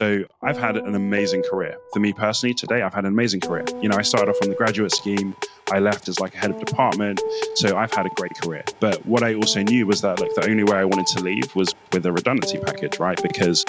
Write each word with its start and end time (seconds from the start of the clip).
So 0.00 0.24
I've 0.42 0.56
had 0.56 0.76
an 0.76 0.94
amazing 0.94 1.42
career. 1.42 1.76
For 1.92 1.98
me 1.98 2.12
personally, 2.12 2.54
today 2.54 2.82
I've 2.82 2.94
had 2.94 3.04
an 3.04 3.12
amazing 3.12 3.40
career. 3.40 3.64
You 3.82 3.88
know, 3.88 3.96
I 3.96 4.02
started 4.02 4.30
off 4.30 4.36
on 4.42 4.48
the 4.48 4.54
graduate 4.54 4.92
scheme. 4.92 5.34
I 5.72 5.80
left 5.80 6.08
as 6.08 6.20
like 6.20 6.34
a 6.36 6.38
head 6.38 6.50
of 6.50 6.64
department. 6.64 7.20
So 7.56 7.76
I've 7.76 7.92
had 7.92 8.06
a 8.06 8.10
great 8.10 8.32
career. 8.40 8.62
But 8.78 9.04
what 9.06 9.24
I 9.24 9.34
also 9.34 9.62
knew 9.62 9.86
was 9.86 10.00
that 10.02 10.20
like 10.20 10.32
the 10.34 10.48
only 10.48 10.62
way 10.62 10.76
I 10.78 10.84
wanted 10.84 11.08
to 11.08 11.20
leave 11.24 11.52
was 11.56 11.74
with 11.92 12.06
a 12.06 12.12
redundancy 12.12 12.58
package, 12.58 13.00
right? 13.00 13.20
Because 13.20 13.64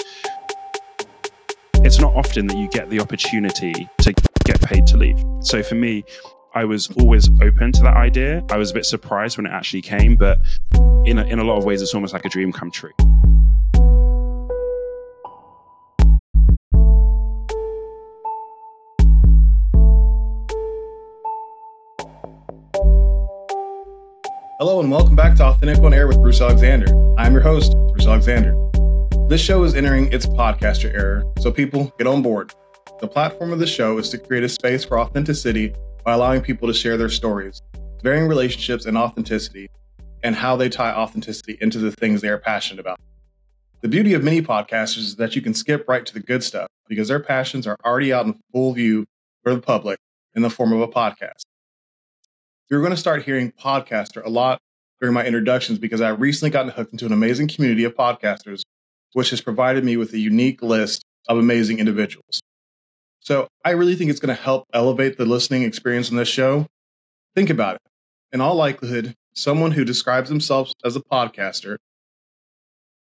it's 1.78 1.98
not 1.98 2.14
often 2.14 2.46
that 2.46 2.56
you 2.56 2.68
get 2.68 2.90
the 2.90 3.00
opportunity 3.00 3.88
to 4.02 4.14
get 4.44 4.60
paid 4.60 4.86
to 4.88 4.98
leave. 4.98 5.20
So 5.40 5.64
for 5.64 5.74
me, 5.74 6.04
I 6.54 6.64
was 6.64 6.90
always 7.00 7.28
open 7.42 7.72
to 7.72 7.82
that 7.82 7.96
idea. 7.96 8.44
I 8.50 8.56
was 8.56 8.70
a 8.70 8.74
bit 8.74 8.86
surprised 8.86 9.36
when 9.36 9.46
it 9.46 9.50
actually 9.50 9.82
came, 9.82 10.14
but 10.14 10.38
in 11.04 11.18
a, 11.18 11.24
in 11.24 11.40
a 11.40 11.44
lot 11.44 11.58
of 11.58 11.64
ways, 11.64 11.82
it's 11.82 11.94
almost 11.94 12.12
like 12.12 12.24
a 12.24 12.28
dream 12.28 12.52
come 12.52 12.70
true. 12.70 12.92
Hello 24.60 24.78
and 24.78 24.90
welcome 24.90 25.16
back 25.16 25.34
to 25.36 25.42
Authentic 25.42 25.82
on 25.82 25.94
Air 25.94 26.06
with 26.06 26.20
Bruce 26.20 26.42
Alexander. 26.42 26.84
I'm 27.16 27.32
your 27.32 27.40
host, 27.40 27.72
Bruce 27.72 28.06
Alexander. 28.06 28.54
This 29.26 29.40
show 29.40 29.64
is 29.64 29.74
entering 29.74 30.12
its 30.12 30.26
podcaster 30.26 30.94
era, 30.94 31.24
so 31.38 31.50
people 31.50 31.90
get 31.96 32.06
on 32.06 32.20
board. 32.20 32.52
The 33.00 33.08
platform 33.08 33.54
of 33.54 33.58
the 33.58 33.66
show 33.66 33.96
is 33.96 34.10
to 34.10 34.18
create 34.18 34.44
a 34.44 34.50
space 34.50 34.84
for 34.84 35.00
authenticity 35.00 35.72
by 36.04 36.12
allowing 36.12 36.42
people 36.42 36.68
to 36.68 36.74
share 36.74 36.98
their 36.98 37.08
stories, 37.08 37.62
varying 38.02 38.28
relationships 38.28 38.84
and 38.84 38.98
authenticity, 38.98 39.70
and 40.22 40.36
how 40.36 40.56
they 40.56 40.68
tie 40.68 40.92
authenticity 40.92 41.56
into 41.62 41.78
the 41.78 41.92
things 41.92 42.20
they 42.20 42.28
are 42.28 42.36
passionate 42.36 42.80
about. 42.80 43.00
The 43.80 43.88
beauty 43.88 44.12
of 44.12 44.22
many 44.22 44.42
podcasters 44.42 44.98
is 44.98 45.16
that 45.16 45.34
you 45.34 45.40
can 45.40 45.54
skip 45.54 45.88
right 45.88 46.04
to 46.04 46.12
the 46.12 46.20
good 46.20 46.44
stuff 46.44 46.68
because 46.86 47.08
their 47.08 47.20
passions 47.20 47.66
are 47.66 47.78
already 47.82 48.12
out 48.12 48.26
in 48.26 48.38
full 48.52 48.74
view 48.74 49.06
for 49.42 49.54
the 49.54 49.62
public 49.62 49.98
in 50.34 50.42
the 50.42 50.50
form 50.50 50.74
of 50.74 50.82
a 50.82 50.88
podcast. 50.88 51.44
You're 52.70 52.80
going 52.80 52.92
to 52.92 52.96
start 52.96 53.24
hearing 53.24 53.50
podcaster 53.50 54.24
a 54.24 54.28
lot 54.28 54.60
during 55.00 55.12
my 55.12 55.24
introductions 55.24 55.80
because 55.80 56.00
I 56.00 56.10
recently 56.10 56.50
gotten 56.50 56.70
hooked 56.70 56.92
into 56.92 57.04
an 57.04 57.12
amazing 57.12 57.48
community 57.48 57.82
of 57.82 57.96
podcasters, 57.96 58.62
which 59.12 59.30
has 59.30 59.40
provided 59.40 59.84
me 59.84 59.96
with 59.96 60.12
a 60.12 60.18
unique 60.18 60.62
list 60.62 61.02
of 61.28 61.36
amazing 61.36 61.80
individuals. 61.80 62.40
So 63.18 63.48
I 63.64 63.70
really 63.70 63.96
think 63.96 64.08
it's 64.08 64.20
going 64.20 64.34
to 64.34 64.40
help 64.40 64.66
elevate 64.72 65.18
the 65.18 65.24
listening 65.24 65.64
experience 65.64 66.12
on 66.12 66.16
this 66.16 66.28
show. 66.28 66.66
Think 67.34 67.50
about 67.50 67.74
it. 67.74 67.82
In 68.32 68.40
all 68.40 68.54
likelihood, 68.54 69.14
someone 69.34 69.72
who 69.72 69.84
describes 69.84 70.28
themselves 70.28 70.72
as 70.84 70.94
a 70.94 71.00
podcaster 71.00 71.76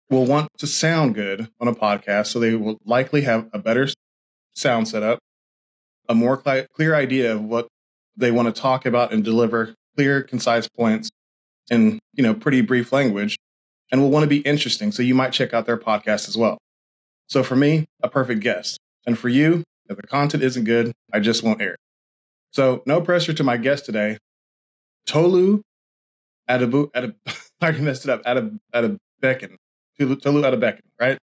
will 0.10 0.26
want 0.26 0.50
to 0.58 0.66
sound 0.66 1.14
good 1.14 1.48
on 1.60 1.68
a 1.68 1.76
podcast, 1.76 2.28
so 2.28 2.40
they 2.40 2.56
will 2.56 2.80
likely 2.86 3.22
have 3.22 3.50
a 3.54 3.60
better 3.60 3.88
sound 4.56 4.88
setup, 4.88 5.20
a 6.10 6.16
more 6.16 6.42
cl- 6.44 6.66
clear 6.74 6.96
idea 6.96 7.34
of 7.34 7.44
what 7.44 7.68
they 8.16 8.32
want 8.32 8.54
to 8.54 8.62
talk 8.62 8.86
about 8.86 9.12
and 9.14 9.24
deliver 9.24 9.76
clear, 9.96 10.22
concise 10.22 10.68
points 10.68 11.10
in, 11.70 12.00
you 12.14 12.24
know, 12.24 12.34
pretty 12.34 12.62
brief 12.62 12.92
language 12.92 13.38
and 13.92 14.02
will 14.02 14.10
want 14.10 14.24
to 14.24 14.28
be 14.28 14.40
interesting. 14.40 14.92
So 14.92 15.04
you 15.04 15.16
might 15.16 15.34
check 15.34 15.54
out 15.54 15.66
their 15.66 15.78
podcast 15.78 16.28
as 16.28 16.38
well. 16.38 16.58
So 17.28 17.44
for 17.44 17.56
me, 17.56 17.86
a 18.02 18.10
perfect 18.10 18.42
guest. 18.42 18.80
And 19.06 19.18
for 19.18 19.30
you, 19.30 19.64
if 19.90 19.98
the 19.98 20.08
content 20.08 20.44
isn't 20.44 20.64
good, 20.64 20.92
I 21.12 21.20
just 21.20 21.44
won't 21.44 21.62
air. 21.62 21.76
So 22.52 22.84
no 22.86 23.02
pressure 23.02 23.34
to 23.34 23.44
my 23.44 23.58
guest 23.58 23.86
today. 23.86 24.18
Tolu 25.06 25.62
Adabu, 26.50 26.92
Adab, 26.92 27.16
I 27.62 27.66
already 27.66 27.82
messed 27.82 28.06
it 28.06 28.10
up. 28.10 28.24
Adab, 28.24 28.58
Adabekin. 28.74 29.56
Tolu, 30.00 30.16
Tolu 30.18 30.42
Adabekin, 30.42 30.82
right? 31.00 31.18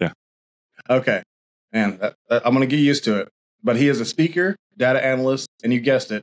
Yeah. 0.00 0.12
Okay. 0.88 1.22
Man, 1.72 1.98
that, 1.98 2.14
that, 2.28 2.46
I'm 2.46 2.54
going 2.54 2.68
to 2.68 2.76
get 2.76 2.82
used 2.82 3.04
to 3.04 3.20
it. 3.20 3.28
But 3.62 3.76
he 3.76 3.88
is 3.88 4.00
a 4.00 4.04
speaker, 4.04 4.56
data 4.76 5.04
analyst, 5.04 5.48
and 5.62 5.72
you 5.72 5.80
guessed 5.80 6.10
it, 6.10 6.22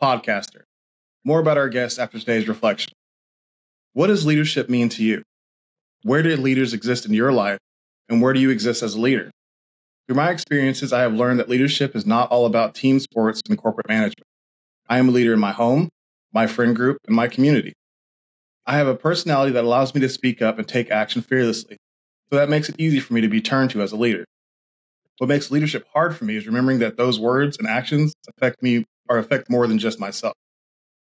podcaster. 0.00 0.62
More 1.24 1.40
about 1.40 1.58
our 1.58 1.68
guest 1.68 1.98
after 1.98 2.18
today's 2.18 2.48
reflection. 2.48 2.92
What 3.92 4.06
does 4.06 4.24
leadership 4.24 4.68
mean 4.68 4.88
to 4.90 5.02
you? 5.02 5.22
Where 6.02 6.22
do 6.22 6.36
leaders 6.36 6.72
exist 6.72 7.06
in 7.06 7.12
your 7.12 7.32
life? 7.32 7.58
And 8.08 8.22
where 8.22 8.32
do 8.32 8.40
you 8.40 8.50
exist 8.50 8.82
as 8.82 8.94
a 8.94 9.00
leader? 9.00 9.30
Through 10.06 10.16
my 10.16 10.30
experiences, 10.30 10.92
I 10.92 11.02
have 11.02 11.12
learned 11.12 11.38
that 11.40 11.48
leadership 11.48 11.94
is 11.94 12.06
not 12.06 12.30
all 12.30 12.46
about 12.46 12.74
team 12.74 12.98
sports 12.98 13.42
and 13.48 13.58
corporate 13.58 13.88
management. 13.88 14.24
I 14.88 14.98
am 14.98 15.08
a 15.08 15.12
leader 15.12 15.34
in 15.34 15.40
my 15.40 15.52
home, 15.52 15.90
my 16.32 16.46
friend 16.46 16.74
group, 16.74 16.98
and 17.06 17.14
my 17.14 17.28
community. 17.28 17.74
I 18.64 18.76
have 18.76 18.86
a 18.86 18.94
personality 18.94 19.52
that 19.52 19.64
allows 19.64 19.94
me 19.94 20.00
to 20.00 20.08
speak 20.08 20.40
up 20.40 20.58
and 20.58 20.66
take 20.66 20.90
action 20.90 21.20
fearlessly, 21.20 21.76
so 22.30 22.36
that 22.36 22.48
makes 22.48 22.68
it 22.68 22.76
easy 22.78 23.00
for 23.00 23.12
me 23.12 23.20
to 23.20 23.28
be 23.28 23.40
turned 23.40 23.70
to 23.70 23.82
as 23.82 23.92
a 23.92 23.96
leader. 23.96 24.24
What 25.18 25.28
makes 25.28 25.50
leadership 25.50 25.86
hard 25.92 26.16
for 26.16 26.24
me 26.24 26.36
is 26.36 26.46
remembering 26.46 26.78
that 26.78 26.96
those 26.96 27.18
words 27.18 27.58
and 27.58 27.66
actions 27.66 28.14
affect 28.28 28.62
me 28.62 28.84
or 29.08 29.18
affect 29.18 29.50
more 29.50 29.66
than 29.66 29.78
just 29.78 29.98
myself. 29.98 30.34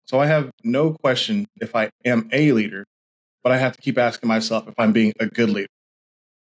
So 0.06 0.19
I 0.21 0.27
have 0.27 0.50
no 0.65 0.93
question 0.93 1.47
if 1.60 1.77
I 1.77 1.91
am 2.04 2.28
a 2.32 2.53
leader, 2.53 2.84
but 3.43 3.53
I 3.53 3.59
have 3.59 3.75
to 3.77 3.82
keep 3.82 3.99
asking 3.99 4.28
myself 4.28 4.69
if 4.69 4.75
I'm 4.78 4.93
being 4.93 5.12
a 5.21 5.27
good 5.27 5.50
leader. 5.50 5.69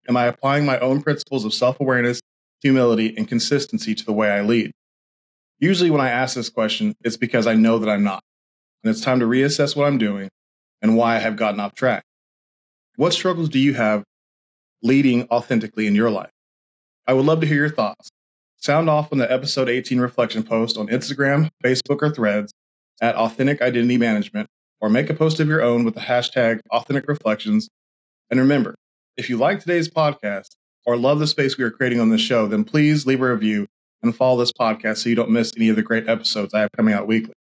Am 0.08 0.16
I 0.16 0.26
applying 0.26 0.64
my 0.64 0.78
own 0.78 1.02
principles 1.02 1.44
of 1.44 1.52
self 1.52 1.80
awareness, 1.80 2.20
humility, 2.62 3.14
and 3.16 3.28
consistency 3.28 3.94
to 3.94 4.04
the 4.04 4.12
way 4.12 4.30
I 4.30 4.40
lead? 4.40 4.72
Usually, 5.58 5.90
when 5.90 6.00
I 6.00 6.08
ask 6.10 6.36
this 6.36 6.48
question, 6.48 6.94
it's 7.04 7.16
because 7.16 7.46
I 7.46 7.54
know 7.54 7.78
that 7.78 7.90
I'm 7.90 8.04
not. 8.04 8.22
And 8.82 8.90
it's 8.90 9.02
time 9.02 9.20
to 9.20 9.26
reassess 9.26 9.76
what 9.76 9.86
I'm 9.86 9.98
doing 9.98 10.30
and 10.80 10.96
why 10.96 11.16
I 11.16 11.18
have 11.18 11.36
gotten 11.36 11.60
off 11.60 11.74
track. 11.74 12.04
What 12.96 13.12
struggles 13.12 13.48
do 13.48 13.58
you 13.58 13.74
have 13.74 14.04
leading 14.82 15.28
authentically 15.30 15.86
in 15.86 15.94
your 15.94 16.10
life? 16.10 16.30
I 17.08 17.14
would 17.14 17.24
love 17.24 17.40
to 17.40 17.46
hear 17.46 17.56
your 17.56 17.70
thoughts. 17.70 18.10
Sound 18.58 18.90
off 18.90 19.10
on 19.12 19.18
the 19.18 19.32
episode 19.32 19.70
18 19.70 19.98
reflection 19.98 20.42
post 20.42 20.76
on 20.76 20.88
Instagram, 20.88 21.48
Facebook, 21.64 22.02
or 22.02 22.10
threads 22.10 22.52
at 23.00 23.14
Authentic 23.14 23.62
Identity 23.62 23.96
Management, 23.96 24.46
or 24.82 24.90
make 24.90 25.08
a 25.08 25.14
post 25.14 25.40
of 25.40 25.48
your 25.48 25.62
own 25.62 25.84
with 25.84 25.94
the 25.94 26.02
hashtag 26.02 26.60
Authentic 26.70 27.08
Reflections. 27.08 27.70
And 28.30 28.38
remember, 28.38 28.74
if 29.16 29.30
you 29.30 29.38
like 29.38 29.60
today's 29.60 29.88
podcast 29.88 30.48
or 30.84 30.98
love 30.98 31.18
the 31.18 31.26
space 31.26 31.56
we 31.56 31.64
are 31.64 31.70
creating 31.70 31.98
on 31.98 32.10
this 32.10 32.20
show, 32.20 32.46
then 32.46 32.62
please 32.62 33.06
leave 33.06 33.22
a 33.22 33.32
review 33.32 33.66
and 34.02 34.14
follow 34.14 34.38
this 34.38 34.52
podcast 34.52 34.98
so 34.98 35.08
you 35.08 35.14
don't 35.14 35.30
miss 35.30 35.54
any 35.56 35.70
of 35.70 35.76
the 35.76 35.82
great 35.82 36.10
episodes 36.10 36.52
I 36.52 36.60
have 36.60 36.72
coming 36.72 36.92
out 36.92 37.06
weekly. 37.06 37.32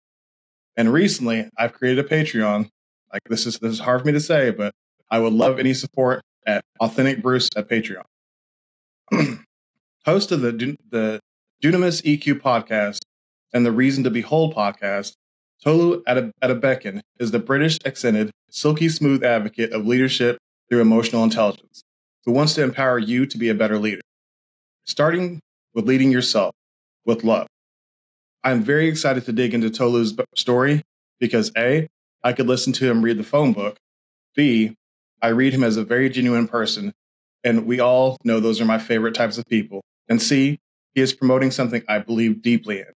And 0.77 0.93
recently, 0.93 1.51
I've 1.59 1.73
created 1.73 2.05
a 2.05 2.09
Patreon. 2.09 2.69
Like 3.13 3.23
this 3.29 3.47
is 3.47 3.59
this 3.59 3.73
is 3.73 3.81
hard 3.81 4.03
for 4.03 4.07
me 4.07 4.13
to 4.13 4.21
say, 4.21 4.51
but 4.51 4.73
I 5.11 5.19
would 5.19 5.33
love 5.33 5.59
any 5.59 5.75
support 5.75 6.23
at 6.47 6.63
Authentic 6.79 7.21
Bruce 7.21 7.49
at 7.57 7.69
Patreon. 7.69 8.05
host 10.07 10.31
of 10.31 10.41
the 10.41 10.53
the 10.91 11.19
Dunamis 11.61 12.01
EQ 12.03 12.41
podcast 12.41 13.01
and 13.53 13.67
the 13.67 13.73
Reason 13.73 14.05
to 14.05 14.11
Behold 14.11 14.55
podcast, 14.55 15.15
Tolu 15.65 16.05
Adabekin 16.05 17.01
is 17.19 17.33
the 17.33 17.41
British 17.41 17.77
accented, 17.85 18.31
silky 18.49 18.89
smooth 18.89 19.25
advocate 19.25 19.73
of 19.73 19.85
leadership 19.85 20.39
through 20.69 20.81
emotional 20.81 21.25
intelligence, 21.25 21.83
who 22.25 22.31
wants 22.31 22.55
to 22.55 22.63
empower 22.63 23.01
you 23.01 23.27
to 23.27 23.37
be 23.37 23.49
a 23.49 23.55
better 23.55 23.81
leader, 23.81 24.01
starting 24.85 25.41
with 25.75 25.89
leading 25.89 26.13
yourself 26.13 26.55
with 27.05 27.25
love. 27.25 27.49
I'm 28.45 28.63
very 28.63 28.87
excited 28.87 29.25
to 29.25 29.33
dig 29.33 29.55
into 29.55 29.71
Tolu's 29.71 30.17
story 30.37 30.83
because 31.19 31.51
A, 31.59 31.89
I 32.23 32.33
could 32.33 32.47
listen 32.47 32.73
to 32.75 32.89
him 32.89 33.03
read 33.03 33.19
the 33.19 33.25
phone 33.25 33.53
book. 33.53 33.77
B, 34.37 34.77
I 35.21 35.29
read 35.29 35.53
him 35.53 35.65
as 35.65 35.77
a 35.77 35.85
very 35.85 36.09
genuine 36.11 36.47
person, 36.47 36.93
and 37.43 37.67
we 37.67 37.81
all 37.81 38.19
know 38.23 38.39
those 38.39 38.61
are 38.61 38.65
my 38.65 38.79
favorite 38.79 39.15
types 39.17 39.37
of 39.37 39.45
people. 39.47 39.83
And 40.09 40.21
C, 40.21 40.59
he 40.95 41.01
is 41.01 41.13
promoting 41.13 41.51
something 41.51 41.83
I 41.89 41.99
believe 41.99 42.43
deeply 42.43 42.81
in. 42.81 42.93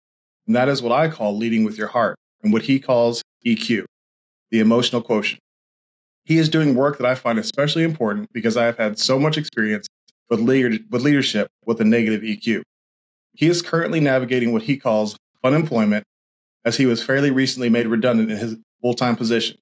And 0.47 0.57
that 0.57 0.69
is 0.69 0.83
what 0.83 0.93
I 0.93 1.09
call 1.09 1.37
leading 1.37 1.65
with 1.65 1.77
your 1.77 1.89
heart 1.89 2.17
and 2.43 2.53
what 2.53 2.63
he 2.63 2.79
calls 2.79 3.23
EQ, 3.45 3.85
the 4.51 4.61
emotional 4.61 5.03
quotient. 5.03 5.41
He 6.25 6.39
is 6.39 6.49
doing 6.49 6.75
work 6.75 6.99
that 6.99 7.07
I 7.07 7.15
find 7.15 7.39
especially 7.39 7.85
important 7.85 8.33
because 8.33 8.57
I 8.57 8.67
have 8.67 8.77
had 8.77 8.99
so 8.99 9.19
much 9.19 9.39
experience 9.39 9.87
with, 10.29 10.41
with 10.41 11.03
leadership 11.03 11.49
with 11.65 11.81
a 11.81 11.85
negative 11.85 12.23
EQ. 12.23 12.63
He 13.33 13.47
is 13.47 13.63
currently 13.63 14.01
navigating 14.01 14.53
what 14.53 14.63
he 14.63 14.77
calls 14.77 15.17
fun 15.43 15.55
employment 15.55 16.05
as 16.65 16.77
he 16.77 16.87
was 16.87 17.03
fairly 17.03 17.31
recently 17.31 17.69
made 17.69 17.87
redundant 17.87 18.31
in 18.31 18.37
his 18.37 18.57
full 18.83 18.95
time 18.95 19.17
position. 19.17 19.57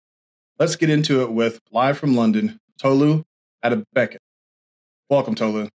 Let's 0.59 0.77
get 0.77 0.91
into 0.91 1.23
it 1.23 1.33
with 1.33 1.61
live 1.71 1.99
from 1.99 2.17
London, 2.17 2.59
Tolu 2.79 3.23
Adebeke. 3.65 4.17
Welcome, 5.09 5.35
Tolu. 5.35 5.69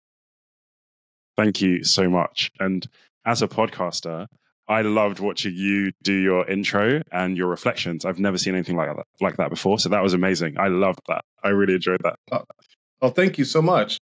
Thank 1.38 1.62
you 1.62 1.84
so 1.84 2.10
much. 2.10 2.50
And 2.58 2.84
as 3.24 3.42
a 3.42 3.48
podcaster, 3.48 4.26
I 4.66 4.82
loved 4.82 5.20
watching 5.20 5.54
you 5.54 5.92
do 6.02 6.12
your 6.12 6.44
intro 6.48 7.00
and 7.12 7.36
your 7.36 7.46
reflections. 7.46 8.04
I've 8.04 8.18
never 8.18 8.36
seen 8.36 8.54
anything 8.54 8.76
like 8.76 8.94
that, 8.94 9.06
like 9.20 9.36
that 9.36 9.48
before. 9.48 9.78
So 9.78 9.88
that 9.90 10.02
was 10.02 10.14
amazing. 10.14 10.58
I 10.58 10.66
loved 10.66 10.98
that. 11.06 11.22
I 11.44 11.50
really 11.50 11.74
enjoyed 11.74 12.02
that. 12.02 12.16
Oh, 12.32 12.44
oh 13.02 13.10
thank 13.10 13.38
you 13.38 13.44
so 13.44 13.62
much. 13.62 13.98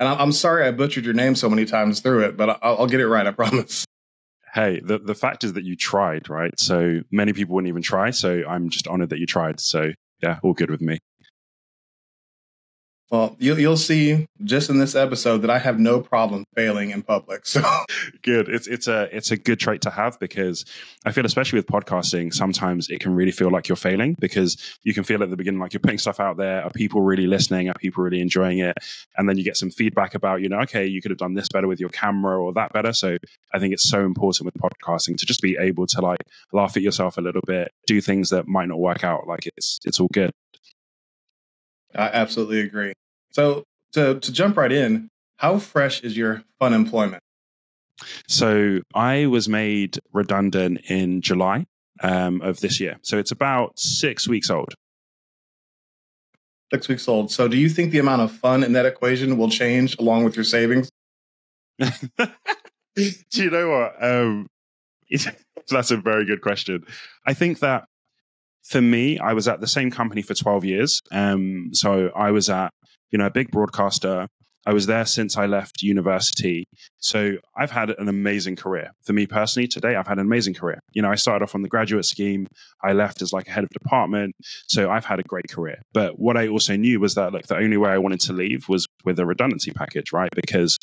And 0.00 0.08
I'm 0.08 0.32
sorry 0.32 0.66
I 0.66 0.72
butchered 0.72 1.04
your 1.04 1.14
name 1.14 1.36
so 1.36 1.48
many 1.48 1.66
times 1.66 2.00
through 2.00 2.24
it, 2.24 2.36
but 2.36 2.58
I'll, 2.62 2.78
I'll 2.78 2.86
get 2.88 3.00
it 3.00 3.06
right. 3.06 3.28
I 3.28 3.30
promise. 3.30 3.84
Hey, 4.52 4.80
the, 4.84 4.98
the 4.98 5.14
fact 5.14 5.44
is 5.44 5.52
that 5.52 5.62
you 5.62 5.76
tried, 5.76 6.28
right? 6.28 6.52
So 6.58 7.00
many 7.12 7.32
people 7.32 7.54
wouldn't 7.54 7.68
even 7.68 7.82
try. 7.82 8.10
So 8.10 8.42
I'm 8.46 8.70
just 8.70 8.88
honored 8.88 9.10
that 9.10 9.20
you 9.20 9.26
tried. 9.26 9.60
So 9.60 9.92
yeah, 10.20 10.40
all 10.42 10.52
good 10.52 10.70
with 10.70 10.80
me. 10.80 10.98
Well, 13.12 13.36
you, 13.38 13.54
you'll 13.56 13.76
see 13.76 14.26
just 14.42 14.70
in 14.70 14.78
this 14.78 14.94
episode 14.94 15.42
that 15.42 15.50
I 15.50 15.58
have 15.58 15.78
no 15.78 16.00
problem 16.00 16.46
failing 16.56 16.90
in 16.90 17.02
public. 17.02 17.42
So 17.52 17.60
good. 18.22 18.48
It's 18.48 18.66
it's 18.66 18.88
a 18.88 19.14
it's 19.14 19.30
a 19.30 19.36
good 19.36 19.60
trait 19.60 19.82
to 19.82 19.90
have 19.90 20.18
because 20.18 20.64
I 21.04 21.12
feel 21.12 21.26
especially 21.26 21.58
with 21.58 21.66
podcasting, 21.66 22.32
sometimes 22.32 22.88
it 22.88 23.00
can 23.00 23.14
really 23.14 23.30
feel 23.30 23.50
like 23.50 23.68
you're 23.68 23.76
failing 23.76 24.16
because 24.18 24.56
you 24.84 24.94
can 24.94 25.04
feel 25.04 25.22
at 25.22 25.28
the 25.28 25.36
beginning 25.36 25.60
like 25.60 25.74
you're 25.74 25.80
putting 25.80 25.98
stuff 25.98 26.18
out 26.18 26.38
there. 26.38 26.62
Are 26.62 26.70
people 26.70 27.02
really 27.02 27.26
listening? 27.26 27.68
Are 27.68 27.74
people 27.74 28.02
really 28.02 28.22
enjoying 28.22 28.60
it? 28.60 28.78
And 29.18 29.28
then 29.28 29.36
you 29.36 29.44
get 29.44 29.58
some 29.58 29.70
feedback 29.70 30.14
about 30.14 30.40
you 30.40 30.48
know 30.48 30.60
okay 30.60 30.86
you 30.86 31.02
could 31.02 31.10
have 31.10 31.18
done 31.18 31.34
this 31.34 31.50
better 31.50 31.68
with 31.68 31.80
your 31.80 31.90
camera 31.90 32.40
or 32.42 32.54
that 32.54 32.72
better. 32.72 32.94
So 32.94 33.18
I 33.52 33.58
think 33.58 33.74
it's 33.74 33.90
so 33.90 34.00
important 34.00 34.46
with 34.46 34.54
podcasting 34.54 35.18
to 35.18 35.26
just 35.26 35.42
be 35.42 35.58
able 35.60 35.86
to 35.88 36.00
like 36.00 36.24
laugh 36.52 36.74
at 36.78 36.82
yourself 36.82 37.18
a 37.18 37.20
little 37.20 37.42
bit, 37.46 37.70
do 37.86 38.00
things 38.00 38.30
that 38.30 38.48
might 38.48 38.68
not 38.68 38.78
work 38.78 39.04
out. 39.04 39.26
Like 39.26 39.46
it's 39.54 39.80
it's 39.84 40.00
all 40.00 40.08
good. 40.10 40.30
I 41.94 42.06
absolutely 42.06 42.60
agree. 42.60 42.94
So 43.32 43.64
to 43.92 44.20
to 44.20 44.32
jump 44.32 44.56
right 44.56 44.72
in, 44.72 45.08
how 45.36 45.58
fresh 45.58 46.00
is 46.00 46.16
your 46.16 46.44
fun 46.58 46.74
employment? 46.74 47.22
So 48.28 48.80
I 48.94 49.26
was 49.26 49.48
made 49.48 49.98
redundant 50.12 50.80
in 50.88 51.20
July 51.20 51.66
um, 52.02 52.40
of 52.42 52.60
this 52.60 52.80
year. 52.80 52.98
So 53.02 53.18
it's 53.18 53.30
about 53.30 53.78
six 53.78 54.28
weeks 54.28 54.50
old. 54.50 54.74
Six 56.72 56.88
weeks 56.88 57.06
old. 57.06 57.30
So 57.30 57.48
do 57.48 57.56
you 57.56 57.68
think 57.68 57.92
the 57.92 57.98
amount 57.98 58.22
of 58.22 58.32
fun 58.32 58.64
in 58.64 58.72
that 58.72 58.86
equation 58.86 59.36
will 59.36 59.50
change 59.50 59.96
along 59.98 60.24
with 60.24 60.36
your 60.36 60.44
savings? 60.44 60.90
do 61.78 63.10
you 63.34 63.50
know 63.50 63.68
what? 63.70 64.02
Um, 64.02 64.46
that's 65.68 65.90
a 65.90 65.96
very 65.96 66.24
good 66.24 66.40
question. 66.40 66.84
I 67.26 67.34
think 67.34 67.60
that 67.60 67.84
for 68.64 68.80
me, 68.80 69.18
I 69.18 69.32
was 69.32 69.48
at 69.48 69.60
the 69.60 69.66
same 69.66 69.90
company 69.90 70.22
for 70.22 70.34
12 70.34 70.64
years. 70.64 71.00
Um, 71.10 71.70
so 71.72 72.10
I 72.14 72.30
was 72.30 72.48
at, 72.48 72.72
you 73.12 73.18
know, 73.18 73.26
a 73.26 73.30
big 73.30 73.50
broadcaster. 73.50 74.26
I 74.64 74.72
was 74.72 74.86
there 74.86 75.04
since 75.04 75.36
I 75.36 75.46
left 75.46 75.82
university. 75.82 76.64
So 76.98 77.32
I've 77.56 77.72
had 77.72 77.90
an 77.90 78.08
amazing 78.08 78.54
career. 78.54 78.92
For 79.02 79.12
me 79.12 79.26
personally, 79.26 79.66
today, 79.66 79.96
I've 79.96 80.06
had 80.06 80.18
an 80.18 80.26
amazing 80.26 80.54
career. 80.54 80.78
You 80.92 81.02
know, 81.02 81.10
I 81.10 81.16
started 81.16 81.42
off 81.42 81.56
on 81.56 81.62
the 81.62 81.68
graduate 81.68 82.04
scheme. 82.04 82.46
I 82.82 82.92
left 82.92 83.22
as 83.22 83.32
like 83.32 83.48
a 83.48 83.50
head 83.50 83.64
of 83.64 83.70
department. 83.70 84.34
So 84.68 84.88
I've 84.88 85.04
had 85.04 85.18
a 85.18 85.24
great 85.24 85.48
career. 85.50 85.82
But 85.92 86.18
what 86.18 86.36
I 86.36 86.46
also 86.46 86.76
knew 86.76 87.00
was 87.00 87.16
that 87.16 87.32
like 87.32 87.48
the 87.48 87.56
only 87.56 87.76
way 87.76 87.90
I 87.90 87.98
wanted 87.98 88.20
to 88.20 88.32
leave 88.32 88.68
was 88.68 88.86
with 89.04 89.18
a 89.18 89.26
redundancy 89.26 89.72
package, 89.72 90.12
right? 90.12 90.30
Because 90.34 90.78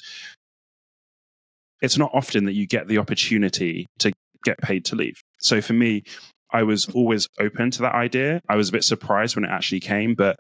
it's 1.82 1.98
not 1.98 2.12
often 2.14 2.46
that 2.46 2.54
you 2.54 2.68
get 2.68 2.90
the 2.90 2.98
opportunity 2.98 3.88
to 4.00 4.12
get 4.44 4.58
paid 4.60 4.84
to 4.86 4.96
leave. 4.96 5.22
So 5.40 5.62
for 5.62 5.74
me, 5.74 6.04
I 6.52 6.64
was 6.64 6.90
always 6.90 7.28
open 7.40 7.72
to 7.72 7.84
that 7.84 7.96
idea. 7.96 8.42
I 8.50 8.56
was 8.56 8.70
a 8.70 8.72
bit 8.74 8.84
surprised 8.84 9.36
when 9.36 9.46
it 9.46 9.52
actually 9.52 9.80
came, 9.80 10.16
but 10.16 10.38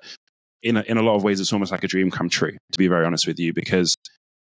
in 0.61 0.77
a, 0.77 0.81
in 0.81 0.97
a 0.97 1.01
lot 1.01 1.15
of 1.15 1.23
ways, 1.23 1.39
it's 1.39 1.53
almost 1.53 1.71
like 1.71 1.83
a 1.83 1.87
dream 1.87 2.11
come 2.11 2.29
true, 2.29 2.51
to 2.71 2.77
be 2.77 2.87
very 2.87 3.05
honest 3.05 3.27
with 3.27 3.39
you, 3.39 3.53
because 3.53 3.95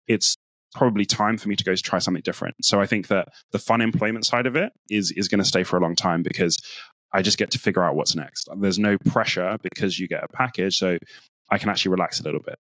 it's 0.07 0.37
probably 0.75 1.05
time 1.05 1.37
for 1.37 1.49
me 1.49 1.57
to 1.57 1.65
go 1.65 1.75
try 1.75 1.99
something 1.99 2.23
different. 2.25 2.55
So 2.63 2.81
I 2.81 2.87
think 2.87 3.09
that 3.09 3.29
the 3.53 3.59
fun 3.59 3.81
employment 3.81 4.25
side 4.27 4.47
of 4.47 4.57
it 4.57 4.73
is 4.91 5.11
is 5.13 5.29
going 5.29 5.41
to 5.41 5.45
stay 5.45 5.65
for 5.65 5.77
a 5.77 5.81
long 5.81 5.95
time 5.95 6.23
because 6.23 6.59
I 7.13 7.23
just 7.23 7.39
get 7.39 7.51
to 7.53 7.59
figure 7.59 7.83
out 7.83 7.95
what's 7.95 8.15
next. 8.15 8.49
There's 8.59 8.79
no 8.79 8.97
pressure 9.07 9.59
because 9.63 9.99
you 9.99 10.09
get 10.09 10.25
a 10.25 10.29
package, 10.29 10.77
so 10.77 10.99
I 11.51 11.59
can 11.59 11.69
actually 11.69 11.93
relax 11.93 12.21
a 12.21 12.25
little 12.25 12.41
bit. 12.41 12.57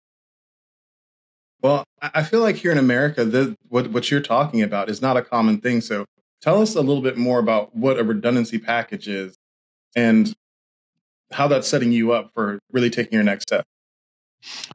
Well, 1.62 1.84
I 2.00 2.24
feel 2.24 2.40
like 2.40 2.56
here 2.56 2.72
in 2.72 2.78
America, 2.78 3.24
the, 3.24 3.56
what 3.68 3.90
what 3.90 4.10
you're 4.10 4.20
talking 4.20 4.62
about 4.62 4.88
is 4.90 5.00
not 5.00 5.16
a 5.16 5.22
common 5.22 5.60
thing. 5.60 5.80
So 5.80 6.04
Tell 6.42 6.60
us 6.60 6.74
a 6.74 6.80
little 6.80 7.02
bit 7.02 7.16
more 7.16 7.38
about 7.38 7.74
what 7.74 8.00
a 8.00 8.04
redundancy 8.04 8.58
package 8.58 9.06
is 9.06 9.36
and 9.94 10.34
how 11.32 11.48
that's 11.48 11.68
setting 11.68 11.92
you 11.92 12.12
up 12.12 12.30
for 12.34 12.58
really 12.70 12.90
taking 12.90 13.14
your 13.14 13.22
next 13.22 13.44
step. 13.44 13.64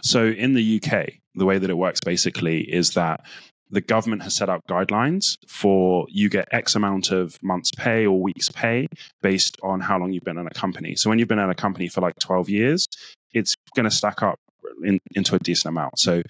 So, 0.02 0.28
in 0.28 0.54
the 0.54 0.82
UK, 0.82 1.14
the 1.36 1.46
way 1.46 1.58
that 1.58 1.70
it 1.70 1.78
works 1.78 2.00
basically 2.00 2.62
is 2.62 2.92
that 2.92 3.22
the 3.70 3.82
government 3.82 4.24
has 4.24 4.34
set 4.34 4.50
up 4.50 4.62
guidelines 4.70 5.38
for 5.46 6.08
you 6.10 6.30
get 6.30 6.48
X 6.52 6.76
amount 6.76 7.12
of 7.12 7.38
months' 7.44 7.72
pay 7.76 8.06
or 8.06 8.22
weeks' 8.22 8.50
pay 8.50 8.88
based 9.22 9.58
on 9.62 9.82
how 9.82 10.00
long 10.00 10.14
you've 10.14 10.24
been 10.24 10.38
in 10.38 10.48
a 10.48 10.52
company. 10.52 10.96
So, 10.96 11.10
when 11.10 11.20
you've 11.20 11.28
been 11.28 11.40
in 11.40 11.50
a 11.50 11.56
company 11.56 11.88
for 11.90 12.02
like 12.02 12.18
12 12.20 12.50
years, 12.50 12.88
it's 13.34 13.56
going 13.76 13.84
to 13.84 13.96
stack 13.96 14.24
up 14.24 14.40
in, 14.84 15.00
into 15.16 15.36
a 15.36 15.40
decent 15.40 15.74
amount. 15.74 16.00
So, 16.00 16.22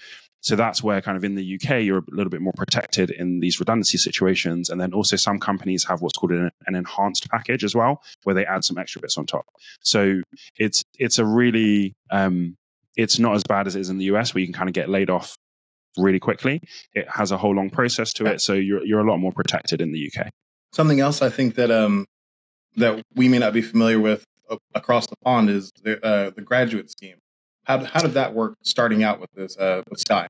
so 0.41 0.55
that's 0.55 0.83
where 0.83 1.01
kind 1.01 1.17
of 1.17 1.23
in 1.23 1.35
the 1.35 1.55
UK, 1.55 1.81
you're 1.81 1.99
a 1.99 2.03
little 2.11 2.29
bit 2.29 2.41
more 2.41 2.53
protected 2.55 3.09
in 3.09 3.39
these 3.39 3.59
redundancy 3.59 3.97
situations. 3.97 4.69
And 4.69 4.79
then 4.79 4.93
also 4.93 5.15
some 5.15 5.39
companies 5.39 5.85
have 5.85 6.01
what's 6.01 6.17
called 6.17 6.31
an, 6.31 6.51
an 6.65 6.75
enhanced 6.75 7.29
package 7.29 7.63
as 7.63 7.75
well, 7.75 8.01
where 8.23 8.35
they 8.35 8.45
add 8.45 8.63
some 8.63 8.77
extra 8.77 9.01
bits 9.01 9.17
on 9.17 9.25
top. 9.25 9.45
So 9.81 10.21
it's, 10.57 10.83
it's 10.97 11.19
a 11.19 11.25
really, 11.25 11.93
um, 12.11 12.55
it's 12.95 13.19
not 13.19 13.35
as 13.35 13.43
bad 13.43 13.67
as 13.67 13.75
it 13.75 13.81
is 13.81 13.89
in 13.89 13.97
the 13.97 14.05
US 14.05 14.33
where 14.33 14.41
you 14.41 14.47
can 14.47 14.53
kind 14.53 14.69
of 14.69 14.73
get 14.73 14.89
laid 14.89 15.09
off 15.09 15.35
really 15.97 16.19
quickly. 16.19 16.61
It 16.93 17.07
has 17.09 17.31
a 17.31 17.37
whole 17.37 17.55
long 17.55 17.69
process 17.69 18.13
to 18.13 18.25
it. 18.27 18.41
So 18.41 18.53
you're, 18.53 18.85
you're 18.85 18.99
a 18.99 19.09
lot 19.09 19.17
more 19.17 19.31
protected 19.31 19.81
in 19.81 19.91
the 19.91 20.11
UK. 20.11 20.29
Something 20.73 20.99
else 20.99 21.21
I 21.21 21.29
think 21.29 21.55
that, 21.55 21.71
um, 21.71 22.05
that 22.75 23.01
we 23.15 23.27
may 23.27 23.39
not 23.39 23.53
be 23.53 23.61
familiar 23.61 23.99
with 23.99 24.23
across 24.75 25.07
the 25.07 25.15
pond 25.23 25.49
is 25.49 25.71
the, 25.83 26.03
uh, 26.05 26.29
the 26.29 26.41
graduate 26.41 26.91
scheme. 26.91 27.17
How, 27.67 27.83
how 27.83 27.99
did 27.99 28.13
that 28.13 28.33
work 28.33 28.55
starting 28.63 29.03
out 29.03 29.19
with 29.19 29.29
this 29.33 29.57
uh, 29.57 29.83
with 29.89 29.99
Sky? 29.99 30.27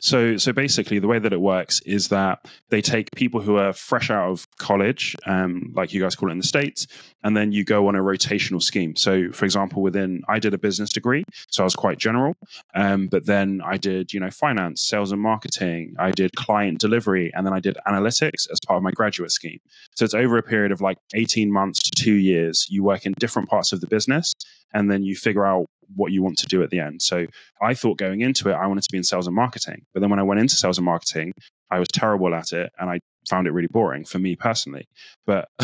So, 0.00 0.36
so 0.36 0.52
basically, 0.52 0.98
the 0.98 1.08
way 1.08 1.18
that 1.18 1.32
it 1.32 1.40
works 1.40 1.80
is 1.80 2.08
that 2.08 2.46
they 2.70 2.80
take 2.80 3.10
people 3.16 3.40
who 3.40 3.56
are 3.56 3.72
fresh 3.72 4.10
out 4.10 4.30
of 4.30 4.46
college, 4.58 5.16
um, 5.26 5.72
like 5.74 5.92
you 5.92 6.00
guys 6.00 6.14
call 6.14 6.28
it 6.28 6.32
in 6.32 6.38
the 6.38 6.46
states, 6.46 6.86
and 7.24 7.36
then 7.36 7.52
you 7.52 7.64
go 7.64 7.88
on 7.88 7.96
a 7.96 8.00
rotational 8.00 8.62
scheme. 8.62 8.94
So, 8.96 9.30
for 9.32 9.44
example, 9.44 9.82
within 9.82 10.22
I 10.28 10.38
did 10.38 10.54
a 10.54 10.58
business 10.58 10.90
degree, 10.90 11.24
so 11.48 11.62
I 11.62 11.66
was 11.66 11.74
quite 11.74 11.98
general, 11.98 12.34
um, 12.74 13.08
but 13.08 13.26
then 13.26 13.60
I 13.64 13.76
did 13.76 14.12
you 14.12 14.20
know 14.20 14.30
finance, 14.30 14.86
sales 14.86 15.12
and 15.12 15.20
marketing, 15.20 15.94
I 15.98 16.12
did 16.12 16.34
client 16.36 16.78
delivery, 16.78 17.32
and 17.34 17.44
then 17.44 17.52
I 17.52 17.60
did 17.60 17.76
analytics 17.86 18.50
as 18.50 18.60
part 18.66 18.76
of 18.76 18.82
my 18.82 18.92
graduate 18.92 19.32
scheme. 19.32 19.58
So 19.96 20.04
it's 20.04 20.14
over 20.14 20.38
a 20.38 20.42
period 20.42 20.72
of 20.72 20.80
like 20.80 20.98
eighteen 21.14 21.52
months 21.52 21.82
to 21.82 21.90
two 21.90 22.14
years. 22.14 22.66
You 22.70 22.84
work 22.84 23.04
in 23.04 23.14
different 23.18 23.48
parts 23.48 23.72
of 23.72 23.80
the 23.80 23.88
business, 23.88 24.32
and 24.72 24.90
then 24.90 25.02
you 25.02 25.16
figure 25.16 25.46
out 25.46 25.66
what 25.94 26.12
you 26.12 26.22
want 26.22 26.38
to 26.38 26.46
do 26.46 26.62
at 26.62 26.70
the 26.70 26.80
end. 26.80 27.02
So 27.02 27.26
I 27.62 27.74
thought 27.74 27.98
going 27.98 28.20
into 28.20 28.48
it, 28.48 28.54
I 28.54 28.66
wanted 28.66 28.82
to 28.84 28.88
be 28.90 28.98
in 28.98 29.04
sales 29.04 29.26
and 29.26 29.36
marketing. 29.36 29.82
But 29.94 30.00
then 30.00 30.10
when 30.10 30.18
I 30.18 30.24
went 30.24 30.40
into 30.40 30.56
sales 30.56 30.78
and 30.78 30.84
marketing, 30.84 31.32
I 31.70 31.78
was 31.78 31.88
terrible 31.92 32.34
at 32.34 32.52
it 32.52 32.72
and 32.78 32.90
I 32.90 33.00
found 33.28 33.46
it 33.46 33.52
really 33.52 33.68
boring 33.68 34.04
for 34.04 34.18
me 34.18 34.36
personally. 34.36 34.86
But 35.26 35.48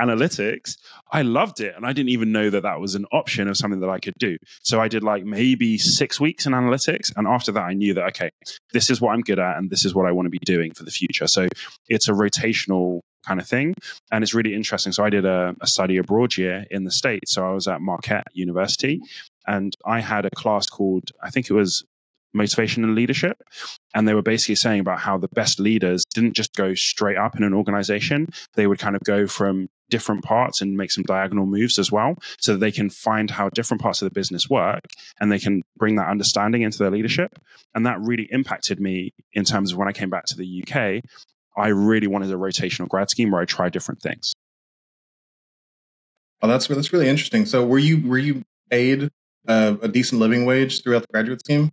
analytics, 0.00 0.76
I 1.12 1.22
loved 1.22 1.60
it. 1.60 1.74
And 1.76 1.86
I 1.86 1.92
didn't 1.92 2.10
even 2.10 2.32
know 2.32 2.50
that 2.50 2.62
that 2.62 2.80
was 2.80 2.94
an 2.94 3.06
option 3.12 3.48
of 3.48 3.56
something 3.56 3.80
that 3.80 3.90
I 3.90 3.98
could 3.98 4.14
do. 4.18 4.36
So 4.62 4.80
I 4.80 4.88
did 4.88 5.02
like 5.02 5.24
maybe 5.24 5.78
six 5.78 6.20
weeks 6.20 6.46
in 6.46 6.52
analytics. 6.52 7.12
And 7.16 7.26
after 7.26 7.52
that, 7.52 7.62
I 7.62 7.74
knew 7.74 7.94
that, 7.94 8.06
okay, 8.08 8.30
this 8.72 8.90
is 8.90 9.00
what 9.00 9.12
I'm 9.12 9.22
good 9.22 9.38
at 9.38 9.56
and 9.56 9.70
this 9.70 9.84
is 9.84 9.94
what 9.94 10.06
I 10.06 10.12
want 10.12 10.26
to 10.26 10.30
be 10.30 10.38
doing 10.44 10.72
for 10.72 10.84
the 10.84 10.90
future. 10.90 11.26
So 11.26 11.48
it's 11.88 12.08
a 12.08 12.12
rotational 12.12 13.00
kind 13.24 13.40
of 13.40 13.48
thing. 13.48 13.74
And 14.10 14.22
it's 14.22 14.34
really 14.34 14.54
interesting. 14.54 14.92
So 14.92 15.04
I 15.04 15.10
did 15.10 15.24
a, 15.24 15.54
a 15.60 15.66
study 15.66 15.96
abroad 15.96 16.36
year 16.36 16.64
in 16.70 16.84
the 16.84 16.90
States. 16.90 17.32
So 17.32 17.46
I 17.46 17.52
was 17.52 17.68
at 17.68 17.80
Marquette 17.80 18.26
University 18.32 19.00
and 19.46 19.74
I 19.84 20.00
had 20.00 20.24
a 20.26 20.30
class 20.30 20.66
called, 20.66 21.10
I 21.22 21.30
think 21.30 21.50
it 21.50 21.54
was 21.54 21.84
motivation 22.34 22.84
and 22.84 22.94
leadership. 22.94 23.42
And 23.94 24.06
they 24.06 24.14
were 24.14 24.22
basically 24.22 24.56
saying 24.56 24.80
about 24.80 24.98
how 24.98 25.16
the 25.18 25.28
best 25.28 25.60
leaders 25.60 26.04
didn't 26.14 26.34
just 26.34 26.54
go 26.54 26.74
straight 26.74 27.16
up 27.16 27.36
in 27.36 27.44
an 27.44 27.54
organization, 27.54 28.28
they 28.54 28.66
would 28.66 28.78
kind 28.78 28.96
of 28.96 29.02
go 29.02 29.26
from 29.26 29.68
different 29.90 30.24
parts 30.24 30.60
and 30.60 30.76
make 30.76 30.90
some 30.90 31.04
diagonal 31.04 31.46
moves 31.46 31.78
as 31.78 31.92
well 31.92 32.16
so 32.38 32.52
that 32.52 32.58
they 32.58 32.72
can 32.72 32.90
find 32.90 33.30
how 33.30 33.48
different 33.50 33.82
parts 33.82 34.02
of 34.02 34.06
the 34.06 34.14
business 34.14 34.48
work 34.48 34.80
and 35.20 35.30
they 35.30 35.38
can 35.38 35.62
bring 35.76 35.96
that 35.96 36.08
understanding 36.08 36.62
into 36.62 36.78
their 36.78 36.90
leadership 36.90 37.38
and 37.74 37.86
that 37.86 38.00
really 38.00 38.26
impacted 38.30 38.80
me 38.80 39.12
in 39.34 39.44
terms 39.44 39.72
of 39.72 39.78
when 39.78 39.86
i 39.86 39.92
came 39.92 40.10
back 40.10 40.24
to 40.24 40.36
the 40.36 40.62
uk 40.62 41.02
I 41.56 41.68
really 41.68 42.06
wanted 42.06 42.30
a 42.30 42.36
rotational 42.36 42.88
grad 42.88 43.10
scheme 43.10 43.30
where 43.30 43.40
I 43.40 43.44
try 43.44 43.68
different 43.68 44.02
things. 44.02 44.34
Oh, 46.42 46.48
that's 46.48 46.66
that's 46.66 46.92
really 46.92 47.08
interesting. 47.08 47.46
So, 47.46 47.64
were 47.64 47.78
you 47.78 48.06
were 48.06 48.18
you 48.18 48.42
paid 48.70 49.10
uh, 49.48 49.76
a 49.82 49.88
decent 49.88 50.20
living 50.20 50.44
wage 50.44 50.82
throughout 50.82 51.02
the 51.02 51.08
graduate 51.12 51.40
scheme? 51.40 51.70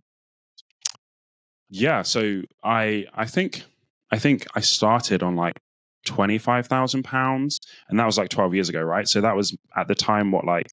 Yeah. 1.68 2.02
So 2.02 2.42
I 2.62 3.06
I 3.14 3.26
think 3.26 3.64
I 4.10 4.18
think 4.18 4.46
I 4.54 4.60
started 4.60 5.22
on 5.22 5.36
like 5.36 5.58
twenty 6.04 6.38
five 6.38 6.66
thousand 6.66 7.02
pounds, 7.02 7.58
and 7.88 7.98
that 7.98 8.06
was 8.06 8.18
like 8.18 8.28
twelve 8.28 8.54
years 8.54 8.68
ago, 8.68 8.82
right? 8.82 9.08
So 9.08 9.20
that 9.20 9.36
was 9.36 9.56
at 9.76 9.88
the 9.88 9.94
time 9.94 10.32
what 10.32 10.44
like 10.44 10.66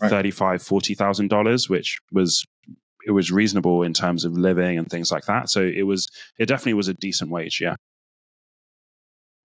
right. 0.00 0.08
thirty 0.08 0.30
five 0.30 0.62
forty 0.62 0.94
thousand 0.94 1.28
dollars, 1.28 1.68
which 1.68 1.98
was 2.12 2.44
it 3.06 3.10
was 3.10 3.30
reasonable 3.30 3.82
in 3.82 3.92
terms 3.92 4.24
of 4.24 4.32
living 4.32 4.78
and 4.78 4.88
things 4.88 5.10
like 5.10 5.24
that. 5.26 5.50
So 5.50 5.62
it 5.62 5.82
was 5.82 6.08
it 6.38 6.46
definitely 6.46 6.74
was 6.74 6.88
a 6.88 6.94
decent 6.94 7.30
wage. 7.30 7.60
Yeah. 7.60 7.74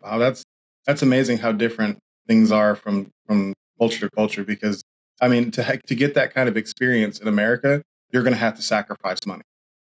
Wow, 0.02 0.18
that's 0.18 0.44
that's 0.86 1.02
amazing 1.02 1.38
how 1.38 1.52
different 1.52 2.00
things 2.28 2.52
are 2.52 2.76
from 2.76 3.12
from 3.28 3.54
culture 3.80 4.08
to 4.08 4.16
culture. 4.16 4.44
Because 4.44 4.82
I 5.22 5.28
mean, 5.28 5.52
to 5.52 5.80
to 5.88 5.96
get 5.96 6.14
that 6.16 6.34
kind 6.34 6.50
of 6.50 6.58
experience 6.58 7.20
in 7.20 7.28
America, 7.28 7.82
you're 8.12 8.24
going 8.24 8.34
to 8.34 8.40
have 8.40 8.56
to 8.56 8.62
sacrifice 8.62 9.20
money. 9.26 9.44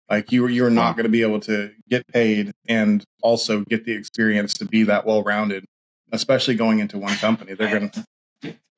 Like 0.10 0.32
you, 0.32 0.48
you're 0.48 0.70
not 0.70 0.96
going 0.96 1.04
to 1.04 1.10
be 1.10 1.22
able 1.22 1.42
to 1.42 1.72
get 1.90 2.08
paid 2.08 2.54
and 2.68 3.04
also 3.22 3.62
get 3.66 3.84
the 3.84 3.92
experience 3.92 4.54
to 4.56 4.66
be 4.66 4.84
that 4.84 5.06
well 5.06 5.22
rounded. 5.22 5.66
Especially 6.14 6.56
going 6.56 6.80
into 6.80 6.98
one 6.98 7.16
company, 7.18 7.54
they're 7.54 7.70
going 7.70 7.90
to 7.90 8.06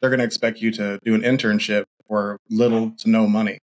they're 0.01 0.09
going 0.09 0.19
to 0.19 0.25
expect 0.25 0.61
you 0.61 0.71
to 0.71 0.97
do 1.03 1.13
an 1.13 1.21
internship 1.21 1.83
for 2.07 2.37
little 2.49 2.91
to 2.97 3.09
no 3.09 3.27
money, 3.27 3.59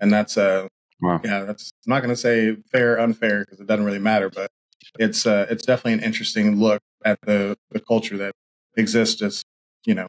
and 0.00 0.10
that's 0.10 0.38
uh 0.38 0.66
wow. 1.02 1.20
yeah, 1.22 1.40
that's 1.40 1.72
I'm 1.86 1.90
not 1.90 2.00
going 2.00 2.14
to 2.14 2.16
say 2.16 2.56
fair, 2.72 2.98
unfair 2.98 3.40
because 3.40 3.60
it 3.60 3.66
doesn't 3.66 3.84
really 3.84 3.98
matter, 3.98 4.30
but 4.30 4.50
it's 4.98 5.26
uh, 5.26 5.46
it's 5.50 5.64
definitely 5.64 5.94
an 5.94 6.00
interesting 6.00 6.58
look 6.58 6.80
at 7.04 7.18
the 7.22 7.56
the 7.70 7.80
culture 7.80 8.16
that 8.18 8.32
exists 8.76 9.16
just 9.18 9.44
you 9.84 9.94
know 9.94 10.06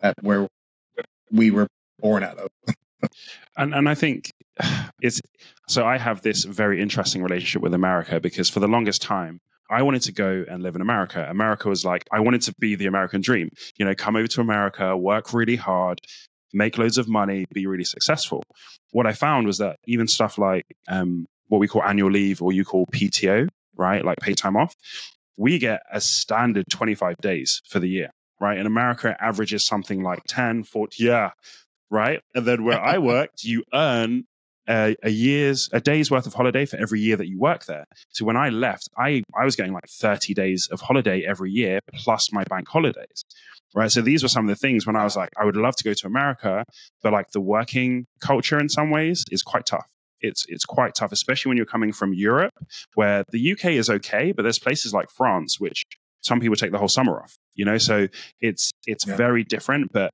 at 0.00 0.14
where 0.22 0.46
we 1.30 1.50
were 1.50 1.66
born 1.98 2.22
out 2.22 2.38
of. 2.38 2.48
and 3.56 3.74
and 3.74 3.88
I 3.88 3.94
think 3.94 4.32
it's 5.02 5.20
so 5.68 5.84
I 5.84 5.98
have 5.98 6.22
this 6.22 6.44
very 6.44 6.80
interesting 6.80 7.22
relationship 7.22 7.62
with 7.62 7.74
America 7.74 8.20
because 8.20 8.48
for 8.48 8.60
the 8.60 8.68
longest 8.68 9.02
time 9.02 9.40
I 9.68 9.82
wanted 9.82 10.02
to 10.02 10.12
go 10.12 10.44
and 10.48 10.62
live 10.62 10.76
in 10.76 10.80
America. 10.80 11.26
America 11.28 11.68
was 11.68 11.84
like 11.84 12.04
I 12.12 12.20
wanted 12.20 12.42
to 12.42 12.54
be 12.58 12.76
the 12.76 12.86
American 12.86 13.20
dream. 13.20 13.50
You 13.76 13.84
know, 13.84 13.94
come 13.94 14.16
over 14.16 14.28
to 14.28 14.40
America, 14.40 14.96
work 14.96 15.32
really 15.32 15.56
hard, 15.56 16.00
make 16.52 16.78
loads 16.78 16.98
of 16.98 17.08
money, 17.08 17.46
be 17.52 17.66
really 17.66 17.84
successful. 17.84 18.42
What 18.92 19.06
I 19.06 19.12
found 19.12 19.46
was 19.46 19.58
that 19.58 19.76
even 19.86 20.06
stuff 20.06 20.38
like 20.38 20.66
um, 20.88 21.26
what 21.48 21.58
we 21.58 21.68
call 21.68 21.82
annual 21.82 22.10
leave 22.10 22.42
or 22.42 22.52
you 22.52 22.64
call 22.64 22.86
PTO, 22.86 23.48
right, 23.76 24.04
like 24.04 24.18
pay 24.18 24.34
time 24.34 24.56
off, 24.56 24.74
we 25.36 25.58
get 25.58 25.80
a 25.92 26.00
standard 26.00 26.64
25 26.70 27.16
days 27.18 27.62
for 27.68 27.78
the 27.78 27.88
year, 27.88 28.10
right? 28.40 28.58
In 28.58 28.66
America, 28.66 29.10
it 29.10 29.16
averages 29.20 29.66
something 29.66 30.02
like 30.02 30.20
10, 30.28 30.64
40, 30.64 31.04
yeah, 31.04 31.30
right? 31.90 32.20
And 32.34 32.46
then 32.46 32.64
where 32.64 32.80
I 32.80 32.98
worked, 33.12 33.44
you 33.44 33.62
earn 33.72 34.24
a, 34.68 34.96
a, 35.02 35.10
year's 35.10 35.68
a 35.72 35.80
day's 35.80 36.10
worth 36.10 36.26
of 36.26 36.34
holiday 36.34 36.64
for 36.64 36.76
every 36.76 37.00
year 37.00 37.16
that 37.16 37.28
you 37.28 37.38
work 37.38 37.66
there. 37.66 37.84
So 38.10 38.24
when 38.24 38.36
I 38.36 38.48
left, 38.48 38.88
I 38.96 39.22
I 39.38 39.44
was 39.44 39.56
getting 39.56 39.72
like 39.72 39.88
30 39.88 40.34
days 40.34 40.68
of 40.72 40.80
holiday 40.80 41.22
every 41.24 41.50
year 41.50 41.80
plus 41.94 42.32
my 42.32 42.44
bank 42.44 42.68
holidays. 42.68 43.24
Right. 43.74 43.92
So 43.92 44.00
these 44.00 44.22
were 44.22 44.28
some 44.28 44.48
of 44.48 44.48
the 44.48 44.56
things 44.56 44.86
when 44.86 44.96
I 44.96 45.04
was 45.04 45.16
like, 45.16 45.30
I 45.36 45.44
would 45.44 45.56
love 45.56 45.76
to 45.76 45.84
go 45.84 45.92
to 45.92 46.06
America, 46.06 46.64
but 47.02 47.12
like 47.12 47.30
the 47.32 47.40
working 47.40 48.06
culture 48.20 48.58
in 48.58 48.68
some 48.68 48.90
ways 48.90 49.24
is 49.30 49.42
quite 49.42 49.66
tough. 49.66 49.86
It's 50.20 50.44
it's 50.48 50.64
quite 50.64 50.94
tough, 50.94 51.12
especially 51.12 51.50
when 51.50 51.56
you're 51.56 51.66
coming 51.66 51.92
from 51.92 52.12
Europe, 52.12 52.54
where 52.94 53.24
the 53.30 53.52
UK 53.52 53.66
is 53.72 53.90
okay, 53.90 54.32
but 54.32 54.42
there's 54.42 54.58
places 54.58 54.92
like 54.92 55.10
France 55.10 55.60
which 55.60 55.84
some 56.22 56.40
people 56.40 56.56
take 56.56 56.72
the 56.72 56.78
whole 56.78 56.88
summer 56.88 57.20
off. 57.20 57.36
You 57.54 57.64
know, 57.64 57.78
so 57.78 58.08
it's 58.40 58.70
it's 58.86 59.06
yeah. 59.06 59.16
very 59.16 59.44
different. 59.44 59.92
But 59.92 60.12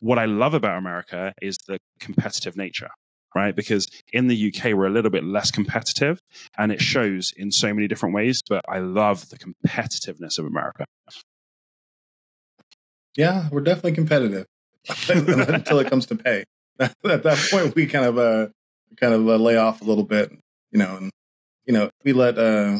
what 0.00 0.18
I 0.18 0.24
love 0.26 0.54
about 0.54 0.78
America 0.78 1.32
is 1.40 1.58
the 1.66 1.78
competitive 2.00 2.56
nature 2.56 2.88
right? 3.34 3.54
Because 3.54 3.88
in 4.12 4.28
the 4.28 4.54
UK, 4.54 4.74
we're 4.74 4.86
a 4.86 4.90
little 4.90 5.10
bit 5.10 5.24
less 5.24 5.50
competitive 5.50 6.20
and 6.56 6.70
it 6.70 6.80
shows 6.80 7.32
in 7.36 7.50
so 7.50 7.74
many 7.74 7.88
different 7.88 8.14
ways. 8.14 8.42
But 8.48 8.64
I 8.68 8.78
love 8.78 9.28
the 9.28 9.38
competitiveness 9.38 10.38
of 10.38 10.46
America. 10.46 10.84
Yeah, 13.16 13.48
we're 13.50 13.60
definitely 13.60 13.92
competitive 13.92 14.46
until 15.08 15.78
it 15.78 15.88
comes 15.88 16.06
to 16.06 16.16
pay. 16.16 16.44
At 16.80 16.94
that 17.02 17.48
point, 17.50 17.74
we 17.74 17.86
kind 17.86 18.04
of 18.04 18.18
uh, 18.18 18.48
kind 18.96 19.14
of 19.14 19.28
uh, 19.28 19.36
lay 19.36 19.56
off 19.56 19.80
a 19.80 19.84
little 19.84 20.04
bit, 20.04 20.32
you 20.70 20.78
know, 20.78 20.96
and 20.96 21.10
you 21.66 21.72
know, 21.72 21.90
we 22.04 22.12
let 22.12 22.38
uh, 22.38 22.78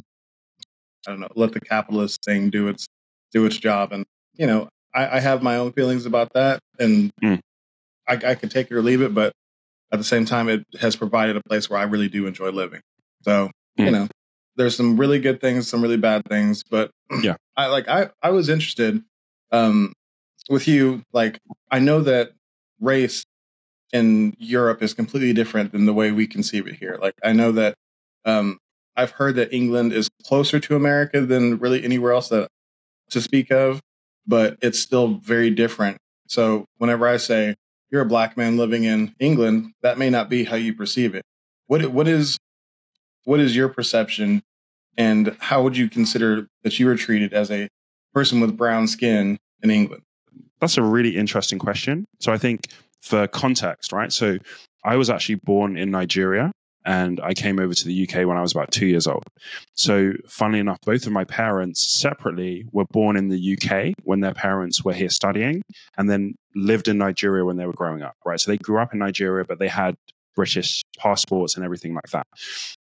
I 1.07 1.11
don't 1.11 1.21
know, 1.21 1.29
let 1.35 1.53
the 1.53 1.61
capitalist 1.61 2.25
thing 2.25 2.51
do 2.51 2.69
its 2.69 2.87
do 3.33 3.45
its 3.47 3.57
job, 3.57 3.93
and 3.93 4.05
you 4.35 4.47
know, 4.47 4.69
I, 4.95 5.17
I 5.17 5.21
have 5.21 5.43
my 5.43 5.57
own 5.57 5.73
feelings 5.73 6.07
about 6.07 6.33
that, 6.35 6.61
and 6.79 7.11
mm. 7.23 7.41
I, 8.09 8.15
I 8.15 8.35
can 8.35 8.49
take 8.49 8.71
it 8.71 8.75
or 8.75 8.83
leave 8.83 9.03
it, 9.03 9.15
but 9.15 9.33
at 9.93 9.99
the 9.99 10.05
same 10.05 10.25
time, 10.25 10.49
it 10.49 10.65
has 10.81 10.97
provided 10.97 11.37
a 11.37 11.43
place 11.49 11.71
where 11.71 11.79
I 11.79 11.85
really 11.85 12.09
do 12.09 12.27
enjoy 12.27 12.51
living. 12.51 12.81
So, 13.23 13.51
mm. 13.79 13.85
you 13.85 13.91
know, 13.91 14.09
there's 14.57 14.77
some 14.77 14.97
really 14.97 15.21
good 15.21 15.41
things, 15.41 15.69
some 15.69 15.83
really 15.83 15.97
bad 15.97 16.23
things, 16.29 16.63
but 16.69 16.91
yeah, 17.23 17.37
I 17.57 17.67
like, 17.67 17.89
I, 17.89 18.11
I 18.23 18.31
was 18.31 18.49
interested, 18.49 19.03
um, 19.53 19.93
with 20.49 20.69
you. 20.69 21.03
Like, 21.13 21.39
I 21.71 21.79
know 21.79 22.01
that 22.03 22.33
race 22.81 23.25
in 23.93 24.35
Europe 24.39 24.83
is 24.83 24.95
completely 24.95 25.33
different 25.33 25.73
than 25.73 25.87
the 25.87 25.95
way 25.95 26.11
we 26.13 26.27
conceive 26.27 26.67
it 26.67 26.77
here. 26.77 26.99
Like, 27.01 27.15
I 27.23 27.33
know 27.33 27.53
that, 27.53 27.75
um, 28.25 28.59
I've 28.97 29.13
heard 29.13 29.37
that 29.37 29.53
England 29.53 29.93
is 29.93 30.09
closer 30.25 30.61
to 30.61 30.77
America 30.77 31.21
than 31.21 31.59
really 31.59 31.85
anywhere 31.85 32.13
else 32.13 32.29
that 32.29 32.49
to 33.11 33.21
speak 33.21 33.51
of, 33.51 33.81
but 34.27 34.57
it's 34.63 34.79
still 34.79 35.15
very 35.15 35.51
different. 35.51 35.99
So 36.29 36.67
whenever 36.79 37.07
I 37.07 37.17
say, 37.17 37.55
you're 37.91 38.03
a 38.03 38.07
black 38.07 38.37
man 38.37 38.57
living 38.57 38.85
in 38.85 39.15
England, 39.19 39.73
that 39.83 39.99
may 39.99 40.11
not 40.11 40.29
be 40.29 40.45
how 40.45 40.57
you 40.57 40.75
perceive 40.75 41.15
it. 41.15 41.25
What 41.67 41.87
what 41.93 42.09
is 42.09 42.39
what 43.25 43.41
is 43.41 43.55
your 43.55 43.69
perception, 43.69 44.43
and 44.97 45.37
how 45.39 45.63
would 45.63 45.77
you 45.77 45.89
consider 45.89 46.49
that 46.63 46.79
you 46.79 46.87
were 46.87 46.97
treated 46.97 47.33
as 47.33 47.51
a 47.51 47.69
person 48.13 48.41
with 48.41 48.57
brown 48.57 48.87
skin 48.87 49.39
in 49.63 49.71
England? 49.71 50.03
That's 50.61 50.77
a 50.77 50.83
really 50.83 51.17
interesting 51.17 51.59
question. 51.59 52.07
So 52.21 52.33
I 52.33 52.39
think 52.39 52.67
for 53.05 53.29
context, 53.29 53.93
right? 53.93 54.13
So 54.13 54.39
I 54.85 54.97
was 54.97 55.11
actually 55.11 55.37
born 55.37 55.77
in 55.77 55.91
Nigeria 55.91 56.51
and 56.87 57.21
I 57.21 57.33
came 57.35 57.59
over 57.59 57.73
to 57.73 57.85
the 57.87 58.09
UK 58.09 58.27
when 58.27 58.37
I 58.37 58.43
was 58.43 58.53
about 58.53 58.71
two 58.71 58.87
years 58.87 59.07
old. 59.07 59.25
So, 59.75 60.13
funnily 60.29 60.61
enough, 60.61 60.79
both 60.85 61.07
of 61.07 61.13
my 61.13 61.25
parents 61.25 61.99
separately 61.99 62.67
were 62.73 62.85
born 62.91 63.17
in 63.17 63.29
the 63.29 63.57
UK 63.57 63.95
when 64.05 64.21
their 64.21 64.35
parents 64.35 64.85
were 64.85 64.93
here 64.93 65.09
studying, 65.09 65.63
and 65.97 66.11
then 66.11 66.35
lived 66.55 66.89
in 66.89 66.99
Nigeria 66.99 67.45
when 67.45 67.57
they 67.57 67.65
were 67.65 67.73
growing 67.73 68.03
up, 68.03 68.17
right? 68.27 68.39
So, 68.39 68.51
they 68.51 68.59
grew 68.59 68.79
up 68.81 68.93
in 68.93 68.99
Nigeria, 68.99 69.47
but 69.49 69.59
they 69.59 69.69
had 69.69 69.95
British 70.37 70.83
passports 70.99 71.57
and 71.57 71.65
everything 71.65 71.95
like 71.95 72.11
that. 72.13 72.27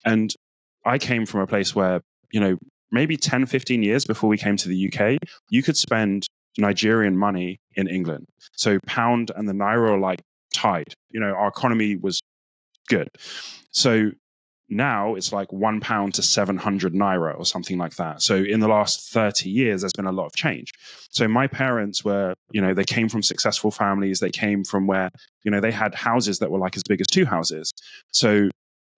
And 0.05 0.31
I 0.85 0.99
came 0.99 1.25
from 1.25 1.41
a 1.41 1.47
place 1.47 1.75
where, 1.75 2.03
you 2.31 2.41
know, 2.41 2.59
maybe 2.93 3.17
10, 3.17 3.47
15 3.47 3.83
years 3.83 4.05
before 4.05 4.29
we 4.29 4.37
came 4.37 4.57
to 4.57 4.69
the 4.69 4.93
UK, 4.93 5.19
you 5.51 5.63
could 5.63 5.77
spend 5.77 6.26
Nigerian 6.59 7.17
money 7.17 7.61
in 7.75 7.89
England. 7.89 8.27
So, 8.53 8.79
pound 8.87 9.31
and 9.35 9.49
the 9.49 9.53
naira 9.53 9.91
are 9.91 9.99
like 9.99 10.23
tied. 10.53 10.95
You 11.11 11.21
know, 11.21 11.33
our 11.33 11.49
economy 11.49 11.97
was 11.97 12.21
good. 12.89 13.09
So 13.71 14.11
now 14.69 15.15
it's 15.15 15.33
like 15.33 15.53
one 15.53 15.81
pound 15.81 16.15
to 16.15 16.23
700 16.23 16.93
naira 16.93 17.39
or 17.39 17.45
something 17.45 17.79
like 17.79 17.95
that. 17.97 18.23
So 18.23 18.37
in 18.37 18.61
the 18.61 18.69
last 18.69 19.13
30 19.13 19.49
years, 19.49 19.83
there's 19.83 19.93
been 19.93 20.07
a 20.07 20.13
lot 20.13 20.27
of 20.27 20.35
change. 20.35 20.73
So 21.11 21.29
my 21.29 21.47
parents 21.47 22.05
were, 22.05 22.35
you 22.51 22.61
know, 22.61 22.75
they 22.75 22.85
came 22.85 23.09
from 23.09 23.23
successful 23.23 23.71
families. 23.71 24.19
They 24.19 24.31
came 24.31 24.65
from 24.65 24.87
where, 24.87 25.11
you 25.45 25.51
know, 25.51 25.61
they 25.61 25.71
had 25.71 25.95
houses 25.95 26.41
that 26.41 26.51
were 26.51 26.59
like 26.59 26.77
as 26.77 26.83
big 26.83 27.01
as 27.01 27.07
two 27.07 27.25
houses. 27.25 27.73
So 28.13 28.49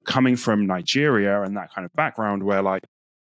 coming 0.06 0.36
from 0.36 0.66
Nigeria 0.66 1.42
and 1.42 1.56
that 1.56 1.72
kind 1.74 1.84
of 1.84 1.92
background 1.92 2.42
where 2.42 2.62
like 2.62 2.84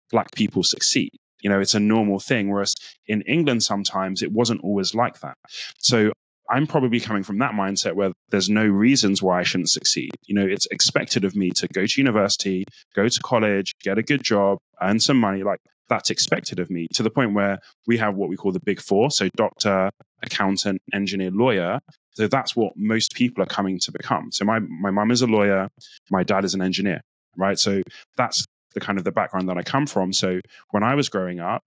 black 0.10 0.32
people 0.32 0.64
succeed. 0.64 1.12
You 1.42 1.50
know, 1.50 1.60
it's 1.60 1.74
a 1.74 1.80
normal 1.80 2.20
thing. 2.20 2.50
Whereas 2.52 2.76
in 3.08 3.22
England, 3.22 3.64
sometimes 3.64 4.22
it 4.22 4.32
wasn't 4.32 4.62
always 4.62 4.94
like 4.94 5.20
that. 5.22 5.36
So 5.78 6.12
I'm 6.50 6.66
probably 6.66 7.00
coming 7.00 7.24
from 7.24 7.38
that 7.40 7.52
mindset 7.52 7.94
where 7.94 8.12
there's 8.30 8.50
no 8.50 8.66
reasons 8.66 9.22
why 9.22 9.40
I 9.40 9.44
shouldn't 9.44 9.70
succeed. 9.70 10.12
You 10.26 10.36
know, 10.36 10.46
it's 10.46 10.66
expected 10.68 11.24
of 11.24 11.36
me 11.36 11.52
to 11.52 11.68
go 11.68 11.86
to 11.86 12.02
university, 12.02 12.66
go 12.96 13.08
to 13.08 13.20
college, 13.22 13.72
get 13.84 13.98
a 13.98 14.04
good 14.04 14.24
job, 14.24 14.58
earn 14.82 15.00
some 15.00 15.18
money. 15.18 15.44
Like 15.44 15.60
that's 15.90 16.10
expected 16.10 16.60
of 16.60 16.70
me 16.70 16.88
to 16.94 17.04
the 17.04 17.10
point 17.10 17.34
where 17.34 17.60
we 17.88 17.98
have 17.98 18.16
what 18.16 18.30
we 18.30 18.36
call 18.36 18.52
the 18.52 18.60
big 18.60 18.82
four. 18.82 19.12
So 19.12 19.30
doctor, 19.36 19.92
accountant, 20.24 20.82
engineer, 20.94 21.32
lawyer. 21.32 21.80
So 22.12 22.28
that's 22.28 22.56
what 22.56 22.74
most 22.76 23.14
people 23.14 23.44
are 23.44 23.48
coming 23.48 23.80
to 23.80 23.92
become. 23.92 24.32
So 24.32 24.44
my, 24.44 24.60
my 24.60 24.92
mum 24.92 25.12
is 25.12 25.22
a 25.22 25.28
lawyer. 25.28 25.70
My 26.10 26.24
dad 26.24 26.46
is 26.46 26.56
an 26.56 26.62
engineer, 26.62 27.02
right? 27.38 27.60
So 27.60 27.82
that's 28.18 28.44
the 28.74 28.80
kind 28.80 28.98
of 28.98 29.04
the 29.04 29.12
background 29.12 29.50
that 29.50 29.58
I 29.58 29.64
come 29.64 29.86
from. 29.86 30.14
So 30.14 30.40
when 30.72 30.84
I 30.84 30.96
was 30.96 31.10
growing 31.10 31.40
up, 31.40 31.64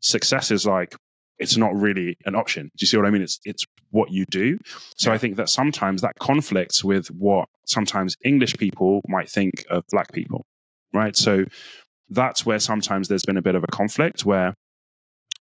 success 0.00 0.50
is 0.50 0.66
like 0.66 0.94
it's 1.38 1.56
not 1.56 1.74
really 1.74 2.16
an 2.24 2.34
option. 2.34 2.64
Do 2.64 2.70
you 2.80 2.86
see 2.86 2.96
what 2.96 3.06
I 3.06 3.10
mean? 3.10 3.22
It's 3.22 3.40
it's 3.44 3.64
what 3.90 4.10
you 4.10 4.24
do. 4.30 4.58
So. 4.96 5.12
I 5.12 5.18
think 5.18 5.36
that 5.36 5.48
sometimes 5.48 6.02
that 6.02 6.12
conflicts 6.18 6.82
with 6.82 7.08
what 7.08 7.48
sometimes 7.66 8.16
English 8.24 8.56
people 8.56 9.02
might 9.08 9.28
think 9.28 9.64
of 9.70 9.84
black 9.90 10.12
people, 10.12 10.44
right? 10.92 11.16
So 11.16 11.44
that's 12.08 12.46
where 12.46 12.58
sometimes 12.58 13.08
there's 13.08 13.24
been 13.24 13.36
a 13.36 13.42
bit 13.42 13.54
of 13.54 13.64
a 13.64 13.68
conflict 13.68 14.24
where 14.24 14.54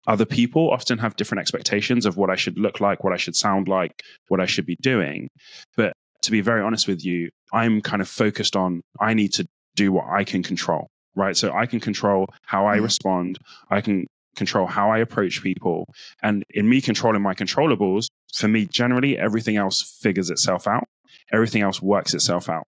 other 0.07 0.25
people 0.25 0.69
often 0.71 0.99
have 0.99 1.15
different 1.15 1.41
expectations 1.41 2.05
of 2.05 2.17
what 2.17 2.29
I 2.29 2.35
should 2.35 2.57
look 2.57 2.79
like, 2.79 3.03
what 3.03 3.13
I 3.13 3.17
should 3.17 3.35
sound 3.35 3.67
like, 3.67 4.03
what 4.27 4.39
I 4.39 4.45
should 4.45 4.65
be 4.65 4.77
doing. 4.81 5.29
But 5.75 5.93
to 6.23 6.31
be 6.31 6.41
very 6.41 6.61
honest 6.61 6.87
with 6.87 7.03
you, 7.03 7.29
I'm 7.51 7.81
kind 7.81 8.01
of 8.01 8.07
focused 8.07 8.55
on 8.55 8.81
I 8.99 9.13
need 9.13 9.33
to 9.33 9.47
do 9.75 9.91
what 9.91 10.05
I 10.07 10.23
can 10.23 10.43
control 10.43 10.89
right? 11.15 11.35
So 11.35 11.53
I 11.53 11.65
can 11.65 11.79
control 11.79 12.27
how 12.43 12.65
I 12.65 12.77
respond. 12.77 13.37
I 13.69 13.81
can 13.81 14.07
control 14.35 14.67
how 14.67 14.91
I 14.91 14.99
approach 14.99 15.41
people. 15.41 15.87
And 16.21 16.43
in 16.49 16.67
me 16.69 16.81
controlling 16.81 17.21
my 17.21 17.33
controllables, 17.33 18.07
for 18.33 18.47
me, 18.47 18.65
generally, 18.65 19.17
everything 19.17 19.57
else 19.57 19.97
figures 20.01 20.29
itself 20.29 20.67
out. 20.67 20.87
Everything 21.31 21.61
else 21.61 21.81
works 21.81 22.13
itself 22.13 22.49
out. 22.49 22.67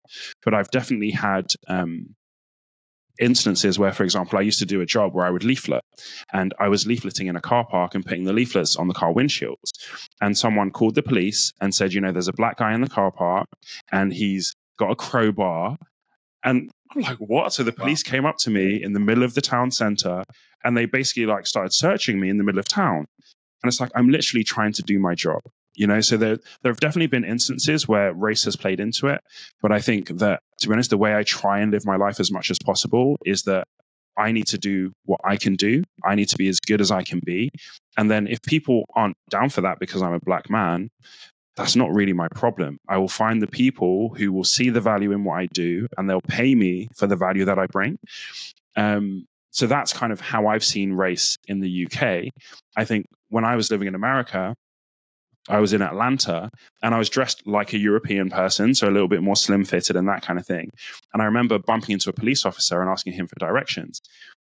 But 0.45 0.55
I've 0.55 0.71
definitely 0.71 1.11
had 1.11 1.47
um, 1.69 2.15
instances 3.21 3.79
where, 3.79 3.93
for 3.93 4.05
example, 4.05 4.39
I 4.39 4.43
used 4.43 4.59
to 4.59 4.67
do 4.67 4.81
a 4.81 4.87
job 4.87 5.15
where 5.15 5.25
I 5.25 5.31
would 5.31 5.45
leaflet 5.45 5.85
and 6.33 6.53
I 6.59 6.69
was 6.69 6.85
leafleting 6.85 7.29
in 7.29 7.37
a 7.37 7.41
car 7.41 7.65
park 7.67 7.95
and 7.95 8.05
putting 8.05 8.25
the 8.25 8.33
leaflets 8.33 8.77
on 8.77 8.89
the 8.89 8.95
car 8.95 9.13
windshields. 9.13 9.71
And 10.21 10.37
someone 10.37 10.71
called 10.71 10.95
the 10.95 11.03
police 11.03 11.53
and 11.61 11.75
said, 11.75 11.93
you 11.93 12.01
know, 12.01 12.13
there's 12.13 12.29
a 12.29 12.33
black 12.33 12.59
guy 12.59 12.75
in 12.75 12.81
the 12.81 12.89
car 12.89 13.11
park 13.11 13.47
and 13.91 14.13
he's 14.13 14.55
got 14.79 14.91
a 14.91 14.97
crowbar. 14.97 15.77
And 16.45 16.71
I'm 16.95 17.03
like, 17.03 17.19
what? 17.19 17.53
So 17.53 17.63
the 17.63 17.73
police 17.73 18.03
wow. 18.07 18.11
came 18.11 18.27
up 18.27 18.39
to 18.39 18.51
me 18.51 18.83
in 18.83 18.93
the 18.93 19.01
middle 19.01 19.23
of 19.23 19.35
the 19.35 19.41
town 19.41 19.71
center 19.71 20.25
and 20.65 20.77
they 20.77 20.87
basically 20.87 21.27
like 21.27 21.47
started 21.47 21.73
searching 21.73 22.21
me 22.21 22.29
in 22.29 22.39
the 22.39 22.45
middle 22.45 22.59
of 22.59 22.69
town. 22.69 23.07
And 23.63 23.69
it's 23.71 23.81
like, 23.81 23.91
I'm 23.95 24.09
literally 24.09 24.45
trying 24.45 24.73
to 24.75 24.83
do 24.83 24.99
my 24.99 25.15
job. 25.15 25.41
You 25.75 25.87
know, 25.87 26.03
so 26.03 26.19
there 26.19 26.37
there 26.63 26.71
have 26.71 26.81
definitely 26.81 27.07
been 27.07 27.25
instances 27.25 27.89
where 27.89 28.13
race 28.13 28.45
has 28.45 28.57
played 28.57 28.79
into 28.79 29.07
it, 29.07 29.23
but 29.63 29.73
I 29.73 29.81
think 29.81 30.09
that 30.19 30.41
to 30.59 30.69
be 30.69 30.75
honest, 30.75 30.91
the 30.91 30.99
way 30.99 31.17
I 31.17 31.23
try 31.23 31.61
and 31.61 31.73
live 31.73 31.87
my 31.87 31.97
life 31.97 32.21
as 32.21 32.31
much 32.31 32.51
as 32.51 32.59
possible 32.63 33.17
is 33.25 33.45
that 33.45 33.67
I 34.19 34.33
need 34.33 34.47
to 34.49 34.59
do 34.59 34.93
what 35.07 35.21
I 35.25 35.37
can 35.37 35.55
do. 35.55 35.83
I 36.05 36.15
need 36.15 36.29
to 36.29 36.37
be 36.37 36.49
as 36.49 36.61
good 36.61 36.83
as 36.83 36.91
I 36.91 37.03
can 37.03 37.21
be. 37.25 37.51
And 37.97 38.11
then 38.11 38.27
if 38.27 38.43
people 38.43 38.85
aren't 38.95 39.17
down 39.31 39.49
for 39.49 39.63
that 39.63 39.79
because 39.79 40.03
I'm 40.03 40.13
a 40.13 40.21
black 40.21 40.51
man, 40.51 40.91
that's 41.57 41.77
not 41.77 41.93
really 41.93 42.13
my 42.13 42.29
problem. 42.29 42.79
I 42.89 42.97
will 42.97 43.09
find 43.09 43.43
the 43.43 43.47
people 43.47 44.15
who 44.17 44.33
will 44.33 44.45
see 44.45 44.71
the 44.71 44.81
value 44.81 45.13
in 45.13 45.25
what 45.25 45.39
I 45.39 45.47
do 45.47 45.87
and 45.97 46.09
they'll 46.09 46.21
pay 46.23 46.55
me 46.55 46.89
for 46.95 47.07
the 47.07 47.17
value 47.17 47.45
that 47.45 47.59
I 47.59 47.67
bring. 47.67 47.99
Um, 48.77 49.27
so 49.51 49.67
that's 49.67 49.93
kind 49.93 50.13
of 50.13 50.21
how 50.21 50.47
I've 50.47 50.65
seen 50.65 50.95
race 50.95 51.37
in 51.47 51.61
the 51.61 51.87
UK. 51.87 52.33
I 52.77 52.85
think 52.85 53.07
when 53.29 53.45
I 53.45 53.55
was 53.55 53.71
living 53.71 53.87
in 53.87 53.95
America, 53.95 54.55
I 55.49 55.59
was 55.59 55.73
in 55.73 55.83
Atlanta 55.83 56.51
and 56.83 56.95
I 56.95 56.99
was 56.99 57.11
dressed 57.11 57.47
like 57.47 57.73
a 57.73 57.79
European 57.79 58.31
person, 58.31 58.75
so 58.75 58.89
a 58.89 58.93
little 58.93 59.09
bit 59.09 59.23
more 59.23 59.37
slim 59.37 59.65
fitted 59.65 59.97
and 59.97 60.09
that 60.09 60.23
kind 60.23 60.39
of 60.39 60.47
thing. 60.47 60.71
And 61.13 61.21
I 61.21 61.27
remember 61.27 61.59
bumping 61.59 61.93
into 61.93 62.11
a 62.11 62.13
police 62.13 62.47
officer 62.47 62.81
and 62.81 62.89
asking 62.89 63.15
him 63.15 63.27
for 63.27 63.39
directions. 63.39 64.01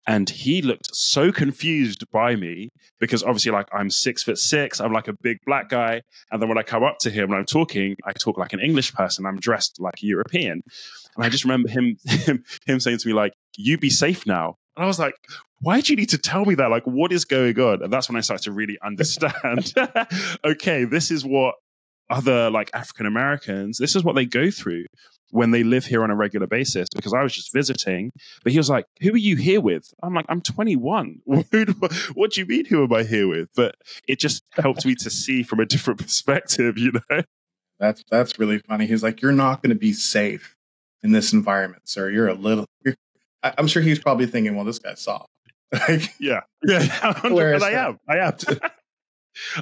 And 0.08 0.30
he 0.30 0.62
looked 0.62 0.96
so 0.96 1.30
confused 1.30 2.10
by 2.10 2.34
me 2.34 2.70
because 2.98 3.22
obviously, 3.22 3.52
like, 3.52 3.68
I'm 3.74 3.90
six 3.90 4.22
foot 4.22 4.38
six, 4.38 4.80
I'm 4.80 4.92
like 4.92 5.06
a 5.06 5.12
big 5.12 5.36
black 5.44 5.68
guy. 5.68 6.00
And 6.32 6.40
then 6.40 6.48
when 6.48 6.56
I 6.56 6.62
come 6.62 6.82
up 6.82 6.96
to 7.00 7.10
him 7.10 7.24
and 7.24 7.34
I'm 7.34 7.44
talking, 7.44 7.94
I 8.06 8.14
talk 8.14 8.38
like 8.38 8.54
an 8.54 8.60
English 8.60 8.94
person, 8.94 9.26
I'm 9.26 9.38
dressed 9.38 9.78
like 9.78 10.02
a 10.02 10.06
European. 10.06 10.62
And 11.14 11.24
I 11.26 11.28
just 11.28 11.44
remember 11.44 11.68
him, 11.68 11.98
him, 12.06 12.42
him 12.64 12.80
saying 12.80 12.98
to 12.98 13.06
me, 13.06 13.12
like, 13.12 13.34
you 13.58 13.76
be 13.76 13.90
safe 13.90 14.26
now. 14.26 14.56
And 14.76 14.84
I 14.84 14.86
was 14.86 14.98
like, 14.98 15.14
why 15.60 15.82
do 15.82 15.92
you 15.92 15.96
need 15.96 16.08
to 16.08 16.18
tell 16.18 16.46
me 16.46 16.54
that? 16.54 16.70
Like, 16.70 16.84
what 16.84 17.12
is 17.12 17.26
going 17.26 17.60
on? 17.60 17.82
And 17.82 17.92
that's 17.92 18.08
when 18.08 18.16
I 18.16 18.22
started 18.22 18.44
to 18.44 18.52
really 18.52 18.78
understand 18.82 19.74
okay, 20.44 20.84
this 20.84 21.10
is 21.10 21.22
what 21.22 21.56
other 22.08 22.48
like 22.48 22.70
African 22.72 23.04
Americans, 23.04 23.76
this 23.76 23.94
is 23.94 24.02
what 24.02 24.14
they 24.14 24.24
go 24.24 24.50
through 24.50 24.86
when 25.30 25.50
they 25.50 25.62
live 25.62 25.84
here 25.84 26.02
on 26.02 26.10
a 26.10 26.16
regular 26.16 26.46
basis 26.46 26.88
because 26.94 27.12
I 27.12 27.22
was 27.22 27.34
just 27.34 27.52
visiting. 27.52 28.12
But 28.42 28.52
he 28.52 28.58
was 28.58 28.70
like, 28.70 28.86
Who 29.00 29.12
are 29.12 29.18
you 29.18 29.36
here 29.36 29.60
with? 29.60 29.92
I'm 30.02 30.14
like, 30.14 30.26
I'm 30.28 30.40
21. 30.40 31.20
what 31.24 31.50
do 31.50 32.40
you 32.40 32.46
mean, 32.46 32.64
who 32.66 32.84
am 32.84 32.92
I 32.92 33.02
here 33.02 33.28
with? 33.28 33.48
But 33.54 33.76
it 34.06 34.18
just 34.18 34.42
helped 34.52 34.84
me 34.86 34.94
to 34.96 35.10
see 35.10 35.42
from 35.42 35.60
a 35.60 35.66
different 35.66 36.00
perspective, 36.00 36.78
you 36.78 36.92
know? 36.92 37.22
That's 37.78 38.02
that's 38.10 38.38
really 38.38 38.58
funny. 38.58 38.86
He's 38.86 39.02
like, 39.02 39.22
You're 39.22 39.32
not 39.32 39.62
going 39.62 39.70
to 39.70 39.78
be 39.78 39.92
safe 39.92 40.56
in 41.02 41.12
this 41.12 41.32
environment, 41.32 41.82
sir. 41.88 42.10
You're 42.10 42.28
a 42.28 42.34
little, 42.34 42.66
you're, 42.84 42.96
I'm 43.42 43.68
sure 43.68 43.82
he's 43.82 43.98
probably 43.98 44.26
thinking, 44.26 44.56
Well, 44.56 44.64
this 44.64 44.78
guy's 44.78 45.00
soft. 45.00 45.28
like, 45.88 46.14
yeah, 46.18 46.40
yeah, 46.66 47.12
and 47.24 47.62
I 47.62 47.72
am, 47.72 47.98
I 48.08 48.18
am. 48.18 48.34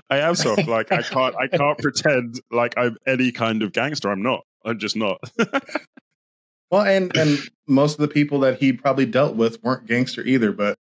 I 0.08 0.18
am 0.18 0.34
soft. 0.34 0.66
Like 0.66 0.92
I 0.92 1.02
can't, 1.02 1.34
I 1.36 1.48
can't 1.48 1.78
pretend 1.78 2.40
like 2.50 2.74
I'm 2.76 2.96
any 3.06 3.32
kind 3.32 3.62
of 3.62 3.72
gangster. 3.72 4.10
I'm 4.10 4.22
not. 4.22 4.44
I'm 4.66 4.78
just 4.78 4.96
not. 4.96 5.18
well, 6.70 6.82
and 6.82 7.16
and 7.16 7.38
most 7.66 7.94
of 7.94 8.00
the 8.00 8.12
people 8.12 8.40
that 8.40 8.58
he 8.58 8.72
probably 8.72 9.06
dealt 9.06 9.36
with 9.36 9.62
weren't 9.62 9.86
gangster 9.86 10.22
either, 10.22 10.52
but 10.52 10.76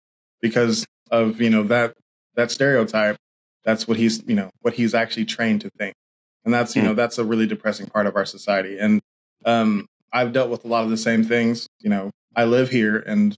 because 0.42 0.86
of 1.10 1.42
you 1.42 1.50
know 1.50 1.64
that 1.64 1.96
that 2.36 2.52
stereotype, 2.52 3.18
that's 3.66 3.88
what 3.88 3.98
he's 3.98 4.24
you 4.28 4.36
know 4.36 4.52
what 4.62 4.76
he's 4.76 4.94
actually 4.94 5.26
trained 5.26 5.62
to 5.62 5.70
think, 5.78 5.96
and 6.46 6.54
that's 6.54 6.76
you 6.76 6.82
mm. 6.82 6.86
know 6.86 6.94
that's 6.94 7.18
a 7.18 7.26
really 7.26 7.48
depressing 7.48 7.88
part 7.88 8.08
of 8.08 8.16
our 8.16 8.26
society. 8.26 8.78
And 8.78 9.02
um, 9.46 9.88
I've 10.14 10.32
dealt 10.32 10.50
with 10.50 10.64
a 10.64 10.68
lot 10.68 10.84
of 10.84 10.90
the 10.90 10.98
same 10.98 11.24
things. 11.24 11.68
You 11.80 11.90
know, 11.90 12.12
I 12.36 12.46
live 12.46 12.70
here, 12.70 12.98
and 12.98 13.36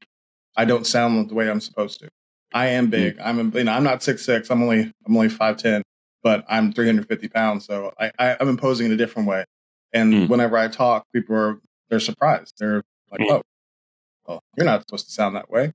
I 0.56 0.66
don't 0.66 0.86
sound 0.86 1.30
the 1.30 1.34
way 1.36 1.50
I'm 1.50 1.62
supposed 1.62 2.02
to. 2.02 2.10
I 2.54 2.68
am 2.68 2.86
hmm. 2.86 2.92
big. 2.92 3.18
Mm. 3.18 3.26
I'm 3.26 3.56
you 3.56 3.64
know 3.64 3.74
I'm 3.74 3.84
not 3.84 4.04
six 4.04 4.26
six. 4.26 4.50
I'm 4.50 4.62
only 4.62 4.92
I'm 5.06 5.16
only 5.16 5.30
five 5.30 5.58
ten, 5.58 5.84
but 6.24 6.46
I'm 6.48 6.72
350 6.72 7.28
pounds. 7.28 7.66
So 7.66 7.94
I, 8.00 8.12
I 8.18 8.38
am 8.40 8.48
imposing 8.48 8.88
in 8.88 8.92
a 8.92 8.98
different 8.98 9.28
way. 9.28 9.46
And 9.94 10.14
mm. 10.14 10.30
whenever 10.30 10.58
I 10.58 10.68
talk, 10.68 11.06
people 11.14 11.36
are 11.36 11.60
they're 11.90 12.00
surprised. 12.00 12.56
They're 12.60 12.84
like, 13.12 13.22
mm. 13.22 13.32
oh, 13.32 13.42
well, 14.28 14.44
you're 14.58 14.66
not 14.66 14.82
supposed 14.82 15.06
to 15.08 15.12
sound 15.12 15.36
that 15.36 15.50
way. 15.50 15.74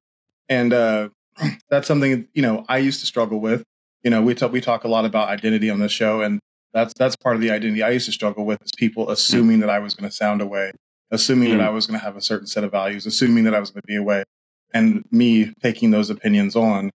And 0.49 0.73
uh, 0.73 1.11
that's 1.71 1.87
something 1.87 2.29
you 2.35 2.43
know 2.43 2.65
I 2.69 2.79
used 2.79 3.01
to 3.01 3.07
struggle 3.07 3.41
with. 3.41 3.65
You 4.03 4.11
know, 4.11 4.23
we 4.23 4.35
talk 4.35 4.53
we 4.53 4.61
talk 4.61 4.85
a 4.85 4.89
lot 4.89 5.05
about 5.05 5.29
identity 5.29 5.71
on 5.71 5.81
this 5.81 5.93
show, 5.93 6.21
and 6.21 6.41
that's 6.73 6.95
that's 6.95 7.17
part 7.17 7.37
of 7.37 7.43
the 7.43 7.51
identity 7.51 7.83
I 7.83 7.91
used 7.91 8.07
to 8.07 8.13
struggle 8.13 8.45
with 8.45 8.63
is 8.63 8.71
people 8.77 9.07
hmm. 9.07 9.13
assuming 9.13 9.61
that 9.61 9.71
I 9.71 9.79
was 9.79 9.95
going 9.95 10.09
to 10.09 10.15
sound 10.15 10.41
away, 10.41 10.73
assuming 11.11 11.57
that 11.57 11.61
I 11.61 11.71
was 11.71 11.87
going 11.87 11.99
to 11.99 12.05
have 12.05 12.17
a 12.17 12.23
certain 12.23 12.47
set 12.47 12.65
of 12.65 12.71
values, 12.71 13.07
assuming 13.07 13.45
that 13.45 13.55
I 13.55 13.61
was 13.61 13.71
going 13.71 13.83
to 13.83 13.87
be 13.87 13.97
away 13.97 14.25
and 14.73 15.05
me 15.11 15.53
taking 15.63 15.91
those 15.91 16.11
opinions 16.11 16.57
on 16.57 16.91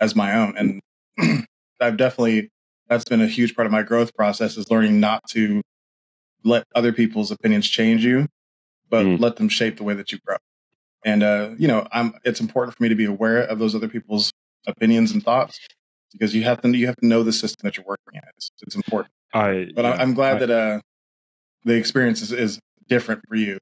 as 0.00 0.14
my 0.14 0.34
own. 0.34 0.54
And 0.56 1.46
I've 1.80 1.96
definitely, 1.96 2.50
that's 2.88 3.04
been 3.04 3.20
a 3.20 3.26
huge 3.26 3.54
part 3.54 3.66
of 3.66 3.72
my 3.72 3.82
growth 3.82 4.14
process 4.14 4.56
is 4.56 4.70
learning 4.70 5.00
not 5.00 5.22
to 5.30 5.62
let 6.44 6.64
other 6.74 6.92
people's 6.92 7.30
opinions 7.30 7.68
change 7.68 8.04
you, 8.04 8.28
but 8.88 9.04
mm. 9.04 9.20
let 9.20 9.36
them 9.36 9.48
shape 9.48 9.76
the 9.76 9.84
way 9.84 9.94
that 9.94 10.12
you 10.12 10.18
grow. 10.24 10.36
And, 11.04 11.22
uh, 11.22 11.50
you 11.58 11.68
know, 11.68 11.86
I'm, 11.92 12.14
it's 12.24 12.40
important 12.40 12.76
for 12.76 12.82
me 12.82 12.88
to 12.88 12.94
be 12.94 13.04
aware 13.04 13.42
of 13.42 13.58
those 13.58 13.74
other 13.74 13.88
people's 13.88 14.32
opinions 14.66 15.12
and 15.12 15.22
thoughts 15.22 15.58
because 16.12 16.34
you 16.34 16.44
have 16.44 16.60
to, 16.62 16.76
you 16.76 16.86
have 16.86 16.96
to 16.96 17.06
know 17.06 17.22
the 17.22 17.32
system 17.32 17.66
that 17.66 17.76
you're 17.76 17.86
working 17.86 18.14
in. 18.14 18.22
It's, 18.36 18.50
it's 18.62 18.74
important. 18.74 19.12
I, 19.32 19.68
but 19.74 19.84
yeah, 19.84 19.92
I, 19.92 20.02
am 20.02 20.14
glad 20.14 20.36
I, 20.36 20.46
that, 20.46 20.50
uh, 20.50 20.80
the 21.64 21.74
experience 21.74 22.22
is, 22.22 22.32
is 22.32 22.58
different 22.88 23.22
for 23.28 23.36
you 23.36 23.58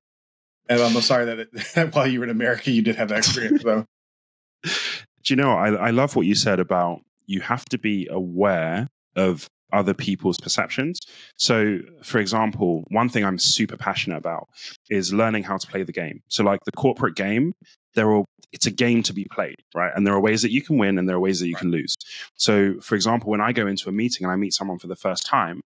and 0.68 0.80
I'm 0.80 1.00
sorry 1.00 1.26
that, 1.26 1.38
it, 1.38 1.94
while 1.94 2.06
you 2.06 2.20
were 2.20 2.24
in 2.24 2.30
America, 2.30 2.70
you 2.70 2.82
did 2.82 2.96
have 2.96 3.08
that 3.08 3.18
experience, 3.18 3.62
though. 3.62 3.84
Do 4.64 5.32
you 5.32 5.36
know, 5.36 5.52
I, 5.52 5.68
I 5.74 5.90
love 5.90 6.16
what 6.16 6.26
you 6.26 6.34
said 6.34 6.60
about 6.60 7.00
you 7.26 7.40
have 7.40 7.64
to 7.66 7.78
be 7.78 8.06
aware 8.10 8.88
of 9.16 9.48
other 9.72 9.94
people's 9.94 10.38
perceptions. 10.38 11.00
So, 11.36 11.78
for 12.02 12.18
example, 12.18 12.84
one 12.88 13.08
thing 13.08 13.24
I'm 13.24 13.38
super 13.38 13.76
passionate 13.76 14.18
about 14.18 14.48
is 14.90 15.12
learning 15.12 15.44
how 15.44 15.56
to 15.56 15.66
play 15.66 15.82
the 15.82 15.92
game. 15.92 16.22
So, 16.28 16.44
like 16.44 16.60
the 16.64 16.72
corporate 16.72 17.16
game, 17.16 17.52
there 17.94 18.10
are 18.12 18.24
it's 18.52 18.66
a 18.66 18.70
game 18.70 19.02
to 19.02 19.12
be 19.12 19.26
played, 19.30 19.56
right? 19.74 19.92
And 19.94 20.06
there 20.06 20.14
are 20.14 20.20
ways 20.20 20.42
that 20.42 20.52
you 20.52 20.62
can 20.62 20.78
win 20.78 20.98
and 20.98 21.08
there 21.08 21.16
are 21.16 21.20
ways 21.20 21.40
that 21.40 21.48
you 21.48 21.54
right. 21.54 21.60
can 21.60 21.70
lose. 21.70 21.96
So, 22.36 22.74
for 22.80 22.94
example, 22.94 23.30
when 23.30 23.40
I 23.40 23.52
go 23.52 23.66
into 23.66 23.88
a 23.88 23.92
meeting 23.92 24.24
and 24.24 24.32
I 24.32 24.36
meet 24.36 24.54
someone 24.54 24.78
for 24.78 24.86
the 24.86 24.96
first 24.96 25.26
time, 25.26 25.60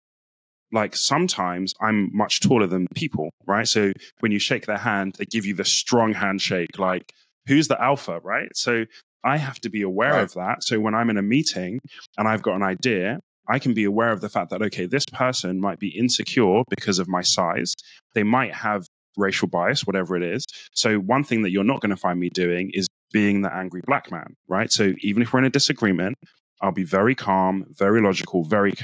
like 0.73 0.95
sometimes 0.95 1.75
I'm 1.81 2.11
much 2.15 2.41
taller 2.41 2.67
than 2.67 2.87
people, 2.95 3.31
right? 3.47 3.67
So 3.67 3.93
when 4.21 4.33
you 4.33 4.39
shake 4.39 4.67
their 4.67 4.79
hand, 4.79 5.17
they 5.19 5.25
give 5.25 5.47
you 5.47 5.55
the 5.55 5.65
strong 5.65 6.13
handshake, 6.13 6.79
like 6.79 7.13
who's 7.47 7.69
the 7.69 7.83
alpha, 7.83 8.21
right? 8.23 8.55
So 8.55 8.85
I 9.25 9.39
have 9.39 9.61
to 9.61 9.71
be 9.71 9.83
aware 9.83 10.13
right. 10.13 10.23
of 10.23 10.35
that. 10.35 10.63
So 10.63 10.79
when 10.79 10.95
I'm 10.95 11.11
in 11.11 11.17
a 11.17 11.23
meeting 11.23 11.81
and 12.17 12.29
I've 12.29 12.43
got 12.43 12.57
an 12.57 12.63
idea, 12.63 13.21
I 13.49 13.59
can 13.59 13.75
be 13.75 13.85
aware 13.85 14.11
of 14.11 14.21
the 14.21 14.29
fact 14.29 14.51
that, 14.51 14.63
okay, 14.63 14.87
this 14.87 15.05
person 15.13 15.61
might 15.61 15.79
be 15.79 15.89
insecure 15.89 16.63
because 16.69 16.99
of 16.99 17.09
my 17.09 17.23
size. 17.23 17.75
They 18.15 18.23
might 18.23 18.55
have 18.55 18.87
racial 19.17 19.49
bias, 19.49 19.87
whatever 19.87 20.17
it 20.17 20.23
is. 20.23 20.45
So 20.73 20.99
one 20.99 21.25
thing 21.25 21.43
that 21.43 21.51
you're 21.51 21.65
not 21.65 21.81
going 21.81 21.91
to 21.91 21.97
find 21.97 22.21
me 22.21 22.31
doing 22.31 22.71
is 22.73 22.87
being 23.13 23.43
the 23.43 23.53
angry 23.53 23.81
black 23.87 24.11
man, 24.11 24.35
right? 24.49 24.71
So 24.71 24.93
even 25.01 25.23
if 25.23 25.33
we're 25.33 25.41
in 25.41 25.45
a 25.45 25.51
disagreement, 25.51 26.17
I'll 26.61 26.73
be 26.73 26.85
very 26.85 27.15
calm, 27.15 27.67
very 27.71 28.01
logical, 28.01 28.45
very 28.45 28.75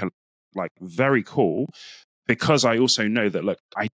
like 0.54 0.70
very 0.80 1.22
cool 1.22 1.66
because 2.26 2.64
I 2.64 2.78
also 2.78 3.06
know 3.08 3.28
that 3.28 3.44
look, 3.44 3.58
I 3.76 3.88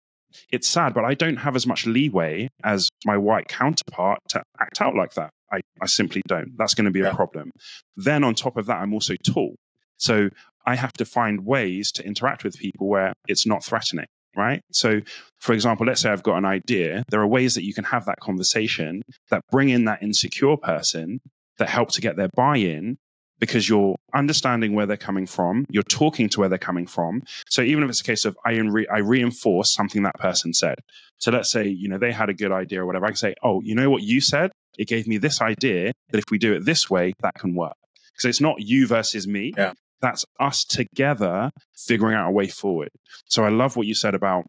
it's 0.51 0.67
sad, 0.67 0.93
but 0.93 1.05
I 1.05 1.15
don't 1.15 1.37
have 1.37 1.55
as 1.55 1.65
much 1.65 1.87
leeway 1.87 2.49
as 2.63 2.89
my 3.05 3.17
white 3.17 3.47
counterpart 3.47 4.19
to 4.29 4.43
act 4.59 4.79
out 4.79 4.95
like 4.95 5.13
that. 5.15 5.31
I, 5.51 5.61
I 5.81 5.87
simply 5.87 6.21
don't. 6.27 6.55
That's 6.55 6.75
going 6.75 6.85
to 6.85 6.91
be 6.91 6.99
yeah. 6.99 7.09
a 7.09 7.15
problem. 7.15 7.49
Then 7.97 8.23
on 8.23 8.35
top 8.35 8.55
of 8.55 8.67
that, 8.67 8.77
I'm 8.77 8.93
also 8.93 9.15
tall. 9.25 9.55
So 9.97 10.29
I 10.69 10.75
have 10.75 10.93
to 10.93 11.05
find 11.05 11.47
ways 11.47 11.91
to 11.93 12.05
interact 12.05 12.43
with 12.43 12.55
people 12.55 12.87
where 12.87 13.13
it's 13.27 13.47
not 13.47 13.63
threatening, 13.63 14.05
right? 14.37 14.61
So, 14.71 15.01
for 15.39 15.53
example, 15.53 15.87
let's 15.87 16.01
say 16.01 16.11
I've 16.11 16.21
got 16.21 16.37
an 16.37 16.45
idea. 16.45 17.03
There 17.09 17.21
are 17.21 17.27
ways 17.27 17.55
that 17.55 17.65
you 17.65 17.73
can 17.73 17.85
have 17.85 18.05
that 18.05 18.19
conversation 18.19 19.01
that 19.31 19.41
bring 19.49 19.69
in 19.69 19.85
that 19.85 20.03
insecure 20.03 20.57
person 20.57 21.21
that 21.57 21.69
help 21.69 21.89
to 21.93 22.01
get 22.01 22.17
their 22.17 22.29
buy 22.35 22.57
in 22.57 22.99
because 23.39 23.67
you're 23.67 23.95
understanding 24.13 24.73
where 24.75 24.85
they're 24.85 24.95
coming 25.09 25.25
from, 25.25 25.65
you're 25.71 25.81
talking 25.81 26.29
to 26.29 26.39
where 26.39 26.49
they're 26.49 26.59
coming 26.59 26.85
from. 26.85 27.23
So 27.49 27.63
even 27.63 27.83
if 27.83 27.89
it's 27.89 28.01
a 28.01 28.03
case 28.03 28.25
of 28.25 28.37
I, 28.45 28.51
re- 28.57 28.87
I 28.93 28.99
reinforce 28.99 29.73
something 29.73 30.03
that 30.03 30.19
person 30.19 30.53
said. 30.53 30.75
So 31.17 31.31
let's 31.31 31.49
say, 31.49 31.67
you 31.67 31.89
know, 31.89 31.97
they 31.97 32.11
had 32.11 32.29
a 32.29 32.33
good 32.33 32.51
idea 32.51 32.83
or 32.83 32.85
whatever. 32.85 33.05
I 33.05 33.09
can 33.09 33.15
say, 33.15 33.33
oh, 33.41 33.61
you 33.61 33.73
know 33.73 33.89
what 33.89 34.03
you 34.03 34.21
said? 34.21 34.51
It 34.77 34.87
gave 34.87 35.07
me 35.07 35.17
this 35.17 35.41
idea 35.41 35.93
that 36.11 36.19
if 36.19 36.25
we 36.29 36.37
do 36.37 36.53
it 36.53 36.63
this 36.65 36.91
way, 36.91 37.13
that 37.21 37.33
can 37.33 37.55
work. 37.55 37.73
Because 38.13 38.29
it's 38.29 38.41
not 38.41 38.61
you 38.61 38.85
versus 38.85 39.27
me. 39.27 39.53
Yeah. 39.57 39.73
That's 40.01 40.25
us 40.39 40.63
together 40.63 41.51
figuring 41.75 42.15
out 42.15 42.27
a 42.27 42.31
way 42.31 42.47
forward. 42.47 42.89
So 43.25 43.43
I 43.43 43.49
love 43.49 43.75
what 43.75 43.87
you 43.87 43.95
said 43.95 44.15
about 44.15 44.45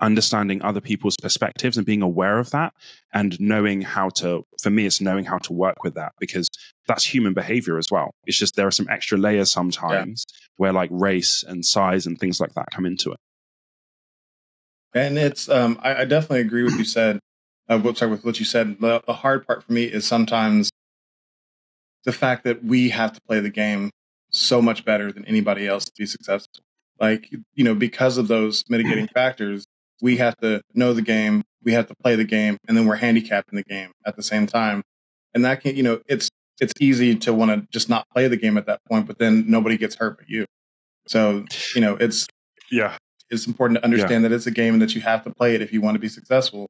understanding 0.00 0.62
other 0.62 0.80
people's 0.80 1.16
perspectives 1.20 1.76
and 1.76 1.86
being 1.86 2.02
aware 2.02 2.38
of 2.38 2.50
that 2.50 2.72
and 3.12 3.38
knowing 3.40 3.80
how 3.80 4.08
to 4.08 4.44
for 4.62 4.70
me 4.70 4.86
it's 4.86 5.00
knowing 5.00 5.24
how 5.24 5.38
to 5.38 5.52
work 5.52 5.82
with 5.82 5.94
that 5.94 6.12
because 6.20 6.48
that's 6.86 7.04
human 7.04 7.34
behavior 7.34 7.78
as 7.78 7.90
well 7.90 8.12
it's 8.24 8.38
just 8.38 8.54
there 8.54 8.66
are 8.66 8.72
some 8.72 8.88
extra 8.88 9.18
layers 9.18 9.50
sometimes 9.50 10.24
yeah. 10.28 10.46
where 10.56 10.72
like 10.72 10.90
race 10.92 11.44
and 11.46 11.64
size 11.64 12.06
and 12.06 12.18
things 12.18 12.40
like 12.40 12.54
that 12.54 12.66
come 12.70 12.86
into 12.86 13.10
it 13.10 13.18
and 14.94 15.18
it's 15.18 15.48
um 15.48 15.78
i, 15.82 16.02
I 16.02 16.04
definitely 16.04 16.40
agree 16.40 16.62
with 16.62 16.78
you 16.78 16.84
said 16.84 17.18
uh, 17.68 17.78
with, 17.82 17.98
sorry, 17.98 18.12
with 18.12 18.24
what 18.24 18.38
you 18.38 18.44
said 18.44 18.78
the, 18.80 19.02
the 19.06 19.14
hard 19.14 19.46
part 19.46 19.64
for 19.64 19.72
me 19.72 19.84
is 19.84 20.06
sometimes 20.06 20.70
the 22.04 22.12
fact 22.12 22.44
that 22.44 22.64
we 22.64 22.90
have 22.90 23.12
to 23.12 23.20
play 23.22 23.40
the 23.40 23.50
game 23.50 23.90
so 24.38 24.62
much 24.62 24.84
better 24.84 25.12
than 25.12 25.24
anybody 25.24 25.66
else 25.66 25.84
to 25.84 25.92
be 25.98 26.06
successful. 26.06 26.62
Like, 27.00 27.30
you 27.54 27.64
know, 27.64 27.74
because 27.74 28.18
of 28.18 28.28
those 28.28 28.64
mitigating 28.68 29.08
factors, 29.14 29.64
we 30.00 30.16
have 30.18 30.36
to 30.38 30.62
know 30.74 30.92
the 30.92 31.02
game, 31.02 31.42
we 31.64 31.72
have 31.72 31.86
to 31.88 31.94
play 32.02 32.14
the 32.14 32.24
game, 32.24 32.56
and 32.66 32.76
then 32.76 32.86
we're 32.86 32.96
handicapped 32.96 33.50
in 33.50 33.56
the 33.56 33.64
game 33.64 33.90
at 34.06 34.16
the 34.16 34.22
same 34.22 34.46
time. 34.46 34.82
And 35.34 35.44
that 35.44 35.60
can, 35.60 35.76
you 35.76 35.82
know, 35.82 36.00
it's 36.06 36.30
it's 36.60 36.72
easy 36.80 37.14
to 37.14 37.32
want 37.32 37.50
to 37.50 37.66
just 37.70 37.88
not 37.88 38.08
play 38.10 38.26
the 38.26 38.36
game 38.36 38.56
at 38.56 38.66
that 38.66 38.80
point, 38.88 39.06
but 39.06 39.18
then 39.18 39.44
nobody 39.48 39.76
gets 39.76 39.94
hurt 39.96 40.18
but 40.18 40.28
you. 40.28 40.44
So, 41.06 41.44
you 41.74 41.80
know, 41.80 41.96
it's 41.96 42.26
yeah, 42.70 42.96
it's 43.30 43.46
important 43.46 43.78
to 43.78 43.84
understand 43.84 44.22
yeah. 44.22 44.28
that 44.28 44.34
it's 44.34 44.46
a 44.46 44.50
game 44.50 44.74
and 44.74 44.82
that 44.82 44.94
you 44.94 45.00
have 45.02 45.24
to 45.24 45.30
play 45.30 45.54
it 45.54 45.62
if 45.62 45.72
you 45.72 45.80
want 45.80 45.94
to 45.94 46.00
be 46.00 46.08
successful, 46.08 46.68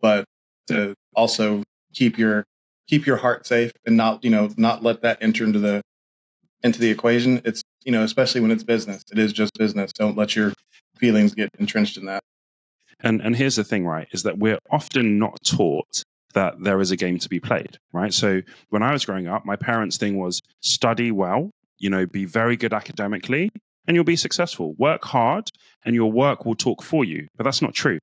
but 0.00 0.24
to 0.68 0.94
also 1.14 1.62
keep 1.94 2.18
your 2.18 2.44
keep 2.88 3.06
your 3.06 3.16
heart 3.16 3.46
safe 3.46 3.72
and 3.86 3.96
not, 3.96 4.24
you 4.24 4.30
know, 4.30 4.50
not 4.56 4.82
let 4.82 5.02
that 5.02 5.18
enter 5.20 5.44
into 5.44 5.58
the 5.58 5.80
into 6.62 6.80
the 6.80 6.90
equation. 6.90 7.40
It's, 7.44 7.62
you 7.84 7.92
know, 7.92 8.02
especially 8.02 8.40
when 8.40 8.50
it's 8.50 8.64
business. 8.64 9.02
It 9.10 9.18
is 9.18 9.32
just 9.32 9.52
business. 9.58 9.92
Don't 9.92 10.16
let 10.16 10.36
your 10.36 10.52
feelings 10.96 11.34
get 11.34 11.50
entrenched 11.58 11.96
in 11.96 12.06
that. 12.06 12.22
And 13.02 13.22
and 13.22 13.34
here's 13.34 13.56
the 13.56 13.64
thing, 13.64 13.86
right? 13.86 14.08
Is 14.12 14.24
that 14.24 14.38
we're 14.38 14.58
often 14.70 15.18
not 15.18 15.38
taught 15.44 16.02
that 16.34 16.62
there 16.62 16.80
is 16.80 16.90
a 16.90 16.96
game 16.96 17.18
to 17.18 17.28
be 17.28 17.40
played, 17.40 17.78
right? 17.92 18.12
So 18.12 18.42
when 18.68 18.82
I 18.82 18.92
was 18.92 19.04
growing 19.04 19.26
up, 19.26 19.44
my 19.44 19.56
parents' 19.56 19.96
thing 19.96 20.18
was 20.18 20.40
study 20.60 21.10
well, 21.10 21.50
you 21.78 21.90
know, 21.90 22.06
be 22.06 22.24
very 22.24 22.56
good 22.56 22.72
academically, 22.72 23.50
and 23.86 23.94
you'll 23.94 24.04
be 24.04 24.16
successful. 24.16 24.74
Work 24.78 25.04
hard, 25.04 25.50
and 25.84 25.94
your 25.94 26.12
work 26.12 26.44
will 26.44 26.54
talk 26.54 26.82
for 26.82 27.04
you. 27.04 27.26
But 27.36 27.44
that's 27.44 27.62
not 27.62 27.74
true, 27.74 27.98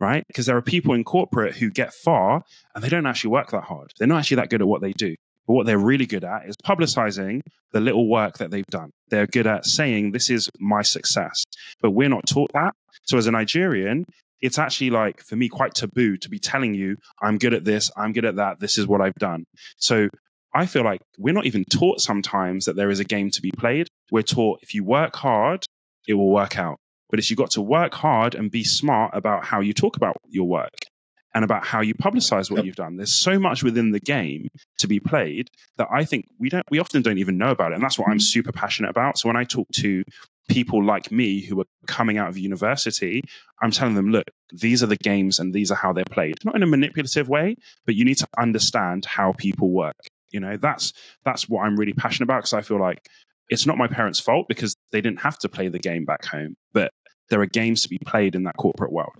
right? 0.00 0.24
Because 0.26 0.46
there 0.46 0.56
are 0.56 0.62
people 0.62 0.94
in 0.94 1.04
corporate 1.04 1.56
who 1.56 1.70
get 1.70 1.92
far 1.92 2.42
and 2.74 2.82
they 2.82 2.88
don't 2.88 3.06
actually 3.06 3.30
work 3.30 3.50
that 3.50 3.64
hard. 3.64 3.92
They're 3.98 4.08
not 4.08 4.20
actually 4.20 4.36
that 4.36 4.50
good 4.50 4.62
at 4.62 4.68
what 4.68 4.80
they 4.80 4.92
do. 4.92 5.14
But 5.50 5.54
what 5.54 5.66
they're 5.66 5.78
really 5.78 6.06
good 6.06 6.22
at 6.22 6.46
is 6.46 6.54
publicizing 6.64 7.40
the 7.72 7.80
little 7.80 8.08
work 8.08 8.38
that 8.38 8.52
they've 8.52 8.64
done. 8.66 8.92
They're 9.08 9.26
good 9.26 9.48
at 9.48 9.66
saying, 9.66 10.12
This 10.12 10.30
is 10.30 10.48
my 10.60 10.82
success. 10.82 11.42
But 11.82 11.90
we're 11.90 12.08
not 12.08 12.28
taught 12.28 12.52
that. 12.54 12.72
So 13.02 13.18
as 13.18 13.26
a 13.26 13.32
Nigerian, 13.32 14.04
it's 14.40 14.60
actually 14.60 14.90
like 14.90 15.20
for 15.20 15.34
me 15.34 15.48
quite 15.48 15.74
taboo 15.74 16.16
to 16.18 16.28
be 16.30 16.38
telling 16.38 16.72
you 16.72 16.96
i'm 17.20 17.36
good 17.36 17.52
at 17.52 17.64
this 17.64 17.90
i'm 17.96 18.12
good 18.12 18.24
at 18.24 18.36
that 18.36 18.58
this 18.60 18.78
is 18.78 18.86
what 18.86 19.02
i've 19.02 19.14
done 19.16 19.44
so 19.76 20.08
i 20.54 20.64
feel 20.64 20.82
like 20.82 21.00
we're 21.18 21.34
not 21.34 21.44
even 21.44 21.62
taught 21.64 22.00
sometimes 22.00 22.64
that 22.64 22.74
there 22.76 22.88
is 22.88 23.00
a 23.00 23.04
game 23.04 23.30
to 23.30 23.42
be 23.42 23.50
played 23.50 23.86
we're 24.10 24.22
taught 24.22 24.58
if 24.62 24.72
you 24.72 24.82
work 24.82 25.14
hard 25.16 25.62
it 26.08 26.14
will 26.14 26.30
work 26.30 26.56
out 26.56 26.78
but 27.10 27.18
it's 27.18 27.28
you 27.28 27.36
got 27.36 27.50
to 27.50 27.60
work 27.60 27.92
hard 27.92 28.34
and 28.34 28.50
be 28.50 28.64
smart 28.64 29.10
about 29.14 29.44
how 29.44 29.60
you 29.60 29.74
talk 29.74 29.96
about 29.96 30.16
your 30.26 30.48
work 30.48 30.86
and 31.34 31.44
about 31.44 31.64
how 31.64 31.80
you 31.80 31.94
publicize 31.94 32.50
what 32.50 32.58
yep. 32.58 32.64
you've 32.64 32.76
done 32.76 32.96
there's 32.96 33.14
so 33.14 33.38
much 33.38 33.62
within 33.62 33.92
the 33.92 34.00
game 34.00 34.48
to 34.78 34.86
be 34.86 34.98
played 34.98 35.48
that 35.76 35.88
i 35.92 36.04
think 36.04 36.26
we 36.38 36.48
don't 36.48 36.66
we 36.70 36.78
often 36.78 37.02
don't 37.02 37.18
even 37.18 37.38
know 37.38 37.50
about 37.50 37.72
it 37.72 37.74
and 37.74 37.82
that's 37.82 37.98
what 37.98 38.08
i'm 38.08 38.14
mm-hmm. 38.14 38.20
super 38.20 38.52
passionate 38.52 38.90
about 38.90 39.18
so 39.18 39.28
when 39.28 39.36
i 39.36 39.44
talk 39.44 39.68
to 39.72 40.02
people 40.50 40.84
like 40.84 41.10
me 41.12 41.40
who 41.40 41.60
are 41.60 41.66
coming 41.86 42.18
out 42.18 42.28
of 42.28 42.36
university, 42.36 43.22
I'm 43.62 43.70
telling 43.70 43.94
them, 43.94 44.10
look, 44.10 44.24
these 44.52 44.82
are 44.82 44.86
the 44.86 44.96
games 44.96 45.38
and 45.38 45.54
these 45.54 45.70
are 45.70 45.76
how 45.76 45.92
they're 45.92 46.04
played. 46.04 46.44
Not 46.44 46.56
in 46.56 46.62
a 46.62 46.66
manipulative 46.66 47.28
way, 47.28 47.56
but 47.86 47.94
you 47.94 48.04
need 48.04 48.18
to 48.18 48.28
understand 48.36 49.04
how 49.04 49.32
people 49.32 49.70
work. 49.70 49.96
You 50.30 50.40
know, 50.40 50.56
that's 50.56 50.92
that's 51.24 51.48
what 51.48 51.62
I'm 51.62 51.76
really 51.76 51.92
passionate 51.92 52.24
about 52.24 52.40
because 52.40 52.52
I 52.52 52.62
feel 52.62 52.80
like 52.80 53.08
it's 53.48 53.66
not 53.66 53.78
my 53.78 53.88
parents' 53.88 54.20
fault 54.20 54.46
because 54.48 54.76
they 54.92 55.00
didn't 55.00 55.20
have 55.20 55.38
to 55.38 55.48
play 55.48 55.68
the 55.68 55.78
game 55.78 56.04
back 56.04 56.24
home, 56.24 56.56
but 56.72 56.92
there 57.30 57.40
are 57.40 57.46
games 57.46 57.82
to 57.82 57.88
be 57.88 57.98
played 57.98 58.34
in 58.34 58.44
that 58.44 58.56
corporate 58.56 58.92
world. 58.92 59.14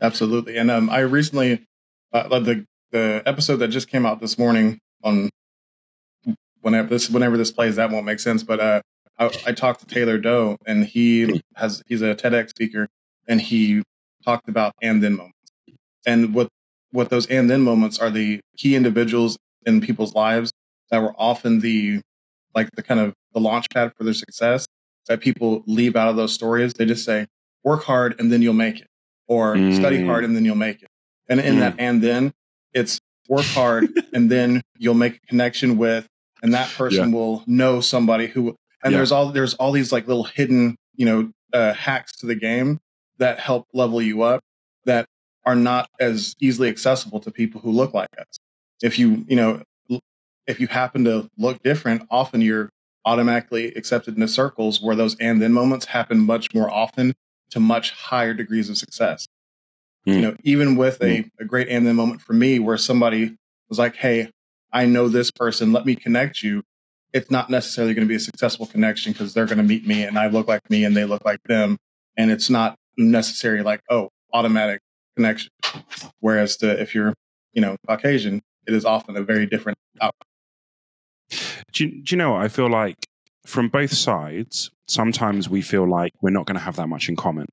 Absolutely, 0.00 0.56
and 0.58 0.70
um, 0.70 0.90
I 0.90 1.00
recently 1.00 1.66
uh, 2.12 2.38
the 2.38 2.66
the 2.92 3.22
episode 3.26 3.56
that 3.56 3.68
just 3.68 3.88
came 3.88 4.06
out 4.06 4.20
this 4.20 4.38
morning 4.38 4.78
on 5.02 5.30
whenever 6.60 6.88
this 6.88 7.08
whenever 7.10 7.36
this 7.36 7.50
plays 7.50 7.76
that 7.76 7.90
won't 7.90 8.04
make 8.04 8.20
sense, 8.20 8.42
but 8.42 8.60
uh, 8.60 8.80
I, 9.18 9.30
I 9.46 9.52
talked 9.52 9.80
to 9.80 9.86
Taylor 9.86 10.18
Doe, 10.18 10.56
and 10.66 10.84
he 10.84 11.42
has 11.54 11.82
he's 11.86 12.02
a 12.02 12.14
TEDx 12.14 12.50
speaker, 12.50 12.88
and 13.26 13.40
he 13.40 13.82
talked 14.24 14.48
about 14.48 14.74
and 14.82 15.02
then 15.02 15.16
moments, 15.16 15.52
and 16.06 16.34
what 16.34 16.48
what 16.90 17.08
those 17.10 17.26
and 17.26 17.48
then 17.50 17.62
moments 17.62 17.98
are 17.98 18.10
the 18.10 18.40
key 18.56 18.76
individuals 18.76 19.38
in 19.64 19.80
people's 19.80 20.14
lives 20.14 20.52
that 20.90 21.00
were 21.02 21.14
often 21.18 21.60
the 21.60 22.00
like 22.54 22.70
the 22.72 22.82
kind 22.82 23.00
of 23.00 23.14
the 23.32 23.40
launch 23.40 23.68
pad 23.70 23.92
for 23.96 24.04
their 24.04 24.14
success 24.14 24.66
that 25.08 25.20
people 25.20 25.62
leave 25.66 25.96
out 25.96 26.08
of 26.08 26.16
those 26.16 26.32
stories. 26.32 26.74
They 26.74 26.84
just 26.84 27.04
say, 27.04 27.26
work 27.64 27.84
hard 27.84 28.18
and 28.18 28.32
then 28.32 28.42
you'll 28.42 28.54
make 28.54 28.80
it, 28.80 28.86
or 29.28 29.54
mm. 29.54 29.74
study 29.74 30.04
hard 30.04 30.24
and 30.24 30.36
then 30.36 30.44
you'll 30.44 30.54
make 30.54 30.82
it. 30.82 30.88
And 31.28 31.40
in 31.40 31.56
mm. 31.56 31.60
that 31.60 31.74
and 31.78 32.02
then, 32.02 32.32
it's 32.72 33.00
work 33.28 33.44
hard 33.46 33.88
and 34.12 34.30
then 34.30 34.62
you'll 34.78 34.94
make 34.94 35.16
a 35.16 35.26
connection 35.26 35.78
with, 35.78 36.06
and 36.42 36.54
that 36.54 36.70
person 36.70 37.10
yeah. 37.10 37.14
will 37.14 37.42
know 37.46 37.80
somebody 37.80 38.26
who 38.26 38.56
and 38.82 38.92
yeah. 38.92 38.98
there's 38.98 39.12
all 39.12 39.30
there's 39.32 39.54
all 39.54 39.72
these 39.72 39.92
like 39.92 40.06
little 40.06 40.24
hidden 40.24 40.76
you 40.94 41.04
know 41.06 41.30
uh, 41.52 41.72
hacks 41.72 42.16
to 42.16 42.26
the 42.26 42.34
game 42.34 42.78
that 43.18 43.38
help 43.40 43.66
level 43.72 44.00
you 44.00 44.22
up 44.22 44.40
that 44.84 45.06
are 45.44 45.56
not 45.56 45.88
as 46.00 46.34
easily 46.40 46.68
accessible 46.68 47.20
to 47.20 47.30
people 47.30 47.60
who 47.60 47.70
look 47.70 47.94
like 47.94 48.08
us 48.18 48.38
if 48.82 48.98
you 48.98 49.24
you 49.28 49.36
know 49.36 49.62
if 50.46 50.60
you 50.60 50.66
happen 50.68 51.04
to 51.04 51.28
look 51.36 51.62
different 51.62 52.06
often 52.10 52.40
you're 52.40 52.70
automatically 53.04 53.68
accepted 53.74 54.14
into 54.14 54.28
circles 54.28 54.80
where 54.82 54.96
those 54.96 55.16
and 55.16 55.40
then 55.40 55.52
moments 55.52 55.86
happen 55.86 56.18
much 56.18 56.52
more 56.54 56.70
often 56.70 57.14
to 57.50 57.60
much 57.60 57.90
higher 57.92 58.34
degrees 58.34 58.68
of 58.68 58.76
success 58.76 59.26
mm. 60.06 60.14
you 60.14 60.20
know 60.20 60.36
even 60.42 60.76
with 60.76 61.02
a, 61.02 61.22
hmm. 61.22 61.28
a 61.38 61.44
great 61.44 61.68
and 61.68 61.86
then 61.86 61.96
moment 61.96 62.20
for 62.20 62.32
me 62.32 62.58
where 62.58 62.78
somebody 62.78 63.36
was 63.68 63.78
like 63.78 63.96
hey 63.96 64.30
i 64.72 64.84
know 64.84 65.08
this 65.08 65.30
person 65.30 65.72
let 65.72 65.86
me 65.86 65.94
connect 65.94 66.42
you 66.42 66.62
it's 67.16 67.30
not 67.30 67.48
necessarily 67.48 67.94
going 67.94 68.06
to 68.06 68.08
be 68.08 68.16
a 68.16 68.20
successful 68.20 68.66
connection 68.66 69.12
because 69.12 69.32
they're 69.32 69.46
going 69.46 69.58
to 69.58 69.64
meet 69.64 69.86
me 69.86 70.02
and 70.02 70.18
I 70.18 70.26
look 70.26 70.46
like 70.46 70.68
me 70.68 70.84
and 70.84 70.94
they 70.94 71.06
look 71.06 71.24
like 71.24 71.42
them. 71.44 71.78
And 72.16 72.30
it's 72.30 72.50
not 72.50 72.76
necessarily 72.98 73.62
like, 73.62 73.80
oh, 73.88 74.10
automatic 74.34 74.80
connection. 75.16 75.50
Whereas 76.20 76.58
to, 76.58 76.80
if 76.80 76.94
you're, 76.94 77.14
you 77.54 77.62
know, 77.62 77.76
Caucasian, 77.86 78.42
it 78.66 78.74
is 78.74 78.84
often 78.84 79.16
a 79.16 79.22
very 79.22 79.46
different 79.46 79.78
outcome. 80.00 80.28
Do 81.72 81.86
you, 81.86 82.02
do 82.02 82.14
you 82.14 82.16
know 82.18 82.32
what? 82.32 82.42
I 82.42 82.48
feel 82.48 82.68
like 82.68 82.96
from 83.46 83.68
both 83.68 83.92
sides, 83.92 84.70
sometimes 84.88 85.48
we 85.48 85.62
feel 85.62 85.88
like 85.88 86.12
we're 86.20 86.30
not 86.30 86.46
going 86.46 86.56
to 86.56 86.64
have 86.64 86.76
that 86.76 86.88
much 86.88 87.08
in 87.08 87.16
common, 87.16 87.46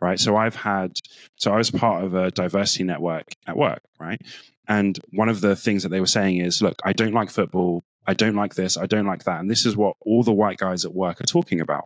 right? 0.00 0.18
So 0.18 0.36
I've 0.36 0.56
had, 0.56 0.92
so 1.36 1.52
I 1.52 1.56
was 1.56 1.70
part 1.70 2.04
of 2.04 2.14
a 2.14 2.30
diversity 2.30 2.84
network 2.84 3.26
at 3.46 3.56
work, 3.56 3.82
right? 3.98 4.20
And 4.68 4.98
one 5.12 5.28
of 5.28 5.40
the 5.40 5.56
things 5.56 5.82
that 5.82 5.88
they 5.88 6.00
were 6.00 6.06
saying 6.06 6.38
is, 6.38 6.62
look, 6.62 6.80
I 6.84 6.92
don't 6.92 7.14
like 7.14 7.30
football. 7.30 7.82
I 8.06 8.14
don't 8.14 8.34
like 8.34 8.54
this, 8.54 8.76
I 8.76 8.86
don't 8.86 9.06
like 9.06 9.24
that. 9.24 9.40
And 9.40 9.50
this 9.50 9.66
is 9.66 9.76
what 9.76 9.96
all 10.00 10.22
the 10.22 10.32
white 10.32 10.56
guys 10.56 10.84
at 10.84 10.94
work 10.94 11.20
are 11.20 11.26
talking 11.26 11.60
about. 11.60 11.84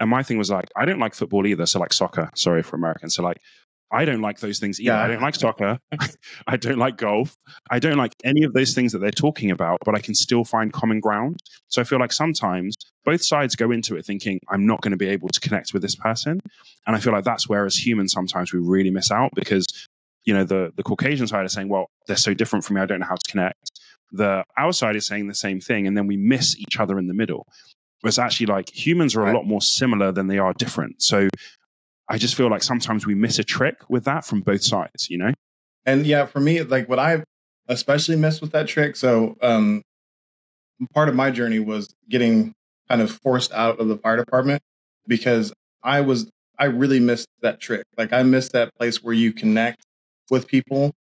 And 0.00 0.10
my 0.10 0.22
thing 0.22 0.38
was 0.38 0.50
like, 0.50 0.68
I 0.76 0.84
don't 0.84 0.98
like 0.98 1.14
football 1.14 1.46
either. 1.46 1.66
So, 1.66 1.78
like 1.78 1.92
soccer, 1.92 2.30
sorry 2.34 2.62
for 2.62 2.76
Americans. 2.76 3.14
So, 3.14 3.22
like, 3.22 3.38
I 3.92 4.04
don't 4.04 4.20
like 4.20 4.40
those 4.40 4.58
things 4.58 4.80
either. 4.80 4.92
Yeah. 4.92 5.02
I 5.02 5.08
don't 5.08 5.20
like 5.20 5.34
soccer. 5.34 5.78
I 6.46 6.56
don't 6.56 6.78
like 6.78 6.96
golf. 6.96 7.36
I 7.70 7.78
don't 7.78 7.96
like 7.96 8.14
any 8.24 8.42
of 8.42 8.52
those 8.52 8.74
things 8.74 8.92
that 8.92 8.98
they're 9.00 9.10
talking 9.10 9.50
about, 9.50 9.78
but 9.84 9.94
I 9.94 10.00
can 10.00 10.14
still 10.14 10.44
find 10.44 10.72
common 10.72 11.00
ground. 11.00 11.40
So 11.68 11.80
I 11.80 11.84
feel 11.84 11.98
like 11.98 12.12
sometimes 12.12 12.76
both 13.04 13.22
sides 13.22 13.54
go 13.54 13.70
into 13.70 13.96
it 13.96 14.06
thinking, 14.06 14.40
I'm 14.48 14.66
not 14.66 14.80
going 14.80 14.92
to 14.92 14.96
be 14.96 15.08
able 15.08 15.28
to 15.28 15.40
connect 15.40 15.72
with 15.72 15.82
this 15.82 15.94
person. 15.94 16.40
And 16.86 16.96
I 16.96 17.00
feel 17.00 17.12
like 17.12 17.24
that's 17.24 17.48
where, 17.48 17.66
as 17.66 17.76
humans, 17.76 18.12
sometimes 18.12 18.52
we 18.52 18.60
really 18.60 18.90
miss 18.90 19.10
out 19.10 19.30
because, 19.34 19.66
you 20.24 20.32
know, 20.32 20.44
the, 20.44 20.72
the 20.76 20.82
Caucasian 20.82 21.26
side 21.26 21.44
is 21.44 21.52
saying, 21.52 21.68
well, 21.68 21.90
they're 22.06 22.16
so 22.16 22.34
different 22.34 22.64
from 22.64 22.76
me. 22.76 22.82
I 22.82 22.86
don't 22.86 23.00
know 23.00 23.06
how 23.06 23.16
to 23.16 23.30
connect 23.30 23.72
the 24.12 24.44
our 24.56 24.72
side 24.72 24.94
is 24.94 25.06
saying 25.06 25.26
the 25.26 25.34
same 25.34 25.60
thing, 25.60 25.86
and 25.86 25.96
then 25.96 26.06
we 26.06 26.16
miss 26.16 26.56
each 26.58 26.78
other 26.78 26.98
in 26.98 27.08
the 27.08 27.14
middle. 27.14 27.46
It's 28.04 28.18
actually 28.18 28.46
like 28.46 28.68
humans 28.68 29.16
are 29.16 29.26
a 29.26 29.32
lot 29.32 29.46
more 29.46 29.62
similar 29.62 30.12
than 30.12 30.26
they 30.26 30.38
are 30.38 30.52
different. 30.54 31.02
So 31.02 31.28
I 32.12 32.18
just 32.18 32.34
feel 32.34 32.50
like 32.50 32.62
sometimes 32.62 33.06
we 33.06 33.14
miss 33.14 33.38
a 33.38 33.44
trick 33.44 33.88
with 33.88 34.04
that 34.04 34.26
from 34.26 34.42
both 34.42 34.62
sides, 34.62 35.08
you 35.08 35.16
know? 35.16 35.32
And 35.86 36.06
yeah, 36.06 36.26
for 36.26 36.40
me, 36.40 36.62
like 36.62 36.86
what 36.86 36.98
I 36.98 37.24
especially 37.68 38.16
missed 38.16 38.42
with 38.42 38.52
that 38.52 38.68
trick. 38.68 38.96
So 38.96 39.34
um, 39.40 39.80
part 40.92 41.08
of 41.08 41.14
my 41.14 41.30
journey 41.30 41.58
was 41.58 41.94
getting 42.10 42.52
kind 42.90 43.00
of 43.00 43.10
forced 43.10 43.50
out 43.52 43.80
of 43.80 43.88
the 43.88 43.96
fire 43.96 44.18
department 44.18 44.62
because 45.06 45.54
I 45.82 46.02
was 46.02 46.30
I 46.58 46.66
really 46.66 47.00
missed 47.00 47.28
that 47.40 47.60
trick. 47.60 47.84
Like 47.96 48.12
I 48.12 48.22
missed 48.24 48.52
that 48.52 48.74
place 48.74 49.02
where 49.02 49.14
you 49.14 49.32
connect 49.32 49.82
with 50.30 50.46
people 50.46 50.92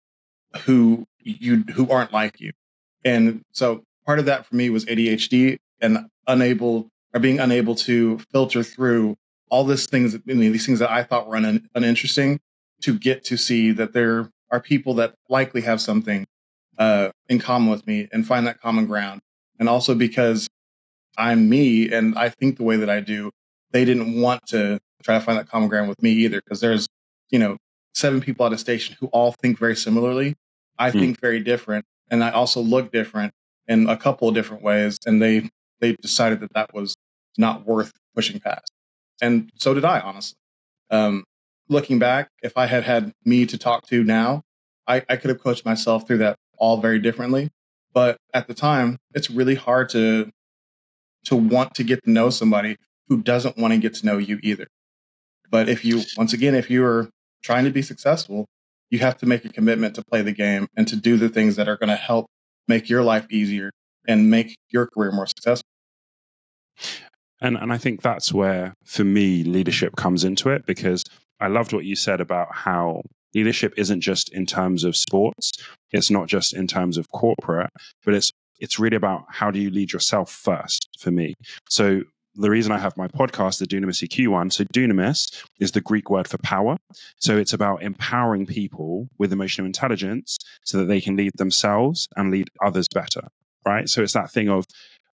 who 0.65 1.07
you 1.19 1.65
who 1.75 1.91
aren't 1.91 2.13
like 2.13 2.41
you. 2.41 2.53
And 3.05 3.43
so 3.51 3.83
part 4.07 4.21
of 4.21 4.27
that 4.27 4.47
for 4.47 4.55
me 4.55 4.71
was 4.71 4.85
ADHD 4.85 5.57
and 5.81 6.07
unable 6.29 6.87
or 7.13 7.19
being 7.19 7.41
unable 7.41 7.75
to 7.75 8.21
filter 8.31 8.63
through 8.63 9.17
all 9.51 9.65
these 9.65 9.87
things, 9.87 10.15
I 10.15 10.21
mean, 10.25 10.53
these 10.53 10.67
things 10.67 10.79
that 10.79 10.91
I 10.91 11.03
thought 11.03 11.29
were 11.29 11.37
un- 11.37 11.69
uninteresting 11.75 12.41
to 12.83 12.99
get 12.99 13.25
to 13.25 13.37
see 13.37 13.73
that 13.73 13.93
there 13.93 14.31
are 14.51 14.61
people 14.61 14.95
that 14.95 15.15
likely 15.29 15.61
have 15.63 15.81
something 15.81 16.27
uh, 16.79 17.11
in 17.29 17.39
common 17.39 17.71
with 17.71 17.87
me 17.87 18.09
and 18.13 18.27
find 18.27 18.47
that 18.47 18.61
common 18.61 18.87
ground. 18.87 19.21
And 19.59 19.69
also 19.69 19.95
because 19.95 20.49
I'm 21.19 21.49
me 21.49 21.93
and 21.93 22.17
I 22.19 22.31
think 22.31 22.57
the 22.57 22.63
way 22.63 22.77
that 22.77 22.89
I 22.89 23.01
do, 23.01 23.31
they 23.73 23.85
didn't 23.85 24.21
want 24.21 24.47
to 24.49 24.79
try 25.03 25.19
to 25.19 25.25
find 25.25 25.39
that 25.39 25.49
common 25.49 25.69
ground 25.69 25.89
with 25.89 26.03
me 26.03 26.13
either 26.13 26.41
because 26.41 26.61
there's, 26.61 26.89
you 27.31 27.39
know, 27.39 27.57
seven 27.95 28.21
people 28.21 28.47
at 28.47 28.53
a 28.53 28.59
station 28.59 28.97
who 29.01 29.09
all 29.09 29.33
think 29.33 29.59
very 29.59 29.77
similarly. 29.77 30.37
I 30.79 30.91
mm. 30.91 30.95
think 30.95 31.21
very 31.21 31.41
different 31.41 31.85
and 32.11 32.25
I 32.25 32.31
also 32.31 32.61
look 32.61 32.93
different 32.93 33.33
in 33.69 33.89
a 33.89 33.97
couple 33.97 34.29
of 34.29 34.35
different 34.35 34.63
ways. 34.63 34.99
And 35.07 35.23
they 35.23 35.49
they 35.81 35.93
decided 35.97 36.41
that 36.41 36.53
that 36.55 36.75
was 36.75 36.97
not 37.39 37.67
worth 37.67 37.93
pushing 38.15 38.41
past. 38.41 38.73
And 39.21 39.51
so 39.57 39.75
did 39.75 39.85
I, 39.85 40.01
honestly. 40.01 40.37
Um, 40.91 41.25
looking 41.69 41.99
back, 41.99 42.29
if 42.43 42.57
I 42.57 42.67
had 42.67 42.85
had 42.85 43.13
me 43.25 43.47
to 43.47 43.57
talk 43.59 43.87
to 43.89 44.03
now, 44.05 44.43
I, 44.87 45.05
I 45.09 45.17
could 45.17 45.31
have 45.31 45.43
coached 45.43 45.65
myself 45.65 46.07
through 46.07 46.19
that 46.19 46.37
all 46.59 46.79
very 46.79 46.99
differently. 46.99 47.51
But 47.93 48.19
at 48.35 48.47
the 48.49 48.55
time, 48.55 48.99
it's 49.15 49.31
really 49.31 49.55
hard 49.55 49.89
to 49.91 50.31
to 51.27 51.37
want 51.37 51.75
to 51.75 51.85
get 51.85 52.03
to 52.05 52.11
know 52.11 52.31
somebody 52.31 52.77
who 53.09 53.21
doesn't 53.21 53.59
want 53.59 53.75
to 53.75 53.79
get 53.79 53.95
to 53.95 54.07
know 54.07 54.17
you 54.17 54.39
either. 54.43 54.67
But 55.51 55.69
if 55.69 55.85
you, 55.85 56.03
once 56.17 56.33
again, 56.33 56.55
if 56.55 56.71
you 56.71 56.85
are 56.85 57.11
trying 57.43 57.65
to 57.65 57.71
be 57.71 57.83
successful, 57.83 58.47
you 58.89 59.01
have 59.01 59.19
to 59.19 59.27
make 59.27 59.45
a 59.45 59.49
commitment 59.49 59.95
to 59.97 60.03
play 60.03 60.23
the 60.23 60.33
game 60.33 60.69
and 60.77 60.89
to 60.89 60.97
do 60.97 61.17
the 61.17 61.29
things 61.29 61.57
that 61.57 61.69
are 61.69 61.77
going 61.77 61.91
to 61.91 61.97
help 61.97 62.27
make 62.69 62.89
your 62.89 63.03
life 63.03 63.27
easier 63.31 63.71
and 64.09 64.31
make 64.31 64.57
your 64.71 64.87
career 64.87 65.13
more 65.13 65.27
successful. 65.27 65.67
And 67.41 67.57
and 67.57 67.73
I 67.73 67.79
think 67.79 68.03
that's 68.03 68.33
where 68.33 68.75
for 68.85 69.05
me 69.05 69.45
leadership 69.45 69.97
comes 69.97 70.25
into 70.25 70.51
it 70.51 70.67
because 70.67 71.05
I 71.41 71.49
loved 71.49 71.73
what 71.73 71.85
you 71.85 71.97
said 71.97 72.21
about 72.21 72.49
how 72.53 73.03
leadership 73.35 73.75
isn't 73.77 74.01
just 74.01 74.33
in 74.33 74.47
terms 74.47 74.85
of 74.85 74.97
sports, 74.97 75.53
it's 75.93 76.11
not 76.11 76.29
just 76.29 76.53
in 76.55 76.67
terms 76.67 76.99
of 76.99 77.09
corporate, 77.11 77.71
but 78.05 78.15
it's 78.15 78.31
it's 78.59 78.79
really 78.79 78.97
about 78.97 79.25
how 79.29 79.51
do 79.51 79.59
you 79.59 79.71
lead 79.71 79.93
yourself 79.93 80.31
first 80.31 80.89
for 80.99 81.11
me. 81.11 81.35
So 81.69 82.03
the 82.35 82.51
reason 82.51 82.73
I 82.73 82.79
have 82.79 82.97
my 82.97 83.09
podcast, 83.09 83.59
the 83.59 83.67
Dunamis 83.67 84.07
EQ 84.07 84.29
one, 84.29 84.51
so 84.51 84.65
dunamis 84.65 85.45
is 85.59 85.73
the 85.73 85.81
Greek 85.81 86.11
word 86.11 86.29
for 86.29 86.39
power. 86.39 86.77
So 87.19 87.37
it's 87.37 87.53
about 87.53 87.83
empowering 87.83 88.47
people 88.47 89.09
with 89.19 89.33
emotional 89.33 89.67
intelligence 89.67 90.39
so 90.65 90.79
that 90.79 90.85
they 90.85 91.01
can 91.01 91.17
lead 91.17 91.33
themselves 91.37 92.07
and 92.17 92.31
lead 92.31 92.49
others 92.63 92.87
better. 92.95 93.29
Right. 93.67 93.89
So 93.89 94.03
it's 94.03 94.15
that 94.15 94.31
thing 94.31 94.49
of 94.49 94.65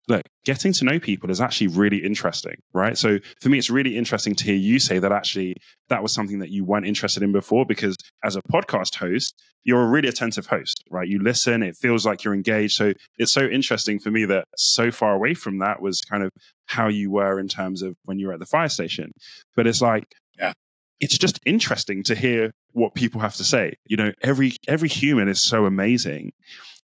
look, 0.07 0.23
getting 0.43 0.73
to 0.73 0.85
know 0.85 0.99
people 0.99 1.31
is 1.31 1.39
actually 1.39 1.67
really 1.67 2.03
interesting, 2.03 2.55
right? 2.73 2.97
So 2.97 3.19
for 3.41 3.49
me, 3.49 3.57
it's 3.57 3.69
really 3.69 3.97
interesting 3.97 4.35
to 4.35 4.43
hear 4.43 4.55
you 4.55 4.79
say 4.79 4.99
that 4.99 5.11
actually 5.11 5.55
that 5.89 6.03
was 6.03 6.11
something 6.11 6.39
that 6.39 6.49
you 6.49 6.65
weren't 6.65 6.85
interested 6.85 7.23
in 7.23 7.31
before 7.31 7.65
because 7.65 7.95
as 8.23 8.35
a 8.35 8.41
podcast 8.51 8.95
host, 8.95 9.41
you're 9.63 9.81
a 9.81 9.87
really 9.87 10.09
attentive 10.09 10.45
host, 10.45 10.83
right? 10.89 11.07
You 11.07 11.19
listen, 11.19 11.63
it 11.63 11.77
feels 11.77 12.05
like 12.05 12.23
you're 12.23 12.33
engaged. 12.33 12.75
So 12.75 12.93
it's 13.17 13.31
so 13.31 13.45
interesting 13.45 13.99
for 13.99 14.11
me 14.11 14.25
that 14.25 14.45
so 14.57 14.91
far 14.91 15.13
away 15.13 15.33
from 15.33 15.59
that 15.59 15.81
was 15.81 16.01
kind 16.01 16.23
of 16.23 16.31
how 16.65 16.89
you 16.89 17.09
were 17.09 17.39
in 17.39 17.47
terms 17.47 17.81
of 17.81 17.95
when 18.03 18.19
you 18.19 18.27
were 18.27 18.33
at 18.33 18.39
the 18.39 18.45
fire 18.45 18.69
station. 18.69 19.11
But 19.55 19.67
it's 19.67 19.81
like, 19.81 20.05
yeah. 20.37 20.53
It's 20.99 21.17
just 21.17 21.39
interesting 21.45 22.03
to 22.03 22.15
hear 22.15 22.53
what 22.71 22.93
people 22.93 23.19
have 23.19 23.35
to 23.35 23.43
say. 23.43 23.73
You 23.87 23.97
know, 23.97 24.11
every 24.21 24.53
every 24.69 24.87
human 24.87 25.27
is 25.27 25.41
so 25.41 25.65
amazing 25.65 26.31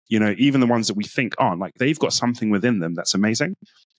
you 0.08 0.20
know, 0.20 0.36
even 0.38 0.62
the 0.62 0.68
ones 0.68 0.88
that 0.88 0.96
we 0.96 1.04
think 1.04 1.34
aren't, 1.38 1.60
like 1.60 1.74
they've 1.80 2.00
got 2.00 2.14
something 2.14 2.50
within 2.50 2.80
them 2.80 2.94
that's 2.94 3.14
amazing. 3.14 3.56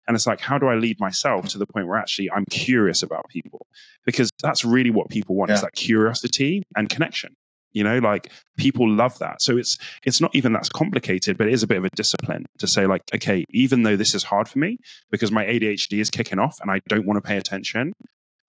And 0.07 0.15
it's 0.15 0.27
like, 0.27 0.41
how 0.41 0.59
do 0.59 0.67
I 0.67 0.77
lead 0.77 1.01
myself 1.01 1.49
to 1.49 1.59
the 1.59 1.67
point 1.67 1.89
where 1.89 1.99
actually 1.99 2.31
I'm 2.31 2.45
curious 2.49 3.03
about 3.03 3.29
people? 3.29 3.67
Because 4.05 4.31
that's 4.41 4.65
really 4.65 4.91
what 4.91 5.09
people 5.09 5.35
want 5.35 5.49
yeah. 5.49 5.57
is 5.57 5.63
that 5.63 5.75
curiosity 5.75 6.63
and 6.77 6.89
connection. 6.89 7.35
You 7.73 7.85
know, 7.85 7.99
like 7.99 8.33
people 8.57 8.89
love 8.89 9.19
that. 9.19 9.43
So 9.43 9.59
it's 9.59 9.77
it's 10.03 10.19
not 10.19 10.35
even 10.35 10.55
that's 10.55 10.71
complicated, 10.71 11.37
but 11.37 11.49
it 11.49 11.53
is 11.53 11.63
a 11.63 11.67
bit 11.67 11.77
of 11.77 11.85
a 11.85 11.91
discipline 11.91 12.47
to 12.59 12.67
say, 12.67 12.87
like, 12.87 13.03
okay, 13.15 13.45
even 13.51 13.83
though 13.83 13.97
this 13.97 14.15
is 14.15 14.23
hard 14.23 14.49
for 14.49 14.59
me 14.59 14.79
because 15.11 15.31
my 15.31 15.45
ADHD 15.45 16.01
is 16.01 16.09
kicking 16.09 16.39
off 16.39 16.57
and 16.63 16.71
I 16.71 16.81
don't 16.89 17.07
want 17.07 17.19
to 17.19 17.29
pay 17.29 17.37
attention, 17.37 17.93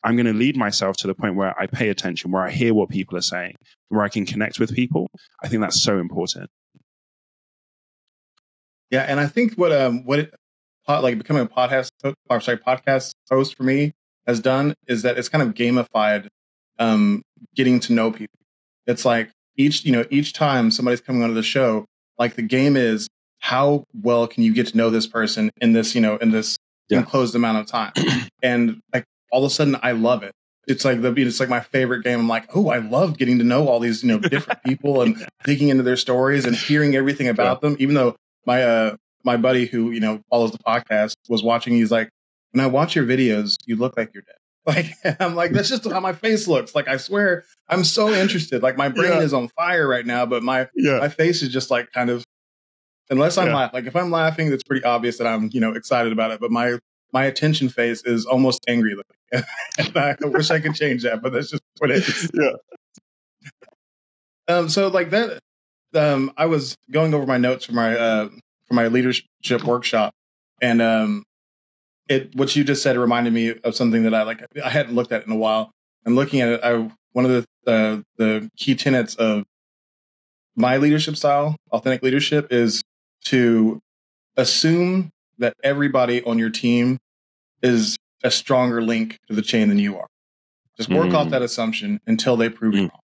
I'm 0.02 0.16
going 0.16 0.28
to 0.28 0.34
lead 0.34 0.56
myself 0.56 0.96
to 0.98 1.08
the 1.08 1.14
point 1.14 1.36
where 1.36 1.60
I 1.60 1.68
pay 1.68 1.90
attention, 1.90 2.32
where 2.32 2.44
I 2.44 2.52
hear 2.52 2.74
what 2.74 2.88
people 2.88 3.18
are 3.18 3.22
saying, 3.22 3.56
where 3.90 4.04
I 4.04 4.08
can 4.08 4.26
connect 4.26 4.60
with 4.60 4.74
people. 4.74 5.10
I 5.44 5.50
think 5.50 5.62
that's 5.62 5.82
so 5.82 6.00
important. 6.00 6.50
Yeah, 8.92 9.02
and 9.02 9.20
I 9.20 9.28
think 9.28 9.56
what 9.56 9.72
um 9.72 10.06
what 10.06 10.20
it 10.20 10.34
like 10.88 11.18
becoming 11.18 11.44
a 11.44 11.46
podcast 11.46 11.90
or 12.30 12.42
sorry 12.42 12.58
podcast 12.58 13.12
host 13.30 13.56
for 13.56 13.64
me 13.64 13.94
has 14.26 14.40
done 14.40 14.74
is 14.88 15.02
that 15.02 15.18
it's 15.18 15.30
kind 15.30 15.42
of 15.42 15.54
gamified 15.54 16.28
um 16.80 17.22
getting 17.56 17.80
to 17.82 17.94
know 17.94 18.12
people. 18.12 18.40
It's 18.86 19.04
like 19.04 19.32
each 19.58 19.86
you 19.86 19.92
know 19.92 20.06
each 20.10 20.34
time 20.34 20.72
somebody's 20.72 21.02
coming 21.02 21.24
onto 21.24 21.36
the 21.36 21.44
show, 21.44 21.86
like 22.18 22.36
the 22.36 22.42
game 22.42 22.78
is 22.78 23.08
how 23.40 23.84
well 24.02 24.28
can 24.28 24.44
you 24.44 24.54
get 24.54 24.68
to 24.68 24.78
know 24.78 24.90
this 24.90 25.08
person 25.08 25.52
in 25.62 25.74
this 25.74 25.94
you 25.94 26.02
know 26.02 26.18
in 26.18 26.32
this 26.32 26.58
yeah. 26.90 27.00
enclosed 27.00 27.36
amount 27.36 27.58
of 27.58 27.68
time, 27.68 27.92
and 28.42 28.80
like 28.94 29.04
all 29.32 29.44
of 29.44 29.52
a 29.52 29.54
sudden 29.54 29.78
I 29.84 29.92
love 29.92 30.24
it. 30.24 30.32
It's 30.68 30.84
like 30.84 31.02
the 31.02 31.14
it's 31.14 31.40
like 31.40 31.50
my 31.50 31.62
favorite 31.62 32.04
game. 32.04 32.20
I'm 32.20 32.28
like, 32.28 32.56
oh, 32.56 32.70
I 32.70 32.78
love 32.78 33.18
getting 33.18 33.40
to 33.40 33.44
know 33.44 33.68
all 33.68 33.80
these 33.80 34.04
you 34.04 34.10
know 34.10 34.20
different 34.20 34.64
people 34.66 35.02
and 35.02 35.28
digging 35.44 35.70
into 35.70 35.84
their 35.84 35.98
stories 35.98 36.46
and 36.46 36.56
hearing 36.56 36.96
everything 36.96 37.28
about 37.28 37.60
yeah. 37.62 37.70
them. 37.70 37.78
Even 37.80 37.96
though 37.96 38.16
my 38.48 38.64
uh 38.64 38.96
my 39.24 39.38
buddy 39.38 39.66
who 39.68 39.92
you 39.92 40.00
know 40.00 40.22
follows 40.32 40.52
the 40.52 40.58
podcast 40.58 41.16
was 41.30 41.44
watching. 41.44 41.74
He's 41.74 41.92
like, 41.92 42.10
when 42.52 42.64
I 42.64 42.68
watch 42.68 42.96
your 42.96 43.06
videos, 43.06 43.58
you 43.66 43.76
look 43.76 43.96
like 43.96 44.14
you're 44.14 44.24
dead. 44.24 44.34
Like 44.68 44.88
I'm 45.22 45.34
like, 45.34 45.52
that's 45.52 45.70
just 45.70 45.90
how 45.90 46.02
my 46.02 46.12
face 46.12 46.46
looks. 46.46 46.76
Like 46.76 46.90
I 46.90 46.98
swear, 46.98 47.46
I'm 47.70 47.86
so 47.86 48.10
interested. 48.10 48.62
Like 48.62 48.76
my 48.76 48.90
brain 48.90 49.14
yeah. 49.14 49.22
is 49.22 49.34
on 49.34 49.48
fire 49.48 49.88
right 49.88 50.06
now, 50.06 50.26
but 50.26 50.44
my 50.44 50.68
yeah. 50.76 50.98
my 50.98 51.08
face 51.08 51.42
is 51.42 51.54
just 51.54 51.72
like 51.72 51.90
kind 51.94 52.10
of. 52.10 52.26
Unless 53.10 53.38
I'm 53.38 53.48
yeah. 53.48 53.56
laughing, 53.56 53.78
like 53.78 53.86
if 53.86 53.96
I'm 53.96 54.12
laughing, 54.12 54.52
it's 54.52 54.64
pretty 54.64 54.84
obvious 54.84 55.20
that 55.20 55.28
I'm 55.28 55.50
you 55.54 55.62
know 55.62 55.72
excited 55.72 56.12
about 56.12 56.32
it. 56.32 56.42
But 56.42 56.52
my 56.52 56.80
my 57.14 57.24
attention 57.24 57.70
face 57.70 58.04
is 58.04 58.26
almost 58.26 58.60
angry 58.68 58.96
looking. 58.96 59.48
and 59.78 59.98
I 59.98 60.18
wish 60.28 60.52
I 60.52 60.60
could 60.60 60.76
change 60.76 61.04
that, 61.04 61.22
but 61.22 61.32
that's 61.32 61.52
just 61.52 61.64
what 61.78 61.92
it 61.92 62.06
is. 62.06 62.30
Yeah. 62.34 62.52
Um. 64.50 64.68
So 64.68 64.90
like 64.90 65.12
that. 65.12 65.40
Um. 65.94 66.32
I 66.38 66.46
was 66.46 66.76
going 66.92 67.14
over 67.14 67.26
my 67.26 67.38
notes 67.38 67.66
for 67.66 67.74
my 67.74 67.98
uh 67.98 68.30
for 68.68 68.74
my 68.74 68.88
leadership 68.88 69.64
workshop, 69.64 70.14
and 70.62 70.82
um, 70.82 71.24
it 72.10 72.36
what 72.36 72.56
you 72.56 72.64
just 72.64 72.84
said 72.84 72.98
reminded 72.98 73.34
me 73.34 73.56
of 73.64 73.76
something 73.76 74.04
that 74.04 74.14
I 74.14 74.24
like. 74.24 74.44
I 74.64 74.70
hadn't 74.70 74.96
looked 74.96 75.12
at 75.12 75.26
in 75.26 75.32
a 75.32 75.36
while. 75.36 75.72
And 76.06 76.16
looking 76.16 76.40
at 76.42 76.50
it, 76.50 76.62
I 76.64 76.90
one 77.12 77.26
of 77.26 77.32
the 77.32 77.72
uh, 77.72 78.02
the 78.18 78.50
key 78.58 78.76
tenets 78.76 79.16
of 79.16 79.44
my 80.56 80.78
leadership 80.78 81.18
style, 81.18 81.56
authentic 81.72 82.02
leadership, 82.02 82.48
is 82.52 82.82
to 83.26 83.80
assume 84.38 85.10
that 85.38 85.54
everybody 85.64 86.24
on 86.24 86.40
your 86.40 86.50
team 86.50 86.98
is 87.62 87.98
a 88.24 88.32
stronger 88.32 88.82
link 88.82 89.18
to 89.28 89.36
the 89.36 89.42
chain 89.42 89.70
than 89.70 89.80
you 89.80 89.98
are. 89.98 90.08
Just 90.78 90.90
work 90.90 91.10
mm. 91.10 91.14
off 91.14 91.30
that 91.32 91.42
assumption 91.42 92.00
until 92.08 92.38
they 92.38 92.50
prove 92.50 92.74
mm. 92.74 92.78
you 92.78 92.82
wrong. 92.84 93.02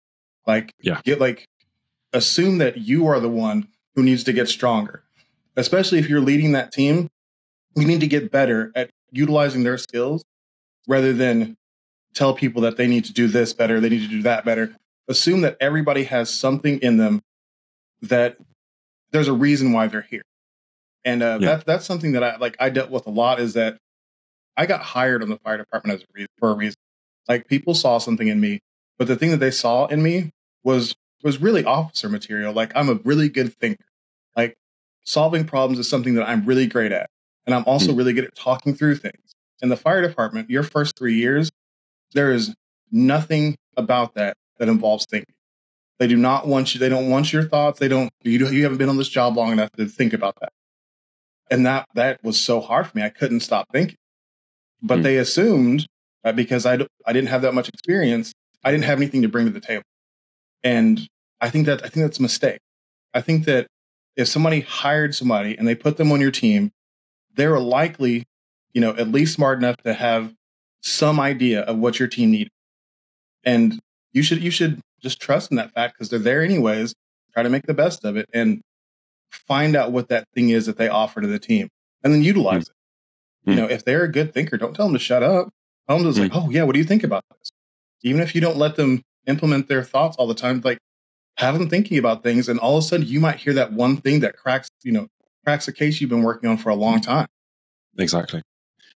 Like, 0.45 0.73
yeah. 0.81 1.01
get 1.03 1.19
like 1.19 1.45
assume 2.13 2.57
that 2.57 2.77
you 2.77 3.07
are 3.07 3.19
the 3.19 3.29
one 3.29 3.67
who 3.95 4.03
needs 4.03 4.23
to 4.23 4.33
get 4.33 4.47
stronger 4.47 5.03
especially 5.59 5.99
if 5.99 6.09
you're 6.09 6.21
leading 6.21 6.53
that 6.53 6.71
team, 6.71 7.09
you 7.75 7.85
need 7.85 7.99
to 7.99 8.07
get 8.07 8.31
better 8.31 8.71
at 8.75 8.89
utilizing 9.11 9.63
their 9.63 9.77
skills 9.77 10.23
rather 10.87 11.13
than 11.13 11.55
tell 12.13 12.33
people 12.33 12.61
that 12.61 12.77
they 12.77 12.87
need 12.87 13.05
to 13.05 13.13
do 13.13 13.27
this 13.27 13.53
better, 13.53 13.79
they 13.79 13.89
need 13.89 14.01
to 14.01 14.07
do 14.07 14.23
that 14.23 14.45
better. 14.45 14.75
Assume 15.07 15.41
that 15.41 15.57
everybody 15.59 16.03
has 16.03 16.29
something 16.29 16.79
in 16.79 16.97
them 16.97 17.21
that 18.01 18.37
there's 19.11 19.27
a 19.27 19.33
reason 19.33 19.73
why 19.73 19.87
they're 19.87 20.01
here. 20.01 20.23
And 21.03 21.21
uh, 21.21 21.39
yeah. 21.41 21.55
that, 21.55 21.65
that's 21.65 21.85
something 21.85 22.13
that 22.13 22.23
I 22.23 22.37
like. 22.37 22.55
I 22.59 22.69
dealt 22.69 22.91
with 22.91 23.07
a 23.07 23.09
lot. 23.09 23.39
Is 23.39 23.53
that 23.53 23.77
I 24.57 24.65
got 24.65 24.81
hired 24.81 25.23
on 25.23 25.29
the 25.29 25.37
fire 25.37 25.57
department 25.57 25.99
as 25.99 26.03
a 26.03 26.07
reason, 26.13 26.27
for 26.37 26.51
a 26.51 26.53
reason. 26.53 26.75
Like 27.27 27.47
people 27.47 27.73
saw 27.73 27.97
something 27.97 28.27
in 28.27 28.39
me, 28.39 28.59
but 28.97 29.07
the 29.07 29.15
thing 29.15 29.31
that 29.31 29.37
they 29.37 29.51
saw 29.51 29.87
in 29.87 30.03
me 30.03 30.31
was 30.63 30.95
was 31.23 31.41
really 31.41 31.65
officer 31.65 32.09
material. 32.09 32.53
Like 32.53 32.71
I'm 32.75 32.89
a 32.89 32.95
really 32.95 33.29
good 33.29 33.53
thinker. 33.53 33.83
Like 34.35 34.57
solving 35.03 35.45
problems 35.45 35.79
is 35.79 35.89
something 35.89 36.15
that 36.15 36.27
I'm 36.27 36.45
really 36.45 36.67
great 36.67 36.91
at. 36.91 37.09
And 37.45 37.55
I'm 37.55 37.63
also 37.65 37.91
mm. 37.91 37.97
really 37.97 38.13
good 38.13 38.25
at 38.25 38.35
talking 38.35 38.73
through 38.75 38.97
things. 38.97 39.35
In 39.61 39.69
the 39.69 39.77
fire 39.77 40.01
department, 40.01 40.49
your 40.49 40.63
first 40.63 40.97
three 40.97 41.15
years, 41.15 41.49
there 42.13 42.31
is 42.31 42.53
nothing 42.91 43.55
about 43.75 44.13
that 44.15 44.37
that 44.57 44.69
involves 44.69 45.05
thinking. 45.05 45.33
They 45.97 46.07
do 46.07 46.15
not 46.15 46.47
want 46.47 46.73
you, 46.73 46.79
they 46.79 46.89
don't 46.89 47.09
want 47.09 47.33
your 47.33 47.43
thoughts. 47.43 47.79
They 47.79 47.89
don't, 47.89 48.09
you, 48.23 48.47
you 48.47 48.63
haven't 48.63 48.77
been 48.77 48.89
on 48.89 48.97
this 48.97 49.09
job 49.09 49.35
long 49.35 49.51
enough 49.51 49.71
to 49.73 49.85
think 49.85 50.13
about 50.13 50.35
that. 50.39 50.53
And 51.51 51.65
that, 51.65 51.87
that 51.95 52.23
was 52.23 52.39
so 52.39 52.61
hard 52.61 52.87
for 52.87 52.97
me. 52.97 53.03
I 53.03 53.09
couldn't 53.09 53.41
stop 53.41 53.67
thinking. 53.71 53.97
But 54.81 54.99
mm. 54.99 55.03
they 55.03 55.17
assumed 55.17 55.87
that 56.23 56.35
because 56.35 56.65
I, 56.65 56.75
I 57.05 57.13
didn't 57.13 57.29
have 57.29 57.41
that 57.41 57.53
much 57.53 57.67
experience, 57.67 58.31
I 58.63 58.71
didn't 58.71 58.85
have 58.85 58.99
anything 58.99 59.23
to 59.23 59.27
bring 59.27 59.45
to 59.45 59.51
the 59.51 59.59
table. 59.59 59.83
And 60.63 61.07
I 61.41 61.49
think 61.49 61.65
that, 61.67 61.83
I 61.83 61.89
think 61.89 62.05
that's 62.05 62.19
a 62.19 62.23
mistake. 62.23 62.59
I 63.13 63.21
think 63.21 63.45
that 63.45 63.67
if 64.15 64.27
somebody 64.27 64.61
hired 64.61 65.15
somebody 65.15 65.57
and 65.57 65.67
they 65.67 65.75
put 65.75 65.97
them 65.97 66.11
on 66.11 66.19
your 66.19 66.31
team, 66.31 66.71
they're 67.35 67.59
likely, 67.59 68.25
you 68.73 68.81
know, 68.81 68.91
at 68.95 69.09
least 69.09 69.33
smart 69.33 69.57
enough 69.57 69.77
to 69.77 69.93
have 69.93 70.33
some 70.81 71.19
idea 71.19 71.61
of 71.61 71.77
what 71.77 71.99
your 71.99 72.07
team 72.07 72.31
needs. 72.31 72.49
And 73.43 73.79
you 74.11 74.21
should 74.21 74.43
you 74.43 74.51
should 74.51 74.81
just 75.01 75.21
trust 75.21 75.51
in 75.51 75.57
that 75.57 75.71
fact 75.73 75.93
because 75.93 76.09
they're 76.09 76.19
there 76.19 76.43
anyways. 76.43 76.93
Try 77.33 77.43
to 77.43 77.49
make 77.49 77.65
the 77.65 77.73
best 77.73 78.03
of 78.03 78.17
it 78.17 78.27
and 78.33 78.61
find 79.31 79.75
out 79.75 79.91
what 79.91 80.09
that 80.09 80.25
thing 80.33 80.49
is 80.49 80.65
that 80.65 80.77
they 80.77 80.89
offer 80.89 81.21
to 81.21 81.27
the 81.27 81.39
team, 81.39 81.69
and 82.03 82.13
then 82.13 82.23
utilize 82.23 82.65
mm. 82.65 82.69
it. 82.69 83.49
Mm. 83.49 83.51
You 83.51 83.61
know, 83.61 83.69
if 83.69 83.85
they're 83.85 84.03
a 84.03 84.11
good 84.11 84.33
thinker, 84.33 84.57
don't 84.57 84.75
tell 84.75 84.87
them 84.87 84.93
to 84.93 84.99
shut 84.99 85.23
up. 85.23 85.49
Tell 85.87 85.99
them 85.99 86.11
to 86.11 86.19
mm. 86.19 86.23
like, 86.23 86.35
oh 86.35 86.49
yeah, 86.49 86.63
what 86.63 86.73
do 86.73 86.79
you 86.79 86.85
think 86.85 87.03
about 87.03 87.23
this? 87.29 87.51
Even 88.01 88.21
if 88.21 88.35
you 88.35 88.41
don't 88.41 88.57
let 88.57 88.75
them 88.75 89.01
implement 89.25 89.67
their 89.67 89.83
thoughts 89.83 90.17
all 90.17 90.27
the 90.27 90.33
time, 90.33 90.61
like 90.63 90.79
have 91.37 91.57
them 91.57 91.69
thinking 91.69 91.97
about 91.97 92.23
things, 92.23 92.49
and 92.49 92.59
all 92.59 92.77
of 92.77 92.83
a 92.83 92.87
sudden 92.87 93.07
you 93.07 93.19
might 93.19 93.37
hear 93.37 93.53
that 93.53 93.73
one 93.73 93.97
thing 93.97 94.19
that 94.21 94.37
cracks, 94.37 94.69
you 94.83 94.91
know, 94.91 95.07
cracks 95.45 95.67
a 95.67 95.73
case 95.73 96.01
you've 96.01 96.09
been 96.09 96.23
working 96.23 96.49
on 96.49 96.57
for 96.57 96.69
a 96.69 96.75
long 96.75 97.01
time. 97.01 97.27
Exactly. 97.97 98.41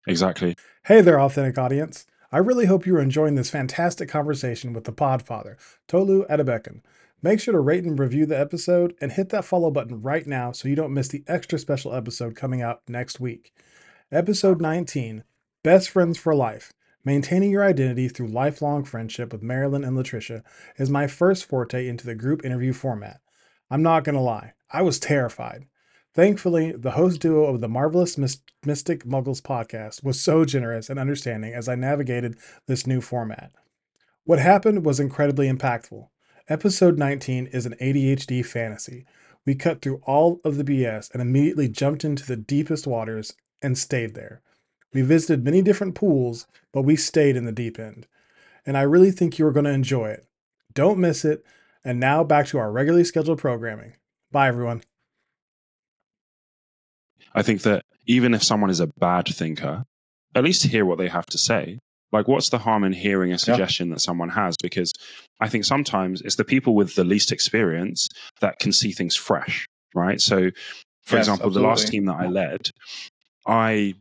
Exactly. 0.08 0.56
Hey 0.86 1.02
there, 1.02 1.20
authentic 1.20 1.58
audience. 1.58 2.06
I 2.32 2.38
really 2.38 2.66
hope 2.66 2.86
you 2.86 2.96
are 2.96 3.02
enjoying 3.02 3.36
this 3.36 3.50
fantastic 3.50 4.10
conversation 4.10 4.74
with 4.74 4.86
the 4.86 4.94
Podfather, 4.94 5.58
Tolu 5.88 6.26
Adebekun. 6.28 6.82
Make 7.22 7.40
sure 7.40 7.52
to 7.52 7.60
rate 7.60 7.84
and 7.84 8.00
review 8.00 8.26
the 8.26 8.40
episode 8.40 8.96
and 9.00 9.12
hit 9.12 9.30
that 9.30 9.46
follow 9.46 9.70
button 9.70 10.02
right 10.02 10.26
now 10.26 10.52
so 10.52 10.68
you 10.68 10.76
don't 10.76 10.94
miss 10.94 11.10
the 11.10 11.24
extra 11.28 11.60
special 11.60 11.94
episode 11.94 12.36
coming 12.36 12.62
out 12.62 12.82
next 12.88 13.20
week. 13.20 13.54
Episode 14.12 14.60
19 14.60 15.24
Best 15.64 15.90
Friends 15.90 16.18
for 16.18 16.34
Life 16.34 16.74
Maintaining 17.04 17.50
Your 17.50 17.66
Identity 17.66 18.08
Through 18.08 18.28
Lifelong 18.28 18.84
Friendship 18.84 19.32
with 19.32 19.42
Marilyn 19.42 19.84
and 19.84 19.98
Latricia 19.98 20.44
is 20.78 20.88
my 20.88 21.08
first 21.08 21.46
forte 21.46 21.88
into 21.88 22.06
the 22.06 22.14
group 22.14 22.46
interview 22.46 22.74
format. 22.74 23.22
I'm 23.72 23.82
not 23.82 24.04
going 24.04 24.14
to 24.16 24.22
lie, 24.22 24.54
I 24.70 24.84
was 24.84 25.00
terrified. 25.00 25.66
Thankfully, 26.14 26.74
the 26.74 26.92
host 26.92 27.20
duo 27.20 27.46
of 27.46 27.60
the 27.60 27.68
Marvelous 27.68 28.20
Mystic 28.20 29.04
Muggles 29.04 29.42
podcast 29.42 30.04
was 30.04 30.22
so 30.22 30.46
generous 30.46 30.92
and 30.92 31.00
understanding 31.00 31.56
as 31.56 31.68
I 31.68 31.74
navigated 31.74 32.38
this 32.68 32.86
new 32.86 33.02
format. 33.02 33.52
What 34.24 34.38
happened 34.38 34.86
was 34.86 35.00
incredibly 35.00 35.50
impactful. 35.50 36.08
Episode 36.50 37.00
19 37.00 37.48
is 37.48 37.66
an 37.66 37.76
ADHD 37.82 38.46
fantasy. 38.46 39.06
We 39.44 39.56
cut 39.56 39.82
through 39.82 40.02
all 40.04 40.40
of 40.44 40.58
the 40.58 40.64
BS 40.64 41.10
and 41.12 41.20
immediately 41.20 41.68
jumped 41.68 42.04
into 42.04 42.28
the 42.28 42.38
deepest 42.38 42.86
waters 42.86 43.34
and 43.60 43.76
stayed 43.76 44.14
there. 44.14 44.44
We 44.94 45.02
visited 45.02 45.44
many 45.44 45.62
different 45.62 45.96
pools, 45.96 46.48
but 46.74 46.82
we 46.82 46.96
stayed 46.96 47.36
in 47.36 47.46
the 47.46 47.52
deep 47.52 47.80
end. 47.80 48.08
And 48.66 48.78
I 48.78 48.82
really 48.82 49.12
think 49.12 49.40
you 49.40 49.48
are 49.48 49.52
going 49.52 49.66
to 49.66 49.72
enjoy 49.72 50.10
it. 50.10 50.26
Don't 50.74 51.00
miss 51.00 51.26
it. 51.26 51.46
And 51.84 52.00
now 52.00 52.24
back 52.24 52.48
to 52.48 52.60
our 52.60 52.72
regularly 52.72 53.04
scheduled 53.04 53.40
programming. 53.40 53.94
Bye, 54.32 54.48
everyone. 54.48 54.84
I 57.34 57.42
think 57.42 57.62
that 57.64 57.84
even 58.06 58.34
if 58.34 58.44
someone 58.44 58.70
is 58.70 58.80
a 58.80 58.88
bad 58.88 59.28
thinker, 59.28 59.84
at 60.36 60.44
least 60.44 60.64
hear 60.64 60.86
what 60.86 60.98
they 60.98 61.08
have 61.08 61.26
to 61.28 61.38
say. 61.38 61.80
Like, 62.12 62.28
what's 62.28 62.50
the 62.50 62.58
harm 62.58 62.84
in 62.84 62.92
hearing 62.92 63.32
a 63.32 63.40
suggestion 63.40 63.88
yeah. 63.88 63.96
that 63.96 64.02
someone 64.02 64.30
has? 64.30 64.56
Because 64.62 64.92
I 65.40 65.48
think 65.48 65.64
sometimes 65.64 66.22
it's 66.22 66.36
the 66.36 66.44
people 66.44 66.76
with 66.76 66.96
the 66.96 67.06
least 67.06 67.32
experience 67.32 68.10
that 68.42 68.60
can 68.60 68.74
see 68.74 68.92
things 68.92 69.16
fresh, 69.16 69.66
right? 69.96 70.20
So, 70.20 70.52
for 71.04 71.16
yes, 71.16 71.26
example, 71.26 71.48
absolutely. 71.48 71.62
the 71.62 71.68
last 71.68 71.88
team 71.88 72.06
that 72.06 72.18
I 72.18 72.28
led, 72.28 72.70
I 73.48 73.96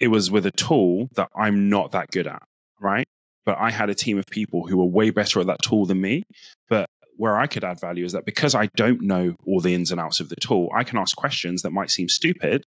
it 0.00 0.08
was 0.08 0.30
with 0.30 0.46
a 0.46 0.50
tool 0.50 1.08
that 1.14 1.28
I'm 1.36 1.68
not 1.68 1.92
that 1.92 2.10
good 2.10 2.26
at, 2.26 2.42
right? 2.80 3.06
But 3.44 3.58
I 3.58 3.70
had 3.70 3.90
a 3.90 3.94
team 3.94 4.18
of 4.18 4.26
people 4.30 4.66
who 4.66 4.76
were 4.76 4.84
way 4.84 5.10
better 5.10 5.40
at 5.40 5.46
that 5.46 5.62
tool 5.62 5.86
than 5.86 6.00
me. 6.00 6.24
But 6.68 6.88
where 7.16 7.36
I 7.36 7.46
could 7.46 7.64
add 7.64 7.80
value 7.80 8.04
is 8.04 8.12
that 8.12 8.24
because 8.24 8.54
I 8.54 8.66
don't 8.76 9.02
know 9.02 9.34
all 9.46 9.60
the 9.60 9.74
ins 9.74 9.90
and 9.90 10.00
outs 10.00 10.20
of 10.20 10.28
the 10.28 10.36
tool, 10.36 10.70
I 10.74 10.84
can 10.84 10.98
ask 10.98 11.16
questions 11.16 11.62
that 11.62 11.72
might 11.72 11.90
seem 11.90 12.08
stupid, 12.08 12.64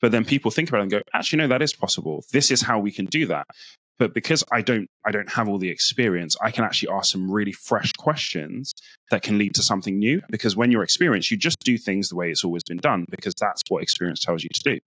but 0.00 0.10
then 0.10 0.24
people 0.24 0.50
think 0.50 0.68
about 0.68 0.78
it 0.78 0.82
and 0.82 0.90
go, 0.90 1.00
actually, 1.14 1.38
no, 1.38 1.48
that 1.48 1.62
is 1.62 1.72
possible. 1.72 2.24
This 2.32 2.50
is 2.50 2.62
how 2.62 2.78
we 2.80 2.90
can 2.90 3.06
do 3.06 3.26
that. 3.26 3.46
But 3.98 4.14
because 4.14 4.42
I 4.50 4.62
don't, 4.62 4.88
I 5.06 5.12
don't 5.12 5.30
have 5.30 5.48
all 5.48 5.58
the 5.58 5.68
experience, 5.68 6.34
I 6.42 6.50
can 6.50 6.64
actually 6.64 6.92
ask 6.92 7.12
some 7.12 7.30
really 7.30 7.52
fresh 7.52 7.92
questions 7.92 8.72
that 9.10 9.22
can 9.22 9.38
lead 9.38 9.54
to 9.54 9.62
something 9.62 9.96
new. 9.96 10.20
Because 10.28 10.56
when 10.56 10.72
you're 10.72 10.82
experienced, 10.82 11.30
you 11.30 11.36
just 11.36 11.58
do 11.60 11.78
things 11.78 12.08
the 12.08 12.16
way 12.16 12.30
it's 12.30 12.42
always 12.42 12.64
been 12.64 12.78
done 12.78 13.04
because 13.10 13.34
that's 13.38 13.62
what 13.68 13.82
experience 13.82 14.18
tells 14.18 14.42
you 14.42 14.50
to 14.54 14.62
do. 14.64 14.78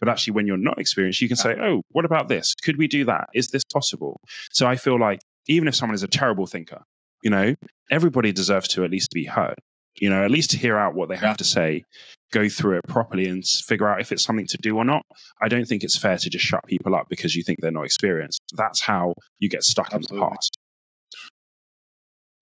But 0.00 0.08
actually, 0.08 0.34
when 0.34 0.46
you're 0.46 0.56
not 0.56 0.78
experienced, 0.78 1.22
you 1.22 1.28
can 1.28 1.36
say, 1.36 1.56
oh, 1.60 1.82
what 1.90 2.04
about 2.04 2.28
this? 2.28 2.54
Could 2.62 2.76
we 2.76 2.86
do 2.86 3.04
that? 3.06 3.28
Is 3.34 3.48
this 3.48 3.64
possible? 3.64 4.20
So 4.50 4.66
I 4.66 4.76
feel 4.76 4.98
like 4.98 5.20
even 5.48 5.68
if 5.68 5.74
someone 5.74 5.94
is 5.94 6.02
a 6.02 6.08
terrible 6.08 6.46
thinker, 6.46 6.82
you 7.22 7.30
know, 7.30 7.54
everybody 7.90 8.32
deserves 8.32 8.68
to 8.68 8.84
at 8.84 8.90
least 8.90 9.10
be 9.12 9.24
heard. 9.24 9.56
You 9.98 10.10
know, 10.10 10.22
at 10.22 10.30
least 10.30 10.50
to 10.50 10.58
hear 10.58 10.76
out 10.76 10.94
what 10.94 11.08
they 11.08 11.16
have 11.16 11.24
yeah. 11.24 11.36
to 11.36 11.44
say, 11.44 11.82
go 12.30 12.50
through 12.50 12.76
it 12.76 12.84
properly 12.86 13.26
and 13.28 13.42
figure 13.46 13.88
out 13.88 13.98
if 13.98 14.12
it's 14.12 14.22
something 14.22 14.46
to 14.48 14.58
do 14.58 14.76
or 14.76 14.84
not. 14.84 15.02
I 15.40 15.48
don't 15.48 15.64
think 15.64 15.82
it's 15.82 15.96
fair 15.96 16.18
to 16.18 16.28
just 16.28 16.44
shut 16.44 16.60
people 16.66 16.94
up 16.94 17.06
because 17.08 17.34
you 17.34 17.42
think 17.42 17.60
they're 17.62 17.70
not 17.70 17.86
experienced. 17.86 18.42
That's 18.54 18.82
how 18.82 19.14
you 19.38 19.48
get 19.48 19.62
stuck 19.62 19.94
Absolutely. 19.94 20.16
in 20.16 20.20
the 20.20 20.28
past. 20.28 20.58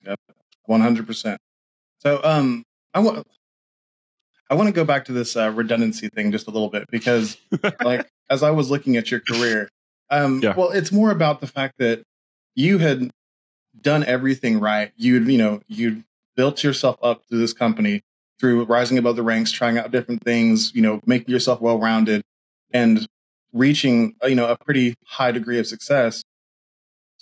Yep, 0.04 0.18
one 0.64 0.80
hundred 0.80 1.06
percent. 1.06 1.38
So, 2.00 2.20
um, 2.24 2.64
I 2.92 2.98
want 2.98 3.24
I 4.50 4.54
want 4.54 4.68
to 4.68 4.72
go 4.72 4.84
back 4.84 5.06
to 5.06 5.12
this 5.12 5.36
uh, 5.36 5.50
redundancy 5.50 6.08
thing 6.08 6.32
just 6.32 6.46
a 6.46 6.50
little 6.50 6.68
bit 6.68 6.86
because, 6.90 7.36
like, 7.84 8.08
as 8.28 8.42
I 8.42 8.50
was 8.50 8.70
looking 8.70 8.96
at 8.96 9.10
your 9.10 9.20
career, 9.20 9.68
um, 10.10 10.40
yeah. 10.42 10.54
well, 10.54 10.70
it's 10.70 10.92
more 10.92 11.10
about 11.10 11.40
the 11.40 11.46
fact 11.46 11.74
that 11.78 12.02
you 12.54 12.78
had 12.78 13.10
done 13.80 14.04
everything 14.04 14.60
right. 14.60 14.92
You'd, 14.96 15.26
you 15.28 15.38
know, 15.38 15.60
you 15.66 16.04
built 16.36 16.62
yourself 16.62 16.98
up 17.02 17.22
through 17.28 17.38
this 17.38 17.52
company 17.52 18.02
through 18.38 18.64
rising 18.64 18.98
above 18.98 19.16
the 19.16 19.22
ranks, 19.22 19.50
trying 19.50 19.78
out 19.78 19.90
different 19.90 20.22
things, 20.22 20.74
you 20.74 20.82
know, 20.82 21.00
making 21.06 21.32
yourself 21.32 21.60
well 21.60 21.78
rounded 21.78 22.22
and 22.72 23.06
reaching, 23.52 24.14
uh, 24.22 24.26
you 24.26 24.34
know, 24.34 24.48
a 24.48 24.56
pretty 24.56 24.94
high 25.06 25.32
degree 25.32 25.58
of 25.58 25.66
success. 25.66 26.22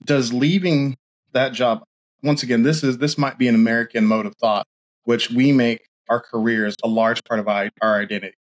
Does 0.05 0.33
leaving 0.33 0.97
that 1.33 1.53
job, 1.53 1.85
once 2.23 2.43
again, 2.43 2.63
this 2.63 2.83
is, 2.83 2.99
this 2.99 3.17
might 3.19 3.39
be 3.39 3.47
an 3.47 3.55
American 3.55 4.07
mode 4.07 4.27
of 4.27 4.35
thought, 4.37 4.67
which 5.05 5.31
we 5.31 5.53
make 5.53 5.87
our 6.09 6.21
careers 6.21 6.75
a 6.83 6.89
large 6.89 7.23
part 7.25 7.41
of 7.41 7.49
our, 7.49 7.71
our 7.81 8.01
identity. 8.01 8.37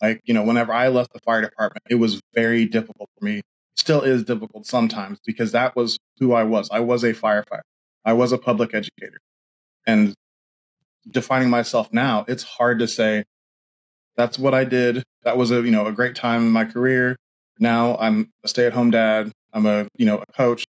Like, 0.00 0.22
you 0.24 0.32
know, 0.32 0.42
whenever 0.42 0.72
I 0.72 0.88
left 0.88 1.12
the 1.12 1.20
fire 1.20 1.42
department, 1.42 1.84
it 1.90 1.96
was 1.96 2.20
very 2.34 2.64
difficult 2.64 3.10
for 3.18 3.24
me 3.24 3.42
still 3.80 4.02
is 4.02 4.24
difficult 4.24 4.66
sometimes 4.66 5.18
because 5.24 5.52
that 5.52 5.74
was 5.74 5.98
who 6.18 6.32
I 6.32 6.44
was. 6.44 6.68
I 6.70 6.80
was 6.80 7.02
a 7.02 7.12
firefighter. 7.12 7.62
I 8.04 8.12
was 8.12 8.30
a 8.30 8.38
public 8.38 8.74
educator. 8.74 9.18
And 9.86 10.14
defining 11.10 11.50
myself 11.50 11.88
now, 11.92 12.24
it's 12.28 12.42
hard 12.42 12.78
to 12.80 12.86
say 12.86 13.24
that's 14.16 14.38
what 14.38 14.54
I 14.54 14.64
did. 14.64 15.02
That 15.24 15.36
was 15.36 15.50
a, 15.50 15.62
you 15.62 15.70
know, 15.70 15.86
a 15.86 15.92
great 15.92 16.14
time 16.14 16.42
in 16.42 16.52
my 16.52 16.64
career. 16.64 17.16
Now 17.58 17.96
I'm 17.98 18.30
a 18.44 18.48
stay-at-home 18.48 18.90
dad. 18.90 19.32
I'm 19.52 19.66
a, 19.66 19.88
you 19.96 20.06
know, 20.06 20.22
a 20.26 20.32
coach. 20.32 20.64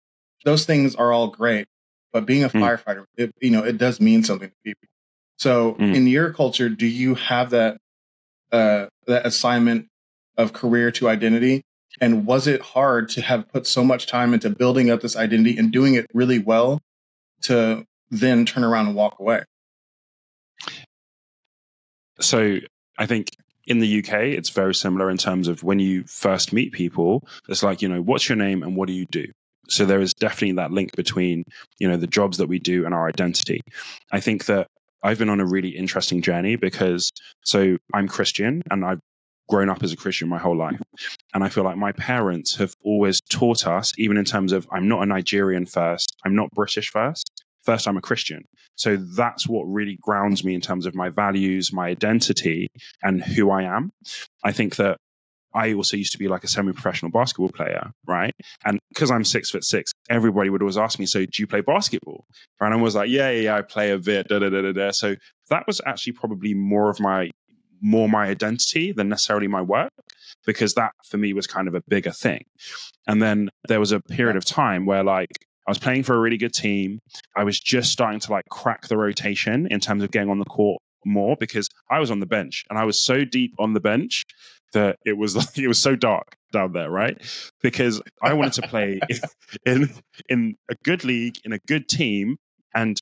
Those 0.45 0.65
things 0.65 0.95
are 0.95 1.13
all 1.13 1.29
great, 1.29 1.67
but 2.13 2.25
being 2.25 2.45
a 2.45 2.49
mm. 2.49 2.61
firefighter, 2.61 3.05
it, 3.17 3.33
you 3.41 3.51
know, 3.51 3.63
it 3.63 3.77
does 3.77 4.01
mean 4.01 4.25
something 4.25 4.49
to 4.49 4.55
people. 4.65 4.89
So 5.41 5.73
mm. 5.73 5.97
in 5.97 6.07
your 6.07 6.35
culture, 6.35 6.69
do 6.69 6.87
you 6.87 7.15
have 7.15 7.49
that 7.51 7.79
uh, 8.53 8.87
that 9.07 9.25
assignment 9.25 9.87
of 10.37 10.53
career 10.53 10.91
to 10.91 11.09
identity 11.09 11.63
and 11.99 12.27
was 12.27 12.47
it 12.47 12.61
hard 12.61 13.09
to 13.11 13.23
have 13.23 13.49
put 13.49 13.67
so 13.67 13.83
much 13.83 14.07
time 14.07 14.35
into 14.35 14.51
building 14.51 14.91
up 14.91 15.01
this 15.01 15.17
identity 15.17 15.57
and 15.57 15.73
doing 15.73 15.95
it 15.95 16.07
really 16.13 16.39
well 16.39 16.79
to 17.43 17.85
then 18.11 18.45
turn 18.45 18.65
around 18.65 18.89
and 18.89 18.95
walk 18.95 19.19
away? 19.19 19.43
So 22.21 22.59
I 22.99 23.07
think 23.07 23.29
in 23.65 23.79
the 23.79 24.01
UK, 24.01 24.13
it's 24.13 24.51
very 24.51 24.75
similar 24.75 25.09
in 25.09 25.17
terms 25.17 25.49
of 25.49 25.63
when 25.63 25.79
you 25.79 26.05
first 26.05 26.53
meet 26.53 26.73
people, 26.73 27.27
it's 27.49 27.63
like, 27.63 27.81
you 27.81 27.89
know, 27.89 28.03
what's 28.03 28.29
your 28.29 28.37
name 28.37 28.63
and 28.63 28.77
what 28.77 28.89
do 28.89 28.93
you 28.93 29.07
do? 29.07 29.25
So 29.69 29.87
there 29.87 30.03
is 30.03 30.13
definitely 30.13 30.53
that 30.57 30.71
link 30.71 30.95
between, 30.97 31.45
you 31.79 31.89
know, 31.89 31.97
the 31.97 32.07
jobs 32.07 32.37
that 32.39 32.49
we 32.49 32.59
do 32.59 32.85
and 32.85 32.95
our 32.95 33.09
identity. 33.09 33.63
I 34.13 34.21
think 34.21 34.45
that 34.47 34.67
I've 35.03 35.19
been 35.19 35.31
on 35.31 35.41
a 35.41 35.47
really 35.47 35.71
interesting 35.71 36.23
journey 36.23 36.57
because 36.57 37.11
so 37.45 37.77
I'm 37.95 38.09
Christian 38.09 38.63
and 38.71 38.85
I've 38.85 39.01
grown 39.49 39.69
up 39.69 39.83
as 39.83 39.93
a 39.93 39.97
Christian 39.97 40.29
my 40.29 40.39
whole 40.39 40.57
life. 40.57 40.81
And 41.35 41.43
I 41.43 41.49
feel 41.49 41.65
like 41.65 41.77
my 41.77 41.93
parents 41.93 42.57
have 42.57 42.75
always 42.85 43.21
taught 43.21 43.67
us, 43.67 43.93
even 43.99 44.17
in 44.17 44.25
terms 44.25 44.53
of 44.53 44.67
I'm 44.73 44.89
not 44.89 45.03
a 45.03 45.07
Nigerian 45.07 45.67
first, 45.67 46.17
I'm 46.25 46.35
not 46.35 46.51
British 46.53 46.91
first. 46.91 47.45
First, 47.63 47.87
I'm 47.87 47.99
a 47.99 48.01
Christian. 48.01 48.45
So 48.77 48.97
that's 48.97 49.47
what 49.47 49.65
really 49.65 49.99
grounds 50.01 50.43
me 50.45 50.55
in 50.55 50.63
terms 50.63 50.87
of 50.87 50.95
my 50.95 51.11
values, 51.11 51.75
my 51.75 51.89
identity, 51.89 52.69
and 53.03 53.23
who 53.23 53.51
I 53.51 53.65
am. 53.65 53.91
I 54.43 54.53
think 54.53 54.77
that 54.77 54.97
I 55.53 55.75
also 55.75 55.97
used 55.97 56.13
to 56.13 56.19
be 56.19 56.29
like 56.29 56.45
a 56.45 56.49
semi-professional 56.49 57.11
basketball 57.11 57.51
player, 57.51 57.91
right? 58.07 58.35
And 58.65 58.79
because 58.89 59.11
I'm 59.11 59.25
six 59.25 59.51
foot 59.51 59.65
six, 59.65 59.93
everybody 60.11 60.51
would 60.51 60.61
always 60.61 60.77
ask 60.77 60.99
me, 60.99 61.07
"So, 61.07 61.21
do 61.21 61.33
you 61.39 61.47
play 61.47 61.63
basketball?" 61.63 62.27
And 62.61 62.75
I 62.75 62.77
was 62.77 62.95
like, 62.95 63.09
"Yeah, 63.09 63.31
yeah, 63.31 63.41
yeah 63.41 63.57
I 63.57 63.63
play 63.63 63.91
a 63.93 63.99
bit." 63.99 64.29
Da, 64.29 64.39
da, 64.39 64.51
da, 64.51 64.61
da, 64.63 64.73
da. 64.73 64.91
So 64.91 65.15
that 65.49 65.67
was 65.67 65.81
actually 65.87 66.15
probably 66.15 66.55
more 66.55 66.91
of 66.91 67.01
my 67.01 67.31
more 67.81 68.09
my 68.09 68.27
identity 68.27 68.93
than 68.93 69.09
necessarily 69.09 69.49
my 69.49 69.63
work 69.63 69.91
because 70.45 70.75
that 70.75 70.93
for 71.09 71.17
me 71.17 71.33
was 71.33 71.47
kind 71.47 71.69
of 71.69 71.75
a 71.75 71.83
bigger 71.89 72.11
thing. 72.11 72.45
And 73.07 73.23
then 73.23 73.49
there 73.69 73.81
was 73.81 73.93
a 73.93 74.01
period 74.01 74.37
of 74.37 74.45
time 74.45 74.87
where 74.87 75.03
like 75.03 75.31
I 75.67 75.71
was 75.71 75.79
playing 75.79 76.03
for 76.03 76.15
a 76.15 76.19
really 76.19 76.37
good 76.37 76.53
team. 76.53 77.01
I 77.37 77.45
was 77.45 77.59
just 77.61 77.93
starting 77.93 78.21
to 78.21 78.33
like 78.33 78.45
crack 78.51 78.89
the 78.89 78.97
rotation 78.97 79.67
in 79.71 79.81
terms 79.81 80.03
of 80.03 80.11
getting 80.11 80.31
on 80.31 80.39
the 80.39 80.45
court 80.45 80.81
more 81.05 81.37
because 81.39 81.69
I 81.91 81.99
was 81.99 82.11
on 82.11 82.21
the 82.21 82.27
bench 82.27 82.65
and 82.69 82.79
I 82.79 82.85
was 82.85 83.03
so 83.03 83.25
deep 83.25 83.55
on 83.59 83.73
the 83.73 83.81
bench 83.81 84.25
that 84.73 84.97
it 85.05 85.17
was 85.17 85.37
it 85.59 85.69
was 85.69 85.81
so 85.81 85.97
dark 85.97 86.37
down 86.53 86.73
there, 86.73 86.91
right? 86.91 87.21
Because 87.63 88.01
I 88.23 88.35
wanted 88.35 88.55
to 88.55 88.69
play 88.69 89.01
in 89.67 89.91
in 90.29 90.57
a 90.71 90.75
good 90.85 91.05
league 91.05 91.37
in 91.45 91.53
a 91.53 91.59
good 91.67 91.89
team 91.89 92.37
and 92.75 92.99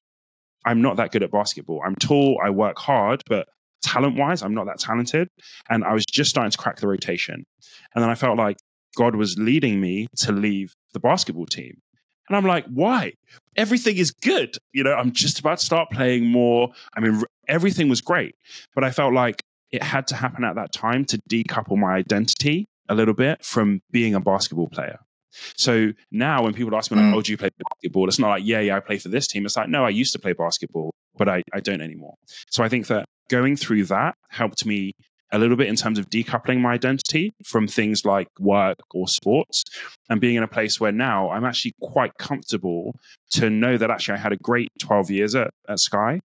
I'm 0.65 0.83
not 0.83 0.97
that 0.97 1.13
good 1.13 1.23
at 1.23 1.31
basketball. 1.31 1.83
I'm 1.85 1.95
tall, 1.97 2.41
I 2.45 2.51
work 2.51 2.79
hard, 2.79 3.23
but 3.27 3.49
talent 3.83 4.17
wise, 4.17 4.43
I'm 4.43 4.55
not 4.55 4.67
that 4.67 4.79
talented. 4.79 5.29
And 5.71 5.85
I 5.85 5.93
was 5.93 6.05
just 6.05 6.31
starting 6.31 6.51
to 6.51 6.59
crack 6.59 6.77
the 6.81 6.89
rotation. 6.89 7.45
And 7.95 8.03
then 8.03 8.11
I 8.11 8.15
felt 8.15 8.37
like 8.37 8.57
God 8.97 9.15
was 9.15 9.39
leading 9.39 9.81
me 9.81 10.09
to 10.19 10.33
leave 10.33 10.75
the 10.93 11.01
basketball 11.01 11.47
team. 11.47 11.81
And 12.29 12.37
I'm 12.37 12.45
like, 12.45 12.67
why? 12.67 13.15
Everything 13.57 13.97
is 13.97 14.11
good. 14.11 14.57
You 14.73 14.85
know, 14.85 14.93
I'm 14.93 15.13
just 15.13 15.39
about 15.39 15.59
to 15.59 15.65
start 15.65 15.89
playing 15.91 16.27
more. 16.27 16.71
I 16.95 17.01
mean, 17.01 17.23
everything 17.47 17.89
was 17.89 18.03
great. 18.03 18.35
But 18.75 18.85
I 18.85 18.91
felt 18.91 19.15
like 19.15 19.41
it 19.71 19.83
had 19.83 20.07
to 20.09 20.17
happen 20.17 20.45
at 20.45 20.57
that 20.57 20.73
time 20.73 21.05
to 21.07 21.19
decouple 21.31 21.79
my 21.79 21.95
identity 21.95 22.67
a 22.89 22.95
little 22.95 23.15
bit 23.15 23.45
from 23.45 23.81
being 23.91 24.15
a 24.15 24.21
basketball 24.21 24.69
player. 24.69 24.99
So 25.57 25.93
now 26.11 26.43
when 26.45 26.55
people 26.55 26.75
ask 26.75 26.91
me, 26.91 26.97
like, 26.97 27.13
Mm. 27.13 27.17
oh, 27.17 27.23
do 27.23 27.33
you 27.33 27.39
play 27.39 27.51
basketball? 27.71 28.09
It's 28.09 28.19
not 28.19 28.29
like, 28.31 28.43
yeah, 28.45 28.61
yeah, 28.61 28.77
I 28.77 28.81
play 28.81 28.99
for 28.99 29.09
this 29.09 29.27
team. 29.27 29.45
It's 29.45 29.57
like, 29.57 29.69
no, 29.69 29.85
I 29.85 29.91
used 29.91 30.13
to 30.15 30.19
play 30.19 30.33
basketball, 30.33 30.91
but 31.17 31.29
I, 31.29 31.43
I 31.53 31.61
don't 31.61 31.81
anymore. 31.83 32.15
So 32.51 32.65
I 32.65 32.69
think 32.69 32.87
that 32.89 33.05
going 33.29 33.57
through 33.57 33.85
that 33.87 34.15
helped 34.31 34.65
me 34.65 34.93
a 35.31 35.39
little 35.39 35.57
bit 35.57 35.69
in 35.69 35.77
terms 35.77 35.99
of 35.99 36.09
decoupling 36.09 36.59
my 36.61 36.73
identity 36.73 37.35
from 37.45 37.69
things 37.69 38.07
like 38.07 38.29
work 38.41 38.79
or 38.95 39.07
sports 39.07 39.63
and 40.09 40.19
being 40.23 40.37
in 40.37 40.43
a 40.43 40.49
place 40.49 40.81
where 40.81 40.93
now 40.93 41.29
I'm 41.31 41.45
actually 41.45 41.75
quite 41.83 42.13
comfortable 42.19 42.95
to 43.33 43.51
know 43.51 43.77
that 43.77 43.91
actually 43.91 44.15
I 44.15 44.19
had 44.23 44.33
a 44.33 44.39
great 44.39 44.71
12 44.81 45.11
years 45.11 45.35
at, 45.35 45.51
at 45.69 45.79
Sky, 45.81 46.21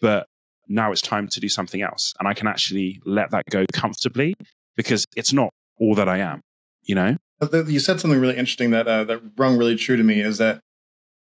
but 0.00 0.26
now 0.68 0.90
it's 0.90 1.02
time 1.02 1.28
to 1.28 1.38
do 1.40 1.50
something 1.50 1.82
else. 1.82 2.14
And 2.18 2.26
I 2.26 2.32
can 2.32 2.46
actually 2.48 2.98
let 3.04 3.30
that 3.32 3.44
go 3.50 3.66
comfortably 3.74 4.34
because 4.74 5.04
it's 5.14 5.34
not 5.34 5.50
all 5.78 5.94
that 5.94 6.08
I 6.08 6.18
am, 6.18 6.40
you 6.82 6.94
know? 6.94 7.16
You 7.52 7.80
said 7.80 8.00
something 8.00 8.18
really 8.18 8.36
interesting 8.36 8.70
that 8.70 8.88
uh, 8.88 9.04
that 9.04 9.20
rung 9.36 9.58
really 9.58 9.76
true 9.76 9.96
to 9.96 10.02
me 10.02 10.20
is 10.20 10.38
that 10.38 10.60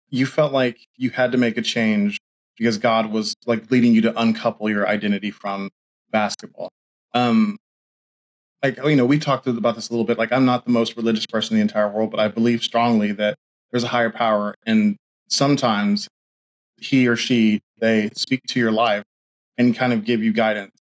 you 0.08 0.26
felt 0.26 0.52
like 0.52 0.78
you 0.96 1.10
had 1.10 1.30
to 1.32 1.38
make 1.38 1.56
a 1.56 1.62
change 1.62 2.18
because 2.58 2.78
God 2.78 3.12
was 3.12 3.34
like 3.46 3.70
leading 3.70 3.94
you 3.94 4.00
to 4.02 4.20
uncouple 4.20 4.68
your 4.68 4.88
identity 4.88 5.30
from 5.30 5.70
basketball. 6.10 6.70
Um, 7.14 7.58
like 8.62 8.76
you 8.84 8.96
know, 8.96 9.06
we 9.06 9.18
talked 9.18 9.46
about 9.46 9.76
this 9.76 9.88
a 9.88 9.92
little 9.92 10.04
bit. 10.04 10.18
Like 10.18 10.32
I'm 10.32 10.44
not 10.44 10.64
the 10.64 10.70
most 10.70 10.96
religious 10.96 11.26
person 11.26 11.54
in 11.54 11.58
the 11.58 11.62
entire 11.62 11.88
world, 11.88 12.10
but 12.10 12.20
I 12.20 12.28
believe 12.28 12.62
strongly 12.62 13.12
that 13.12 13.36
there's 13.70 13.84
a 13.84 13.88
higher 13.88 14.10
power, 14.10 14.54
and 14.66 14.96
sometimes 15.28 16.08
he 16.76 17.06
or 17.06 17.16
she 17.16 17.60
they 17.78 18.10
speak 18.14 18.42
to 18.48 18.60
your 18.60 18.72
life 18.72 19.04
and 19.56 19.74
kind 19.76 19.92
of 19.92 20.04
give 20.04 20.22
you 20.22 20.32
guidance. 20.32 20.74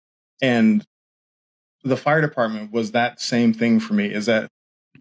And 0.40 0.84
the 1.88 1.96
fire 1.96 2.20
department 2.20 2.72
was 2.72 2.92
that 2.92 3.20
same 3.20 3.52
thing 3.54 3.80
for 3.80 3.94
me. 3.94 4.06
Is 4.12 4.26
that 4.26 4.48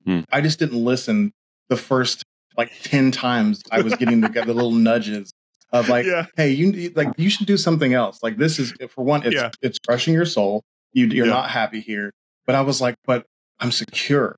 Hmm. 0.06 0.20
I 0.32 0.42
just 0.42 0.60
didn't 0.60 0.84
listen 0.84 1.32
the 1.70 1.78
first 1.78 2.22
like 2.58 2.72
10 2.84 3.12
times 3.12 3.64
I 3.72 3.82
was 3.82 3.96
getting 3.96 4.22
the, 4.22 4.30
the 4.30 4.54
little 4.54 4.72
nudges 4.72 5.32
of 5.74 5.90
like, 5.90 6.06
Yeah. 6.06 6.28
hey, 6.38 6.52
you 6.52 6.92
like 6.96 7.10
you 7.18 7.30
should 7.30 7.48
do 7.48 7.58
something 7.58 7.94
else. 7.94 8.20
Like 8.22 8.38
this 8.38 8.60
is 8.60 8.74
for 8.90 9.04
one, 9.04 9.24
it's 9.26 9.34
Yeah. 9.36 9.50
it's 9.62 9.80
crushing 9.80 10.14
your 10.14 10.26
soul. 10.26 10.62
You 10.94 11.08
you're 11.08 11.26
Yeah. 11.26 11.34
not 11.34 11.50
happy 11.50 11.80
here. 11.82 12.12
But 12.46 12.56
I 12.56 12.62
was 12.62 12.80
like, 12.82 12.96
but 13.06 13.26
I'm 13.60 13.72
secure. 13.72 14.36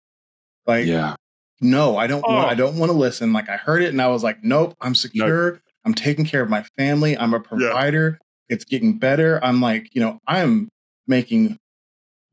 Like, 0.65 0.85
Yeah. 0.85 1.15
no, 1.59 1.97
I 1.97 2.07
don't 2.07 2.21
want 2.21 2.45
Oh. 2.45 2.49
I 2.49 2.55
don't 2.55 2.77
want 2.77 2.91
to 2.91 2.97
listen. 2.97 3.33
Like 3.33 3.49
I 3.49 3.57
heard 3.57 3.81
it 3.83 3.89
and 3.89 4.01
I 4.01 4.07
was 4.07 4.23
like, 4.23 4.43
nope, 4.43 4.73
I'm 4.79 4.95
secure. 4.95 5.59
I'm 5.85 5.93
taking 5.93 6.23
care 6.25 6.41
of 6.41 6.49
my 6.49 6.63
family. 6.77 7.17
I'm 7.17 7.33
a 7.33 7.39
provider. 7.41 8.19
It's 8.49 8.63
getting 8.63 8.97
better. 8.99 9.43
I'm 9.43 9.59
like, 9.61 9.89
you 9.93 10.01
know, 10.01 10.19
I'm 10.27 10.69
making 11.07 11.57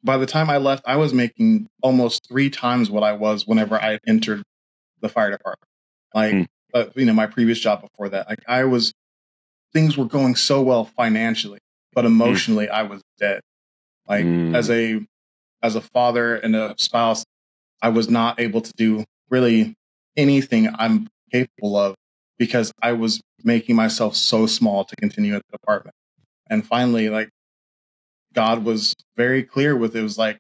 by 0.05 0.17
the 0.19 0.27
time 0.27 0.51
I 0.51 0.59
left, 0.59 0.85
I 0.87 0.97
was 0.97 1.13
making 1.15 1.67
almost 1.83 2.29
three 2.29 2.51
times 2.51 2.91
what 2.91 3.03
I 3.03 3.13
was 3.13 3.47
whenever 3.47 3.77
I 3.81 3.99
entered 4.07 4.43
the 5.01 5.09
fire 5.09 5.31
department. 5.31 5.69
Like, 6.15 6.33
Hmm. 6.33 6.43
uh, 6.75 6.85
you 6.95 7.05
know, 7.07 7.13
my 7.15 7.27
previous 7.27 7.59
job 7.59 7.81
before 7.81 8.09
that, 8.11 8.29
like 8.29 8.43
I 8.47 8.65
was, 8.65 8.93
things 9.73 9.97
were 9.97 10.05
going 10.05 10.37
so 10.37 10.63
well 10.63 10.85
financially, 10.85 11.59
but 11.95 12.05
emotionally, 12.05 12.69
I 12.69 12.83
was 12.83 13.03
dead. 13.19 13.41
Like 14.09 14.25
Mm. 14.25 14.55
as 14.55 14.71
a, 14.71 15.01
as 15.63 15.75
a 15.75 15.81
father 15.81 16.37
and 16.37 16.55
a 16.55 16.75
spouse, 16.79 17.25
I 17.83 17.89
was 17.89 18.09
not 18.11 18.39
able 18.39 18.61
to 18.61 18.73
do 18.77 19.05
really 19.31 19.75
anything 20.17 20.69
I'm 20.79 21.09
capable 21.33 21.77
of 21.77 21.95
because 22.39 22.73
I 22.83 22.93
was 22.93 23.21
making 23.43 23.75
myself 23.77 24.15
so 24.17 24.47
small 24.47 24.85
to 24.85 24.97
continue 24.97 25.35
at 25.35 25.43
the 25.51 25.57
department. 25.59 25.95
And 26.51 26.67
finally, 26.67 27.09
like 27.09 27.31
God 28.35 28.65
was 28.65 28.95
very 29.17 29.43
clear 29.43 29.77
with 29.77 29.97
it. 29.97 30.03
was 30.03 30.19
like, 30.19 30.39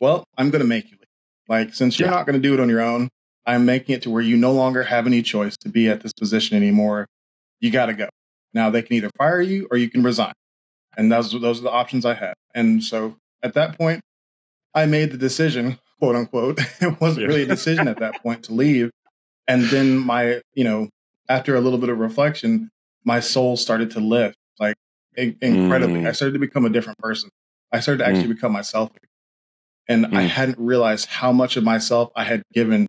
well, 0.00 0.24
I'm 0.36 0.50
going 0.50 0.62
to 0.62 0.68
make 0.68 0.84
you 0.90 0.92
leave. 0.92 1.06
Like, 1.48 1.74
since 1.74 1.98
you're 1.98 2.08
Yeah. 2.08 2.14
not 2.14 2.26
going 2.26 2.40
to 2.40 2.46
do 2.48 2.54
it 2.54 2.60
on 2.60 2.68
your 2.68 2.80
own, 2.82 3.08
I'm 3.46 3.64
making 3.64 3.94
it 3.94 4.02
to 4.02 4.10
where 4.10 4.22
you 4.22 4.36
no 4.36 4.52
longer 4.52 4.82
have 4.84 5.06
any 5.06 5.22
choice 5.22 5.56
to 5.58 5.68
be 5.68 5.88
at 5.88 6.02
this 6.02 6.12
position 6.12 6.56
anymore. 6.56 7.06
You 7.60 7.70
got 7.70 7.86
to 7.86 7.94
go. 7.94 8.08
Now 8.54 8.70
they 8.70 8.82
can 8.82 8.94
either 8.96 9.10
fire 9.18 9.40
you 9.40 9.66
or 9.70 9.76
you 9.76 9.90
can 9.90 10.02
resign. 10.02 10.34
And 10.96 11.10
those, 11.10 11.32
those 11.32 11.60
are 11.60 11.62
the 11.64 11.70
options 11.70 12.04
I 12.04 12.14
had. 12.14 12.34
And 12.54 12.82
so 12.84 13.16
at 13.42 13.54
that 13.54 13.78
point, 13.78 14.00
I 14.74 14.86
made 14.86 15.10
the 15.12 15.18
decision, 15.18 15.78
quote 15.98 16.14
unquote. 16.16 16.58
it 16.80 17.00
wasn't 17.00 17.22
Yeah. 17.22 17.28
really 17.28 17.42
a 17.42 17.46
decision 17.46 17.88
at 17.88 17.98
that 18.00 18.22
point 18.22 18.44
to 18.44 18.52
leave. 18.54 18.90
And 19.46 19.64
then 19.64 19.96
my, 19.98 20.42
you 20.54 20.64
know, 20.64 20.88
after 21.28 21.54
a 21.56 21.60
little 21.60 21.78
bit 21.78 21.88
of 21.88 21.98
reflection, 21.98 22.68
my 23.04 23.20
soul 23.20 23.56
started 23.56 23.90
to 23.92 24.00
lift 24.00 24.36
like 24.60 24.76
incredibly. 25.18 26.00
Mm. 26.00 26.08
I 26.08 26.12
started 26.12 26.32
to 26.34 26.38
become 26.38 26.64
a 26.64 26.70
different 26.70 26.98
person. 26.98 27.30
I 27.72 27.80
started 27.80 27.98
to 27.98 28.06
actually 28.06 28.34
become 28.34 28.52
myself. 28.52 28.90
And 29.88 30.06
I 30.06 30.24
Mm. 30.24 30.28
hadn't 30.28 30.58
realized 30.58 31.06
how 31.06 31.32
much 31.32 31.56
of 31.56 31.64
myself 31.64 32.10
I 32.14 32.24
had 32.24 32.42
given 32.52 32.88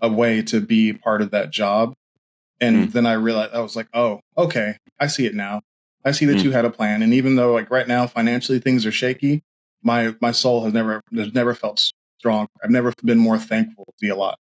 away 0.00 0.42
to 0.42 0.60
be 0.60 0.92
part 0.92 1.22
of 1.22 1.30
that 1.30 1.50
job. 1.50 1.94
And 2.60 2.88
Mm. 2.88 2.92
then 2.92 3.06
I 3.06 3.14
realized 3.14 3.54
I 3.54 3.60
was 3.60 3.76
like, 3.76 3.88
oh, 3.94 4.20
okay, 4.36 4.76
I 5.00 5.06
see 5.06 5.26
it 5.26 5.34
now. 5.34 5.62
I 6.04 6.12
see 6.12 6.24
that 6.26 6.38
Mm. 6.38 6.44
you 6.44 6.52
had 6.52 6.64
a 6.64 6.70
plan. 6.70 7.02
And 7.02 7.12
even 7.14 7.36
though 7.36 7.52
like 7.52 7.70
right 7.70 7.88
now 7.88 8.06
financially 8.06 8.58
things 8.60 8.86
are 8.86 8.92
shaky, 8.92 9.42
my 9.82 10.14
my 10.20 10.30
soul 10.32 10.64
has 10.64 10.72
never 10.72 11.00
has 11.14 11.32
never 11.34 11.54
felt 11.54 11.92
strong. 12.18 12.46
I've 12.62 12.70
never 12.70 12.92
been 13.02 13.18
more 13.18 13.38
thankful 13.38 13.84
to 13.86 13.92
be 14.00 14.08
alive. 14.08 14.36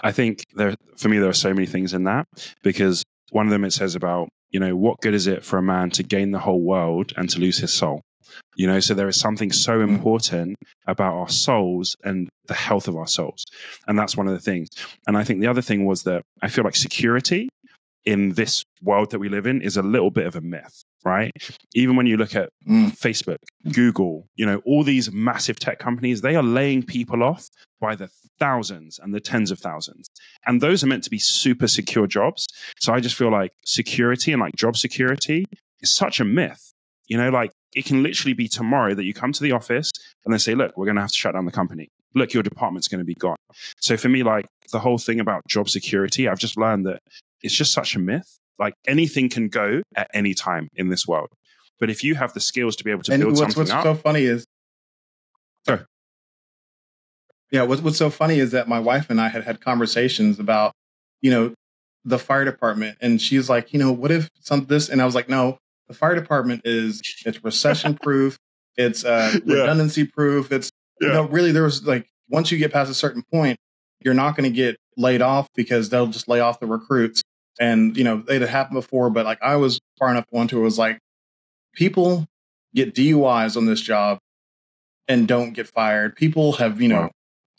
I 0.00 0.12
think 0.12 0.44
there, 0.54 0.74
for 0.96 1.08
me, 1.08 1.18
there 1.18 1.28
are 1.28 1.34
so 1.34 1.52
many 1.52 1.66
things 1.66 1.92
in 1.92 2.04
that 2.04 2.26
because 2.62 3.02
one 3.30 3.46
of 3.46 3.50
them 3.50 3.64
it 3.64 3.72
says 3.72 3.94
about, 3.94 4.28
you 4.50 4.60
know, 4.60 4.74
what 4.76 5.00
good 5.00 5.14
is 5.14 5.26
it 5.26 5.44
for 5.44 5.58
a 5.58 5.62
man 5.62 5.90
to 5.90 6.02
gain 6.02 6.30
the 6.30 6.38
whole 6.38 6.60
world 6.60 7.12
and 7.16 7.28
to 7.30 7.38
lose 7.38 7.58
his 7.58 7.72
soul? 7.72 8.00
You 8.56 8.66
know, 8.66 8.80
so 8.80 8.94
there 8.94 9.08
is 9.08 9.18
something 9.18 9.52
so 9.52 9.78
Mm. 9.78 9.88
important 9.88 10.56
about 10.86 11.14
our 11.14 11.28
souls 11.28 11.96
and 12.04 12.28
the 12.46 12.54
health 12.54 12.88
of 12.88 12.96
our 12.96 13.06
souls. 13.06 13.44
And 13.86 13.98
that's 13.98 14.16
one 14.16 14.28
of 14.28 14.34
the 14.34 14.40
things. 14.40 14.68
And 15.06 15.16
I 15.16 15.24
think 15.24 15.40
the 15.40 15.46
other 15.46 15.62
thing 15.62 15.86
was 15.86 16.02
that 16.02 16.22
I 16.42 16.48
feel 16.48 16.64
like 16.64 16.76
security 16.76 17.48
in 18.04 18.30
this 18.34 18.62
world 18.82 19.10
that 19.10 19.18
we 19.18 19.28
live 19.28 19.46
in 19.46 19.60
is 19.62 19.76
a 19.76 19.82
little 19.82 20.10
bit 20.10 20.26
of 20.26 20.34
a 20.36 20.40
myth, 20.40 20.82
right? 21.04 21.32
Even 21.74 21.96
when 21.96 22.06
you 22.06 22.16
look 22.16 22.34
at 22.34 22.50
Mm. 22.68 22.90
Facebook, 22.98 23.38
Google, 23.72 24.28
you 24.36 24.44
know, 24.44 24.60
all 24.64 24.82
these 24.84 25.10
massive 25.12 25.58
tech 25.58 25.78
companies, 25.78 26.20
they 26.20 26.36
are 26.36 26.42
laying 26.42 26.82
people 26.82 27.22
off 27.22 27.48
by 27.80 27.94
the 27.94 28.08
thousands 28.38 28.98
and 28.98 29.14
the 29.14 29.20
tens 29.20 29.50
of 29.50 29.58
thousands. 29.58 30.08
And 30.46 30.60
those 30.60 30.82
are 30.84 30.86
meant 30.86 31.04
to 31.04 31.10
be 31.10 31.18
super 31.18 31.66
secure 31.66 32.06
jobs. 32.06 32.46
So 32.78 32.92
I 32.92 33.00
just 33.00 33.14
feel 33.16 33.30
like 33.30 33.52
security 33.64 34.32
and 34.32 34.40
like 34.40 34.54
job 34.56 34.76
security 34.76 35.46
is 35.80 35.90
such 35.92 36.20
a 36.20 36.24
myth. 36.24 36.72
You 37.06 37.16
know, 37.16 37.30
like 37.30 37.52
it 37.74 37.84
can 37.86 38.02
literally 38.02 38.34
be 38.34 38.48
tomorrow 38.48 38.94
that 38.94 39.04
you 39.04 39.14
come 39.14 39.32
to 39.32 39.42
the 39.42 39.52
office 39.52 39.90
and 40.24 40.34
they 40.34 40.38
say, 40.38 40.54
look, 40.54 40.76
we're 40.76 40.84
going 40.86 40.96
to 40.96 41.02
have 41.02 41.10
to 41.10 41.16
shut 41.16 41.34
down 41.34 41.46
the 41.46 41.52
company. 41.52 41.88
Look, 42.14 42.34
your 42.34 42.42
department's 42.42 42.88
going 42.88 42.98
to 43.00 43.04
be 43.04 43.14
gone. 43.14 43.36
So 43.80 43.96
for 43.96 44.08
me, 44.08 44.22
like 44.22 44.46
the 44.72 44.78
whole 44.78 44.98
thing 44.98 45.20
about 45.20 45.42
job 45.48 45.68
security, 45.68 46.28
I've 46.28 46.38
just 46.38 46.56
learned 46.58 46.86
that 46.86 47.00
it's 47.42 47.54
just 47.54 47.72
such 47.72 47.94
a 47.94 47.98
myth. 47.98 48.38
Like 48.58 48.74
anything 48.86 49.28
can 49.28 49.48
go 49.48 49.82
at 49.96 50.10
any 50.14 50.34
time 50.34 50.68
in 50.74 50.88
this 50.88 51.06
world. 51.06 51.28
But 51.80 51.90
if 51.90 52.02
you 52.02 52.14
have 52.16 52.32
the 52.34 52.40
skills 52.40 52.74
to 52.76 52.84
be 52.84 52.90
able 52.90 53.02
to 53.04 53.12
and 53.12 53.22
build 53.22 53.32
what's 53.38 53.54
something 53.54 53.60
what's 53.60 53.70
up, 53.70 53.82
so 53.84 53.94
funny 53.94 54.24
is 54.24 54.44
Sorry. 55.66 55.80
yeah 57.50 57.62
what's, 57.62 57.82
what's 57.82 57.98
so 57.98 58.10
funny 58.10 58.38
is 58.38 58.50
that 58.52 58.68
my 58.68 58.78
wife 58.78 59.10
and 59.10 59.20
i 59.20 59.28
had 59.28 59.44
had 59.44 59.60
conversations 59.60 60.38
about 60.38 60.72
you 61.20 61.30
know 61.30 61.52
the 62.04 62.18
fire 62.18 62.44
department 62.44 62.96
and 63.00 63.20
she's 63.20 63.48
like 63.50 63.72
you 63.72 63.78
know 63.78 63.92
what 63.92 64.10
if 64.10 64.28
some 64.40 64.64
this 64.66 64.88
and 64.88 65.02
i 65.02 65.04
was 65.04 65.14
like 65.14 65.28
no 65.28 65.58
the 65.88 65.94
fire 65.94 66.14
department 66.14 66.62
is 66.64 67.00
it's 67.26 67.44
recession 67.44 67.96
proof 68.02 68.38
it's 68.76 69.04
uh 69.04 69.32
Yeah. 69.44 69.56
redundancy 69.60 70.04
proof 70.04 70.50
it's 70.52 70.70
you 71.00 71.08
know 71.08 71.24
really 71.28 71.52
there 71.52 71.64
was 71.64 71.84
like 71.86 72.06
once 72.28 72.50
you 72.50 72.58
get 72.58 72.72
past 72.72 72.90
a 72.90 72.94
certain 72.94 73.22
point 73.32 73.58
you're 74.00 74.14
not 74.14 74.36
going 74.36 74.48
to 74.50 74.54
get 74.54 74.76
laid 74.96 75.20
off 75.22 75.48
because 75.54 75.88
they'll 75.90 76.06
just 76.06 76.28
lay 76.28 76.40
off 76.40 76.60
the 76.60 76.66
recruits 76.66 77.22
and 77.60 77.96
you 77.96 78.04
know 78.04 78.22
it 78.28 78.40
had 78.40 78.50
happened 78.50 78.74
before 78.76 79.10
but 79.10 79.24
like 79.26 79.38
i 79.42 79.56
was 79.56 79.80
far 79.98 80.10
enough 80.10 80.24
one 80.30 80.46
to 80.48 80.58
it 80.58 80.62
was 80.62 80.78
like 80.78 80.98
people 81.74 82.26
get 82.74 82.94
DUIs 82.94 83.56
on 83.56 83.66
this 83.66 83.80
job 83.80 84.18
and 85.08 85.26
don't 85.26 85.52
get 85.54 85.66
fired. 85.66 86.14
People 86.16 86.52
have, 86.54 86.80
you 86.82 86.88
know, 86.88 87.00
Wow. 87.02 87.10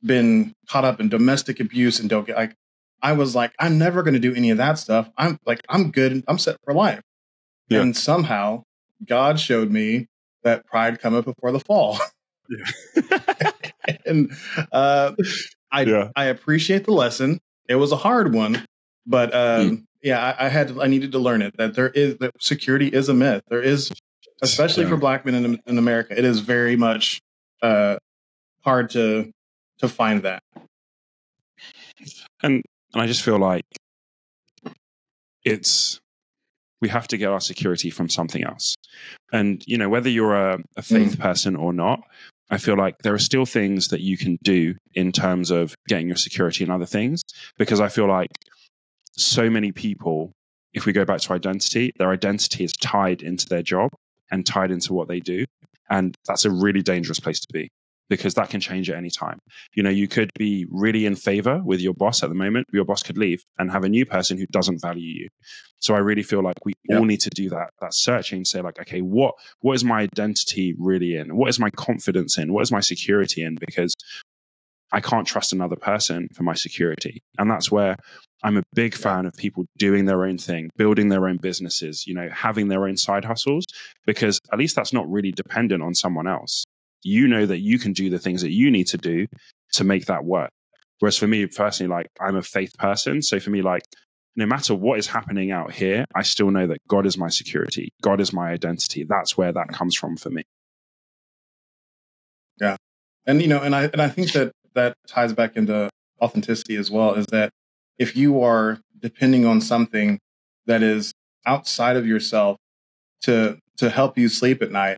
been 0.04 0.54
caught 0.68 0.86
up 0.86 1.00
in 1.00 1.10
domestic 1.10 1.60
abuse 1.60 2.00
and 2.00 2.10
don't 2.10 2.28
get 2.28 2.36
like 2.38 2.54
I 3.02 3.14
was 3.14 3.34
like, 3.36 3.54
I'm 3.60 3.78
never 3.80 4.04
gonna 4.04 4.20
do 4.20 4.34
any 4.36 4.50
of 4.52 4.58
that 4.58 4.78
stuff. 4.78 5.10
I'm 5.18 5.38
like, 5.45 5.62
I'm 5.70 5.89
good, 5.91 6.24
I'm 6.28 6.38
set 6.38 6.58
for 6.64 6.74
life. 6.74 7.02
Yeah. 7.70 7.82
And 7.82 7.95
somehow 7.97 8.64
God 9.06 9.39
showed 9.39 9.72
me 9.72 10.08
that 10.43 10.66
pride 10.66 11.00
cometh 11.00 11.26
before 11.26 11.52
the 11.52 11.60
fall. 11.60 11.97
Yeah. 12.52 13.52
and 14.08 14.32
uh 14.72 15.14
I 15.72 15.82
Yeah. 15.84 16.10
I 16.16 16.26
appreciate 16.26 16.86
the 16.86 16.91
lesson. 16.93 17.39
It 17.68 17.76
was 17.76 17.91
a 17.91 17.95
hard 17.95 18.34
one, 18.34 18.66
but 19.06 19.34
um 19.34 19.70
Mm. 19.70 19.84
Yeah, 20.02 20.34
I, 20.39 20.45
I 20.45 20.50
had 20.50 20.78
I 20.80 20.88
needed 20.88 21.12
to 21.14 21.20
learn 21.20 21.41
it 21.41 21.56
that 21.58 21.76
there 21.76 21.89
is 21.89 22.18
that 22.18 22.32
security 22.39 22.88
is 22.88 23.10
a 23.10 23.14
myth. 23.14 23.43
There 23.50 23.62
is 23.62 23.91
especially 24.41 24.84
Yeah. 24.84 24.89
for 24.91 24.97
black 24.97 25.26
men 25.26 25.36
in, 25.45 25.60
in 25.66 25.78
America, 25.78 26.18
it 26.18 26.26
is 26.26 26.39
very 26.39 26.76
much 26.76 27.20
uh, 27.62 27.97
hard 28.64 28.89
to 28.91 29.32
to 29.80 29.88
find 29.88 30.24
that. 30.24 30.41
and 32.41 32.62
and 32.93 33.02
I 33.02 33.08
just 33.08 33.22
feel 33.22 33.38
like 33.38 33.66
it's 35.43 36.00
we 36.82 36.88
have 36.89 37.08
to 37.10 37.18
get 37.18 37.30
our 37.30 37.41
security 37.41 37.89
from 37.89 38.08
something 38.10 38.43
else. 38.43 38.76
And 39.34 39.62
you 39.68 39.78
know, 39.78 39.89
whether 39.89 40.10
you're 40.10 40.36
a, 40.36 40.60
a 40.78 40.82
faith 40.82 41.20
person 41.20 41.56
or 41.56 41.74
not, 41.74 42.02
I 42.50 42.58
feel 42.58 42.78
like 42.78 43.00
there 43.00 43.14
are 43.14 43.20
still 43.20 43.45
things 43.45 43.89
that 43.89 44.00
you 44.02 44.18
can 44.18 44.38
do 44.43 44.76
in 44.93 45.12
terms 45.12 45.52
of 45.52 45.76
getting 45.88 46.08
your 46.08 46.16
security 46.16 46.64
and 46.64 46.72
other 46.72 46.86
things, 46.86 47.22
because 47.58 47.82
I 47.82 47.89
feel 47.89 48.08
like 48.08 48.30
so 49.20 49.49
many 49.49 49.72
people, 49.72 50.32
if 50.74 50.86
we 50.86 50.93
go 50.93 51.05
back 51.05 51.22
to 51.22 51.34
identity, 51.34 51.91
their 51.97 52.11
identity 52.11 52.63
is 52.63 52.74
tied 52.74 53.22
into 53.22 53.47
their 53.47 53.63
job 53.63 53.91
and 54.32 54.45
tied 54.45 54.72
into 54.72 54.93
what 54.93 55.07
they 55.07 55.20
do. 55.20 55.45
And 55.89 56.15
that's 56.28 56.45
a 56.45 56.51
really 56.51 56.82
dangerous 56.82 57.20
place 57.20 57.39
to 57.39 57.47
be 57.51 57.70
because 58.09 58.34
that 58.34 58.49
can 58.49 58.59
change 58.59 58.89
at 58.89 58.97
any 58.97 59.09
time. 59.09 59.39
You 59.76 59.84
know, 59.84 59.89
you 59.89 60.07
could 60.07 60.32
be 60.38 60.65
really 60.70 61.05
in 61.05 61.15
favor 61.15 61.61
with 61.63 61.80
your 61.80 61.93
boss 61.93 62.24
at 62.24 62.30
the 62.30 62.36
moment, 62.36 62.67
your 62.74 62.86
boss 62.86 63.03
could 63.03 63.17
leave 63.17 63.43
and 63.57 63.72
have 63.72 63.84
a 63.84 63.89
new 63.89 64.05
person 64.05 64.38
who 64.38 64.45
doesn't 64.47 64.82
value 64.82 65.22
you. 65.22 65.30
So 65.80 65.93
I 65.93 65.99
really 65.99 66.24
feel 66.24 66.43
like 66.43 66.57
we 66.65 66.74
yeah. 66.89 66.97
all 66.97 67.05
need 67.05 67.22
to 67.22 67.30
do 67.30 67.49
that 67.49 67.70
that 67.82 67.93
searching, 67.93 68.45
say 68.45 68.61
like, 68.61 68.80
okay, 68.80 69.01
what 69.01 69.36
what 69.61 69.74
is 69.74 69.84
my 69.84 70.01
identity 70.01 70.76
really 70.78 71.15
in? 71.15 71.36
What 71.36 71.49
is 71.49 71.59
my 71.59 71.70
confidence 71.70 72.38
in? 72.38 72.51
What 72.51 72.61
is 72.61 72.72
my 72.72 72.82
security 72.82 73.43
in? 73.43 73.55
Because 73.55 73.93
I 74.91 75.01
can't 75.01 75.28
trust 75.28 75.53
another 75.53 75.76
person 75.76 76.30
for 76.34 76.43
my 76.43 76.55
security. 76.55 77.22
And 77.38 77.49
that's 77.49 77.72
where 77.72 77.95
I'm 78.43 78.57
a 78.57 78.63
big 78.73 78.95
fan 78.95 79.25
of 79.25 79.33
people 79.35 79.65
doing 79.77 80.05
their 80.05 80.23
own 80.25 80.37
thing, 80.37 80.69
building 80.77 81.09
their 81.09 81.27
own 81.27 81.37
businesses, 81.37 82.07
you 82.07 82.13
know, 82.13 82.29
having 82.31 82.69
their 82.69 82.87
own 82.87 82.97
side 82.97 83.25
hustles, 83.25 83.65
because 84.05 84.39
at 84.53 84.59
least 84.59 84.75
that's 84.75 84.93
not 84.93 85.09
really 85.09 85.31
dependent 85.31 85.83
on 85.83 85.93
someone 85.93 86.27
else 86.27 86.65
you 87.03 87.27
know 87.27 87.45
that 87.45 87.59
you 87.59 87.79
can 87.79 87.93
do 87.93 88.09
the 88.09 88.19
things 88.19 88.41
that 88.41 88.51
you 88.51 88.71
need 88.71 88.87
to 88.87 88.97
do 88.97 89.27
to 89.73 89.83
make 89.83 90.05
that 90.05 90.25
work. 90.25 90.51
Whereas 90.99 91.17
for 91.17 91.27
me 91.27 91.45
personally, 91.45 91.89
like 91.89 92.07
I'm 92.19 92.35
a 92.35 92.41
faith 92.41 92.71
person. 92.77 93.21
So 93.21 93.39
for 93.39 93.49
me, 93.49 93.61
like 93.61 93.83
no 94.35 94.45
matter 94.45 94.75
what 94.75 94.99
is 94.99 95.07
happening 95.07 95.51
out 95.51 95.71
here, 95.71 96.05
I 96.15 96.23
still 96.23 96.51
know 96.51 96.67
that 96.67 96.79
God 96.87 97.05
is 97.05 97.17
my 97.17 97.29
security. 97.29 97.89
God 98.01 98.19
is 98.19 98.33
my 98.33 98.51
identity. 98.51 99.05
That's 99.07 99.37
where 99.37 99.51
that 99.51 99.69
comes 99.69 99.95
from 99.95 100.17
for 100.17 100.29
me. 100.29 100.43
Yeah. 102.59 102.75
And 103.25 103.41
you 103.41 103.47
know, 103.47 103.61
and 103.61 103.75
I 103.75 103.83
and 103.85 104.01
I 104.01 104.09
think 104.09 104.33
that 104.33 104.51
that 104.75 104.95
ties 105.07 105.33
back 105.33 105.55
into 105.55 105.89
authenticity 106.21 106.75
as 106.75 106.91
well, 106.91 107.13
is 107.13 107.25
that 107.27 107.51
if 108.00 108.16
you 108.16 108.41
are 108.41 108.80
depending 109.00 109.45
on 109.45 109.62
something 109.62 110.20
that 110.66 110.82
is 110.82 111.14
outside 111.45 111.95
of 111.95 112.08
yourself 112.08 112.58
to 113.22 113.60
to 113.78 113.89
help 113.89 114.18
you 114.18 114.28
sleep 114.28 114.62
at 114.62 114.72
night, 114.72 114.97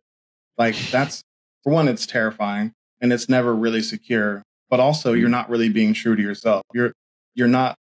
like 0.58 0.76
that's 0.91 1.24
for 1.64 1.74
one, 1.74 1.88
it's 1.88 2.06
terrifying 2.06 2.72
and 3.02 3.12
it's 3.12 3.28
never 3.28 3.54
really 3.54 3.82
secure. 3.82 4.43
But 4.70 4.80
also, 4.80 5.14
you're 5.14 5.28
mm. 5.28 5.32
not 5.32 5.49
really 5.49 5.70
being 5.70 5.93
true 5.93 6.16
to 6.16 6.22
yourself. 6.22 6.64
You're 6.74 6.93
you're 7.36 7.47
not. 7.47 7.76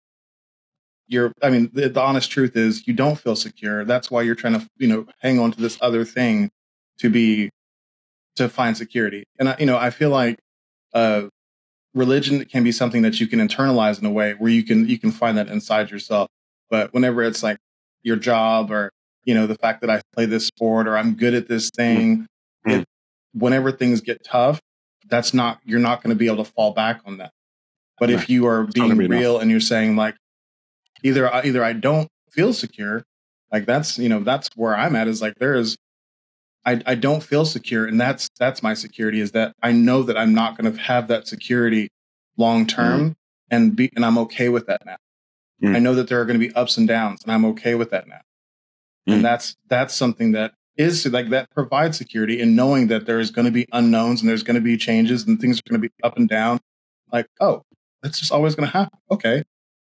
You're. 1.07 1.31
I 1.43 1.49
mean, 1.49 1.69
the, 1.73 1.89
the 1.89 2.01
honest 2.01 2.31
truth 2.31 2.55
is, 2.55 2.87
you 2.87 2.93
don't 2.93 3.19
feel 3.19 3.35
secure. 3.35 3.85
That's 3.85 4.09
why 4.09 4.23
you're 4.23 4.35
trying 4.35 4.59
to, 4.59 4.67
you 4.77 4.87
know, 4.87 5.05
hang 5.19 5.39
on 5.39 5.51
to 5.51 5.61
this 5.61 5.77
other 5.81 6.03
thing 6.03 6.49
to 6.99 7.09
be 7.09 7.49
to 8.37 8.49
find 8.49 8.75
security. 8.75 9.23
And 9.37 9.49
I, 9.49 9.55
you 9.59 9.65
know, 9.65 9.77
I 9.77 9.91
feel 9.91 10.09
like 10.09 10.39
uh, 10.93 11.23
religion 11.93 12.43
can 12.45 12.63
be 12.63 12.71
something 12.71 13.01
that 13.01 13.19
you 13.19 13.27
can 13.27 13.39
internalize 13.39 13.99
in 13.99 14.05
a 14.05 14.11
way 14.11 14.33
where 14.33 14.51
you 14.51 14.63
can 14.63 14.87
you 14.87 14.99
can 14.99 15.11
find 15.11 15.37
that 15.37 15.47
inside 15.47 15.91
yourself. 15.91 16.27
But 16.69 16.93
whenever 16.93 17.23
it's 17.23 17.41
like 17.41 17.57
your 18.03 18.15
job 18.15 18.71
or 18.71 18.91
you 19.23 19.33
know 19.33 19.47
the 19.47 19.55
fact 19.55 19.81
that 19.81 19.89
I 19.89 20.01
play 20.13 20.25
this 20.25 20.45
sport 20.45 20.87
or 20.87 20.97
I'm 20.97 21.15
good 21.15 21.33
at 21.33 21.47
this 21.47 21.69
thing, 21.69 22.27
mm. 22.67 22.81
it 22.81 22.85
whenever 23.33 23.71
things 23.71 24.01
get 24.01 24.23
tough, 24.23 24.59
that's 25.07 25.33
not 25.33 25.59
you're 25.65 25.79
not 25.79 26.03
going 26.03 26.15
to 26.15 26.19
be 26.19 26.27
able 26.27 26.43
to 26.43 26.51
fall 26.51 26.71
back 26.71 27.01
on 27.05 27.17
that. 27.17 27.31
But 27.99 28.09
if 28.09 28.29
you 28.29 28.47
are 28.47 28.63
being 28.63 28.97
be 28.97 29.07
real 29.07 29.31
enough. 29.31 29.41
and 29.41 29.51
you're 29.51 29.59
saying 29.59 29.95
like 29.95 30.15
either 31.03 31.33
either 31.33 31.63
I 31.63 31.73
don't 31.73 32.07
feel 32.31 32.53
secure, 32.53 33.03
like 33.51 33.65
that's 33.65 33.97
you 33.99 34.09
know 34.09 34.21
that's 34.21 34.49
where 34.55 34.75
I'm 34.75 34.95
at 34.95 35.07
is 35.07 35.21
like 35.21 35.35
there 35.35 35.55
is 35.55 35.77
I 36.65 36.81
I 36.85 36.95
don't 36.95 37.23
feel 37.23 37.45
secure 37.45 37.85
and 37.85 37.99
that's 37.99 38.29
that's 38.39 38.61
my 38.61 38.73
security 38.73 39.19
is 39.19 39.31
that 39.31 39.53
I 39.61 39.71
know 39.71 40.03
that 40.03 40.17
I'm 40.17 40.33
not 40.33 40.57
going 40.57 40.71
to 40.73 40.81
have 40.81 41.07
that 41.07 41.27
security 41.27 41.89
long 42.37 42.65
term 42.67 43.11
mm. 43.11 43.15
and 43.49 43.75
be 43.75 43.91
and 43.95 44.05
I'm 44.05 44.17
okay 44.19 44.49
with 44.49 44.67
that 44.67 44.85
now. 44.85 44.97
Mm. 45.63 45.75
I 45.75 45.79
know 45.79 45.95
that 45.95 46.07
there 46.07 46.19
are 46.21 46.25
going 46.25 46.39
to 46.39 46.45
be 46.45 46.53
ups 46.55 46.77
and 46.77 46.87
downs 46.87 47.21
and 47.23 47.31
I'm 47.31 47.45
okay 47.45 47.75
with 47.75 47.91
that 47.91 48.07
now. 48.07 48.21
Mm. 49.07 49.15
And 49.15 49.25
that's 49.25 49.55
that's 49.67 49.95
something 49.95 50.33
that 50.33 50.53
is 50.79 51.05
like 51.07 51.29
that 51.29 51.49
provides 51.51 51.97
security 51.97 52.39
in 52.39 52.55
knowing 52.55 52.87
that 52.87 53.05
there's 53.05 53.31
going 53.31 53.45
to 53.45 53.51
be 53.51 53.67
unknowns 53.73 54.21
and 54.21 54.29
there's 54.29 54.43
going 54.43 54.55
to 54.55 54.61
be 54.61 54.77
changes 54.77 55.27
and 55.27 55.39
things 55.39 55.59
are 55.59 55.69
going 55.69 55.81
to 55.81 55.87
be 55.87 55.93
up 56.03 56.17
and 56.17 56.29
down. 56.29 56.59
Like, 57.11 57.27
oh, 57.41 57.63
that's 58.01 58.17
just 58.19 58.31
always 58.31 58.55
going 58.55 58.67
to 58.67 58.77
happen. 58.77 58.97
Okay, 59.11 59.43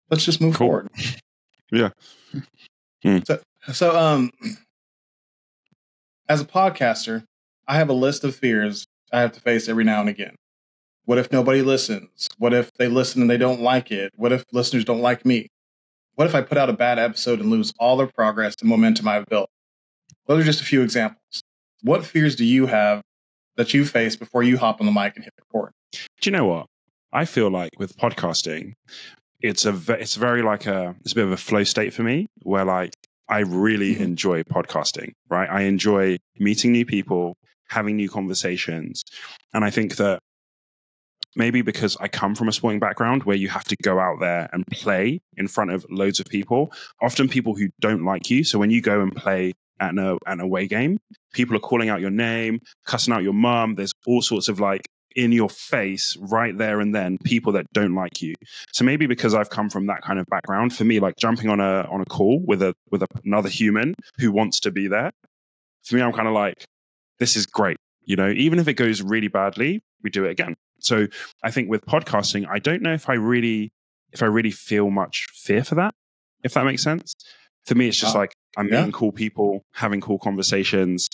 let's 0.09 0.25
just 0.25 0.41
move 0.41 0.55
cool. 0.55 0.67
forward. 0.67 0.89
Yeah. 1.73 1.91
So, 3.23 3.39
so, 3.71 3.97
um, 3.97 4.29
as 6.31 6.39
a 6.39 6.45
podcaster, 6.45 7.25
I 7.67 7.75
have 7.75 7.89
a 7.89 7.93
list 7.93 8.23
of 8.23 8.33
fears 8.33 8.85
I 9.11 9.19
have 9.19 9.33
to 9.33 9.41
face 9.41 9.67
every 9.67 9.83
now 9.83 9.99
and 9.99 10.07
again. 10.07 10.35
What 11.03 11.17
if 11.17 11.29
nobody 11.29 11.61
listens? 11.61 12.29
What 12.37 12.53
if 12.53 12.71
they 12.79 12.87
listen 12.87 13.19
and 13.19 13.29
they 13.29 13.37
don't 13.37 13.59
like 13.59 13.91
it? 13.91 14.13
What 14.15 14.31
if 14.31 14.45
listeners 14.53 14.85
don't 14.85 15.01
like 15.01 15.25
me? 15.25 15.49
What 16.15 16.27
if 16.27 16.33
I 16.33 16.41
put 16.41 16.57
out 16.57 16.69
a 16.69 16.73
bad 16.73 16.99
episode 16.99 17.41
and 17.41 17.49
lose 17.49 17.73
all 17.79 17.97
the 17.97 18.07
progress 18.07 18.55
and 18.61 18.69
momentum 18.69 19.09
I've 19.09 19.25
built? 19.25 19.49
Those 20.27 20.43
are 20.43 20.45
just 20.45 20.61
a 20.61 20.63
few 20.63 20.81
examples. 20.81 21.41
What 21.81 22.05
fears 22.05 22.37
do 22.37 22.45
you 22.45 22.65
have 22.67 23.01
that 23.57 23.73
you 23.73 23.83
face 23.83 24.15
before 24.15 24.41
you 24.41 24.57
hop 24.57 24.79
on 24.79 24.85
the 24.85 24.93
mic 24.93 25.17
and 25.17 25.25
hit 25.25 25.33
record? 25.37 25.73
Do 25.91 26.29
you 26.29 26.31
know 26.31 26.45
what? 26.45 26.67
I 27.11 27.25
feel 27.25 27.49
like 27.49 27.71
with 27.77 27.97
podcasting, 27.97 28.75
it's 29.41 29.65
a 29.65 29.77
it's 29.99 30.15
very 30.15 30.43
like 30.43 30.65
a 30.65 30.95
it's 31.01 31.11
a 31.11 31.15
bit 31.15 31.25
of 31.25 31.33
a 31.33 31.37
flow 31.37 31.65
state 31.65 31.93
for 31.93 32.03
me 32.03 32.29
where 32.43 32.63
like 32.63 32.93
I 33.31 33.39
really 33.39 33.93
mm-hmm. 33.93 34.03
enjoy 34.03 34.43
podcasting, 34.43 35.13
right? 35.29 35.49
I 35.49 35.61
enjoy 35.61 36.17
meeting 36.37 36.71
new 36.71 36.85
people, 36.85 37.37
having 37.69 37.95
new 37.95 38.09
conversations. 38.09 39.03
And 39.53 39.65
I 39.65 39.71
think 39.71 39.95
that 39.95 40.19
maybe 41.35 41.61
because 41.61 41.97
I 41.99 42.09
come 42.09 42.35
from 42.35 42.49
a 42.49 42.51
sporting 42.51 42.79
background 42.79 43.23
where 43.23 43.37
you 43.37 43.47
have 43.47 43.63
to 43.65 43.77
go 43.81 43.99
out 43.99 44.19
there 44.19 44.49
and 44.51 44.67
play 44.67 45.21
in 45.37 45.47
front 45.47 45.71
of 45.71 45.85
loads 45.89 46.19
of 46.19 46.27
people, 46.27 46.71
often 47.01 47.29
people 47.29 47.55
who 47.55 47.69
don't 47.79 48.03
like 48.03 48.29
you. 48.29 48.43
So 48.43 48.59
when 48.59 48.69
you 48.69 48.81
go 48.81 49.01
and 49.01 49.15
play 49.15 49.53
at 49.81 49.91
an, 49.91 49.99
at 49.99 50.19
an 50.27 50.39
away 50.39 50.67
game. 50.67 50.99
People 51.33 51.55
are 51.55 51.59
calling 51.59 51.89
out 51.89 51.99
your 51.99 52.11
name, 52.11 52.59
cussing 52.85 53.13
out 53.13 53.23
your 53.23 53.33
mum. 53.33 53.75
There's 53.75 53.93
all 54.05 54.21
sorts 54.21 54.47
of 54.47 54.59
like 54.59 54.87
in 55.15 55.31
your 55.31 55.49
face 55.49 56.17
right 56.19 56.57
there 56.57 56.79
and 56.79 56.93
then 56.93 57.17
people 57.23 57.53
that 57.53 57.65
don't 57.73 57.95
like 57.95 58.21
you. 58.21 58.33
So 58.71 58.83
maybe 58.83 59.07
because 59.07 59.33
I've 59.33 59.49
come 59.49 59.69
from 59.69 59.87
that 59.87 60.01
kind 60.01 60.19
of 60.19 60.25
background, 60.27 60.75
for 60.75 60.83
me, 60.83 60.99
like 60.99 61.17
jumping 61.17 61.49
on 61.49 61.59
a 61.59 61.87
on 61.89 62.01
a 62.01 62.05
call 62.05 62.39
with 62.45 62.61
a 62.61 62.73
with 62.91 63.03
a, 63.03 63.07
another 63.25 63.49
human 63.49 63.95
who 64.17 64.31
wants 64.31 64.59
to 64.61 64.71
be 64.71 64.87
there, 64.87 65.11
for 65.83 65.95
me, 65.95 66.01
I'm 66.01 66.13
kind 66.13 66.27
of 66.27 66.33
like, 66.33 66.65
this 67.19 67.35
is 67.35 67.45
great. 67.45 67.77
You 68.03 68.15
know, 68.15 68.29
even 68.29 68.59
if 68.59 68.67
it 68.67 68.73
goes 68.73 69.01
really 69.01 69.27
badly, 69.27 69.81
we 70.03 70.09
do 70.09 70.25
it 70.25 70.31
again. 70.31 70.55
So 70.79 71.07
I 71.43 71.51
think 71.51 71.69
with 71.69 71.85
podcasting, 71.85 72.47
I 72.49 72.59
don't 72.59 72.81
know 72.81 72.93
if 72.93 73.09
I 73.09 73.13
really 73.13 73.71
if 74.11 74.21
I 74.21 74.25
really 74.25 74.51
feel 74.51 74.89
much 74.89 75.27
fear 75.33 75.63
for 75.63 75.75
that, 75.75 75.93
if 76.43 76.53
that 76.53 76.65
makes 76.65 76.83
sense. 76.83 77.13
For 77.65 77.75
me, 77.75 77.87
it's 77.87 77.97
just 77.97 78.15
uh, 78.15 78.19
like 78.19 78.33
I'm 78.57 78.67
yeah. 78.67 78.77
meeting 78.77 78.91
cool 78.91 79.11
people, 79.11 79.63
having 79.73 80.01
cool 80.01 80.19
conversations. 80.19 81.07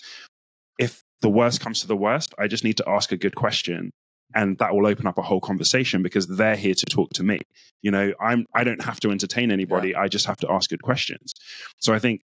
If 0.79 1.03
the 1.21 1.29
worst 1.29 1.61
comes 1.61 1.81
to 1.81 1.87
the 1.87 1.95
worst, 1.95 2.33
I 2.37 2.47
just 2.47 2.63
need 2.63 2.77
to 2.77 2.89
ask 2.89 3.11
a 3.11 3.17
good 3.17 3.35
question 3.35 3.91
and 4.35 4.57
that 4.57 4.73
will 4.73 4.85
open 4.85 5.07
up 5.07 5.17
a 5.17 5.21
whole 5.21 5.39
conversation 5.39 6.03
because 6.03 6.27
they're 6.27 6.55
here 6.55 6.73
to 6.73 6.85
talk 6.85 7.11
to 7.13 7.23
me. 7.23 7.39
You 7.81 7.91
know, 7.91 8.13
I'm 8.19 8.45
I 8.53 8.63
don't 8.63 8.83
have 8.83 8.99
to 9.01 9.11
entertain 9.11 9.51
anybody. 9.51 9.89
Yeah. 9.89 10.01
I 10.01 10.07
just 10.07 10.25
have 10.25 10.37
to 10.37 10.51
ask 10.51 10.69
good 10.69 10.81
questions. 10.81 11.33
So 11.79 11.93
I 11.93 11.99
think 11.99 12.21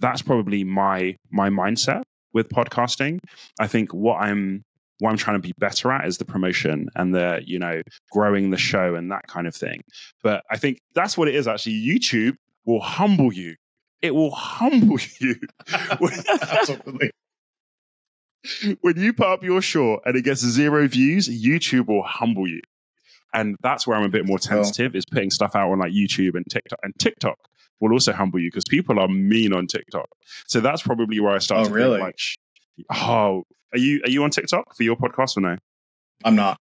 that's 0.00 0.22
probably 0.22 0.64
my 0.64 1.16
my 1.30 1.48
mindset 1.48 2.02
with 2.34 2.50
podcasting. 2.50 3.20
I 3.58 3.66
think 3.66 3.94
what 3.94 4.20
I'm 4.20 4.64
what 4.98 5.10
I'm 5.10 5.16
trying 5.16 5.40
to 5.40 5.46
be 5.46 5.54
better 5.58 5.90
at 5.92 6.06
is 6.06 6.18
the 6.18 6.24
promotion 6.24 6.88
and 6.94 7.14
the, 7.14 7.42
you 7.44 7.58
know, 7.58 7.82
growing 8.12 8.50
the 8.50 8.56
show 8.56 8.94
and 8.94 9.10
that 9.12 9.26
kind 9.26 9.46
of 9.46 9.54
thing. 9.54 9.82
But 10.22 10.42
I 10.50 10.56
think 10.56 10.78
that's 10.94 11.18
what 11.18 11.28
it 11.28 11.34
is 11.34 11.46
actually. 11.48 11.74
YouTube 11.74 12.36
will 12.64 12.80
humble 12.80 13.32
you 13.32 13.56
it 14.02 14.14
will 14.14 14.30
humble 14.30 14.98
you. 15.20 15.36
Absolutely. 15.72 17.10
when 18.80 18.96
you 18.96 19.12
put 19.12 19.26
up 19.26 19.42
your 19.42 19.62
short 19.62 20.02
and 20.04 20.16
it 20.16 20.22
gets 20.22 20.40
zero 20.40 20.86
views, 20.88 21.28
YouTube 21.28 21.86
will 21.86 22.02
humble 22.02 22.48
you. 22.48 22.60
And 23.34 23.56
that's 23.62 23.86
where 23.86 23.96
I'm 23.96 24.04
a 24.04 24.08
bit 24.08 24.26
more 24.26 24.38
tentative 24.38 24.94
is 24.94 25.04
putting 25.10 25.30
stuff 25.30 25.54
out 25.54 25.70
on 25.70 25.78
like 25.78 25.92
YouTube 25.92 26.34
and 26.34 26.44
TikTok. 26.48 26.78
And 26.82 26.94
TikTok 26.98 27.36
will 27.80 27.92
also 27.92 28.12
humble 28.12 28.38
you 28.38 28.48
because 28.48 28.64
people 28.68 28.98
are 28.98 29.08
mean 29.08 29.52
on 29.52 29.66
TikTok. 29.66 30.08
So 30.46 30.60
that's 30.60 30.82
probably 30.82 31.20
where 31.20 31.34
I 31.34 31.38
start 31.38 31.66
oh, 31.66 31.68
to 31.68 31.74
really? 31.74 32.00
like, 32.00 32.18
oh, 32.94 33.44
are 33.72 33.78
you 33.78 34.00
are 34.04 34.10
you 34.10 34.24
on 34.24 34.30
TikTok 34.30 34.74
for 34.74 34.82
your 34.84 34.96
podcast 34.96 35.36
or 35.36 35.40
no? 35.40 35.56
I'm 36.24 36.36
not 36.36 36.58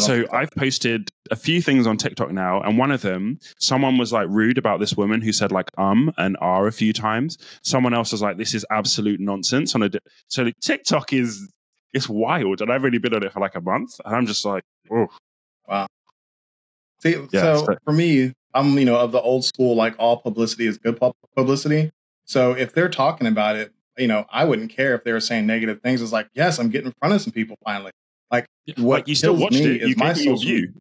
so 0.00 0.26
I've 0.32 0.50
posted 0.50 1.08
a 1.30 1.36
few 1.36 1.62
things 1.62 1.86
on 1.86 1.96
TikTok 1.96 2.30
now, 2.32 2.60
and 2.60 2.78
one 2.78 2.90
of 2.90 3.02
them, 3.02 3.38
someone 3.58 3.98
was 3.98 4.12
like 4.12 4.26
rude 4.28 4.58
about 4.58 4.80
this 4.80 4.94
woman 4.96 5.20
who 5.20 5.32
said 5.32 5.52
like 5.52 5.70
um 5.78 6.12
and 6.18 6.36
are 6.40 6.66
a 6.66 6.72
few 6.72 6.92
times. 6.92 7.38
Someone 7.62 7.94
else 7.94 8.12
was 8.12 8.22
like, 8.22 8.36
"This 8.36 8.54
is 8.54 8.66
absolute 8.70 9.20
nonsense." 9.20 9.74
On 9.74 9.82
a 9.82 9.88
di- 9.88 9.98
so 10.28 10.50
TikTok 10.60 11.12
is 11.12 11.48
it's 11.92 12.08
wild, 12.08 12.60
and 12.60 12.72
I've 12.72 12.84
only 12.84 12.98
been 12.98 13.14
on 13.14 13.22
it 13.22 13.32
for 13.32 13.40
like 13.40 13.54
a 13.54 13.60
month, 13.60 14.00
and 14.04 14.14
I'm 14.14 14.26
just 14.26 14.44
like, 14.44 14.64
oh 14.90 15.08
wow. 15.68 15.86
See, 17.02 17.16
yeah, 17.32 17.40
so, 17.40 17.64
so 17.66 17.76
for 17.84 17.92
me, 17.92 18.32
I'm 18.54 18.78
you 18.78 18.84
know 18.84 18.96
of 18.96 19.12
the 19.12 19.20
old 19.20 19.44
school 19.44 19.74
like 19.74 19.94
all 19.98 20.16
publicity 20.18 20.66
is 20.66 20.78
good 20.78 21.00
publicity. 21.36 21.90
So 22.24 22.52
if 22.52 22.72
they're 22.74 22.88
talking 22.88 23.26
about 23.26 23.56
it, 23.56 23.72
you 23.98 24.06
know, 24.06 24.24
I 24.30 24.44
wouldn't 24.44 24.70
care 24.70 24.94
if 24.94 25.04
they 25.04 25.12
were 25.12 25.20
saying 25.20 25.46
negative 25.46 25.80
things. 25.82 26.00
It's 26.00 26.12
like, 26.12 26.28
yes, 26.34 26.58
I'm 26.58 26.70
getting 26.70 26.86
in 26.86 26.94
front 26.98 27.14
of 27.14 27.20
some 27.20 27.32
people 27.32 27.56
finally. 27.64 27.92
Like 28.32 28.46
Yeah, 28.66 28.74
what 28.78 29.00
like 29.00 29.08
you 29.08 29.14
still 29.14 29.36
watched 29.36 29.54
me 29.54 29.76
it. 29.76 29.88
You 29.88 29.94
my 29.96 30.14
social- 30.14 30.38
view. 30.38 30.72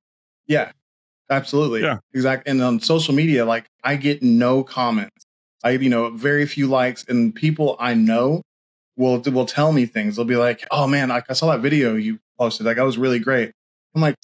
Yeah, 0.47 0.71
absolutely. 1.29 1.81
Yeah. 1.81 1.99
exactly. 2.13 2.49
And 2.51 2.61
on 2.61 2.79
social 2.79 3.13
media, 3.13 3.45
like 3.45 3.65
I 3.83 3.95
get 3.97 4.23
no 4.23 4.63
comments. 4.63 5.25
I, 5.63 5.71
you 5.71 5.89
know, 5.89 6.09
very 6.09 6.47
few 6.47 6.67
likes, 6.67 7.05
and 7.07 7.35
people 7.35 7.75
I 7.79 7.93
know 7.93 8.41
will 8.97 9.19
will 9.21 9.45
tell 9.45 9.71
me 9.71 9.85
things. 9.85 10.15
They'll 10.15 10.25
be 10.25 10.35
like, 10.35 10.65
"Oh 10.71 10.87
man, 10.87 11.09
like 11.09 11.25
I 11.29 11.33
saw 11.33 11.51
that 11.51 11.59
video 11.61 11.95
you 11.95 12.17
posted. 12.39 12.65
Like 12.65 12.77
that 12.77 12.83
was 12.85 12.97
really 12.97 13.19
great." 13.19 13.51
I'm 13.93 14.01
like, 14.01 14.15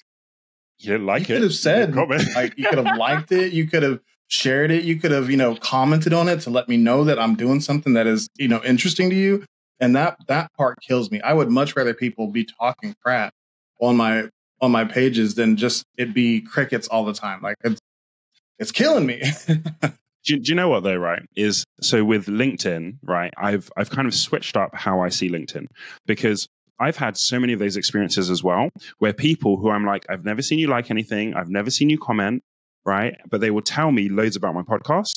You 0.79 0.93
didn't 0.93 1.05
like 1.05 1.27
you 1.29 1.35
it. 1.35 1.37
could 1.39 1.43
have 1.43 1.53
said, 1.53 1.95
like 1.95 2.53
you 2.57 2.65
could 2.67 2.79
have 2.83 2.97
liked 2.97 3.31
it. 3.31 3.53
You 3.53 3.67
could 3.67 3.83
have 3.83 3.99
shared 4.29 4.71
it. 4.71 4.83
You 4.83 4.95
could 4.97 5.11
have, 5.11 5.29
you 5.29 5.37
know, 5.37 5.55
commented 5.55 6.13
on 6.13 6.27
it 6.27 6.41
to 6.41 6.49
let 6.49 6.67
me 6.67 6.75
know 6.77 7.03
that 7.03 7.19
I'm 7.19 7.35
doing 7.35 7.59
something 7.61 7.93
that 7.93 8.07
is, 8.07 8.27
you 8.37 8.47
know, 8.47 8.61
interesting 8.63 9.09
to 9.11 9.15
you. 9.15 9.45
And 9.79 9.95
that 9.95 10.17
that 10.27 10.51
part 10.53 10.77
kills 10.81 11.11
me. 11.11 11.21
I 11.21 11.33
would 11.33 11.49
much 11.51 11.75
rather 11.75 11.93
people 11.93 12.27
be 12.27 12.45
talking 12.45 12.95
crap 13.03 13.33
on 13.79 13.95
my 13.95 14.29
on 14.61 14.71
my 14.71 14.85
pages 14.85 15.35
than 15.35 15.55
just 15.55 15.83
it 15.97 16.13
be 16.13 16.41
crickets 16.41 16.87
all 16.87 17.05
the 17.05 17.13
time. 17.13 17.41
Like 17.41 17.57
it's 17.63 17.79
it's 18.59 18.71
killing 18.71 19.05
me. 19.05 19.21
do, 19.47 20.33
you- 20.33 20.39
do 20.39 20.49
you 20.49 20.55
know 20.55 20.67
what 20.69 20.83
though 20.83 20.95
right 20.95 21.21
is 21.35 21.63
so 21.81 22.03
with 22.03 22.25
linkedin 22.25 22.97
right 23.03 23.31
i've 23.37 23.71
i've 23.77 23.89
kind 23.89 24.07
of 24.07 24.13
switched 24.13 24.57
up 24.57 24.71
how 24.73 24.99
i 24.99 25.07
see 25.07 25.29
linkedin 25.29 25.67
because 26.05 26.47
i've 26.79 26.97
had 26.97 27.15
so 27.15 27.39
many 27.39 27.53
of 27.53 27.59
those 27.59 27.77
experiences 27.77 28.29
as 28.29 28.43
well 28.43 28.69
where 28.97 29.13
people 29.13 29.55
who 29.57 29.69
i'm 29.69 29.85
like 29.85 30.05
i've 30.09 30.25
never 30.25 30.41
seen 30.41 30.59
you 30.59 30.67
like 30.67 30.91
anything 30.91 31.33
i've 31.35 31.47
never 31.49 31.69
seen 31.69 31.89
you 31.89 31.97
comment 31.97 32.43
right 32.85 33.15
but 33.29 33.39
they 33.39 33.51
will 33.51 33.61
tell 33.61 33.91
me 33.91 34.09
loads 34.09 34.35
about 34.35 34.53
my 34.53 34.63
podcast 34.63 35.13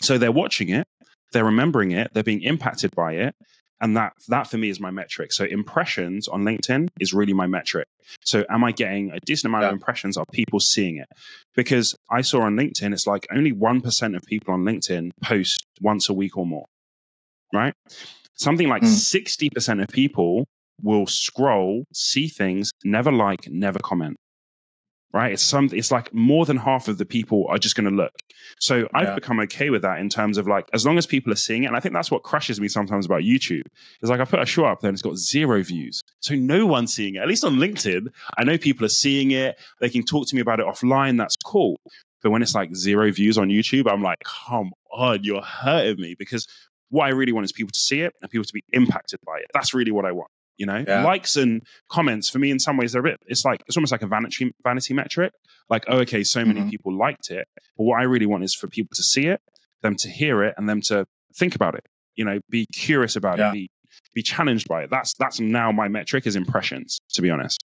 so 0.00 0.16
they're 0.16 0.32
watching 0.32 0.70
it 0.70 0.86
they're 1.32 1.44
remembering 1.44 1.90
it 1.90 2.10
they're 2.14 2.22
being 2.22 2.42
impacted 2.42 2.94
by 2.94 3.12
it 3.12 3.34
and 3.80 3.96
that 3.96 4.12
that 4.28 4.46
for 4.46 4.58
me 4.58 4.68
is 4.68 4.80
my 4.80 4.90
metric 4.90 5.32
so 5.32 5.44
impressions 5.44 6.28
on 6.28 6.42
linkedin 6.42 6.88
is 7.00 7.12
really 7.12 7.32
my 7.32 7.46
metric 7.46 7.86
so 8.22 8.44
am 8.50 8.62
i 8.64 8.72
getting 8.72 9.10
a 9.10 9.20
decent 9.20 9.50
amount 9.50 9.64
of 9.64 9.72
impressions 9.72 10.16
are 10.16 10.24
people 10.32 10.60
seeing 10.60 10.96
it 10.96 11.08
because 11.54 11.94
I 12.10 12.22
saw 12.22 12.42
on 12.42 12.56
LinkedIn, 12.56 12.92
it's 12.92 13.06
like 13.06 13.26
only 13.32 13.52
1% 13.52 14.16
of 14.16 14.22
people 14.22 14.54
on 14.54 14.64
LinkedIn 14.64 15.10
post 15.22 15.64
once 15.80 16.08
a 16.08 16.14
week 16.14 16.36
or 16.36 16.46
more, 16.46 16.66
right? 17.52 17.74
Something 18.34 18.68
like 18.68 18.82
Mm. 18.82 18.88
60% 18.88 19.82
of 19.82 19.88
people 19.88 20.46
will 20.82 21.06
scroll, 21.06 21.84
see 21.94 22.28
things, 22.28 22.70
never 22.84 23.12
like, 23.12 23.48
never 23.48 23.78
comment. 23.78 24.16
Right? 25.14 25.32
It's 25.32 25.44
some 25.44 25.70
it's 25.72 25.92
like 25.92 26.12
more 26.12 26.44
than 26.44 26.56
half 26.56 26.88
of 26.88 26.98
the 26.98 27.04
people 27.06 27.46
are 27.48 27.56
just 27.56 27.76
going 27.76 27.88
to 27.88 27.94
look. 27.94 28.12
So 28.58 28.88
I've 28.92 29.14
become 29.14 29.38
okay 29.40 29.70
with 29.70 29.82
that 29.82 30.00
in 30.00 30.08
terms 30.08 30.38
of 30.38 30.48
like 30.48 30.68
as 30.72 30.84
long 30.84 30.98
as 30.98 31.06
people 31.06 31.32
are 31.32 31.36
seeing 31.36 31.62
it, 31.62 31.66
and 31.68 31.76
I 31.76 31.80
think 31.80 31.94
that's 31.94 32.10
what 32.10 32.24
crushes 32.24 32.60
me 32.60 32.66
sometimes 32.66 33.06
about 33.06 33.20
YouTube. 33.20 33.62
Is 34.02 34.10
like 34.10 34.18
I 34.18 34.24
put 34.24 34.40
a 34.40 34.46
show 34.46 34.64
up 34.64 34.80
there 34.80 34.88
and 34.88 34.96
it's 34.96 35.02
got 35.02 35.16
zero 35.16 35.62
views. 35.62 36.02
So 36.18 36.34
no 36.34 36.66
one's 36.66 36.92
seeing 36.92 37.14
it. 37.14 37.18
At 37.18 37.28
least 37.28 37.44
on 37.44 37.56
LinkedIn, 37.56 38.08
I 38.36 38.42
know 38.42 38.58
people 38.58 38.84
are 38.84 38.88
seeing 38.88 39.30
it. 39.30 39.56
They 39.80 39.88
can 39.88 40.04
talk 40.04 40.26
to 40.26 40.34
me 40.34 40.40
about 40.40 40.58
it 40.58 40.66
offline. 40.66 41.16
That's 41.16 41.36
cool. 41.36 41.76
But 42.24 42.30
when 42.30 42.42
it's 42.42 42.56
like 42.56 42.74
zero 42.74 43.12
views 43.12 43.38
on 43.38 43.50
YouTube, 43.50 43.88
I'm 43.88 44.02
like, 44.02 44.18
come 44.24 44.72
on, 44.90 45.22
you're 45.22 45.42
hurting 45.42 46.00
me 46.00 46.16
because 46.18 46.48
what 46.88 47.04
I 47.04 47.10
really 47.10 47.32
want 47.32 47.44
is 47.44 47.52
people 47.52 47.72
to 47.72 47.78
see 47.78 48.00
it 48.00 48.14
and 48.20 48.30
people 48.30 48.44
to 48.44 48.52
be 48.52 48.64
impacted 48.72 49.20
by 49.24 49.38
it. 49.38 49.46
That's 49.54 49.74
really 49.74 49.92
what 49.92 50.06
I 50.06 50.12
want. 50.12 50.30
You 50.56 50.66
know, 50.66 50.84
Yeah. 50.86 51.02
likes 51.04 51.36
and 51.36 51.62
comments 51.90 52.28
for 52.30 52.38
me 52.38 52.50
in 52.50 52.58
some 52.60 52.76
ways 52.76 52.92
they're 52.92 53.00
a 53.00 53.10
bit. 53.10 53.18
It's 53.26 53.44
like 53.44 53.60
it's 53.66 53.76
almost 53.76 53.90
like 53.92 54.02
a 54.02 54.06
vanity 54.06 54.52
vanity 54.62 54.94
metric. 54.94 55.32
Like, 55.68 55.84
oh, 55.88 55.98
okay, 56.00 56.22
so 56.22 56.44
many 56.44 56.60
Mhm. 56.60 56.70
people 56.70 56.96
liked 56.96 57.30
it, 57.30 57.48
but 57.76 57.84
what 57.84 57.98
I 57.98 58.04
really 58.04 58.26
want 58.26 58.44
is 58.44 58.54
for 58.54 58.68
people 58.68 58.90
to 58.94 59.02
see 59.02 59.26
it, 59.26 59.40
them 59.82 59.96
to 59.96 60.08
hear 60.08 60.42
it, 60.44 60.54
and 60.56 60.68
them 60.68 60.80
to 60.82 61.06
think 61.36 61.54
about 61.54 61.74
it. 61.74 61.84
You 62.16 62.24
know, 62.24 62.38
be 62.50 62.66
curious 62.72 63.16
about 63.16 63.38
Yeah. 63.38 63.48
it, 63.50 63.52
be 63.54 63.70
be 64.14 64.22
challenged 64.22 64.68
by 64.68 64.84
it. 64.84 64.90
That's 64.90 65.14
that's 65.14 65.40
now 65.40 65.72
my 65.72 65.88
metric 65.88 66.26
is 66.26 66.36
impressions. 66.36 67.00
To 67.14 67.22
be 67.22 67.30
honest, 67.30 67.64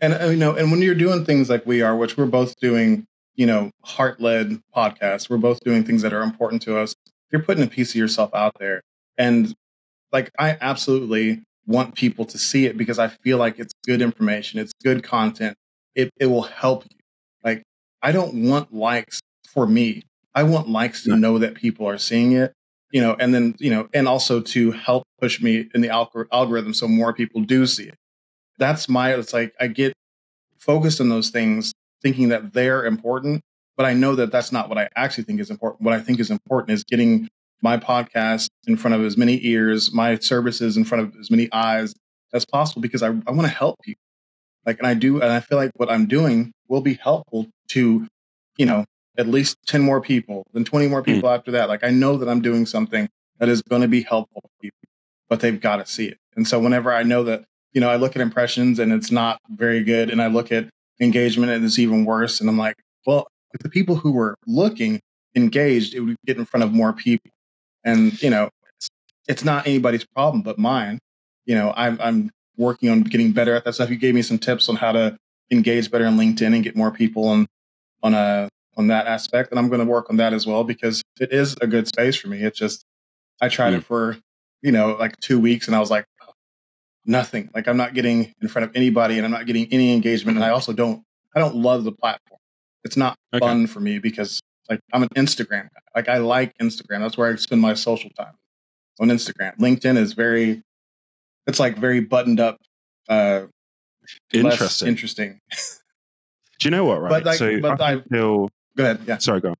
and 0.00 0.14
uh, 0.14 0.26
you 0.26 0.36
know, 0.36 0.54
and 0.56 0.70
when 0.70 0.80
you're 0.82 0.94
doing 0.94 1.24
things 1.24 1.48
like 1.50 1.64
we 1.66 1.82
are, 1.82 1.96
which 1.96 2.16
we're 2.16 2.26
both 2.26 2.54
doing, 2.60 3.04
you 3.34 3.46
know, 3.46 3.70
heart 3.84 4.20
led 4.20 4.58
podcasts, 4.74 5.28
we're 5.30 5.36
both 5.38 5.60
doing 5.64 5.84
things 5.84 6.02
that 6.02 6.12
are 6.12 6.22
important 6.22 6.62
to 6.62 6.78
us. 6.78 6.94
You're 7.30 7.42
putting 7.42 7.62
a 7.62 7.66
piece 7.68 7.90
of 7.90 7.96
yourself 7.96 8.34
out 8.34 8.54
there, 8.58 8.80
and 9.18 9.54
like 10.12 10.30
I 10.38 10.56
absolutely 10.60 11.42
want 11.68 11.94
people 11.94 12.24
to 12.26 12.38
see 12.38 12.66
it 12.66 12.78
because 12.78 12.98
I 12.98 13.08
feel 13.08 13.38
like 13.38 13.60
it's 13.60 13.74
good 13.86 14.02
information, 14.02 14.60
it's 14.60 14.72
good 14.84 15.04
content. 15.04 15.56
It 15.94 16.10
it 16.20 16.26
will 16.26 16.42
help 16.42 16.84
you. 16.90 16.98
Like 17.44 17.62
I 18.02 18.12
don't 18.12 18.48
want 18.48 18.74
likes 18.74 19.20
for 19.52 19.66
me. 19.68 20.02
I 20.34 20.44
want 20.44 20.68
likes 20.68 21.04
to 21.04 21.16
know 21.16 21.38
that 21.38 21.54
people 21.56 21.86
are 21.88 21.98
seeing 21.98 22.32
it, 22.32 22.54
you 22.92 23.02
know, 23.02 23.16
and 23.20 23.34
then 23.34 23.56
you 23.60 23.70
know, 23.70 23.88
and 23.94 24.08
also 24.08 24.40
to 24.40 24.72
help 24.72 25.04
push 25.20 25.42
me 25.42 25.68
in 25.74 25.82
the 25.82 25.88
algor- 25.88 26.26
algorithm 26.32 26.74
so 26.74 26.88
more 26.88 27.12
people 27.12 27.42
do 27.42 27.66
see 27.66 27.84
it. 27.84 27.96
That's 28.58 28.88
my. 28.88 29.14
It's 29.14 29.32
like 29.32 29.54
I 29.60 29.68
get 29.68 29.92
focused 30.58 31.00
on 31.00 31.08
those 31.08 31.30
things, 31.30 31.72
thinking 32.02 32.30
that 32.30 32.52
they're 32.52 32.84
important, 32.86 33.42
but 33.76 33.86
I 33.86 33.94
know 33.94 34.14
that 34.16 34.32
that's 34.32 34.52
not 34.52 34.68
what 34.68 34.78
I 34.78 34.88
actually 34.96 35.24
think 35.24 35.40
is 35.40 35.50
important. 35.50 35.82
What 35.82 35.94
I 35.94 36.00
think 36.00 36.20
is 36.20 36.30
important 36.30 36.72
is 36.72 36.84
getting 36.84 37.28
my 37.62 37.76
podcast 37.76 38.48
in 38.66 38.76
front 38.76 38.94
of 38.94 39.04
as 39.04 39.16
many 39.16 39.44
ears, 39.46 39.92
my 39.92 40.18
services 40.18 40.76
in 40.76 40.84
front 40.84 41.04
of 41.04 41.16
as 41.20 41.30
many 41.30 41.48
eyes 41.52 41.94
as 42.32 42.44
possible, 42.44 42.82
because 42.82 43.02
I, 43.02 43.08
I 43.08 43.30
want 43.30 43.42
to 43.42 43.48
help 43.48 43.76
people. 43.82 44.02
Like, 44.66 44.78
and 44.78 44.86
I 44.86 44.94
do, 44.94 45.20
and 45.20 45.32
I 45.32 45.40
feel 45.40 45.58
like 45.58 45.70
what 45.76 45.90
I'm 45.90 46.06
doing 46.06 46.52
will 46.68 46.80
be 46.80 46.94
helpful 46.94 47.46
to, 47.68 48.06
you 48.56 48.66
know, 48.66 48.84
at 49.16 49.26
least 49.26 49.56
10 49.66 49.82
more 49.82 50.00
people, 50.00 50.46
then 50.52 50.64
20 50.64 50.88
more 50.88 51.00
hmm. 51.00 51.14
people 51.14 51.30
after 51.30 51.50
that. 51.52 51.68
Like, 51.68 51.84
I 51.84 51.90
know 51.90 52.16
that 52.18 52.28
I'm 52.28 52.42
doing 52.42 52.66
something 52.66 53.08
that 53.38 53.48
is 53.48 53.62
going 53.62 53.82
to 53.82 53.88
be 53.88 54.02
helpful 54.02 54.42
to 54.42 54.48
people, 54.60 54.78
but 55.28 55.40
they've 55.40 55.60
got 55.60 55.76
to 55.76 55.86
see 55.86 56.06
it. 56.06 56.18
And 56.36 56.46
so 56.46 56.60
whenever 56.60 56.92
I 56.92 57.02
know 57.02 57.24
that, 57.24 57.44
you 57.72 57.80
know, 57.80 57.90
I 57.90 57.96
look 57.96 58.16
at 58.16 58.22
impressions 58.22 58.78
and 58.78 58.92
it's 58.92 59.10
not 59.10 59.40
very 59.48 59.82
good, 59.82 60.10
and 60.10 60.22
I 60.22 60.28
look 60.28 60.52
at 60.52 60.68
engagement 61.00 61.52
and 61.52 61.64
it's 61.64 61.78
even 61.78 62.04
worse, 62.04 62.40
and 62.40 62.48
I'm 62.48 62.58
like, 62.58 62.76
well, 63.06 63.26
if 63.54 63.60
the 63.60 63.68
people 63.68 63.96
who 63.96 64.12
were 64.12 64.34
looking 64.46 65.00
engaged, 65.34 65.94
it 65.94 66.00
would 66.00 66.16
get 66.26 66.36
in 66.36 66.44
front 66.44 66.64
of 66.64 66.72
more 66.72 66.92
people. 66.92 67.30
And, 67.88 68.20
you 68.22 68.30
know, 68.30 68.48
it's, 68.76 68.88
it's 69.28 69.44
not 69.44 69.66
anybody's 69.66 70.04
problem 70.04 70.42
but 70.42 70.58
mine. 70.58 70.98
You 71.46 71.54
know, 71.54 71.72
I'm, 71.76 71.98
I'm 72.00 72.30
working 72.56 72.88
on 72.90 73.02
getting 73.02 73.32
better 73.32 73.54
at 73.54 73.64
that 73.64 73.74
stuff. 73.74 73.90
You 73.90 73.96
gave 73.96 74.14
me 74.14 74.22
some 74.22 74.38
tips 74.38 74.68
on 74.68 74.76
how 74.76 74.92
to 74.92 75.16
engage 75.50 75.90
better 75.90 76.06
on 76.06 76.16
LinkedIn 76.18 76.54
and 76.54 76.62
get 76.62 76.76
more 76.76 76.90
people 76.90 77.26
on, 77.28 77.46
on 78.02 78.14
a, 78.14 78.48
on 78.76 78.88
that 78.88 79.06
aspect. 79.06 79.50
And 79.50 79.58
I'm 79.58 79.68
going 79.68 79.80
to 79.80 79.86
work 79.86 80.10
on 80.10 80.16
that 80.18 80.32
as 80.32 80.46
well 80.46 80.64
because 80.64 81.02
it 81.20 81.32
is 81.32 81.56
a 81.60 81.66
good 81.66 81.88
space 81.88 82.16
for 82.16 82.28
me. 82.28 82.42
It's 82.42 82.58
just, 82.58 82.84
I 83.40 83.48
tried 83.48 83.70
Yeah. 83.70 83.78
it 83.78 83.84
for, 83.84 84.18
you 84.62 84.72
know, 84.72 84.96
like 84.98 85.16
two 85.20 85.38
weeks 85.40 85.66
and 85.66 85.74
I 85.76 85.80
was 85.80 85.90
like, 85.90 86.04
"Oh, 86.20 86.32
nothing. 87.06 87.50
Like 87.54 87.66
I'm 87.68 87.76
not 87.76 87.94
getting 87.94 88.34
in 88.42 88.48
front 88.48 88.64
of 88.68 88.76
anybody 88.76 89.16
and 89.16 89.24
I'm 89.24 89.30
not 89.32 89.46
getting 89.46 89.72
any 89.72 89.94
engagement. 89.94 90.36
And 90.36 90.42
mm-hmm. 90.44 90.50
I 90.50 90.54
also 90.54 90.72
don't, 90.72 91.02
I 91.34 91.38
don't 91.40 91.56
love 91.56 91.84
the 91.84 91.92
platform. 91.92 92.40
It's 92.84 92.96
not 92.96 93.16
Okay. 93.34 93.44
fun 93.44 93.66
for 93.66 93.80
me 93.80 93.98
because 93.98 94.40
like 94.68 94.80
I'm 94.92 95.02
an 95.02 95.08
Instagram 95.10 95.62
guy. 95.62 95.80
Like 95.94 96.08
I 96.08 96.18
like 96.18 96.56
Instagram. 96.58 97.00
That's 97.00 97.16
where 97.18 97.32
I 97.32 97.36
spend 97.36 97.60
my 97.60 97.74
social 97.74 98.10
time 98.10 98.34
on 99.00 99.08
Instagram. 99.08 99.56
LinkedIn 99.58 99.96
is 99.96 100.12
very, 100.12 100.62
it's 101.46 101.58
like 101.60 101.78
very 101.78 102.00
buttoned 102.00 102.40
up, 102.40 102.58
uh, 103.08 103.46
less 104.34 104.50
interesting. 104.52 104.88
interesting. 104.88 105.40
Do 106.58 106.66
you 106.66 106.70
know 106.70 106.84
what? 106.84 107.00
Right. 107.00 107.10
But, 107.10 107.24
like, 107.24 107.38
so 107.38 107.60
but 107.60 107.80
I- 107.80 107.92
until 107.92 108.48
Go 108.76 108.84
ahead. 108.84 109.00
Yeah. 109.06 109.18
sorry, 109.18 109.40
go 109.40 109.50
on. 109.50 109.54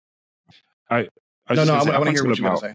I, 0.91 0.99
I 1.47 1.55
No, 1.55 1.65
just 1.65 1.69
no, 1.69 1.75
I, 1.75 1.79
up 1.79 1.87
want 1.87 2.05
to 2.07 2.11
hear 2.13 2.25
what 2.27 2.39
you're 2.39 2.49
going 2.51 2.61
to 2.61 2.75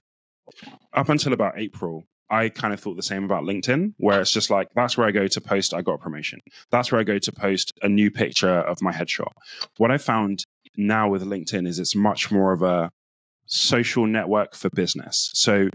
say. 0.65 0.71
up 0.93 1.09
until 1.09 1.33
about 1.33 1.57
April, 1.57 2.03
I 2.29 2.49
kind 2.49 2.73
of 2.73 2.79
thought 2.79 2.95
the 2.95 3.03
same 3.03 3.23
about 3.23 3.43
LinkedIn, 3.43 3.93
where 3.97 4.19
it's 4.21 4.31
just 4.31 4.49
like 4.49 4.67
that's 4.75 4.97
where 4.97 5.07
I 5.07 5.11
go 5.11 5.27
to 5.27 5.41
post 5.41 5.73
I 5.73 5.81
got 5.81 5.93
a 5.93 5.97
promotion. 5.99 6.39
That's 6.71 6.91
where 6.91 6.99
I 6.99 7.03
go 7.03 7.17
to 7.19 7.31
post 7.31 7.73
a 7.81 7.89
new 7.89 8.09
picture 8.11 8.49
of 8.49 8.81
my 8.81 8.91
headshot. 8.91 9.31
What 9.77 9.91
I 9.91 9.97
found 9.97 10.43
now 10.77 11.09
with 11.09 11.23
LinkedIn 11.23 11.67
is 11.67 11.79
it's 11.79 11.95
much 11.95 12.31
more 12.31 12.53
of 12.53 12.61
a 12.61 12.89
social 13.45 14.05
network 14.07 14.55
for 14.55 14.69
business. 14.69 15.31
So 15.33 15.69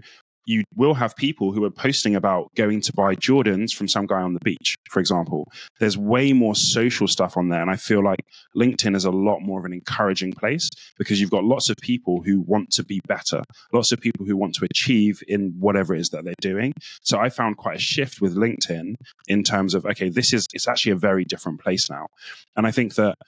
you 0.49 0.63
will 0.75 0.95
have 0.95 1.15
people 1.15 1.51
who 1.51 1.63
are 1.63 1.69
posting 1.69 2.15
about 2.15 2.49
going 2.55 2.81
to 2.81 2.91
buy 2.93 3.13
Jordans 3.13 3.71
from 3.71 3.87
some 3.87 4.07
guy 4.07 4.19
on 4.19 4.33
the 4.33 4.39
beach, 4.39 4.77
for 4.89 4.99
example. 4.99 5.47
There's 5.79 5.95
way 5.95 6.33
more 6.33 6.55
social 6.55 7.07
stuff 7.07 7.37
on 7.37 7.49
there. 7.49 7.61
And 7.61 7.69
I 7.69 7.75
feel 7.75 8.03
like 8.03 8.25
LinkedIn 8.57 8.95
is 8.95 9.05
a 9.05 9.11
lot 9.11 9.41
more 9.41 9.59
of 9.59 9.65
an 9.65 9.73
encouraging 9.73 10.33
place 10.33 10.67
because 10.97 11.21
you've 11.21 11.29
got 11.29 11.43
lots 11.43 11.69
of 11.69 11.77
people 11.83 12.23
who 12.23 12.41
want 12.41 12.71
to 12.71 12.83
be 12.83 12.99
better, 13.07 13.43
lots 13.73 13.91
of 13.91 13.99
people 13.99 14.25
who 14.25 14.35
want 14.35 14.55
to 14.55 14.65
achieve 14.65 15.21
in 15.27 15.53
whatever 15.59 15.93
it 15.93 16.01
is 16.01 16.09
that 16.09 16.25
they're 16.25 16.33
doing. 16.41 16.73
So 17.03 17.19
I 17.19 17.29
found 17.29 17.57
quite 17.57 17.77
a 17.77 17.81
shift 17.81 18.19
with 18.19 18.35
LinkedIn 18.35 18.95
in 19.27 19.43
terms 19.43 19.75
of, 19.75 19.85
okay, 19.85 20.09
this 20.09 20.33
is, 20.33 20.47
it's 20.53 20.67
actually 20.67 20.93
a 20.93 20.95
very 20.97 21.25
different 21.25 21.61
place 21.61 21.91
now. 21.91 22.07
And 22.55 22.65
I 22.65 22.71
think 22.71 22.95
that 22.95 23.19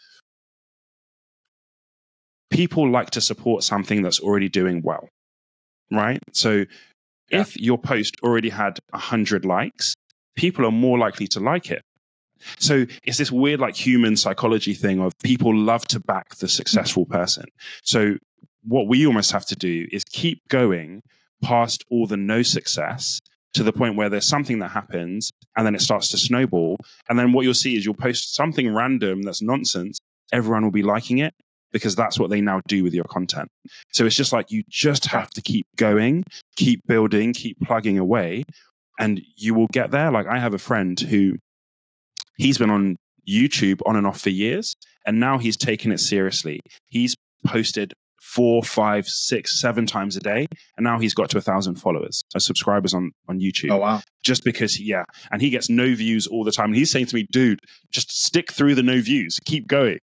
people 2.51 2.89
like 2.89 3.09
to 3.11 3.21
support 3.21 3.63
something 3.63 4.01
that's 4.01 4.19
already 4.19 4.49
doing 4.49 4.81
well, 4.83 5.07
right? 5.91 6.19
So 6.33 6.65
Yeah. 7.31 7.41
if 7.41 7.57
your 7.59 7.77
post 7.77 8.15
already 8.23 8.49
had 8.49 8.79
100 8.93 9.45
likes, 9.45 9.95
people 10.35 10.65
are 10.65 10.71
more 10.71 10.97
likely 10.99 11.27
to 11.27 11.39
like 11.39 11.71
it. 11.71 11.81
So 12.59 12.85
it's 13.03 13.17
this 13.17 13.31
weird, 13.31 13.59
like 13.59 13.75
human 13.75 14.17
psychology 14.17 14.73
thing 14.73 14.99
of 14.99 15.13
people 15.23 15.55
love 15.55 15.85
to 15.89 15.99
back 15.99 16.35
the 16.35 16.47
successful 16.47 17.05
person. 17.05 17.45
So 17.83 18.15
what 18.63 18.87
we 18.87 19.05
almost 19.07 19.31
have 19.31 19.45
to 19.47 19.55
do 19.55 19.87
is 19.91 20.03
keep 20.03 20.39
going 20.49 21.01
past 21.43 21.83
all 21.89 22.05
the 22.07 22.17
no 22.17 22.41
success 22.41 23.19
to 23.53 23.63
the 23.63 23.73
point 23.73 23.95
where 23.95 24.09
there's 24.09 24.27
something 24.27 24.59
that 24.59 24.69
happens 24.71 25.29
and 25.55 25.65
then 25.65 25.75
it 25.75 25.81
starts 25.81 26.09
to 26.09 26.17
snowball. 26.17 26.77
And 27.09 27.17
then 27.19 27.31
what 27.31 27.43
you'll 27.43 27.53
see 27.53 27.75
is 27.75 27.85
you'll 27.85 27.93
post 27.93 28.33
something 28.35 28.73
random 28.73 29.21
that's 29.23 29.41
nonsense. 29.41 29.99
Everyone 30.31 30.63
will 30.63 30.71
be 30.71 30.83
liking 30.83 31.19
it 31.19 31.33
because 31.71 31.95
that's 31.95 32.19
what 32.19 32.29
they 32.29 32.41
now 32.41 32.61
do 32.67 32.83
with 32.83 32.93
your 32.93 33.05
content. 33.05 33.49
So 33.93 34.05
it's 34.05 34.15
just 34.15 34.33
like 34.33 34.51
you 34.51 34.63
just 34.69 35.05
have 35.05 35.29
to 35.31 35.41
keep 35.41 35.67
going, 35.75 36.23
keep 36.55 36.85
building, 36.87 37.33
keep 37.33 37.59
plugging 37.61 37.97
away, 37.97 38.43
and 38.99 39.21
you 39.35 39.53
will 39.53 39.67
get 39.67 39.91
there. 39.91 40.11
Like 40.11 40.27
I 40.27 40.39
have 40.39 40.53
a 40.53 40.59
friend 40.59 40.99
who 40.99 41.37
he's 42.37 42.57
been 42.57 42.69
on 42.69 42.97
YouTube 43.27 43.81
on 43.85 43.95
and 43.95 44.07
off 44.07 44.21
for 44.21 44.29
years, 44.29 44.75
and 45.05 45.19
now 45.19 45.37
he's 45.37 45.57
taken 45.57 45.91
it 45.91 45.99
seriously. 45.99 46.59
He's 46.89 47.15
posted 47.45 47.93
four, 48.31 48.63
five, 48.63 49.07
six, 49.07 49.59
seven 49.59 49.85
times 49.85 50.15
a 50.15 50.19
day, 50.21 50.47
and 50.77 50.83
now 50.83 50.97
he's 50.97 51.13
got 51.13 51.29
to 51.29 51.37
a 51.37 51.41
thousand 51.41 51.75
followers, 51.75 52.23
uh, 52.33 52.39
subscribers 52.39 52.93
on 52.93 53.11
on 53.27 53.39
YouTube. 53.39 53.71
Oh 53.71 53.77
wow! 53.77 54.01
Just 54.23 54.43
because, 54.43 54.79
yeah, 54.79 55.03
and 55.31 55.41
he 55.41 55.49
gets 55.49 55.69
no 55.69 55.93
views 55.93 56.27
all 56.27 56.43
the 56.43 56.51
time. 56.51 56.67
And 56.67 56.75
he's 56.75 56.91
saying 56.91 57.07
to 57.07 57.15
me, 57.15 57.27
"Dude, 57.29 57.59
just 57.91 58.09
stick 58.11 58.51
through 58.51 58.75
the 58.75 58.83
no 58.83 59.01
views, 59.01 59.39
keep 59.45 59.67
going." 59.67 59.99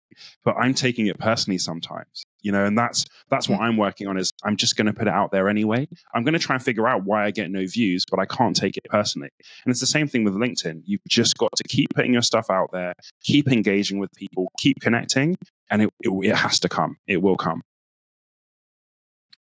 But 0.45 0.57
I'm 0.57 0.72
taking 0.72 1.09
it 1.09 1.18
personally 1.18 1.59
sometimes, 1.59 2.24
you 2.41 2.51
know, 2.51 2.64
and 2.64 2.77
that's 2.77 3.05
that's 3.31 3.49
what 3.49 3.61
mm. 3.61 3.64
I'm 3.64 3.77
working 3.77 4.09
on. 4.09 4.16
Is 4.16 4.33
I'm 4.45 4.57
just 4.57 4.77
going 4.77 4.87
to 4.87 4.93
put 4.93 5.07
it 5.07 5.14
out 5.14 5.31
there 5.31 5.49
anyway. 5.49 5.87
I'm 6.14 6.24
going 6.24 6.33
to 6.33 6.41
try 6.41 6.57
and 6.57 6.64
figure 6.64 6.89
out 6.89 7.05
why 7.05 7.27
I 7.27 7.31
get 7.31 7.51
no 7.51 7.64
views, 7.66 8.05
but 8.11 8.18
I 8.18 8.24
can't 8.24 8.57
take 8.57 8.77
it 8.77 8.85
personally. 8.89 9.31
And 9.64 9.70
it's 9.70 9.81
the 9.81 9.87
same 9.87 10.09
thing 10.09 10.24
with 10.24 10.35
LinkedIn. 10.35 10.83
You've 10.85 11.05
just 11.09 11.37
got 11.37 11.53
to 11.57 11.64
keep 11.64 11.91
putting 11.95 12.12
your 12.12 12.22
stuff 12.22 12.51
out 12.51 12.70
there, 12.72 12.95
keep 13.22 13.53
engaging 13.53 13.99
with 13.99 14.11
people, 14.14 14.51
keep 14.59 14.81
connecting, 14.81 15.37
and 15.70 15.83
it, 15.83 15.91
it, 16.03 16.11
it 16.24 16.35
has 16.35 16.59
to 16.61 16.68
come. 16.68 16.97
It 17.07 17.22
will 17.22 17.37
come. 17.37 17.62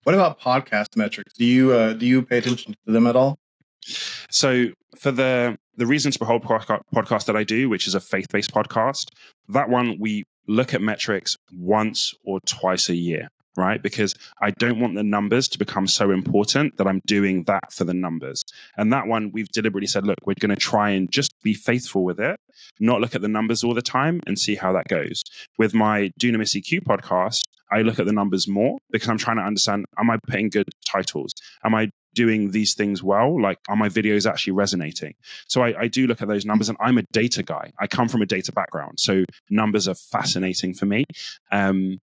What 0.04 0.14
about 0.14 0.38
podcast 0.38 0.96
metrics? 0.96 1.32
Do 1.32 1.46
you 1.46 1.72
uh, 1.72 1.94
do 1.94 2.04
you 2.04 2.22
pay 2.22 2.38
attention 2.38 2.74
to 2.86 2.92
them 2.92 3.06
at 3.06 3.16
all? 3.16 3.38
So 4.30 4.66
for 4.98 5.10
the 5.10 5.56
the 5.76 5.86
Reasons 5.86 6.14
To 6.14 6.18
Behold 6.20 6.42
podcast 6.42 7.24
that 7.24 7.36
I 7.36 7.42
do, 7.42 7.70
which 7.70 7.86
is 7.86 7.94
a 7.94 8.00
faith 8.00 8.26
based 8.30 8.52
podcast, 8.52 9.08
that 9.48 9.70
one 9.70 9.96
we 9.98 10.24
look 10.46 10.74
at 10.74 10.82
metrics 10.82 11.36
once 11.56 12.12
or 12.22 12.38
twice 12.40 12.90
a 12.90 12.94
year, 12.94 13.28
right? 13.56 13.82
Because 13.82 14.14
I 14.42 14.50
don't 14.50 14.78
want 14.78 14.94
the 14.94 15.02
numbers 15.02 15.48
to 15.48 15.58
become 15.58 15.86
so 15.86 16.10
important 16.10 16.76
that 16.76 16.86
I'm 16.86 17.00
doing 17.06 17.44
that 17.44 17.72
for 17.72 17.84
the 17.84 17.94
numbers. 17.94 18.44
And 18.76 18.92
that 18.92 19.06
one 19.06 19.30
we've 19.32 19.48
deliberately 19.48 19.86
said, 19.86 20.06
look, 20.06 20.18
we're 20.26 20.34
going 20.38 20.50
to 20.50 20.56
try 20.56 20.90
and 20.90 21.10
just 21.10 21.32
be 21.42 21.54
faithful 21.54 22.04
with 22.04 22.20
it, 22.20 22.38
not 22.78 23.00
look 23.00 23.14
at 23.14 23.22
the 23.22 23.28
numbers 23.28 23.64
all 23.64 23.72
the 23.72 23.82
time 23.82 24.20
and 24.26 24.38
see 24.38 24.54
how 24.54 24.74
that 24.74 24.86
goes. 24.88 25.22
With 25.56 25.72
my 25.72 26.12
Dunamis 26.20 26.60
EQ 26.60 26.82
podcast, 26.82 27.40
I 27.70 27.82
look 27.82 27.98
at 27.98 28.06
the 28.06 28.12
numbers 28.12 28.46
more 28.46 28.78
because 28.90 29.08
I'm 29.08 29.18
trying 29.18 29.36
to 29.36 29.42
understand 29.42 29.84
am 29.98 30.10
I 30.10 30.18
putting 30.26 30.50
good 30.50 30.68
titles? 30.86 31.32
Am 31.64 31.74
I 31.74 31.90
doing 32.14 32.52
these 32.52 32.74
things 32.74 33.02
well? 33.02 33.40
Like, 33.40 33.58
are 33.68 33.76
my 33.76 33.88
videos 33.88 34.30
actually 34.30 34.52
resonating? 34.52 35.14
So 35.48 35.62
I, 35.62 35.82
I, 35.82 35.88
do 35.88 36.06
look 36.06 36.22
at 36.22 36.28
those 36.28 36.44
numbers, 36.44 36.68
and 36.68 36.78
I'm 36.80 36.98
a 36.98 37.02
data 37.12 37.42
guy. 37.42 37.72
I 37.80 37.86
come 37.86 38.08
from 38.08 38.22
a 38.22 38.26
data 38.26 38.52
background, 38.52 39.00
so 39.00 39.24
numbers 39.50 39.88
are 39.88 39.94
fascinating 39.94 40.74
for 40.74 40.86
me. 40.86 41.04
Um, 41.50 41.98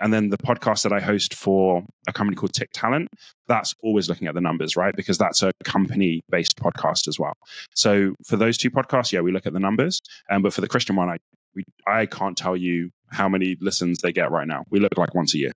and 0.00 0.12
then 0.12 0.30
the 0.30 0.38
podcast 0.38 0.82
that 0.84 0.92
I 0.92 1.00
host 1.00 1.34
for 1.34 1.84
a 2.08 2.12
company 2.12 2.34
called 2.34 2.54
Tick 2.54 2.70
Talent, 2.72 3.08
that's 3.48 3.74
always 3.82 4.08
looking 4.08 4.28
at 4.28 4.34
the 4.34 4.40
numbers, 4.40 4.76
right? 4.76 4.96
Because 4.96 5.18
that's 5.18 5.42
a 5.42 5.52
company 5.64 6.22
based 6.30 6.56
podcast 6.56 7.06
as 7.06 7.18
well. 7.18 7.34
So 7.74 8.14
for 8.24 8.36
those 8.36 8.56
two 8.56 8.70
podcasts, 8.70 9.12
yeah, 9.12 9.20
we 9.20 9.30
look 9.30 9.46
at 9.46 9.52
the 9.52 9.60
numbers. 9.60 10.00
Um, 10.30 10.42
but 10.42 10.54
for 10.54 10.62
the 10.62 10.68
Christian 10.68 10.96
one, 10.96 11.10
I 11.10 11.18
we, 11.54 11.64
I 11.86 12.06
can't 12.06 12.36
tell 12.36 12.56
you 12.56 12.90
how 13.10 13.28
many 13.28 13.56
listens 13.60 13.98
they 13.98 14.12
get 14.12 14.30
right 14.30 14.46
now. 14.46 14.64
We 14.70 14.80
look 14.80 14.96
like 14.96 15.14
once 15.14 15.34
a 15.34 15.38
year. 15.38 15.52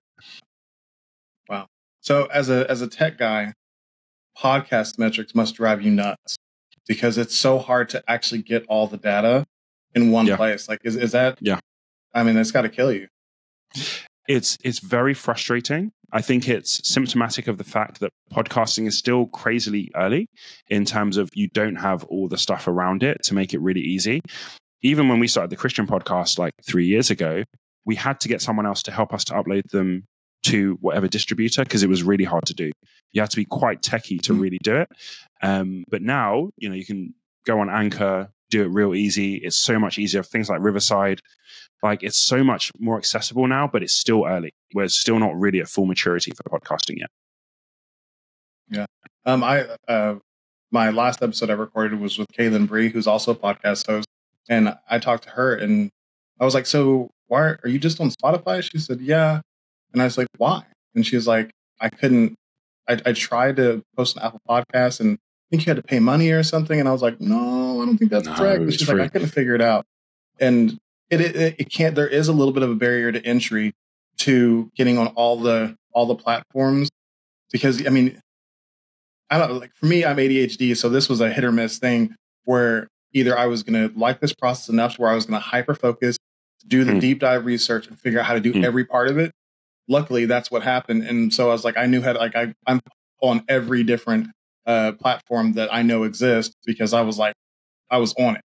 Wow. 1.49 1.67
So 2.01 2.25
as 2.25 2.49
a 2.49 2.69
as 2.69 2.81
a 2.81 2.87
tech 2.87 3.17
guy, 3.17 3.53
podcast 4.37 4.99
metrics 4.99 5.33
must 5.35 5.55
drive 5.55 5.81
you 5.81 5.91
nuts 5.91 6.37
because 6.87 7.17
it's 7.17 7.35
so 7.35 7.59
hard 7.59 7.89
to 7.89 8.03
actually 8.07 8.41
get 8.41 8.65
all 8.67 8.87
the 8.87 8.97
data 8.97 9.45
in 9.93 10.11
one 10.11 10.27
yeah. 10.27 10.35
place. 10.35 10.67
Like 10.69 10.81
is 10.83 10.95
is 10.95 11.11
that 11.13 11.37
Yeah. 11.41 11.59
I 12.13 12.23
mean, 12.23 12.37
it's 12.37 12.51
got 12.51 12.61
to 12.61 12.69
kill 12.69 12.91
you. 12.91 13.07
It's 14.27 14.57
it's 14.63 14.79
very 14.79 15.13
frustrating. 15.13 15.91
I 16.11 16.21
think 16.21 16.47
it's 16.47 16.87
symptomatic 16.87 17.47
of 17.47 17.57
the 17.57 17.63
fact 17.63 17.99
that 17.99 18.11
podcasting 18.31 18.87
is 18.87 18.97
still 18.97 19.25
crazily 19.27 19.91
early 19.95 20.27
in 20.69 20.85
terms 20.85 21.17
of 21.17 21.29
you 21.33 21.49
don't 21.49 21.75
have 21.75 22.05
all 22.05 22.27
the 22.27 22.37
stuff 22.37 22.67
around 22.67 23.03
it 23.03 23.23
to 23.23 23.33
make 23.33 23.53
it 23.53 23.59
really 23.59 23.81
easy 23.81 24.21
even 24.85 25.09
when 25.09 25.19
we 25.19 25.27
started 25.27 25.49
the 25.49 25.55
Christian 25.55 25.87
podcast 25.87 26.37
like 26.37 26.53
three 26.63 26.85
years 26.85 27.09
ago, 27.09 27.43
we 27.85 27.95
had 27.95 28.19
to 28.19 28.27
get 28.27 28.41
someone 28.41 28.67
else 28.67 28.83
to 28.83 28.91
help 28.91 29.13
us 29.13 29.23
to 29.25 29.33
upload 29.33 29.67
them 29.71 30.05
to 30.43 30.77
whatever 30.79 31.07
distributor 31.07 31.63
because 31.63 31.81
it 31.81 31.89
was 31.89 32.03
really 32.03 32.23
hard 32.23 32.45
to 32.45 32.53
do. 32.53 32.71
You 33.11 33.21
had 33.21 33.31
to 33.31 33.35
be 33.35 33.45
quite 33.45 33.81
techie 33.81 34.21
to 34.21 34.33
mm. 34.33 34.39
really 34.39 34.59
do 34.61 34.75
it. 34.77 34.89
Um, 35.41 35.85
but 35.89 36.03
now, 36.03 36.49
you 36.57 36.69
know, 36.69 36.75
you 36.75 36.85
can 36.85 37.15
go 37.47 37.59
on 37.59 37.69
Anchor, 37.69 38.29
do 38.51 38.63
it 38.63 38.67
real 38.67 38.93
easy. 38.93 39.37
It's 39.37 39.57
so 39.57 39.79
much 39.79 39.97
easier. 39.97 40.21
Things 40.21 40.49
like 40.49 40.59
Riverside, 40.61 41.19
like 41.81 42.03
it's 42.03 42.19
so 42.19 42.43
much 42.43 42.71
more 42.77 42.99
accessible 42.99 43.47
now, 43.47 43.67
but 43.67 43.81
it's 43.81 43.93
still 43.93 44.25
early. 44.27 44.53
We're 44.75 44.87
still 44.89 45.17
not 45.17 45.35
really 45.35 45.61
at 45.61 45.67
full 45.67 45.87
maturity 45.87 46.31
for 46.31 46.43
podcasting 46.43 46.99
yet. 46.99 47.09
Yeah. 48.69 48.85
Um, 49.25 49.43
I, 49.43 49.65
uh, 49.87 50.15
my 50.71 50.91
last 50.91 51.23
episode 51.23 51.49
I 51.49 51.53
recorded 51.53 51.99
was 51.99 52.19
with 52.19 52.27
Kaylin 52.27 52.67
Bree, 52.67 52.89
who's 52.89 53.07
also 53.07 53.31
a 53.31 53.35
podcast 53.35 53.87
host. 53.87 54.05
And 54.49 54.75
I 54.89 54.99
talked 54.99 55.23
to 55.23 55.29
her 55.31 55.55
and 55.55 55.89
I 56.39 56.45
was 56.45 56.53
like, 56.53 56.65
So 56.65 57.09
why 57.27 57.41
are 57.41 57.67
you 57.67 57.79
just 57.79 57.99
on 57.99 58.09
Spotify? 58.09 58.63
She 58.63 58.77
said, 58.79 59.01
Yeah. 59.01 59.41
And 59.93 60.01
I 60.01 60.05
was 60.05 60.17
like, 60.17 60.27
Why? 60.37 60.63
And 60.93 61.05
she 61.05 61.15
was 61.15 61.27
like, 61.27 61.51
I 61.79 61.89
couldn't, 61.89 62.35
I, 62.87 62.99
I 63.05 63.13
tried 63.13 63.57
to 63.57 63.83
post 63.95 64.15
an 64.17 64.23
Apple 64.23 64.41
podcast 64.47 64.99
and 64.99 65.13
I 65.17 65.45
think 65.49 65.65
you 65.65 65.69
had 65.69 65.77
to 65.77 65.83
pay 65.83 65.99
money 65.99 66.31
or 66.31 66.43
something. 66.43 66.79
And 66.79 66.87
I 66.87 66.91
was 66.91 67.01
like, 67.01 67.19
No, 67.19 67.81
I 67.81 67.85
don't 67.85 67.97
think 67.97 68.11
that's 68.11 68.27
no, 68.27 68.35
correct. 68.35 68.61
And 68.61 68.73
she's 68.73 68.87
free. 68.87 68.99
like, 68.99 69.05
I 69.05 69.09
couldn't 69.09 69.29
figure 69.29 69.55
it 69.55 69.61
out. 69.61 69.85
And 70.39 70.77
it, 71.09 71.21
it, 71.21 71.55
it 71.59 71.71
can't, 71.71 71.95
there 71.95 72.07
is 72.07 72.27
a 72.27 72.33
little 72.33 72.53
bit 72.53 72.63
of 72.63 72.69
a 72.69 72.75
barrier 72.75 73.11
to 73.11 73.25
entry 73.25 73.73
to 74.17 74.71
getting 74.75 74.97
on 74.97 75.07
all 75.07 75.37
the, 75.39 75.75
all 75.93 76.05
the 76.05 76.15
platforms 76.15 76.89
because 77.51 77.85
I 77.85 77.89
mean, 77.89 78.19
I 79.29 79.39
don't 79.39 79.59
like 79.59 79.71
for 79.75 79.85
me, 79.85 80.05
I'm 80.05 80.17
ADHD. 80.17 80.75
So 80.77 80.89
this 80.89 81.09
was 81.09 81.21
a 81.21 81.31
hit 81.31 81.43
or 81.43 81.51
miss 81.51 81.79
thing 81.79 82.15
where 82.43 82.87
either 83.15 83.35
I 83.35 83.47
was 83.47 83.63
going 83.63 83.89
to 83.89 83.97
like 83.97 84.19
this 84.19 84.33
process 84.33 84.69
enough 84.69 84.95
to 84.95 85.01
where 85.01 85.09
I 85.09 85.15
was 85.15 85.25
going 85.25 85.41
to 85.41 85.47
hyper 85.47 85.73
focus, 85.73 86.17
do 86.67 86.83
the 86.83 86.91
mm. 86.91 86.99
deep 86.99 87.19
dive 87.19 87.45
research, 87.45 87.87
and 87.87 87.97
figure 87.97 88.19
out 88.19 88.25
how 88.25 88.33
to 88.33 88.39
do 88.39 88.53
mm. 88.53 88.63
every 88.63 88.85
part 88.85 89.07
of 89.07 89.17
it. 89.17 89.31
Luckily, 89.87 90.25
that's 90.25 90.51
what 90.51 90.61
happened, 90.61 91.03
and 91.03 91.33
so 91.33 91.49
I 91.49 91.53
was 91.53 91.63
like, 91.63 91.77
I 91.77 91.85
knew 91.85 92.01
how 92.01 92.13
to 92.13 92.19
like 92.19 92.35
I, 92.35 92.53
I'm 92.67 92.81
on 93.21 93.43
every 93.47 93.83
different 93.83 94.27
uh, 94.65 94.91
platform 94.93 95.53
that 95.53 95.73
I 95.73 95.81
know 95.81 96.03
exists 96.03 96.53
because 96.65 96.93
I 96.93 97.01
was 97.01 97.17
like, 97.17 97.33
I 97.89 97.97
was 97.97 98.13
on 98.15 98.35
it. 98.35 98.41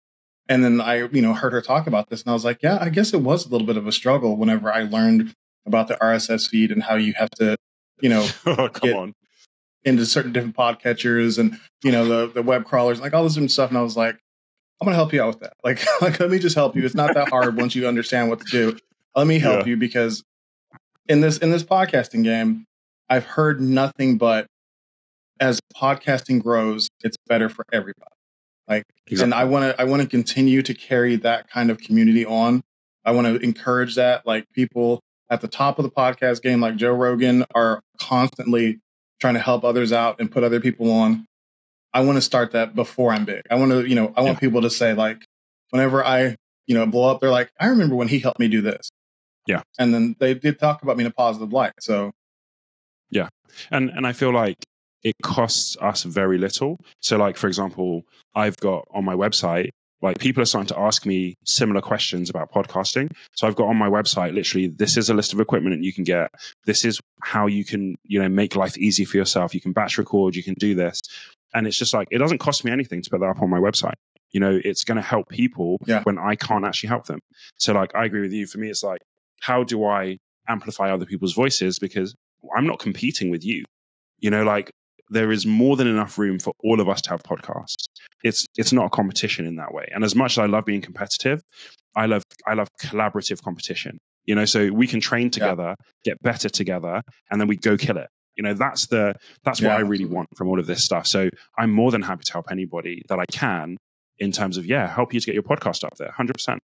And 0.49 0.65
then 0.65 0.81
I, 0.81 1.09
you 1.09 1.23
know, 1.23 1.35
heard 1.35 1.53
her 1.53 1.63
talk 1.63 1.87
about 1.87 2.11
this, 2.11 2.23
and 2.23 2.31
I 2.31 2.35
was 2.35 2.45
like, 2.45 2.63
yeah, 2.63 2.79
I 2.81 2.91
guess 2.91 3.15
it 3.15 3.23
was 3.23 3.47
a 3.47 3.49
little 3.49 3.67
bit 3.67 3.77
of 3.77 3.87
a 3.87 3.93
struggle 3.93 4.37
whenever 4.37 4.73
I 4.73 4.83
learned 4.83 5.33
about 5.65 5.89
the 5.89 5.95
RSS 5.95 6.49
feed 6.49 6.71
and 6.73 6.83
how 6.83 6.97
you 6.97 7.15
have 7.17 7.31
to, 7.33 7.57
you 8.01 8.09
know, 8.09 8.27
oh, 8.47 8.69
come 8.69 8.93
on 8.95 9.15
into 9.85 10.05
certain 10.05 10.33
different 10.33 10.57
podcatchers 10.57 11.39
and 11.39 11.59
you 11.83 11.93
know 11.93 12.05
the 12.05 12.33
the 12.33 12.43
web 12.43 12.65
crawlers, 12.65 13.01
like 13.01 13.15
all 13.15 13.23
this 13.23 13.35
different 13.35 13.53
stuff. 13.53 13.71
And 13.71 13.79
I 13.79 13.83
was 13.83 13.97
like, 13.97 14.19
I'm 14.81 14.87
going 14.87 14.93
to 14.93 14.97
help 14.97 15.13
you 15.13 15.23
out 15.23 15.29
with 15.29 15.41
that. 15.41 15.55
Like, 15.65 15.85
like, 16.01 16.21
let 16.21 16.31
me 16.31 16.39
just 16.39 16.55
help 16.55 16.77
you. 16.77 16.85
It's 16.85 16.95
not 16.95 17.15
that 17.15 17.29
hard 17.29 17.57
once 17.57 17.75
you 17.75 17.87
understand 17.87 18.29
what 18.29 18.41
to 18.41 18.47
do. 18.51 18.79
Let 19.17 19.27
me 19.27 19.39
help 19.39 19.61
yeah. 19.61 19.71
you 19.71 19.77
because 19.77 20.23
in 21.09 21.21
this 21.21 21.39
in 21.39 21.51
this 21.51 21.65
podcasting 21.65 22.23
game, 22.23 22.65
I've 23.09 23.25
heard 23.25 23.61
nothing 23.61 24.19
but 24.19 24.47
as 25.41 25.61
podcasting 25.75 26.43
grows, 26.43 26.89
it's 27.03 27.17
better 27.27 27.49
for 27.49 27.65
everybody. 27.73 28.13
Like, 28.69 28.85
exactly. 29.07 29.25
and 29.25 29.35
I 29.35 29.45
want 29.45 29.65
to 29.65 29.81
I 29.81 29.85
want 29.85 30.03
to 30.03 30.09
continue 30.09 30.63
to 30.63 30.75
carry 30.75 31.17
that 31.17 31.49
kind 31.49 31.71
of 31.71 31.79
community 31.79 32.25
on. 32.25 32.63
I 33.05 33.13
want 33.13 33.27
to 33.27 33.37
encourage 33.37 33.95
that. 33.95 34.27
Like 34.27 34.45
people 34.53 35.01
at 35.31 35.41
the 35.41 35.49
top 35.49 35.79
of 35.79 35.85
the 35.85 35.91
podcast 35.91 36.43
game, 36.43 36.61
like 36.61 36.77
Joe 36.77 36.93
Rogan, 36.93 37.45
are 37.55 37.81
constantly 37.99 38.81
trying 39.21 39.35
to 39.35 39.41
help 39.41 39.65
others 39.65 39.93
out 39.93 40.21
and 40.21 40.31
put 40.31 40.45
other 40.45 40.61
people 40.61 40.91
on. 40.93 41.27
I 41.93 42.03
want 42.03 42.17
to 42.17 42.23
start 42.23 42.53
that 42.53 42.75
before 42.75 43.13
I'm 43.13 43.25
big. 43.25 43.43
I 43.51 43.55
want 43.57 43.73
to, 43.73 43.87
you 43.87 43.95
know, 43.95 44.13
I 44.17 44.23
want 44.23 44.37
yeah. 44.37 44.41
people 44.41 44.63
to 44.63 44.71
say 44.71 44.95
like, 44.95 45.25
whenever 45.71 46.05
I, 46.05 46.37
you 46.67 46.75
know, 46.75 46.87
blow 46.87 47.11
up, 47.11 47.21
they're 47.21 47.31
like, 47.31 47.51
I 47.59 47.69
remember 47.69 47.95
when 47.95 48.09
he 48.09 48.19
helped 48.19 48.39
me 48.39 48.49
do 48.49 48.61
this. 48.61 48.91
Yeah. 49.47 49.63
And 49.79 49.95
then 49.95 50.15
they 50.19 50.35
did 50.35 50.59
talk 50.59 50.83
about 50.83 50.97
me 50.97 51.05
in 51.05 51.09
a 51.09 51.13
positive 51.13 51.53
light. 51.53 51.73
So 51.81 52.13
yeah. 53.11 53.29
And 53.71 53.91
and 53.91 54.07
I 54.07 54.13
feel 54.13 54.33
like 54.33 54.57
it 55.03 55.15
costs 55.23 55.77
us 55.81 56.03
very 56.03 56.39
little. 56.39 56.79
So 57.01 57.17
like 57.17 57.37
for 57.37 57.47
example, 57.47 58.03
I've 58.35 58.57
got 58.59 58.87
on 58.93 59.05
my 59.05 59.15
website 59.15 59.71
like 60.01 60.19
people 60.19 60.43
are 60.43 60.47
starting 60.47 60.69
to 60.69 60.79
ask 60.79 61.05
me 61.07 61.35
similar 61.45 61.81
questions 61.81 62.31
about 62.31 62.53
podcasting. 62.53 63.11
So 63.35 63.47
I've 63.47 63.57
got 63.57 63.69
on 63.69 63.77
my 63.77 63.89
website 63.89 64.33
literally 64.35 64.69
this 64.69 64.97
is 64.97 65.11
a 65.11 65.15
list 65.15 65.33
of 65.33 65.41
equipment 65.41 65.77
that 65.77 65.85
you 65.85 65.93
can 65.93 66.05
get. 66.05 66.31
This 66.67 66.85
is 66.85 67.01
how 67.23 67.47
you 67.47 67.65
can, 67.65 67.97
you 68.05 68.23
know, 68.23 68.29
make 68.29 68.55
life 68.55 68.79
easy 68.79 69.05
for 69.05 69.17
yourself. 69.17 69.55
You 69.55 69.61
can 69.61 69.73
batch 69.73 69.99
record, 69.99 70.37
you 70.37 70.43
can 70.43 70.55
do 70.55 70.75
this. 70.75 71.01
And 71.55 71.67
it's 71.67 71.77
just 71.77 71.95
like, 71.95 72.09
it 72.11 72.19
doesn't 72.19 72.39
cost 72.39 72.65
me 72.65 72.71
anything 72.71 73.03
to 73.03 73.11
put 73.11 73.21
that 73.21 73.27
up 73.27 73.43
on 73.43 73.51
my 73.51 73.59
website. 73.59 73.95
You 74.33 74.41
know, 74.41 74.61
it's 74.63 74.85
going 74.85 74.97
to 74.97 75.03
help 75.03 75.29
people 75.29 75.79
yeah. 75.87 76.03
when 76.03 76.19
I 76.19 76.37
can't 76.37 76.65
actually 76.65 76.89
help 76.89 77.07
them. 77.07 77.21
So, 77.57 77.73
like, 77.73 77.95
I 77.95 78.05
agree 78.05 78.21
with 78.21 78.33
you. 78.33 78.47
For 78.47 78.59
me, 78.59 78.69
it's 78.69 78.83
like, 78.83 79.01
how 79.41 79.65
do 79.65 79.85
I 79.85 80.19
amplify 80.49 80.93
other 80.93 81.07
people's 81.07 81.33
voices? 81.33 81.79
Because 81.79 82.15
I'm 82.57 82.67
not 82.67 82.79
competing 82.79 83.31
with 83.31 83.45
you. 83.45 83.65
You 84.19 84.31
know, 84.31 84.45
like, 84.45 84.71
there 85.11 85.33
is 85.33 85.47
more 85.47 85.77
than 85.77 85.87
enough 85.87 86.19
room 86.19 86.39
for 86.39 86.53
all 86.63 86.81
of 86.81 86.89
us 86.89 87.01
to 87.03 87.11
have 87.11 87.23
podcasts. 87.23 87.87
It's 88.23 88.47
it's 88.57 88.73
not 88.73 88.87
a 88.87 88.91
competition 88.91 89.47
in 89.47 89.57
that 89.57 89.73
way. 89.73 89.89
And 89.95 90.05
as 90.05 90.15
much 90.15 90.33
as 90.33 90.39
I 90.39 90.47
love 90.47 90.65
being 90.65 90.83
competitive, 90.83 91.41
I 91.97 92.07
love 92.07 92.23
I 92.47 92.55
love 92.55 92.69
collaborative 92.83 93.43
competition. 93.43 93.99
You 94.27 94.35
know, 94.35 94.45
so 94.45 94.71
we 94.71 94.87
can 94.87 95.01
train 95.01 95.31
together, 95.31 95.75
yeah. 96.05 96.13
get 96.13 96.23
better 96.23 96.51
together, 96.51 97.01
and 97.31 97.41
then 97.41 97.49
we 97.49 97.57
go 97.57 97.79
kill 97.79 97.97
it. 97.97 98.09
You 98.39 98.45
know, 98.45 98.55
that's 98.55 98.87
the 98.87 99.15
that's 99.45 99.61
what 99.61 99.69
yeah, 99.69 99.77
I 99.77 99.81
really 99.81 100.05
want 100.05 100.29
from 100.37 100.49
all 100.49 100.59
of 100.59 100.67
this 100.67 100.85
stuff. 100.85 101.07
So 101.07 101.29
I'm 101.59 101.71
more 101.71 101.91
than 101.91 102.03
happy 102.03 102.23
to 102.25 102.33
help 102.33 102.47
anybody 102.51 103.03
that 103.09 103.19
I 103.19 103.25
can 103.31 103.77
in 104.19 104.33
terms 104.33 104.57
of 104.57 104.65
yeah, 104.65 104.87
help 104.87 105.13
you 105.13 105.21
to 105.21 105.27
get 105.27 105.35
your 105.35 105.43
podcast 105.43 105.85
up 105.85 105.97
there, 105.97 106.13
hundred 106.13 106.35
percent. 106.35 106.61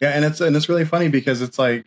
Yeah, 0.00 0.10
and 0.10 0.24
it's 0.24 0.40
and 0.40 0.54
it's 0.54 0.68
really 0.68 0.84
funny 0.84 1.08
because 1.08 1.42
it's 1.42 1.58
like 1.58 1.86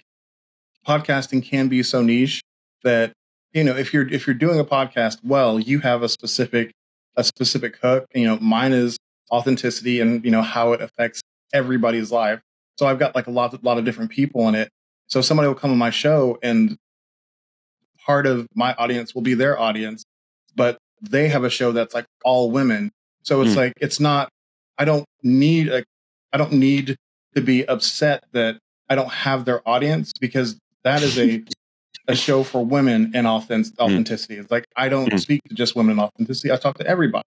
podcasting 0.86 1.44
can 1.44 1.70
be 1.70 1.82
so 1.82 2.02
niche 2.02 2.42
that 2.84 3.14
you 3.54 3.64
know 3.64 3.76
if 3.76 3.94
you're 3.94 4.08
if 4.10 4.28
you're 4.28 4.34
doing 4.34 4.60
a 4.60 4.66
podcast 4.66 5.24
well, 5.24 5.60
you 5.60 5.80
have 5.80 6.04
a 6.04 6.10
specific 6.10 6.72
a 7.16 7.24
specific 7.24 7.78
hook. 7.82 8.06
You 8.14 8.26
know, 8.26 8.38
mine 8.40 8.74
is 8.74 8.98
authenticity 9.32 10.02
and 10.02 10.24
you 10.26 10.32
know 10.32 10.42
how 10.42 10.74
it 10.74 10.82
affects 10.82 11.22
everybody's 11.54 12.12
life. 12.12 12.42
So 12.78 12.86
I've 12.86 13.00
got 13.00 13.16
like 13.16 13.28
a 13.28 13.32
lot, 13.32 13.54
a 13.54 13.60
lot 13.62 13.78
of 13.78 13.86
different 13.86 14.12
people 14.12 14.48
in 14.48 14.56
it. 14.56 14.70
So 15.08 15.22
somebody 15.22 15.48
will 15.48 15.56
come 15.56 15.72
on 15.72 15.78
my 15.78 15.90
show 15.90 16.38
and 16.44 16.78
part 18.10 18.26
of 18.26 18.48
my 18.56 18.74
audience 18.74 19.14
will 19.14 19.22
be 19.22 19.36
their 19.36 19.60
audience, 19.60 20.04
but 20.56 20.80
they 21.00 21.28
have 21.28 21.44
a 21.44 21.50
show 21.50 21.72
that's 21.72 21.94
like 21.94 22.06
all 22.26 22.50
women. 22.50 22.90
So 23.22 23.42
it's 23.44 23.52
mm. 23.52 23.58
like, 23.58 23.74
it's 23.80 24.00
not, 24.00 24.30
I 24.80 24.86
don't 24.86 25.06
need, 25.22 25.68
like, 25.68 25.86
I 26.34 26.38
don't 26.40 26.54
need 26.54 26.96
to 27.36 27.42
be 27.42 27.68
upset 27.68 28.24
that 28.32 28.58
I 28.90 28.96
don't 28.96 29.12
have 29.12 29.46
their 29.46 29.62
audience 29.70 30.12
because 30.20 30.58
that 30.84 31.04
is 31.04 31.20
a, 31.20 31.44
a 32.08 32.16
show 32.16 32.42
for 32.42 32.66
women 32.66 33.12
and 33.14 33.28
authentic, 33.28 33.76
hmm. 33.76 33.84
authenticity. 33.84 34.38
Mm. 34.38 34.40
It's 34.42 34.52
like, 34.52 34.66
I 34.76 34.90
don't 34.90 35.12
mm. 35.12 35.20
speak 35.20 35.42
to 35.48 35.54
just 35.54 35.76
women 35.76 35.94
in 35.94 36.00
authenticity. 36.00 36.52
I 36.52 36.56
talk 36.56 36.80
to 36.80 36.88
everybody. 36.88 37.28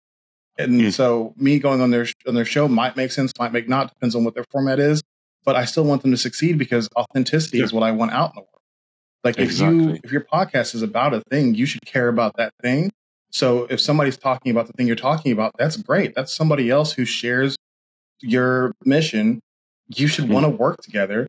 And 0.57 0.79
mm. 0.79 0.93
so 0.93 1.33
me 1.35 1.59
going 1.59 1.81
on 1.81 1.91
their 1.91 2.07
on 2.25 2.35
their 2.35 2.45
show 2.45 2.69
might 2.69 2.95
make 2.95 3.11
sense, 3.11 3.33
might 3.37 3.51
make 3.51 3.67
not, 3.67 3.93
depends 3.93 4.15
on 4.15 4.23
what 4.23 4.35
their 4.35 4.45
format 4.49 4.79
is. 4.79 5.01
But 5.43 5.57
I 5.57 5.65
still 5.65 5.83
want 5.83 6.03
them 6.03 6.11
to 6.11 6.17
succeed 6.17 6.57
because 6.57 6.87
authenticity 6.95 7.59
is 7.59 7.73
what 7.73 7.83
I 7.83 7.91
want 7.91 8.13
out 8.13 8.31
in 8.31 8.35
the 8.35 8.41
world. 8.41 8.58
Like 9.23 9.37
exactly. 9.37 9.79
if 9.79 9.85
you 9.85 9.99
if 10.03 10.11
your 10.11 10.21
podcast 10.21 10.75
is 10.75 10.81
about 10.81 11.13
a 11.13 11.21
thing, 11.29 11.55
you 11.55 11.65
should 11.65 11.85
care 11.85 12.07
about 12.07 12.37
that 12.37 12.53
thing. 12.61 12.91
So 13.31 13.65
if 13.69 13.79
somebody's 13.79 14.17
talking 14.17 14.51
about 14.51 14.67
the 14.67 14.73
thing 14.73 14.87
you're 14.87 14.95
talking 14.95 15.31
about, 15.31 15.51
that's 15.57 15.77
great. 15.77 16.15
That's 16.15 16.33
somebody 16.33 16.69
else 16.69 16.93
who 16.93 17.05
shares 17.05 17.55
your 18.21 18.73
mission. 18.85 19.39
You 19.87 20.07
should 20.07 20.25
mm. 20.25 20.33
want 20.33 20.45
to 20.45 20.49
work 20.49 20.81
together 20.81 21.27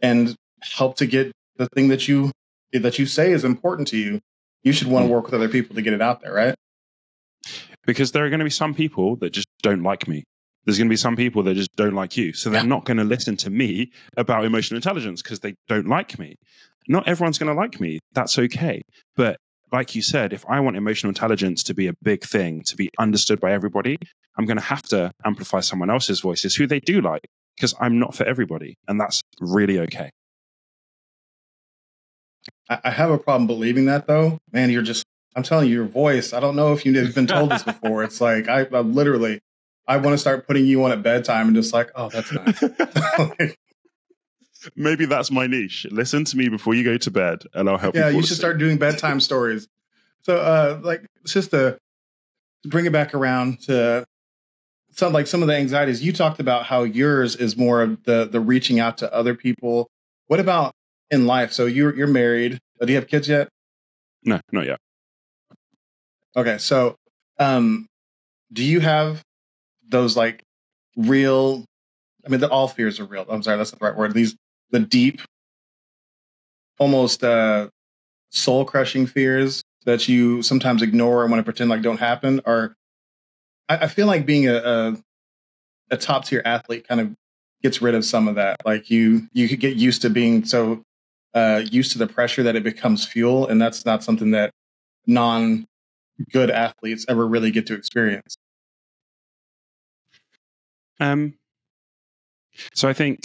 and 0.00 0.34
help 0.60 0.96
to 0.96 1.06
get 1.06 1.32
the 1.56 1.68
thing 1.74 1.88
that 1.88 2.08
you 2.08 2.30
that 2.72 2.98
you 2.98 3.06
say 3.06 3.32
is 3.32 3.44
important 3.44 3.88
to 3.88 3.98
you. 3.98 4.20
You 4.62 4.72
should 4.72 4.86
want 4.86 5.04
to 5.04 5.08
mm. 5.08 5.12
work 5.12 5.24
with 5.24 5.34
other 5.34 5.48
people 5.48 5.74
to 5.74 5.82
get 5.82 5.92
it 5.92 6.00
out 6.00 6.22
there, 6.22 6.32
right? 6.32 6.54
because 7.86 8.12
there 8.12 8.24
are 8.24 8.30
going 8.30 8.40
to 8.40 8.44
be 8.44 8.50
some 8.50 8.74
people 8.74 9.16
that 9.16 9.30
just 9.30 9.48
don't 9.62 9.82
like 9.82 10.06
me. 10.08 10.24
There's 10.64 10.78
going 10.78 10.88
to 10.88 10.92
be 10.92 10.96
some 10.96 11.16
people 11.16 11.42
that 11.44 11.54
just 11.54 11.74
don't 11.74 11.94
like 11.94 12.16
you. 12.16 12.32
So 12.32 12.48
they're 12.48 12.62
yeah. 12.62 12.68
not 12.68 12.84
going 12.84 12.98
to 12.98 13.04
listen 13.04 13.36
to 13.38 13.50
me 13.50 13.90
about 14.16 14.44
emotional 14.44 14.76
intelligence 14.76 15.20
because 15.20 15.40
they 15.40 15.54
don't 15.68 15.88
like 15.88 16.18
me. 16.18 16.36
Not 16.88 17.08
everyone's 17.08 17.38
going 17.38 17.54
to 17.54 17.60
like 17.60 17.80
me. 17.80 17.98
That's 18.12 18.38
okay. 18.38 18.82
But 19.16 19.36
like 19.72 19.94
you 19.94 20.02
said, 20.02 20.32
if 20.32 20.44
I 20.48 20.60
want 20.60 20.76
emotional 20.76 21.08
intelligence 21.10 21.62
to 21.64 21.74
be 21.74 21.86
a 21.86 21.94
big 22.02 22.24
thing, 22.24 22.62
to 22.66 22.76
be 22.76 22.90
understood 22.98 23.40
by 23.40 23.52
everybody, 23.52 23.98
I'm 24.36 24.44
going 24.44 24.58
to 24.58 24.62
have 24.62 24.82
to 24.84 25.10
amplify 25.24 25.60
someone 25.60 25.90
else's 25.90 26.20
voices 26.20 26.54
who 26.54 26.66
they 26.66 26.80
do 26.80 27.00
like 27.00 27.24
because 27.56 27.74
I'm 27.80 27.98
not 27.98 28.14
for 28.14 28.24
everybody. 28.24 28.74
And 28.88 29.00
that's 29.00 29.22
really 29.40 29.78
okay. 29.80 30.10
I 32.68 32.90
have 32.90 33.10
a 33.10 33.18
problem 33.18 33.46
believing 33.46 33.86
that 33.86 34.06
though. 34.06 34.38
Man, 34.50 34.70
you're 34.70 34.82
just 34.82 35.04
I'm 35.34 35.42
telling 35.42 35.68
you, 35.68 35.74
your 35.74 35.84
voice. 35.84 36.32
I 36.32 36.40
don't 36.40 36.56
know 36.56 36.72
if 36.72 36.84
you've 36.84 37.14
been 37.14 37.26
told 37.26 37.50
this 37.50 37.62
before. 37.62 38.02
It's 38.04 38.20
like 38.20 38.48
I, 38.48 38.66
I 38.72 38.80
literally, 38.80 39.40
I 39.86 39.96
want 39.96 40.14
to 40.14 40.18
start 40.18 40.46
putting 40.46 40.66
you 40.66 40.84
on 40.84 40.92
at 40.92 41.02
bedtime 41.02 41.48
and 41.48 41.56
just 41.56 41.72
like, 41.72 41.90
oh, 41.94 42.10
that's 42.10 42.32
nice. 42.32 42.62
like, 43.18 43.56
Maybe 44.76 45.06
that's 45.06 45.30
my 45.30 45.46
niche. 45.46 45.86
Listen 45.90 46.24
to 46.24 46.36
me 46.36 46.48
before 46.48 46.74
you 46.74 46.84
go 46.84 46.96
to 46.96 47.10
bed, 47.10 47.44
and 47.54 47.68
I'll 47.68 47.78
help. 47.78 47.94
You. 47.94 48.00
Yeah, 48.00 48.08
you, 48.10 48.18
you 48.18 48.22
should 48.22 48.36
start 48.36 48.58
doing 48.58 48.78
bedtime 48.78 49.20
stories. 49.28 49.68
So, 50.22 50.36
uh, 50.36 50.80
like, 50.82 51.06
just 51.24 51.50
to 51.50 51.78
bring 52.64 52.86
it 52.86 52.92
back 52.92 53.14
around 53.14 53.60
to 53.62 54.04
some 54.92 55.12
like 55.12 55.26
some 55.26 55.42
of 55.42 55.48
the 55.48 55.56
anxieties 55.56 56.02
you 56.02 56.12
talked 56.12 56.40
about, 56.40 56.64
how 56.66 56.82
yours 56.82 57.36
is 57.36 57.56
more 57.56 57.82
of 57.82 58.04
the 58.04 58.26
the 58.26 58.40
reaching 58.40 58.78
out 58.78 58.98
to 58.98 59.12
other 59.12 59.34
people. 59.34 59.88
What 60.26 60.40
about 60.40 60.72
in 61.10 61.26
life? 61.26 61.52
So 61.52 61.66
you're 61.66 61.94
you're 61.94 62.06
married. 62.06 62.58
Do 62.80 62.88
you 62.88 62.96
have 62.96 63.08
kids 63.08 63.28
yet? 63.28 63.48
No, 64.24 64.40
not 64.52 64.66
yet. 64.66 64.78
Okay, 66.36 66.58
so 66.58 66.96
um, 67.38 67.86
do 68.52 68.64
you 68.64 68.80
have 68.80 69.22
those 69.88 70.16
like 70.16 70.42
real? 70.96 71.64
I 72.24 72.28
mean, 72.28 72.40
the, 72.40 72.48
all 72.48 72.68
fears 72.68 73.00
are 73.00 73.04
real. 73.04 73.26
I'm 73.28 73.42
sorry, 73.42 73.56
that's 73.56 73.72
not 73.72 73.80
the 73.80 73.86
right 73.86 73.96
word. 73.96 74.14
These 74.14 74.36
the 74.72 74.80
deep, 74.80 75.20
almost 76.78 77.22
uh, 77.22 77.68
soul 78.30 78.64
crushing 78.64 79.06
fears 79.06 79.62
that 79.84 80.08
you 80.08 80.42
sometimes 80.42 80.82
ignore 80.82 81.22
and 81.22 81.30
want 81.30 81.40
to 81.40 81.44
pretend 81.44 81.70
like 81.70 81.82
don't 81.82 82.00
happen. 82.00 82.40
are. 82.44 82.74
I, 83.68 83.78
I 83.78 83.86
feel 83.86 84.08
like 84.08 84.26
being 84.26 84.48
a, 84.48 84.56
a, 84.56 84.96
a 85.92 85.96
top 85.96 86.24
tier 86.24 86.42
athlete 86.44 86.88
kind 86.88 87.00
of 87.00 87.14
gets 87.62 87.80
rid 87.80 87.94
of 87.94 88.04
some 88.04 88.26
of 88.26 88.34
that. 88.34 88.56
Like 88.64 88.90
you 88.90 89.28
you 89.32 89.48
could 89.48 89.60
get 89.60 89.76
used 89.76 90.02
to 90.02 90.10
being 90.10 90.44
so 90.44 90.82
uh, 91.34 91.62
used 91.70 91.92
to 91.92 91.98
the 91.98 92.08
pressure 92.08 92.42
that 92.42 92.56
it 92.56 92.64
becomes 92.64 93.06
fuel, 93.06 93.46
and 93.46 93.62
that's 93.62 93.84
not 93.86 94.02
something 94.02 94.32
that 94.32 94.50
non 95.06 95.66
good 96.30 96.50
athletes 96.50 97.04
ever 97.08 97.26
really 97.26 97.50
get 97.50 97.66
to 97.66 97.74
experience? 97.74 98.36
Um, 101.00 101.34
so 102.74 102.88
I 102.88 102.92
think, 102.92 103.20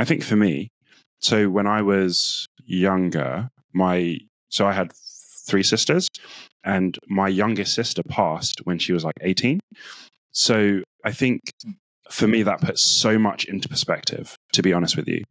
I 0.00 0.04
think 0.04 0.24
for 0.24 0.36
me, 0.36 0.70
so 1.18 1.50
when 1.50 1.66
I 1.66 1.82
was 1.82 2.46
younger, 2.64 3.50
my 3.74 4.16
so 4.48 4.66
I 4.66 4.72
had 4.72 4.92
three 5.46 5.62
sisters, 5.62 6.08
and 6.64 6.98
my 7.06 7.28
youngest 7.28 7.74
sister 7.74 8.02
passed 8.08 8.60
when 8.64 8.78
she 8.78 8.94
was 8.94 9.04
like 9.04 9.18
eighteen. 9.20 9.60
So 10.32 10.80
I 11.04 11.12
think 11.12 11.40
for 12.10 12.26
me 12.26 12.42
that 12.44 12.62
puts 12.62 12.80
so 12.80 13.18
much 13.18 13.44
into 13.44 13.68
perspective. 13.68 14.36
To 14.54 14.62
be 14.62 14.72
honest 14.72 14.96
with 14.96 15.06
you, 15.06 15.22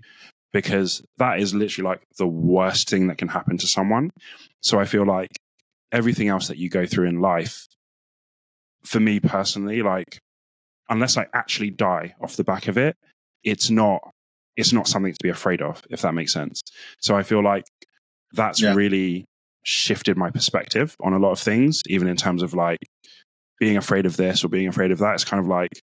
because 0.53 1.01
that 1.17 1.39
is 1.39 1.55
literally 1.55 1.89
like 1.89 2.03
the 2.19 2.27
worst 2.27 2.89
thing 2.89 3.07
that 3.07 3.17
can 3.17 3.29
happen 3.29 3.57
to 3.57 3.67
someone. 3.67 4.11
So 4.61 4.79
I 4.79 4.85
feel 4.85 5.05
like 5.05 5.31
everything 5.91 6.27
else 6.27 6.47
that 6.47 6.57
you 6.57 6.69
go 6.69 6.85
through 6.85 7.07
in 7.07 7.21
life, 7.21 7.65
for 8.83 8.99
me 8.99 9.19
personally, 9.19 9.81
like 9.81 10.19
unless 10.89 11.17
I 11.17 11.25
actually 11.33 11.71
die 11.71 12.13
off 12.21 12.35
the 12.35 12.43
back 12.43 12.67
of 12.67 12.77
it, 12.77 12.95
it's 13.43 13.71
not 13.71 14.01
it's 14.59 14.73
not 14.73 14.87
something 14.87 15.13
to 15.13 15.23
be 15.23 15.29
afraid 15.29 15.61
of, 15.61 15.81
if 15.89 16.01
that 16.01 16.13
makes 16.13 16.33
sense. 16.33 16.61
So 16.99 17.15
I 17.15 17.23
feel 17.23 17.43
like 17.43 17.65
that's 18.33 18.61
yeah. 18.61 18.73
really 18.73 19.25
shifted 19.63 20.17
my 20.17 20.29
perspective 20.29 20.95
on 21.01 21.13
a 21.13 21.19
lot 21.19 21.31
of 21.31 21.39
things, 21.39 21.81
even 21.87 22.07
in 22.07 22.15
terms 22.15 22.43
of 22.43 22.53
like 22.53 22.79
being 23.59 23.77
afraid 23.77 24.05
of 24.05 24.17
this 24.17 24.43
or 24.43 24.49
being 24.49 24.67
afraid 24.67 24.91
of 24.91 24.99
that. 24.99 25.15
It's 25.15 25.25
kind 25.25 25.39
of 25.39 25.47
like 25.47 25.81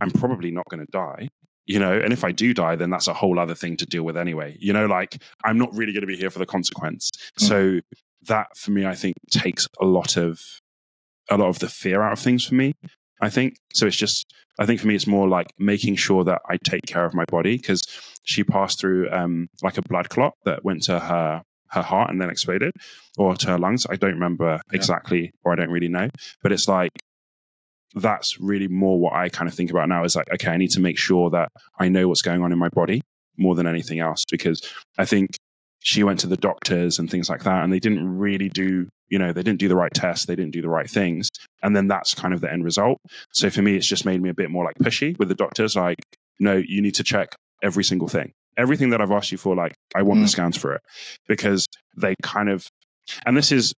I'm 0.00 0.10
probably 0.10 0.50
not 0.50 0.68
going 0.68 0.84
to 0.84 0.90
die 0.90 1.28
you 1.66 1.78
know 1.78 1.92
and 1.92 2.12
if 2.12 2.24
i 2.24 2.32
do 2.32 2.52
die 2.52 2.74
then 2.76 2.90
that's 2.90 3.06
a 3.06 3.14
whole 3.14 3.38
other 3.38 3.54
thing 3.54 3.76
to 3.76 3.86
deal 3.86 4.02
with 4.02 4.16
anyway 4.16 4.56
you 4.58 4.72
know 4.72 4.86
like 4.86 5.22
i'm 5.44 5.58
not 5.58 5.72
really 5.74 5.92
going 5.92 6.00
to 6.00 6.06
be 6.06 6.16
here 6.16 6.30
for 6.30 6.38
the 6.38 6.46
consequence 6.46 7.10
mm. 7.38 7.46
so 7.46 7.80
that 8.22 8.48
for 8.56 8.70
me 8.70 8.84
i 8.84 8.94
think 8.94 9.14
takes 9.30 9.68
a 9.80 9.84
lot 9.84 10.16
of 10.16 10.40
a 11.30 11.36
lot 11.36 11.48
of 11.48 11.60
the 11.60 11.68
fear 11.68 12.02
out 12.02 12.12
of 12.12 12.18
things 12.18 12.44
for 12.44 12.54
me 12.54 12.74
i 13.22 13.30
think. 13.30 13.56
So 13.72 13.86
it's 13.86 13.96
just 13.96 14.32
i 14.58 14.66
think 14.66 14.80
for 14.80 14.86
me 14.86 14.94
it's 14.94 15.06
more 15.06 15.28
like 15.28 15.48
making 15.58 15.96
sure 15.96 16.24
that 16.24 16.42
i 16.50 16.58
take 16.62 16.84
care 16.86 17.06
of 17.06 17.14
my 17.14 17.24
body 17.24 17.56
because 17.56 17.82
she 18.24 18.44
passed 18.44 18.78
through 18.78 19.10
um 19.10 19.48
like 19.62 19.78
a 19.78 19.82
blood 19.82 20.10
clot 20.10 20.34
that 20.44 20.64
went 20.64 20.82
to 20.84 20.98
her 20.98 21.42
her 21.72 21.82
heart 21.82 22.10
and 22.10 22.20
then 22.20 22.30
exploded 22.30 22.72
or 23.18 23.34
to 23.34 23.46
her 23.48 23.58
lungs. 23.58 23.86
I 23.88 23.96
don't 23.96 24.12
remember 24.12 24.60
yeah. 24.70 24.76
exactly 24.76 25.32
or 25.44 25.52
i 25.52 25.56
don't 25.56 25.70
really 25.70 25.88
know. 25.88 26.08
But 26.42 26.52
it's 26.52 26.68
like 26.68 26.92
that's 27.94 28.40
really 28.40 28.68
more 28.68 28.98
what 28.98 29.12
I 29.12 29.28
kind 29.28 29.48
of 29.48 29.54
think 29.54 29.70
about 29.70 29.88
now 29.88 30.04
is 30.04 30.16
like, 30.16 30.30
okay, 30.32 30.50
I 30.50 30.56
need 30.56 30.70
to 30.70 30.80
make 30.80 30.98
sure 30.98 31.28
that 31.30 31.50
I 31.78 31.88
know 31.88 32.08
what's 32.08 32.22
going 32.22 32.42
on 32.42 32.52
in 32.52 32.58
my 32.58 32.70
body 32.70 33.02
more 33.36 33.54
than 33.54 33.66
anything 33.66 34.00
else 34.00 34.24
because 34.30 34.62
I 34.98 35.04
think 35.04 35.36
she 35.80 36.02
went 36.02 36.20
to 36.20 36.26
the 36.26 36.36
doctors 36.36 36.98
and 36.98 37.10
things 37.10 37.28
like 37.28 37.42
that 37.42 37.64
and 37.64 37.72
they 37.72 37.80
didn't 37.80 38.18
really 38.18 38.48
do 38.48 38.88
you 39.12 39.18
know 39.18 39.32
they 39.32 39.42
didn't 39.42 39.60
do 39.60 39.68
the 39.68 39.76
right 39.76 39.92
tests 39.94 40.26
they 40.26 40.34
didn't 40.34 40.52
do 40.52 40.62
the 40.62 40.68
right 40.68 40.90
things 40.90 41.28
and 41.62 41.76
then 41.76 41.86
that's 41.86 42.14
kind 42.14 42.32
of 42.32 42.40
the 42.40 42.50
end 42.50 42.64
result 42.64 42.98
so 43.32 43.50
for 43.50 43.62
me 43.62 43.76
it's 43.76 43.86
just 43.86 44.06
made 44.06 44.20
me 44.20 44.30
a 44.30 44.34
bit 44.34 44.50
more 44.50 44.64
like 44.64 44.76
pushy 44.78 45.16
with 45.18 45.28
the 45.28 45.34
doctors 45.34 45.76
like 45.76 45.98
no 46.40 46.56
you 46.56 46.80
need 46.80 46.94
to 46.94 47.04
check 47.04 47.28
every 47.62 47.84
single 47.84 48.08
thing 48.08 48.32
everything 48.56 48.90
that 48.90 49.00
i've 49.00 49.10
asked 49.10 49.30
you 49.30 49.38
for 49.38 49.54
like 49.54 49.74
i 49.94 50.02
want 50.02 50.18
mm. 50.18 50.22
the 50.22 50.28
scans 50.28 50.56
for 50.56 50.74
it 50.74 50.80
because 51.28 51.66
they 51.96 52.14
kind 52.22 52.48
of 52.48 52.66
and 53.26 53.36
this 53.36 53.52
is 53.52 53.74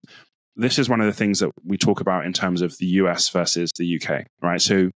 this 0.56 0.78
is 0.78 0.88
one 0.88 1.00
of 1.00 1.06
the 1.06 1.12
things 1.12 1.40
that 1.40 1.50
we 1.64 1.76
talk 1.76 2.00
about 2.00 2.26
in 2.26 2.32
terms 2.32 2.62
of 2.62 2.76
the 2.78 2.86
US 2.86 3.28
versus 3.28 3.70
the 3.76 4.00
UK, 4.00 4.26
right? 4.40 4.60
So 4.60 4.90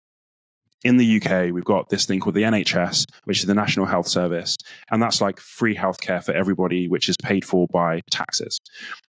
in 0.83 0.97
the 0.97 1.19
UK, 1.19 1.51
we've 1.51 1.65
got 1.65 1.89
this 1.89 2.05
thing 2.05 2.19
called 2.19 2.35
the 2.35 2.43
NHS, 2.43 3.05
which 3.23 3.39
is 3.39 3.45
the 3.45 3.55
National 3.55 3.87
Health 3.87 4.07
Service, 4.07 4.55
and 4.91 5.01
that's 5.01 5.21
like 5.21 5.39
free 5.39 5.75
healthcare 5.75 6.23
for 6.23 6.33
everybody, 6.33 6.87
which 6.87 7.09
is 7.09 7.15
paid 7.17 7.43
for 7.43 7.65
by 7.71 8.01
taxes. 8.11 8.59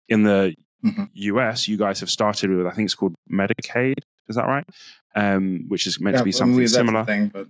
In 0.08 0.22
the 0.22 0.54
mm-hmm. 0.84 1.04
US, 1.12 1.68
you 1.68 1.76
guys 1.76 2.00
have 2.00 2.10
started 2.10 2.50
with, 2.50 2.66
I 2.66 2.70
think 2.70 2.86
it's 2.86 2.94
called 2.94 3.14
Medicaid. 3.30 3.98
Is 4.28 4.36
that 4.36 4.46
right? 4.46 4.64
Um, 5.14 5.64
which 5.68 5.86
is 5.86 6.00
meant 6.00 6.14
yeah, 6.14 6.18
to 6.18 6.24
be 6.24 6.32
something 6.32 6.66
similar. 6.66 7.04
Thing, 7.04 7.28
but 7.28 7.48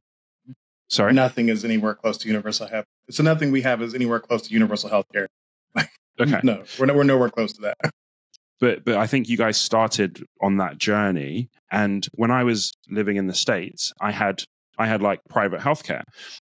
Sorry, 0.89 1.12
nothing 1.12 1.49
is 1.49 1.64
anywhere 1.64 1.95
close 1.95 2.16
to 2.18 2.29
universal 2.29 2.66
health. 2.66 2.87
So 3.11 3.22
nothing 3.22 3.53
we 3.53 3.61
have 3.62 3.83
is 3.83 3.95
anywhere 3.95 4.20
close 4.20 4.43
to 4.43 4.53
universal 4.53 4.89
health 4.89 5.07
care. 5.12 5.29
okay, 6.20 6.41
no, 6.43 6.64
we're 6.79 6.87
no, 6.87 6.95
we're 6.95 7.05
nowhere 7.05 7.29
close 7.29 7.53
to 7.55 7.62
that. 7.62 7.76
but 8.61 8.85
but 8.85 8.97
I 8.97 9.07
think 9.07 9.29
you 9.29 9.37
guys 9.37 9.59
started 9.59 10.24
on 10.41 10.57
that 10.59 10.79
journey. 10.79 11.51
And 11.70 12.07
when 12.14 12.31
I 12.31 12.45
was 12.45 12.72
living 12.89 13.16
in 13.16 13.26
the 13.26 13.35
states, 13.35 13.93
I 14.01 14.12
had 14.12 14.43
I 14.79 14.87
had 14.87 15.03
like 15.03 15.20
private 15.29 15.61
healthcare, 15.61 16.05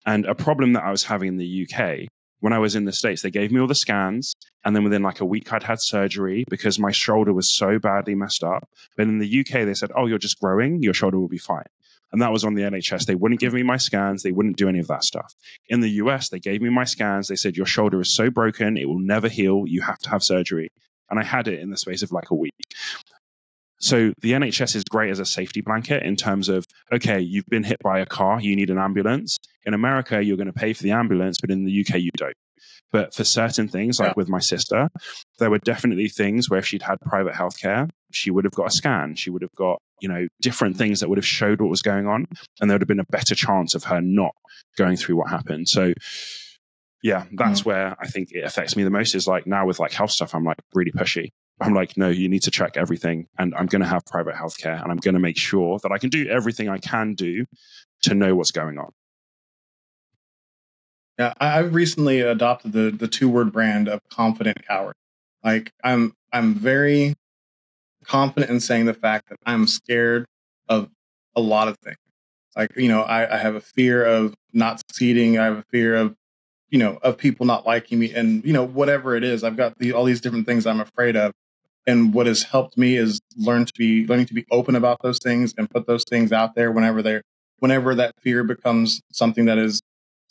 and 0.07 0.25
a 0.25 0.35
problem 0.35 0.73
that 0.73 0.85
I 0.85 0.91
was 0.91 1.05
having 1.05 1.29
in 1.29 1.37
the 1.37 1.69
UK 1.69 2.09
when 2.41 2.53
I 2.53 2.59
was 2.59 2.75
in 2.75 2.85
the 2.85 2.93
states, 2.93 3.23
they 3.23 3.31
gave 3.31 3.53
me 3.53 3.61
all 3.61 3.67
the 3.67 3.75
scans, 3.75 4.35
and 4.65 4.75
then 4.75 4.85
within 4.85 5.03
like 5.03 5.21
a 5.21 5.25
week, 5.25 5.53
I'd 5.53 5.63
had 5.63 5.81
surgery 5.81 6.45
because 6.49 6.79
my 6.79 6.91
shoulder 6.91 7.33
was 7.33 7.49
so 7.49 7.79
badly 7.79 8.15
messed 8.15 8.45
up. 8.45 8.69
But 8.97 9.09
in 9.09 9.19
the 9.19 9.41
UK, 9.41 9.65
they 9.65 9.75
said, 9.75 9.93
"Oh, 9.97 10.07
you're 10.07 10.19
just 10.19 10.41
growing; 10.41 10.83
your 10.83 10.95
shoulder 10.95 11.19
will 11.19 11.29
be 11.29 11.39
fine." 11.39 11.67
And 12.13 12.21
that 12.21 12.33
was 12.33 12.45
on 12.45 12.55
the 12.55 12.63
NHS. 12.63 13.07
They 13.07 13.15
wouldn't 13.15 13.41
give 13.41 13.53
me 13.53 13.63
my 13.63 13.77
scans. 13.77 14.25
They 14.25 14.33
wouldn't 14.33 14.57
do 14.57 14.69
any 14.69 14.81
of 14.81 14.89
that 14.89 15.05
stuff. 15.05 15.33
In 15.69 15.81
the 15.81 15.91
US, 16.03 16.29
they 16.29 16.41
gave 16.41 16.61
me 16.61 16.69
my 16.69 16.83
scans. 16.83 17.29
They 17.29 17.37
said, 17.37 17.57
Your 17.57 17.67
shoulder 17.67 18.01
is 18.01 18.13
so 18.13 18.31
broken, 18.31 18.77
it 18.77 18.89
will 18.89 18.99
never 18.99 19.29
heal. 19.29 19.63
You 19.69 19.83
have 19.83 19.99
to 20.01 20.11
have 20.11 20.25
surgery 20.25 20.73
and 21.11 21.19
I 21.19 21.25
had 21.25 21.49
it 21.49 21.61
in 21.61 21.71
the 21.71 21.77
space 21.77 22.03
of 22.03 22.13
like 22.13 22.31
a 22.31 22.35
week. 22.35 22.55
So 23.81 24.13
the 24.21 24.33
NHS 24.33 24.77
is 24.77 24.85
great 24.85 25.11
as 25.11 25.19
a 25.19 25.25
safety 25.25 25.63
blanket 25.63 26.03
in 26.03 26.17
terms 26.17 26.49
of 26.49 26.65
okay, 26.93 27.21
you've 27.21 27.47
been 27.47 27.65
hit 27.65 27.79
by 27.83 27.99
a 28.01 28.07
car, 28.07 28.41
you 28.41 28.55
need 28.55 28.71
an 28.71 28.79
ambulance. 28.79 29.39
In 29.65 29.75
America, 29.75 30.23
you're 30.23 30.37
going 30.37 30.47
to 30.47 30.53
pay 30.53 30.73
for 30.73 30.83
the 30.83 30.93
ambulance, 30.93 31.39
but 31.41 31.51
in 31.51 31.65
the 31.65 31.81
UK, 31.81 32.01
you 32.01 32.11
don't. 32.17 32.37
But 32.93 33.15
for 33.15 33.25
certain 33.25 33.69
things, 33.69 34.01
like 34.01 34.09
yeah. 34.09 34.15
with 34.17 34.29
my 34.29 34.41
sister, 34.41 34.89
there 35.39 35.51
were 35.51 35.59
definitely 35.59 36.09
things 36.09 36.51
where 36.51 36.59
if 36.59 36.67
she'd 36.67 36.83
had 36.83 37.01
private 37.01 37.35
healthcare, 37.35 37.89
she 38.13 38.31
would 38.31 38.45
have 38.45 38.55
got 38.55 38.67
a 38.67 38.71
scan. 38.71 39.15
She 39.15 39.31
would 39.31 39.43
have 39.43 39.55
got, 39.57 39.81
you 40.01 40.09
know, 40.09 40.27
different 40.41 40.77
things 40.77 41.01
that 41.01 41.09
would 41.09 41.19
have 41.19 41.27
showed 41.27 41.61
what 41.61 41.71
was 41.71 41.83
going 41.83 42.07
on. 42.07 42.27
And 42.61 42.69
there 42.69 42.75
would 42.75 42.83
have 42.83 42.89
been 42.89 43.01
a 43.01 43.05
better 43.11 43.35
chance 43.35 43.75
of 43.75 43.85
her 43.85 44.01
not 44.01 44.35
going 44.77 44.97
through 44.97 45.17
what 45.17 45.31
happened. 45.31 45.69
So 45.69 45.93
yeah, 47.03 47.25
that's 47.33 47.63
mm. 47.63 47.67
where 47.67 47.97
I 48.01 48.07
think 48.09 48.33
it 48.33 48.45
affects 48.45 48.77
me 48.77 48.85
the 48.85 48.91
most 48.91 49.15
is 49.15 49.27
like 49.27 49.47
now 49.47 49.67
with 49.67 49.79
like 49.79 49.93
health 49.93 50.11
stuff, 50.11 50.35
I'm 50.35 50.45
like 50.45 50.59
really 50.75 50.93
pushy. 50.93 51.31
I'm 51.61 51.75
like, 51.75 51.97
no, 51.97 52.09
you 52.09 52.29
need 52.29 52.43
to 52.43 52.51
check 52.51 52.77
everything. 52.77 53.27
And 53.39 53.55
I'm 53.55 53.67
going 53.67 53.83
to 53.83 53.89
have 53.89 54.05
private 54.07 54.35
healthcare 54.35 54.83
and 54.83 54.91
I'm 54.91 54.99
going 54.99 55.15
to 55.15 55.21
make 55.21 55.37
sure 55.37 55.79
that 55.83 55.93
I 55.93 55.99
can 55.99 56.11
do 56.11 56.27
everything 56.29 56.69
I 56.69 56.79
can 56.79 57.15
do 57.15 57.45
to 58.03 58.15
know 58.15 58.35
what's 58.35 58.51
going 58.51 58.79
on. 58.79 58.91
Yeah, 61.19 61.35
I've 61.39 61.75
recently 61.75 62.21
adopted 62.21 62.73
the 62.73 62.91
the 62.91 63.07
two 63.07 63.29
word 63.29 63.53
brand 63.53 63.89
of 63.89 64.01
confident 64.09 64.67
coward. 64.67 64.95
Like 65.45 65.71
I'm 65.85 66.15
I'm 66.33 66.55
very 66.55 67.15
confident 68.05 68.51
in 68.51 68.59
saying 68.59 68.87
the 68.87 68.95
fact 68.95 69.29
that 69.29 69.37
I'm 69.45 69.67
scared 69.67 70.25
of 70.71 70.89
a 71.37 71.41
lot 71.43 71.69
of 71.69 71.77
things. 71.79 71.99
Like, 72.57 72.75
you 72.75 72.89
know, 72.89 73.03
I, 73.03 73.35
I 73.35 73.37
have 73.37 73.55
a 73.55 73.61
fear 73.61 74.05
of 74.05 74.35
not 74.55 74.81
succeeding. 74.81 75.39
I 75.39 75.45
have 75.45 75.59
a 75.59 75.65
fear 75.71 75.95
of 75.95 76.17
you 76.71 76.79
know, 76.79 76.99
of 77.03 77.19
people 77.19 77.45
not 77.47 77.67
liking 77.67 77.99
me 77.99 78.15
and, 78.15 78.45
you 78.45 78.53
know, 78.53 78.65
whatever 78.65 79.17
it 79.17 79.25
is, 79.25 79.43
I've 79.43 79.57
got 79.57 79.77
the, 79.79 79.93
all 79.93 80.05
these 80.05 80.21
different 80.21 80.47
things 80.47 80.67
I'm 80.67 80.81
afraid 80.81 81.17
of. 81.17 81.33
And 81.87 82.13
what 82.13 82.27
has 82.27 82.45
helped 82.45 82.77
me 82.77 82.97
is 82.97 83.21
learn 83.37 83.65
to 83.65 83.73
be, 83.77 84.07
learning 84.07 84.27
to 84.27 84.35
be 84.35 84.47
open 84.51 84.77
about 84.77 85.03
those 85.03 85.19
things 85.19 85.55
and 85.57 85.69
put 85.71 85.87
those 85.87 86.05
things 86.05 86.33
out 86.33 86.55
there 86.55 86.71
whenever 86.71 87.03
they're, 87.03 87.23
whenever 87.59 87.95
that 87.95 88.15
fear 88.21 88.45
becomes 88.45 89.01
something 89.13 89.47
that 89.47 89.59
is 89.59 89.81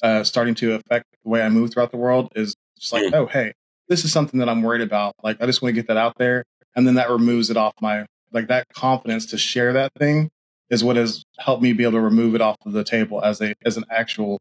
uh, 0.01 0.23
starting 0.23 0.55
to 0.55 0.73
affect 0.73 1.05
the 1.23 1.29
way 1.29 1.41
I 1.41 1.49
move 1.49 1.71
throughout 1.71 1.91
the 1.91 1.97
world 1.97 2.31
is 2.35 2.55
just 2.77 2.93
like, 2.93 3.13
oh, 3.13 3.25
hey, 3.25 3.53
this 3.87 4.05
is 4.05 4.11
something 4.11 4.39
that 4.39 4.47
I'm 4.47 4.61
worried 4.61 4.81
about. 4.81 5.15
Like, 5.23 5.41
I 5.41 5.45
just 5.45 5.61
want 5.61 5.71
to 5.71 5.81
get 5.81 5.87
that 5.87 5.97
out 5.97 6.17
there. 6.17 6.43
And 6.75 6.87
then 6.87 6.95
that 6.95 7.09
removes 7.09 7.49
it 7.49 7.57
off 7.57 7.73
my, 7.81 8.05
like 8.31 8.47
that 8.47 8.67
confidence 8.73 9.25
to 9.27 9.37
share 9.37 9.73
that 9.73 9.91
thing 9.97 10.29
is 10.69 10.83
what 10.83 10.95
has 10.95 11.23
helped 11.39 11.63
me 11.63 11.73
be 11.73 11.83
able 11.83 11.93
to 11.93 11.99
remove 12.01 12.35
it 12.35 12.41
off 12.41 12.55
of 12.65 12.73
the 12.73 12.83
table 12.83 13.21
as 13.23 13.41
a, 13.41 13.55
as 13.65 13.75
an 13.75 13.85
actual 13.89 14.39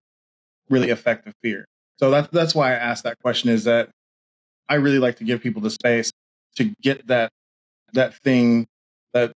really 0.69 0.91
effective 0.91 1.33
fear. 1.43 1.65
So 1.99 2.11
that's 2.11 2.29
that's 2.29 2.55
why 2.55 2.73
I 2.73 2.75
asked 2.75 3.05
that 3.05 3.19
question. 3.21 3.51
Is 3.51 3.65
that 3.65 3.91
I 4.69 4.75
really 4.77 4.99
like 4.99 5.17
to 5.17 5.25
give 5.25 5.43
people 5.43 5.63
the 5.63 5.71
space 5.71 6.13
to 6.57 6.73
get 6.83 7.07
that 7.09 7.31
that 7.95 8.15
thing 8.15 8.67
that 9.15 9.33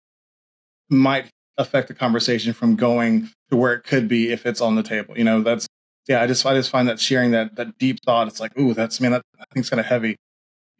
might 0.91 1.31
affect 1.57 1.89
the 1.89 1.95
conversation 1.95 2.53
from 2.53 2.77
going 2.77 3.31
to 3.51 3.57
where 3.57 3.73
it 3.75 3.85
could 3.85 4.09
be 4.09 4.31
if 4.31 4.47
it's 4.47 4.61
on 4.61 4.75
the 4.75 4.83
table. 4.83 5.17
You 5.17 5.25
know, 5.25 5.43
that's 5.43 5.67
yeah. 6.09 6.23
I 6.23 6.27
just 6.27 6.45
I 6.45 6.55
just 6.55 6.71
find 6.71 6.89
that 6.89 7.01
sharing 7.01 7.31
that 7.33 7.57
that 7.57 7.79
deep 7.79 7.99
thought. 8.05 8.29
It's 8.29 8.41
like, 8.41 8.57
ooh, 8.59 8.75
that's 8.75 9.01
man, 9.01 9.13
that 9.13 9.23
I 9.41 9.45
think's 9.53 9.71
kind 9.71 9.81
of 9.81 9.87
heavy. 9.87 10.17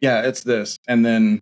Yeah, 0.01 0.21
it's 0.21 0.43
this, 0.43 0.77
and 0.87 1.05
then 1.05 1.39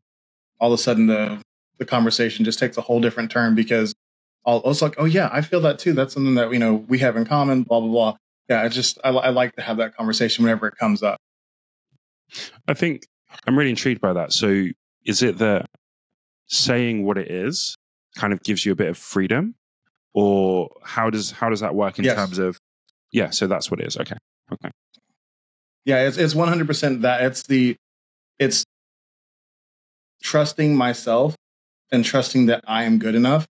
all 0.59 0.71
of 0.71 0.79
a 0.79 0.81
sudden 0.81 1.07
the 1.07 1.41
the 1.79 1.85
conversation 1.85 2.45
just 2.45 2.59
takes 2.59 2.77
a 2.77 2.81
whole 2.81 3.01
different 3.01 3.31
turn 3.31 3.55
because 3.55 3.93
all 4.45 4.61
it's 4.69 4.81
like, 4.81 4.95
oh 4.97 5.05
yeah, 5.05 5.29
I 5.31 5.41
feel 5.41 5.61
that 5.61 5.79
too. 5.79 5.93
That's 5.93 6.13
something 6.13 6.35
that 6.35 6.51
you 6.53 6.59
know 6.59 6.75
we 6.87 6.99
have 6.99 7.17
in 7.17 7.25
common. 7.25 7.63
Blah 7.63 7.79
blah 7.79 7.89
blah 7.89 8.17
yeah, 8.51 8.63
I 8.63 8.67
just 8.67 8.99
I, 9.03 9.09
I 9.09 9.29
like 9.29 9.55
to 9.55 9.61
have 9.61 9.77
that 9.77 9.95
conversation 9.95 10.43
whenever 10.43 10.67
it 10.67 10.75
comes 10.75 11.01
up. 11.01 11.21
I 12.67 12.73
think 12.73 13.03
I'm 13.47 13.57
really 13.57 13.69
intrigued 13.69 14.01
by 14.01 14.11
that. 14.11 14.33
So, 14.33 14.65
is 15.05 15.23
it 15.23 15.37
that 15.39 15.67
saying 16.47 17.03
what 17.05 17.17
it 17.17 17.31
is 17.31 17.77
kind 18.15 18.33
of 18.33 18.43
gives 18.43 18.65
you 18.65 18.71
a 18.71 18.75
bit 18.75 18.89
of 18.89 18.97
freedom, 18.97 19.55
or 20.13 20.69
how 20.83 21.09
does 21.09 21.31
how 21.31 21.49
does 21.49 21.61
that 21.61 21.75
work 21.75 21.97
in 21.99 22.05
yes. 22.05 22.15
terms 22.15 22.37
of? 22.37 22.57
Yeah, 23.11 23.29
so 23.29 23.47
that's 23.47 23.69
what 23.71 23.79
it 23.79 23.87
is. 23.87 23.97
Okay, 23.97 24.15
okay. 24.53 24.71
Yeah, 25.85 26.07
it's 26.07 26.17
it's 26.17 26.35
100 26.35 26.67
percent 26.67 27.01
that. 27.01 27.23
It's 27.23 27.43
the 27.43 27.75
it's 28.39 28.63
trusting 30.21 30.75
myself 30.75 31.35
and 31.91 32.05
trusting 32.05 32.45
that 32.47 32.63
I 32.67 32.83
am 32.83 32.99
good 32.99 33.15
enough 33.15 33.47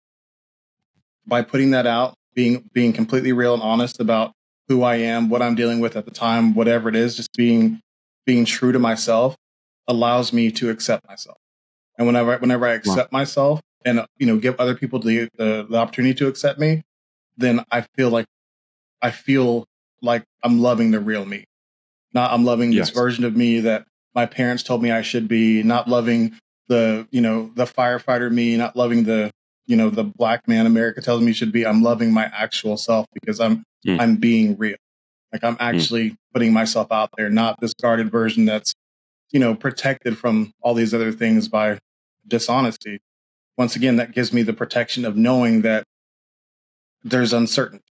by 1.27 1.41
putting 1.41 1.71
that 1.71 1.85
out, 1.85 2.15
being 2.33 2.69
being 2.73 2.93
completely 2.93 3.33
real 3.33 3.53
and 3.53 3.63
honest 3.63 3.99
about 3.99 4.31
who 4.67 4.83
I 4.83 4.95
am, 4.95 5.29
what 5.29 5.41
I'm 5.41 5.55
dealing 5.55 5.79
with 5.79 5.95
at 5.95 6.05
the 6.05 6.11
time, 6.11 6.55
whatever 6.55 6.89
it 6.89 6.95
is, 6.95 7.15
just 7.15 7.33
being 7.33 7.81
being 8.25 8.45
true 8.45 8.71
to 8.71 8.79
myself 8.79 9.35
allows 9.87 10.33
me 10.33 10.51
to 10.51 10.69
accept 10.69 11.07
myself. 11.07 11.37
And 11.97 12.07
whenever 12.07 12.37
whenever 12.37 12.65
I 12.65 12.73
accept 12.73 13.11
wow. 13.11 13.19
myself 13.19 13.61
and 13.85 14.05
you 14.17 14.27
know 14.27 14.37
give 14.37 14.59
other 14.59 14.75
people 14.75 14.99
the, 14.99 15.29
the 15.37 15.65
the 15.69 15.77
opportunity 15.77 16.13
to 16.15 16.27
accept 16.27 16.59
me, 16.59 16.83
then 17.37 17.63
I 17.71 17.81
feel 17.95 18.09
like 18.09 18.25
I 19.01 19.11
feel 19.11 19.65
like 20.01 20.23
I'm 20.43 20.59
loving 20.59 20.91
the 20.91 20.99
real 20.99 21.25
me. 21.25 21.45
Not 22.13 22.31
I'm 22.31 22.45
loving 22.45 22.71
yes. 22.71 22.89
this 22.89 22.95
version 22.95 23.23
of 23.23 23.35
me 23.35 23.61
that 23.61 23.85
my 24.13 24.25
parents 24.25 24.63
told 24.63 24.81
me 24.81 24.91
I 24.91 25.01
should 25.01 25.27
be, 25.27 25.61
not 25.61 25.87
loving 25.87 26.39
the, 26.69 27.07
you 27.11 27.21
know, 27.21 27.51
the 27.53 27.65
firefighter 27.65 28.31
me, 28.31 28.55
not 28.55 28.75
loving 28.75 29.03
the, 29.03 29.29
you 29.67 29.75
know, 29.75 29.89
the 29.89 30.05
black 30.05 30.47
man 30.47 30.65
America 30.65 31.01
tells 31.01 31.21
me 31.21 31.33
should 31.33 31.51
be. 31.51 31.65
I'm 31.65 31.83
loving 31.83 32.13
my 32.13 32.31
actual 32.33 32.77
self 32.77 33.05
because 33.13 33.39
I'm 33.39 33.63
mm. 33.85 33.99
I'm 33.99 34.15
being 34.15 34.57
real. 34.57 34.77
Like 35.33 35.43
I'm 35.43 35.55
hmm. 35.55 35.61
actually 35.61 36.11
mm. 36.11 36.15
putting 36.33 36.53
myself 36.53 36.91
out 36.91 37.09
there, 37.17 37.29
not 37.29 37.59
this 37.59 37.73
guarded 37.73 38.09
version 38.09 38.45
that's, 38.45 38.73
you 39.31 39.39
know, 39.39 39.55
protected 39.55 40.17
from 40.17 40.53
all 40.61 40.73
these 40.73 40.93
other 40.93 41.11
things 41.11 41.47
by 41.47 41.79
dishonesty. 42.27 42.99
Once 43.57 43.75
again, 43.75 43.95
that 43.97 44.11
gives 44.11 44.33
me 44.33 44.43
the 44.43 44.53
protection 44.53 45.05
of 45.05 45.15
knowing 45.15 45.61
that 45.61 45.83
there's 47.03 47.33
uncertainty. 47.33 47.83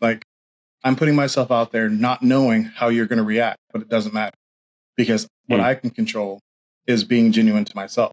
Like 0.00 0.24
I'm 0.84 0.96
putting 0.96 1.16
myself 1.16 1.50
out 1.50 1.72
there, 1.72 1.88
not 1.88 2.22
knowing 2.22 2.64
how 2.64 2.88
you're 2.88 3.06
going 3.06 3.18
to 3.18 3.24
react, 3.24 3.58
but 3.72 3.82
it 3.82 3.88
doesn't 3.88 4.14
matter 4.14 4.36
because 4.96 5.26
what 5.46 5.60
mm. 5.60 5.64
I 5.64 5.74
can 5.74 5.90
control 5.90 6.40
is 6.86 7.04
being 7.04 7.32
genuine 7.32 7.64
to 7.64 7.76
myself. 7.76 8.12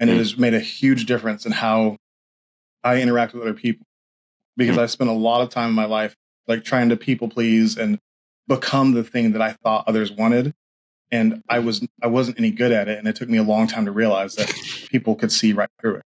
And 0.00 0.10
it 0.10 0.14
hmm. 0.14 0.18
has 0.18 0.36
made 0.36 0.54
a 0.54 0.60
huge 0.60 1.06
difference 1.06 1.46
in 1.46 1.52
how 1.52 1.96
I 2.82 3.00
interact 3.00 3.34
with 3.34 3.42
other 3.42 3.54
people 3.54 3.86
because 4.56 4.74
hmm. 4.74 4.82
I 4.82 4.86
spent 4.86 5.10
a 5.10 5.14
lot 5.14 5.42
of 5.42 5.50
time 5.50 5.68
in 5.68 5.74
my 5.76 5.84
life 5.84 6.16
like 6.48 6.64
trying 6.64 6.88
to 6.88 6.96
people 6.96 7.28
please 7.28 7.78
and 7.78 7.98
become 8.48 8.92
the 8.92 9.04
thing 9.04 9.32
that 9.32 9.42
I 9.42 9.52
thought 9.62 9.84
others 9.86 10.10
wanted. 10.10 10.52
And 11.12 11.42
I 11.48 11.60
was 11.60 11.86
I 12.02 12.08
wasn't 12.08 12.38
any 12.38 12.50
good 12.50 12.72
at 12.72 12.88
it, 12.88 12.98
and 12.98 13.06
it 13.06 13.14
took 13.14 13.28
me 13.28 13.38
a 13.38 13.42
long 13.42 13.68
time 13.68 13.84
to 13.84 13.92
realize 13.92 14.34
that 14.36 14.50
people 14.90 15.14
could 15.14 15.30
see 15.30 15.52
right 15.52 15.68
through 15.80 15.96
it. 15.96 16.02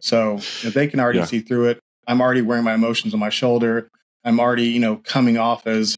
So 0.00 0.36
if 0.36 0.74
they 0.74 0.88
can 0.88 0.98
already 0.98 1.18
yeah. 1.18 1.26
see 1.26 1.40
through 1.40 1.68
it, 1.68 1.80
I'm 2.06 2.20
already 2.20 2.42
wearing 2.42 2.64
my 2.64 2.74
emotions 2.74 3.14
on 3.14 3.20
my 3.20 3.28
shoulder. 3.28 3.90
I'm 4.24 4.40
already, 4.40 4.68
you 4.68 4.80
know, 4.80 4.96
coming 4.96 5.38
off 5.38 5.66
as 5.66 5.96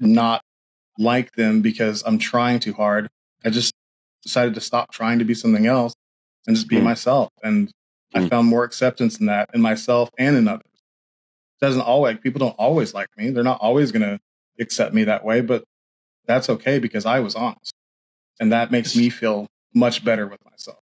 not 0.00 0.40
like 0.98 1.32
them 1.32 1.62
because 1.62 2.02
I'm 2.06 2.18
trying 2.18 2.60
too 2.60 2.72
hard. 2.72 3.08
I 3.44 3.50
just 3.50 3.74
decided 4.22 4.54
to 4.54 4.60
stop 4.60 4.92
trying 4.92 5.18
to 5.18 5.24
be 5.24 5.34
something 5.34 5.66
else 5.66 5.94
and 6.46 6.56
just 6.56 6.68
be 6.68 6.76
mm. 6.76 6.84
myself. 6.84 7.30
And 7.42 7.68
mm. 7.68 7.72
I 8.14 8.22
hmm. 8.22 8.28
found 8.28 8.48
more 8.48 8.64
acceptance 8.64 9.18
in 9.18 9.26
that 9.26 9.50
in 9.52 9.60
myself 9.60 10.10
and 10.18 10.36
in 10.36 10.48
others 10.48 10.64
It 10.64 11.64
doesn't 11.64 11.82
always 11.82 12.18
people 12.18 12.38
don't 12.38 12.56
always 12.58 12.94
like 12.94 13.08
me. 13.16 13.30
They're 13.30 13.44
not 13.44 13.60
always 13.60 13.92
going 13.92 14.02
to 14.02 14.18
accept 14.58 14.94
me 14.94 15.04
that 15.04 15.24
way, 15.24 15.40
but 15.40 15.64
that's 16.26 16.48
okay 16.50 16.78
because 16.78 17.06
I 17.06 17.20
was 17.20 17.34
honest. 17.34 17.72
And 18.38 18.52
that 18.52 18.70
makes 18.70 18.94
me 18.94 19.08
feel 19.08 19.46
much 19.74 20.04
better 20.04 20.26
with 20.26 20.44
myself. 20.44 20.78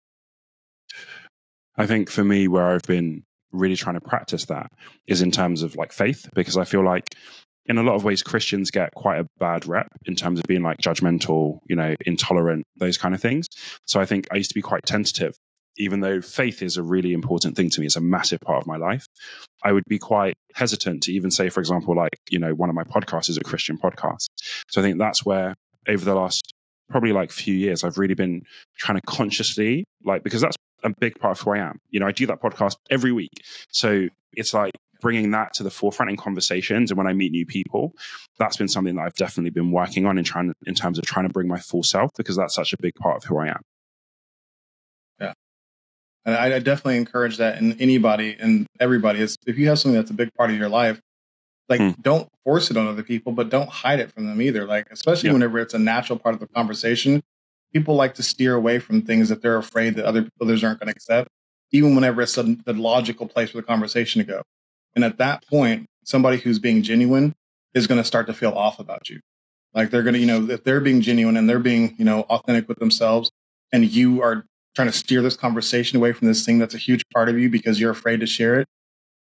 I 1.77 1.85
think 1.85 2.09
for 2.09 2.23
me 2.23 2.47
where 2.47 2.67
I've 2.67 2.83
been 2.83 3.23
really 3.51 3.75
trying 3.75 3.95
to 3.95 4.01
practice 4.01 4.45
that 4.45 4.67
is 5.07 5.21
in 5.21 5.31
terms 5.31 5.63
of 5.63 5.75
like 5.75 5.93
faith, 5.93 6.29
because 6.33 6.57
I 6.57 6.65
feel 6.65 6.83
like 6.83 7.15
in 7.65 7.77
a 7.77 7.83
lot 7.83 7.95
of 7.95 8.03
ways 8.03 8.21
Christians 8.21 8.71
get 8.71 8.93
quite 8.93 9.19
a 9.19 9.27
bad 9.39 9.65
rep 9.67 9.87
in 10.05 10.15
terms 10.15 10.39
of 10.39 10.45
being 10.45 10.61
like 10.61 10.77
judgmental, 10.77 11.59
you 11.67 11.75
know, 11.75 11.95
intolerant, 12.05 12.65
those 12.77 12.97
kind 12.97 13.15
of 13.15 13.21
things. 13.21 13.47
So 13.85 13.99
I 13.99 14.05
think 14.05 14.27
I 14.31 14.35
used 14.35 14.51
to 14.51 14.55
be 14.55 14.61
quite 14.61 14.85
tentative 14.85 15.35
even 15.77 15.99
though 15.99 16.21
faith 16.21 16.61
is 16.61 16.77
a 16.77 16.83
really 16.83 17.13
important 17.13 17.55
thing 17.55 17.69
to 17.69 17.79
me, 17.79 17.85
it's 17.85 17.95
a 17.95 18.01
massive 18.01 18.39
part 18.41 18.61
of 18.61 18.67
my 18.67 18.77
life. 18.77 19.05
I 19.63 19.71
would 19.71 19.83
be 19.87 19.99
quite 19.99 20.35
hesitant 20.53 21.03
to 21.03 21.13
even 21.13 21.31
say, 21.31 21.49
for 21.49 21.59
example, 21.59 21.95
like, 21.95 22.17
you 22.29 22.39
know, 22.39 22.53
one 22.53 22.69
of 22.69 22.75
my 22.75 22.83
podcasts 22.83 23.29
is 23.29 23.37
a 23.37 23.43
Christian 23.43 23.77
podcast. 23.77 24.27
So 24.69 24.81
I 24.81 24.83
think 24.83 24.99
that's 24.99 25.25
where 25.25 25.55
over 25.87 26.05
the 26.05 26.15
last 26.15 26.53
probably 26.89 27.11
like 27.11 27.31
few 27.31 27.55
years, 27.55 27.83
I've 27.83 27.97
really 27.97 28.13
been 28.13 28.43
trying 28.77 28.99
to 28.99 29.05
consciously, 29.05 29.85
like, 30.03 30.23
because 30.23 30.41
that's 30.41 30.55
a 30.83 30.91
big 30.99 31.19
part 31.19 31.37
of 31.37 31.43
who 31.43 31.51
I 31.51 31.57
am. 31.57 31.79
You 31.89 31.99
know, 31.99 32.07
I 32.07 32.11
do 32.11 32.27
that 32.27 32.41
podcast 32.41 32.75
every 32.89 33.11
week. 33.11 33.31
So 33.69 34.07
it's 34.33 34.53
like 34.53 34.73
bringing 35.01 35.31
that 35.31 35.53
to 35.53 35.63
the 35.63 35.71
forefront 35.71 36.09
in 36.09 36.17
conversations 36.17 36.91
and 36.91 36.97
when 36.97 37.07
I 37.07 37.13
meet 37.13 37.31
new 37.31 37.45
people, 37.45 37.93
that's 38.39 38.57
been 38.57 38.67
something 38.67 38.95
that 38.95 39.01
I've 39.01 39.15
definitely 39.15 39.51
been 39.51 39.71
working 39.71 40.05
on 40.05 40.17
in 40.17 40.23
trying 40.23 40.53
in 40.65 40.75
terms 40.75 40.97
of 40.97 41.05
trying 41.05 41.27
to 41.27 41.33
bring 41.33 41.47
my 41.47 41.59
full 41.59 41.83
self 41.83 42.11
because 42.17 42.35
that's 42.35 42.55
such 42.55 42.73
a 42.73 42.77
big 42.79 42.93
part 42.95 43.17
of 43.17 43.23
who 43.23 43.37
I 43.37 43.47
am. 43.47 43.61
And 46.25 46.35
I, 46.35 46.55
I 46.55 46.59
definitely 46.59 46.97
encourage 46.97 47.37
that 47.37 47.59
in 47.59 47.79
anybody 47.79 48.35
and 48.39 48.65
everybody 48.79 49.21
is 49.21 49.37
if 49.45 49.57
you 49.57 49.67
have 49.69 49.79
something 49.79 49.95
that's 49.95 50.11
a 50.11 50.15
big 50.15 50.33
part 50.33 50.49
of 50.49 50.57
your 50.57 50.69
life, 50.69 50.99
like 51.69 51.79
mm. 51.79 51.99
don't 52.01 52.27
force 52.43 52.71
it 52.71 52.77
on 52.77 52.87
other 52.87 53.03
people, 53.03 53.31
but 53.31 53.49
don't 53.49 53.69
hide 53.69 53.99
it 53.99 54.11
from 54.11 54.25
them 54.25 54.41
either. 54.41 54.65
Like 54.65 54.87
especially 54.91 55.29
yeah. 55.29 55.33
whenever 55.33 55.59
it's 55.59 55.73
a 55.73 55.79
natural 55.79 56.17
part 56.17 56.33
of 56.33 56.41
the 56.41 56.47
conversation, 56.47 57.23
people 57.73 57.95
like 57.95 58.15
to 58.15 58.23
steer 58.23 58.55
away 58.55 58.79
from 58.79 59.01
things 59.01 59.29
that 59.29 59.41
they're 59.41 59.57
afraid 59.57 59.95
that 59.95 60.05
other 60.05 60.27
others 60.41 60.63
aren't 60.63 60.79
going 60.79 60.87
to 60.87 60.95
accept, 60.95 61.29
even 61.71 61.95
whenever 61.95 62.21
it's 62.21 62.37
a, 62.37 62.43
the 62.43 62.73
logical 62.73 63.27
place 63.27 63.51
for 63.51 63.57
the 63.57 63.63
conversation 63.63 64.19
to 64.19 64.25
go. 64.25 64.41
And 64.95 65.03
at 65.03 65.17
that 65.17 65.45
point, 65.47 65.87
somebody 66.03 66.37
who's 66.37 66.59
being 66.59 66.81
genuine 66.81 67.35
is 67.73 67.87
going 67.87 67.99
to 67.99 68.05
start 68.05 68.27
to 68.27 68.33
feel 68.33 68.51
off 68.51 68.79
about 68.79 69.09
you. 69.09 69.19
Like 69.73 69.89
they're 69.89 70.03
going 70.03 70.13
to, 70.13 70.19
you 70.19 70.25
know, 70.25 70.49
if 70.49 70.63
they're 70.63 70.79
being 70.79 71.01
genuine 71.01 71.35
and 71.35 71.49
they're 71.49 71.59
being, 71.59 71.95
you 71.97 72.05
know, 72.05 72.21
authentic 72.21 72.69
with 72.69 72.79
themselves, 72.79 73.29
and 73.73 73.83
you 73.83 74.21
are 74.21 74.45
trying 74.75 74.89
to 74.89 74.97
steer 74.97 75.21
this 75.21 75.37
conversation 75.37 75.97
away 75.97 76.11
from 76.11 76.27
this 76.27 76.45
thing 76.45 76.59
that's 76.59 76.75
a 76.75 76.79
huge 76.79 77.03
part 77.13 77.29
of 77.29 77.39
you 77.39 77.49
because 77.49 77.79
you're 77.79 77.91
afraid 77.91 78.19
to 78.19 78.27
share 78.27 78.59
it, 78.59 78.67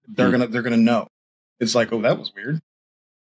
they're 0.09 0.28
mm. 0.28 0.32
gonna 0.32 0.47
they're 0.49 0.62
gonna 0.62 0.76
know. 0.76 1.07
It's 1.61 1.74
like, 1.74 1.93
oh, 1.93 2.01
that 2.03 2.18
was 2.18 2.32
weird. 2.34 2.61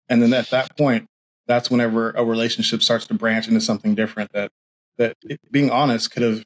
And 0.10 0.22
then 0.22 0.34
at 0.34 0.50
that 0.50 0.76
point, 0.78 1.08
that's 1.48 1.72
whenever 1.72 2.12
a 2.12 2.24
relationship 2.24 2.84
starts 2.84 3.08
to 3.08 3.14
branch 3.14 3.48
into 3.48 3.62
something 3.62 3.96
different 3.96 4.32
that 4.34 4.52
that 4.98 5.16
it, 5.24 5.40
being 5.52 5.72
honest 5.72 6.12
could 6.12 6.24
have 6.24 6.44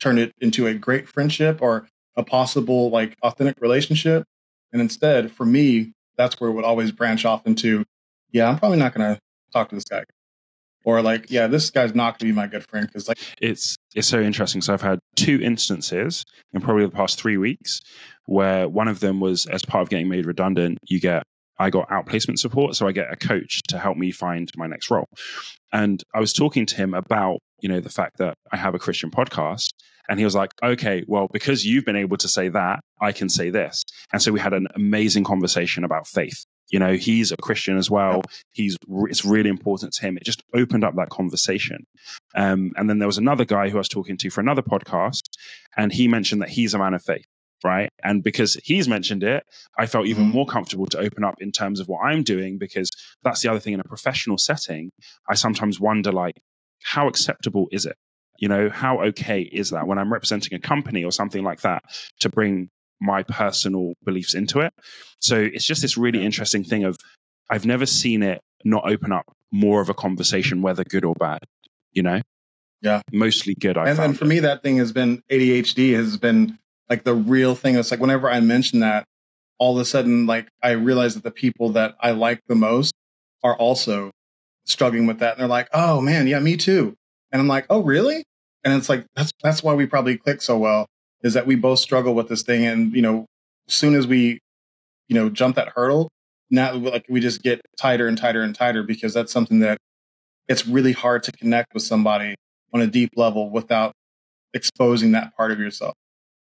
turned 0.00 0.18
it 0.18 0.32
into 0.40 0.66
a 0.66 0.74
great 0.74 1.08
friendship 1.08 1.60
or 1.62 1.88
a 2.16 2.22
possible 2.22 2.90
like 2.90 3.16
authentic 3.22 3.60
relationship. 3.60 4.24
And 4.72 4.80
instead, 4.82 5.30
for 5.30 5.44
me, 5.44 5.92
that's 6.16 6.40
where 6.40 6.50
it 6.50 6.54
would 6.54 6.64
always 6.64 6.90
branch 6.90 7.24
off 7.24 7.46
into, 7.46 7.84
yeah, 8.30 8.48
I'm 8.48 8.58
probably 8.58 8.78
not 8.78 8.94
gonna 8.94 9.18
talk 9.52 9.68
to 9.68 9.74
this 9.74 9.84
guy 9.84 10.04
or 10.86 11.02
like 11.02 11.30
yeah 11.30 11.46
this 11.46 11.68
guy's 11.68 11.94
not 11.94 12.18
going 12.18 12.20
to 12.20 12.24
be 12.26 12.32
my 12.32 12.46
good 12.46 12.64
friend 12.66 12.86
because 12.86 13.08
like 13.08 13.18
it's 13.42 13.76
it's 13.94 14.08
so 14.08 14.20
interesting. 14.20 14.62
So 14.62 14.72
i've 14.72 14.80
had 14.80 15.00
two 15.16 15.38
instances 15.42 16.24
in 16.54 16.62
probably 16.62 16.86
the 16.86 16.92
past 16.92 17.20
three 17.20 17.36
weeks 17.36 17.80
where 18.24 18.66
one 18.68 18.88
of 18.88 19.00
them 19.00 19.20
was 19.20 19.44
as 19.46 19.64
part 19.64 19.82
of 19.82 19.90
getting 19.90 20.08
made 20.08 20.24
redundant 20.24 20.78
you 20.84 20.98
get 20.98 21.24
i 21.58 21.68
got 21.68 21.88
outplacement 21.90 22.38
support 22.38 22.74
so 22.74 22.86
i 22.86 22.92
get 22.92 23.12
a 23.12 23.16
coach 23.16 23.60
to 23.68 23.78
help 23.78 23.98
me 23.98 24.10
find 24.10 24.50
my 24.56 24.66
next 24.66 24.90
role. 24.90 25.08
And 25.72 26.02
i 26.14 26.20
was 26.20 26.32
talking 26.32 26.64
to 26.66 26.76
him 26.76 26.94
about 26.94 27.40
you 27.60 27.68
know 27.68 27.80
the 27.80 27.90
fact 27.90 28.18
that 28.18 28.34
i 28.52 28.56
have 28.56 28.74
a 28.74 28.78
christian 28.78 29.10
podcast 29.10 29.70
and 30.08 30.18
he 30.20 30.24
was 30.24 30.34
like 30.34 30.52
okay 30.62 31.04
well 31.08 31.28
because 31.32 31.66
you've 31.66 31.84
been 31.84 31.96
able 31.96 32.16
to 32.16 32.28
say 32.28 32.48
that 32.48 32.80
i 33.00 33.12
can 33.12 33.28
say 33.28 33.50
this. 33.50 33.82
And 34.12 34.22
so 34.22 34.32
we 34.32 34.40
had 34.40 34.54
an 34.54 34.68
amazing 34.74 35.24
conversation 35.24 35.84
about 35.84 36.06
faith 36.06 36.44
you 36.70 36.78
know 36.78 36.94
he's 36.94 37.32
a 37.32 37.36
christian 37.36 37.76
as 37.76 37.90
well. 37.90 38.22
He's 38.52 38.76
it's 39.08 39.24
really 39.24 39.50
important 39.50 39.92
to 39.94 40.02
him. 40.02 40.16
It 40.16 40.24
just 40.24 40.42
opened 40.54 40.84
up 40.84 40.94
that 40.96 41.10
conversation. 41.10 41.86
Um, 42.34 42.72
and 42.76 42.88
then 42.88 42.98
there 42.98 43.08
was 43.08 43.18
another 43.18 43.44
guy 43.44 43.68
who 43.68 43.76
i 43.76 43.78
was 43.78 43.88
talking 43.88 44.16
to 44.18 44.30
for 44.30 44.40
another 44.40 44.62
podcast 44.62 45.22
and 45.76 45.92
he 45.92 46.08
mentioned 46.08 46.42
that 46.42 46.50
he's 46.50 46.74
a 46.74 46.78
man 46.78 46.94
of 46.94 47.02
faith 47.02 47.26
right? 47.64 47.88
And 48.04 48.22
because 48.22 48.54
he's 48.62 48.86
mentioned 48.86 49.22
it 49.22 49.42
i 49.78 49.86
felt 49.86 50.06
even 50.06 50.24
mm-hmm. 50.24 50.34
more 50.34 50.46
comfortable 50.46 50.86
to 50.86 50.98
open 50.98 51.24
up 51.24 51.36
in 51.40 51.50
terms 51.50 51.80
of 51.80 51.88
what 51.88 52.04
i'm 52.04 52.22
doing 52.22 52.58
because 52.58 52.90
that's 53.22 53.40
the 53.40 53.48
other 53.48 53.58
thing 53.58 53.72
in 53.72 53.80
a 53.80 53.84
professional 53.84 54.36
setting 54.36 54.90
i 55.28 55.34
sometimes 55.34 55.80
wonder 55.80 56.12
like 56.12 56.36
how 56.86 57.08
acceptable 57.08 57.68
is 57.72 57.86
it? 57.86 57.96
You 58.38 58.48
know 58.48 58.68
how 58.68 59.02
okay 59.04 59.40
is 59.40 59.70
that 59.70 59.86
when 59.86 59.98
i'm 59.98 60.12
representing 60.12 60.54
a 60.54 60.60
company 60.60 61.02
or 61.02 61.10
something 61.10 61.42
like 61.42 61.62
that 61.62 61.82
to 62.20 62.28
bring 62.28 62.68
my 63.00 63.22
personal 63.22 63.94
beliefs 64.04 64.34
into 64.34 64.60
it. 64.60 64.72
So 65.20 65.36
it's 65.36 65.66
just 65.66 65.82
this 65.82 65.96
really 65.96 66.24
interesting 66.24 66.64
thing 66.64 66.84
of 66.84 66.96
I've 67.50 67.66
never 67.66 67.86
seen 67.86 68.22
it 68.22 68.40
not 68.64 68.90
open 68.90 69.12
up 69.12 69.24
more 69.52 69.80
of 69.80 69.88
a 69.88 69.94
conversation, 69.94 70.62
whether 70.62 70.84
good 70.84 71.04
or 71.04 71.14
bad, 71.14 71.40
you 71.92 72.02
know? 72.02 72.20
Yeah. 72.82 73.02
Mostly 73.12 73.54
good. 73.54 73.78
I 73.78 73.88
and 73.88 73.98
then 73.98 74.14
for 74.14 74.24
it. 74.24 74.28
me, 74.28 74.40
that 74.40 74.62
thing 74.62 74.76
has 74.78 74.92
been 74.92 75.22
ADHD 75.30 75.94
has 75.94 76.16
been 76.16 76.58
like 76.90 77.04
the 77.04 77.14
real 77.14 77.54
thing. 77.54 77.76
It's 77.76 77.90
like 77.90 78.00
whenever 78.00 78.30
I 78.30 78.40
mention 78.40 78.80
that, 78.80 79.04
all 79.58 79.76
of 79.76 79.80
a 79.80 79.84
sudden, 79.84 80.26
like 80.26 80.48
I 80.62 80.72
realize 80.72 81.14
that 81.14 81.24
the 81.24 81.30
people 81.30 81.70
that 81.70 81.96
I 82.00 82.10
like 82.10 82.40
the 82.46 82.54
most 82.54 82.92
are 83.42 83.56
also 83.56 84.10
struggling 84.64 85.06
with 85.06 85.20
that. 85.20 85.32
And 85.32 85.40
they're 85.40 85.48
like, 85.48 85.68
oh 85.72 86.00
man, 86.00 86.26
yeah, 86.26 86.38
me 86.38 86.56
too. 86.56 86.94
And 87.32 87.40
I'm 87.40 87.48
like, 87.48 87.66
oh, 87.70 87.80
really? 87.80 88.24
And 88.64 88.74
it's 88.74 88.88
like, 88.88 89.06
that's, 89.14 89.32
that's 89.42 89.62
why 89.62 89.74
we 89.74 89.86
probably 89.86 90.18
click 90.18 90.42
so 90.42 90.58
well 90.58 90.86
is 91.22 91.34
that 91.34 91.46
we 91.46 91.54
both 91.54 91.78
struggle 91.78 92.14
with 92.14 92.28
this 92.28 92.42
thing. 92.42 92.64
And, 92.64 92.94
you 92.94 93.02
know, 93.02 93.26
as 93.68 93.74
soon 93.74 93.94
as 93.94 94.06
we, 94.06 94.38
you 95.08 95.14
know, 95.14 95.28
jump 95.28 95.56
that 95.56 95.68
hurdle, 95.74 96.08
now 96.50 96.74
like 96.74 97.04
we 97.08 97.20
just 97.20 97.42
get 97.42 97.60
tighter 97.78 98.06
and 98.06 98.16
tighter 98.16 98.42
and 98.42 98.54
tighter 98.54 98.82
because 98.82 99.14
that's 99.14 99.32
something 99.32 99.60
that 99.60 99.78
it's 100.48 100.66
really 100.66 100.92
hard 100.92 101.22
to 101.24 101.32
connect 101.32 101.74
with 101.74 101.82
somebody 101.82 102.34
on 102.72 102.80
a 102.80 102.86
deep 102.86 103.10
level 103.16 103.50
without 103.50 103.92
exposing 104.54 105.12
that 105.12 105.36
part 105.36 105.50
of 105.50 105.58
yourself. 105.58 105.94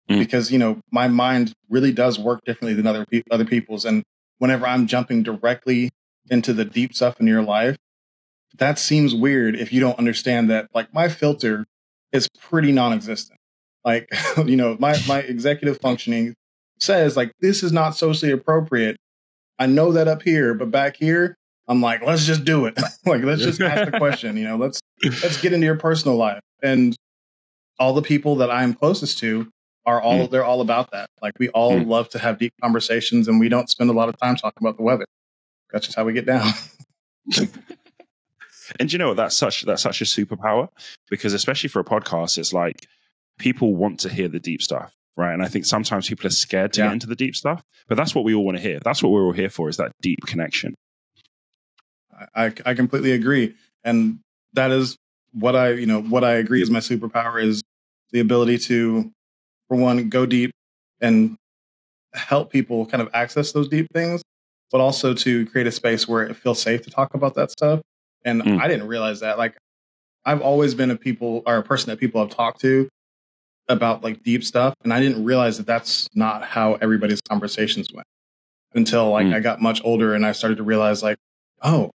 Mm. 0.10 0.20
Because, 0.20 0.52
you 0.52 0.60
know, 0.60 0.80
my 0.92 1.08
mind 1.08 1.54
really 1.70 1.92
does 1.92 2.20
work 2.20 2.42
differently 2.46 2.74
than 2.74 2.88
other, 2.88 3.06
pe- 3.06 3.24
other 3.32 3.46
people's. 3.46 3.86
And 3.86 4.04
whenever 4.40 4.68
I'm 4.68 4.88
jumping 4.88 5.24
directly 5.24 5.90
into 6.30 6.54
the 6.54 6.66
deep 6.66 6.94
stuff 6.94 7.20
in 7.20 7.28
your 7.28 7.44
life, 7.44 7.78
that 8.58 8.80
seems 8.80 9.14
weird 9.14 9.56
if 9.56 9.72
you 9.72 9.80
don't 9.80 10.00
understand 10.00 10.50
that 10.50 10.68
like 10.74 10.94
my 10.94 11.10
filter 11.10 11.66
is 12.12 12.28
pretty 12.40 12.72
non-existent. 12.72 13.37
Like, 13.88 14.10
you 14.46 14.58
know, 14.58 14.76
my, 14.82 15.00
my 15.08 15.20
executive 15.20 15.80
functioning 15.80 16.36
says 16.78 17.16
like, 17.16 17.32
this 17.40 17.64
is 17.64 17.72
not 17.72 17.96
socially 17.96 18.34
appropriate. 18.34 18.98
I 19.58 19.66
know 19.66 19.94
that 19.94 20.10
up 20.10 20.24
here, 20.24 20.54
but 20.54 20.70
back 20.70 20.98
here, 20.98 21.36
I'm 21.70 21.82
like, 21.82 22.04
let's 22.04 22.26
just 22.26 22.44
do 22.44 22.66
it. 22.66 22.78
like, 23.06 23.24
let's 23.24 23.42
just 23.42 23.62
ask 23.62 23.90
the 23.90 23.98
question, 23.98 24.36
you 24.36 24.44
know, 24.44 24.58
let's, 24.58 24.82
let's 25.04 25.42
get 25.42 25.54
into 25.54 25.66
your 25.66 25.78
personal 25.78 26.18
life. 26.18 26.42
And 26.62 26.98
all 27.80 27.94
the 27.94 28.02
people 28.02 28.36
that 28.36 28.52
I'm 28.52 28.74
closest 28.74 29.20
to 29.20 29.48
are 29.86 30.02
all, 30.02 30.28
mm. 30.28 30.32
they're 30.32 30.44
all 30.44 30.60
about 30.60 30.92
that. 30.92 31.10
Like 31.22 31.40
we 31.40 31.48
all 31.50 31.72
mm. 31.72 31.88
love 31.88 32.10
to 32.10 32.20
have 32.20 32.40
deep 32.40 32.52
conversations 32.62 33.30
and 33.30 33.40
we 33.40 33.48
don't 33.48 33.70
spend 33.70 33.90
a 33.90 33.94
lot 33.94 34.10
of 34.10 34.18
time 34.20 34.36
talking 34.36 34.60
about 34.60 34.76
the 34.76 34.84
weather. 34.84 35.06
That's 35.72 35.86
just 35.86 35.96
how 35.96 36.04
we 36.04 36.12
get 36.12 36.26
down. 36.26 36.52
and 38.80 38.92
you 38.92 39.00
know 39.00 39.14
that's 39.14 39.38
such 39.38 39.64
that's 39.64 39.82
such 39.82 40.02
a 40.02 40.06
superpower 40.06 40.68
because 41.10 41.34
especially 41.34 41.70
for 41.70 41.80
a 41.80 41.84
podcast 41.84 42.38
it's 42.38 42.54
like 42.54 42.86
people 43.38 43.76
want 43.76 44.00
to 44.02 44.10
hear 44.10 44.28
the 44.28 44.40
deep 44.40 44.62
stuff 44.62 44.94
right? 45.16 45.34
And 45.34 45.42
i 45.42 45.48
think 45.48 45.66
sometimes 45.66 46.08
people 46.08 46.28
are 46.28 46.32
scared 46.32 46.74
to 46.74 46.82
yeah. 46.82 46.88
get 46.88 46.94
into 46.94 47.08
the 47.08 47.16
deep 47.16 47.36
stuff 47.36 47.64
but 47.88 47.96
that's 47.96 48.14
what 48.14 48.24
we 48.24 48.34
all 48.34 48.46
want 48.46 48.58
to 48.58 48.62
hear. 48.62 48.80
That's 48.84 49.02
what 49.02 49.12
we're 49.12 49.26
all 49.26 49.32
here 49.32 49.50
for 49.50 49.70
is 49.70 49.78
that 49.78 49.92
deep 50.02 50.20
connection. 50.26 50.76
I 52.36 52.54
i 52.66 52.74
completely 52.74 53.12
agree. 53.12 53.56
And 53.84 54.20
that 54.54 54.72
is 54.72 54.98
what 55.34 55.56
i 55.56 55.70
you 55.72 55.86
know 55.86 56.02
what 56.02 56.24
i 56.24 56.34
agree 56.34 56.62
is 56.62 56.72
my 56.72 56.80
superpower 56.80 57.44
is 57.44 57.62
the 58.12 58.20
ability 58.20 58.58
to 58.58 59.12
for 59.68 59.78
one 59.78 60.10
go 60.10 60.26
deep 60.26 60.52
and 61.02 61.36
help 62.14 62.50
people 62.50 62.86
kind 62.86 63.02
of 63.02 63.10
access 63.14 63.52
those 63.52 63.68
deep 63.68 63.86
things 63.94 64.24
but 64.72 64.82
also 64.82 65.14
to 65.14 65.46
create 65.48 65.68
a 65.68 65.72
space 65.72 66.08
where 66.08 66.24
it 66.24 66.36
feels 66.36 66.62
safe 66.62 66.82
to 66.82 66.90
talk 66.90 67.14
about 67.14 67.36
that 67.36 67.52
stuff. 67.52 67.82
And 68.26 68.42
mm. 68.42 68.60
i 68.60 68.68
didn't 68.68 68.88
realize 68.88 69.20
that. 69.22 69.38
Like 69.38 69.58
i've 70.26 70.42
always 70.42 70.74
been 70.74 70.92
a 70.92 70.98
people 70.98 71.44
or 71.46 71.58
a 71.58 71.64
person 71.64 71.90
that 71.90 72.00
people 72.00 72.20
have 72.20 72.32
talked 72.32 72.62
to 72.62 72.90
about 73.70 74.04
like 74.04 74.24
deep 74.24 74.44
stuff 74.44 74.74
and 74.84 74.94
i 74.94 75.00
didn't 75.00 75.24
realize 75.24 75.58
that 75.58 75.66
that's 75.66 76.08
not 76.16 76.44
how 76.44 76.76
everybody's 76.76 77.22
conversations 77.22 77.92
went 77.94 78.08
until 78.74 79.10
like 79.12 79.28
mm. 79.28 79.34
i 79.34 79.40
got 79.40 79.62
much 79.62 79.82
older 79.84 80.14
and 80.14 80.26
i 80.26 80.32
started 80.32 80.58
to 80.58 80.64
realize 80.64 81.04
like 81.04 81.18
oh 81.64 81.90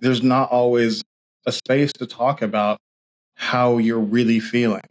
there's 0.00 0.22
not 0.22 0.50
always 0.50 1.02
a 1.46 1.52
space 1.52 1.92
to 1.92 2.06
talk 2.06 2.42
about 2.42 2.78
how 3.36 3.78
you're 3.78 3.98
really 3.98 4.40
feeling 4.40 4.82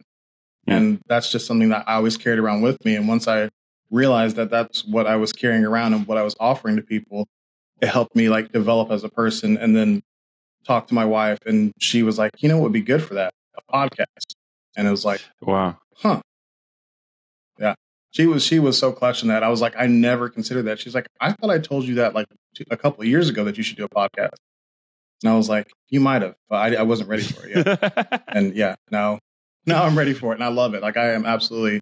mm. 0.68 0.76
and 0.76 1.00
that's 1.06 1.30
just 1.30 1.46
something 1.46 1.68
that 1.68 1.84
i 1.86 1.94
always 1.94 2.16
carried 2.16 2.38
around 2.38 2.60
with 2.60 2.82
me 2.84 2.96
and 2.96 3.06
once 3.08 3.28
i 3.28 3.48
realized 3.90 4.36
that 4.36 4.50
that's 4.50 4.84
what 4.84 5.06
i 5.06 5.14
was 5.14 5.32
carrying 5.32 5.64
around 5.64 5.94
and 5.94 6.06
what 6.06 6.18
i 6.18 6.22
was 6.22 6.34
offering 6.40 6.76
to 6.76 6.82
people 6.82 7.26
it 7.80 7.88
helped 7.88 8.16
me 8.16 8.28
like 8.28 8.50
develop 8.52 8.90
as 8.90 9.04
a 9.04 9.08
person 9.08 9.56
and 9.56 9.76
then 9.76 10.02
talk 10.66 10.86
to 10.86 10.94
my 10.94 11.04
wife 11.04 11.38
and 11.46 11.72
she 11.78 12.02
was 12.02 12.18
like 12.18 12.30
you 12.38 12.48
know 12.48 12.56
what 12.56 12.64
would 12.64 12.72
be 12.72 12.80
good 12.80 13.02
for 13.02 13.14
that 13.14 13.32
a 13.56 13.72
podcast 13.72 14.34
and 14.76 14.88
it 14.88 14.90
was 14.90 15.04
like 15.04 15.20
wow 15.40 15.76
huh. 15.96 16.20
Yeah. 17.58 17.74
she 18.10 18.26
was 18.26 18.44
she 18.44 18.58
was 18.58 18.78
so 18.78 18.92
clutch 18.92 19.22
in 19.22 19.28
that. 19.28 19.42
I 19.42 19.48
was 19.48 19.60
like, 19.60 19.74
I 19.78 19.86
never 19.86 20.28
considered 20.28 20.64
that. 20.64 20.80
She's 20.80 20.94
like, 20.94 21.06
I 21.20 21.32
thought 21.32 21.50
I 21.50 21.58
told 21.58 21.84
you 21.84 21.96
that 21.96 22.14
like 22.14 22.26
two, 22.54 22.64
a 22.70 22.76
couple 22.76 23.02
of 23.02 23.08
years 23.08 23.28
ago 23.28 23.44
that 23.44 23.56
you 23.56 23.62
should 23.62 23.76
do 23.76 23.84
a 23.84 23.88
podcast. 23.88 24.36
And 25.22 25.32
I 25.32 25.36
was 25.36 25.48
like, 25.48 25.70
you 25.88 26.00
might 26.00 26.22
have, 26.22 26.34
but 26.48 26.56
I, 26.56 26.80
I 26.80 26.82
wasn't 26.82 27.08
ready 27.08 27.22
for 27.22 27.46
it 27.46 27.66
yet. 27.66 28.24
and 28.28 28.54
yeah, 28.54 28.74
now 28.90 29.18
now 29.66 29.84
I'm 29.84 29.96
ready 29.96 30.12
for 30.12 30.32
it, 30.32 30.36
and 30.36 30.44
I 30.44 30.48
love 30.48 30.74
it. 30.74 30.82
Like 30.82 30.96
I 30.96 31.12
am 31.12 31.24
absolutely 31.24 31.80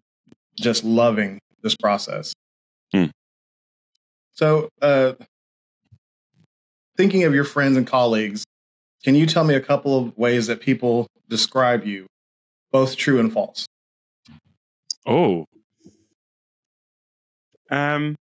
just 0.56 0.84
loving 0.84 1.40
this 1.62 1.74
process. 1.76 2.32
Hmm. 2.92 3.06
So, 4.32 4.68
uh, 4.80 5.12
thinking 6.96 7.24
of 7.24 7.34
your 7.34 7.44
friends 7.44 7.76
and 7.76 7.86
colleagues, 7.86 8.44
can 9.04 9.14
you 9.14 9.26
tell 9.26 9.44
me 9.44 9.54
a 9.54 9.60
couple 9.60 9.98
of 9.98 10.16
ways 10.16 10.46
that 10.46 10.60
people 10.60 11.06
describe 11.28 11.84
you, 11.84 12.06
both 12.70 12.96
true 12.96 13.18
and 13.18 13.32
false? 13.32 13.66
Oh. 15.06 15.46
Um. 17.70 18.16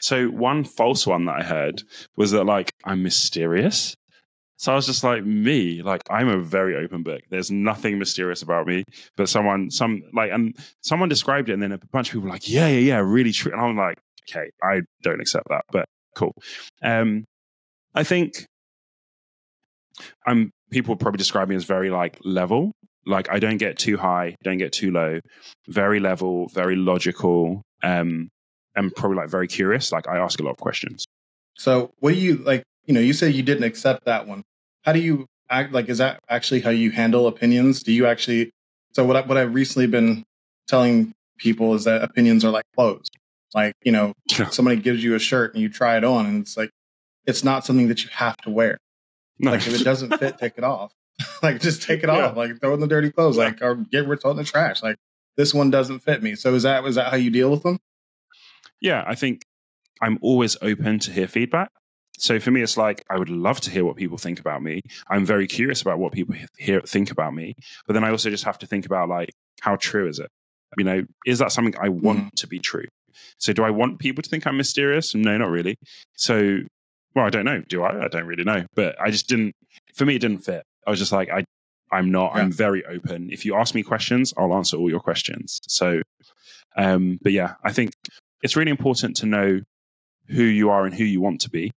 So 0.00 0.26
one 0.26 0.64
false 0.64 1.06
one 1.06 1.24
that 1.24 1.36
I 1.40 1.42
heard 1.42 1.82
was 2.16 2.30
that 2.32 2.44
like 2.44 2.72
I'm 2.84 3.02
mysterious. 3.02 3.96
So 4.62 4.70
I 4.70 4.76
was 4.76 4.86
just 4.86 5.02
like 5.02 5.24
me, 5.24 5.82
like 5.82 6.02
I'm 6.08 6.28
a 6.28 6.38
very 6.38 6.76
open 6.76 7.02
book. 7.02 7.22
There's 7.30 7.50
nothing 7.50 7.98
mysterious 7.98 8.42
about 8.42 8.68
me. 8.68 8.84
But 9.16 9.28
someone, 9.28 9.72
some 9.72 10.02
like, 10.12 10.30
and 10.30 10.56
someone 10.82 11.08
described 11.08 11.48
it, 11.48 11.54
and 11.54 11.62
then 11.62 11.72
a 11.72 11.78
bunch 11.90 12.08
of 12.08 12.12
people 12.12 12.28
were 12.28 12.32
like, 12.32 12.48
yeah, 12.48 12.68
yeah, 12.68 12.78
yeah, 12.78 12.98
really 12.98 13.32
true. 13.32 13.50
And 13.50 13.60
I'm 13.60 13.76
like, 13.76 13.98
okay, 14.30 14.50
I 14.62 14.82
don't 15.02 15.20
accept 15.20 15.48
that, 15.48 15.64
but 15.72 15.86
cool. 16.14 16.36
Um, 16.80 17.24
I 17.94 18.04
think 18.04 18.46
I'm 20.26 20.52
people 20.70 20.94
probably 20.96 21.18
describe 21.18 21.48
me 21.48 21.56
as 21.56 21.64
very 21.64 21.90
like 21.90 22.18
level. 22.22 22.72
Like 23.06 23.30
I 23.30 23.38
don't 23.38 23.58
get 23.58 23.78
too 23.78 23.96
high, 23.96 24.36
don't 24.42 24.58
get 24.58 24.72
too 24.72 24.90
low. 24.90 25.20
Very 25.68 26.00
level, 26.00 26.48
very 26.48 26.76
logical, 26.76 27.62
um, 27.82 28.28
and 28.76 28.94
probably 28.94 29.16
like 29.16 29.28
very 29.28 29.48
curious. 29.48 29.92
Like 29.92 30.08
I 30.08 30.18
ask 30.18 30.40
a 30.40 30.42
lot 30.42 30.52
of 30.52 30.58
questions. 30.58 31.04
So, 31.54 31.90
what 31.98 32.14
do 32.14 32.20
you 32.20 32.36
like? 32.38 32.62
You 32.86 32.94
know, 32.94 33.00
you 33.00 33.12
say 33.12 33.30
you 33.30 33.42
didn't 33.42 33.64
accept 33.64 34.04
that 34.06 34.26
one. 34.26 34.42
How 34.82 34.92
do 34.92 35.00
you 35.00 35.26
act? 35.50 35.72
Like, 35.72 35.88
is 35.88 35.98
that 35.98 36.20
actually 36.28 36.60
how 36.60 36.70
you 36.70 36.90
handle 36.90 37.26
opinions? 37.26 37.82
Do 37.82 37.92
you 37.92 38.06
actually? 38.06 38.50
So, 38.92 39.04
what 39.04 39.16
I, 39.16 39.20
what 39.22 39.36
I've 39.36 39.54
recently 39.54 39.86
been 39.86 40.24
telling 40.68 41.12
people 41.38 41.74
is 41.74 41.84
that 41.84 42.02
opinions 42.02 42.44
are 42.44 42.50
like 42.50 42.64
clothes. 42.76 43.08
Like, 43.54 43.74
you 43.84 43.92
know, 43.92 44.14
somebody 44.50 44.76
gives 44.76 45.04
you 45.04 45.14
a 45.14 45.18
shirt 45.18 45.54
and 45.54 45.62
you 45.62 45.68
try 45.68 45.96
it 45.96 46.04
on, 46.04 46.26
and 46.26 46.42
it's 46.42 46.56
like 46.56 46.70
it's 47.26 47.44
not 47.44 47.64
something 47.64 47.88
that 47.88 48.02
you 48.02 48.10
have 48.12 48.36
to 48.38 48.50
wear. 48.50 48.78
No. 49.38 49.52
Like, 49.52 49.66
if 49.66 49.80
it 49.80 49.84
doesn't 49.84 50.16
fit, 50.18 50.38
take 50.40 50.54
it 50.56 50.64
off. 50.64 50.92
like, 51.42 51.60
just 51.60 51.82
take 51.82 52.02
it 52.02 52.10
off. 52.10 52.36
Like, 52.36 52.60
throw 52.60 52.70
it 52.70 52.74
in 52.74 52.80
the 52.80 52.86
dirty 52.86 53.10
clothes. 53.10 53.36
Yeah. 53.36 53.44
Like, 53.44 53.62
or 53.62 53.74
get 53.76 54.06
rid 54.06 54.24
of 54.24 54.24
it 54.24 54.30
in 54.30 54.36
the 54.36 54.44
trash. 54.44 54.82
Like, 54.82 54.96
this 55.36 55.54
one 55.54 55.70
doesn't 55.70 56.00
fit 56.00 56.22
me. 56.22 56.34
So, 56.34 56.54
is 56.54 56.62
that 56.64 56.84
is 56.84 56.96
that 56.96 57.10
how 57.10 57.16
you 57.16 57.30
deal 57.30 57.50
with 57.50 57.62
them? 57.62 57.78
yeah, 58.82 59.04
I 59.06 59.14
think 59.14 59.46
I'm 60.02 60.18
always 60.20 60.56
open 60.60 60.98
to 60.98 61.12
hear 61.12 61.28
feedback. 61.28 61.70
So 62.18 62.38
for 62.38 62.50
me, 62.50 62.60
it's 62.60 62.76
like 62.76 63.02
I 63.08 63.18
would 63.18 63.30
love 63.30 63.60
to 63.62 63.70
hear 63.70 63.84
what 63.84 63.96
people 63.96 64.18
think 64.18 64.38
about 64.38 64.62
me. 64.62 64.82
I'm 65.08 65.24
very 65.24 65.46
curious 65.46 65.80
about 65.80 65.98
what 65.98 66.12
people 66.12 66.34
hear 66.58 66.80
think 66.82 67.10
about 67.10 67.32
me, 67.32 67.54
but 67.86 67.94
then 67.94 68.04
I 68.04 68.10
also 68.10 68.28
just 68.28 68.44
have 68.44 68.58
to 68.58 68.66
think 68.66 68.84
about 68.84 69.08
like 69.08 69.30
how 69.60 69.76
true 69.76 70.08
is 70.08 70.18
it? 70.18 70.28
You 70.76 70.84
know, 70.84 71.02
is 71.24 71.38
that 71.38 71.52
something 71.52 71.74
I 71.80 71.88
want 71.88 72.18
mm-hmm. 72.18 72.28
to 72.36 72.46
be 72.46 72.58
true? 72.58 72.86
So 73.38 73.52
do 73.52 73.62
I 73.62 73.70
want 73.70 73.98
people 73.98 74.22
to 74.22 74.28
think 74.28 74.46
I'm 74.46 74.56
mysterious? 74.56 75.14
No, 75.14 75.36
not 75.38 75.48
really. 75.48 75.76
So 76.16 76.58
well, 77.14 77.24
I 77.24 77.30
don't 77.30 77.44
know. 77.44 77.62
Do 77.68 77.82
I? 77.82 78.04
I 78.04 78.08
don't 78.08 78.26
really 78.26 78.44
know. 78.44 78.64
But 78.74 79.00
I 79.00 79.10
just 79.10 79.28
didn't. 79.28 79.54
For 79.94 80.04
me, 80.04 80.16
it 80.16 80.20
didn't 80.20 80.44
fit. 80.44 80.64
I 80.86 80.90
was 80.90 80.98
just 80.98 81.12
like, 81.12 81.30
I, 81.30 81.44
I'm 81.90 82.10
not. 82.10 82.34
I'm 82.34 82.50
very 82.50 82.84
open. 82.86 83.30
If 83.30 83.44
you 83.44 83.54
ask 83.54 83.74
me 83.74 83.82
questions, 83.82 84.32
I'll 84.36 84.54
answer 84.54 84.76
all 84.76 84.88
your 84.88 85.00
questions. 85.00 85.60
So, 85.68 86.00
um, 86.76 87.18
but 87.22 87.32
yeah, 87.32 87.54
I 87.62 87.72
think 87.72 87.92
it's 88.42 88.56
really 88.56 88.70
important 88.70 89.16
to 89.18 89.26
know 89.26 89.60
who 90.28 90.42
you 90.42 90.70
are 90.70 90.84
and 90.86 90.94
who 90.94 91.04
you 91.04 91.20
want 91.20 91.40
to 91.42 91.50
be, 91.50 91.70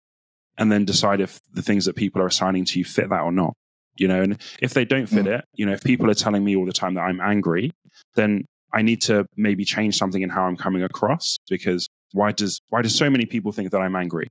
and 0.56 0.70
then 0.70 0.84
decide 0.84 1.20
if 1.20 1.40
the 1.52 1.62
things 1.62 1.84
that 1.86 1.96
people 1.96 2.22
are 2.22 2.26
assigning 2.26 2.64
to 2.66 2.78
you 2.78 2.84
fit 2.84 3.10
that 3.10 3.22
or 3.22 3.32
not. 3.32 3.54
You 3.96 4.08
know, 4.08 4.22
and 4.22 4.40
if 4.60 4.74
they 4.74 4.84
don't 4.84 5.06
fit 5.06 5.26
it, 5.26 5.44
you 5.54 5.66
know, 5.66 5.72
if 5.72 5.82
people 5.84 6.10
are 6.10 6.14
telling 6.14 6.44
me 6.44 6.56
all 6.56 6.66
the 6.66 6.72
time 6.72 6.94
that 6.94 7.02
I'm 7.02 7.20
angry, 7.20 7.72
then 8.16 8.44
I 8.72 8.82
need 8.82 9.02
to 9.02 9.26
maybe 9.36 9.64
change 9.64 9.96
something 9.96 10.22
in 10.22 10.30
how 10.30 10.44
I'm 10.44 10.56
coming 10.56 10.82
across 10.82 11.38
because 11.48 11.88
why 12.12 12.32
does 12.32 12.60
why 12.70 12.82
do 12.82 12.88
so 12.88 13.08
many 13.10 13.24
people 13.26 13.52
think 13.52 13.70
that 13.70 13.78
I'm 13.80 13.94
angry? 13.96 14.28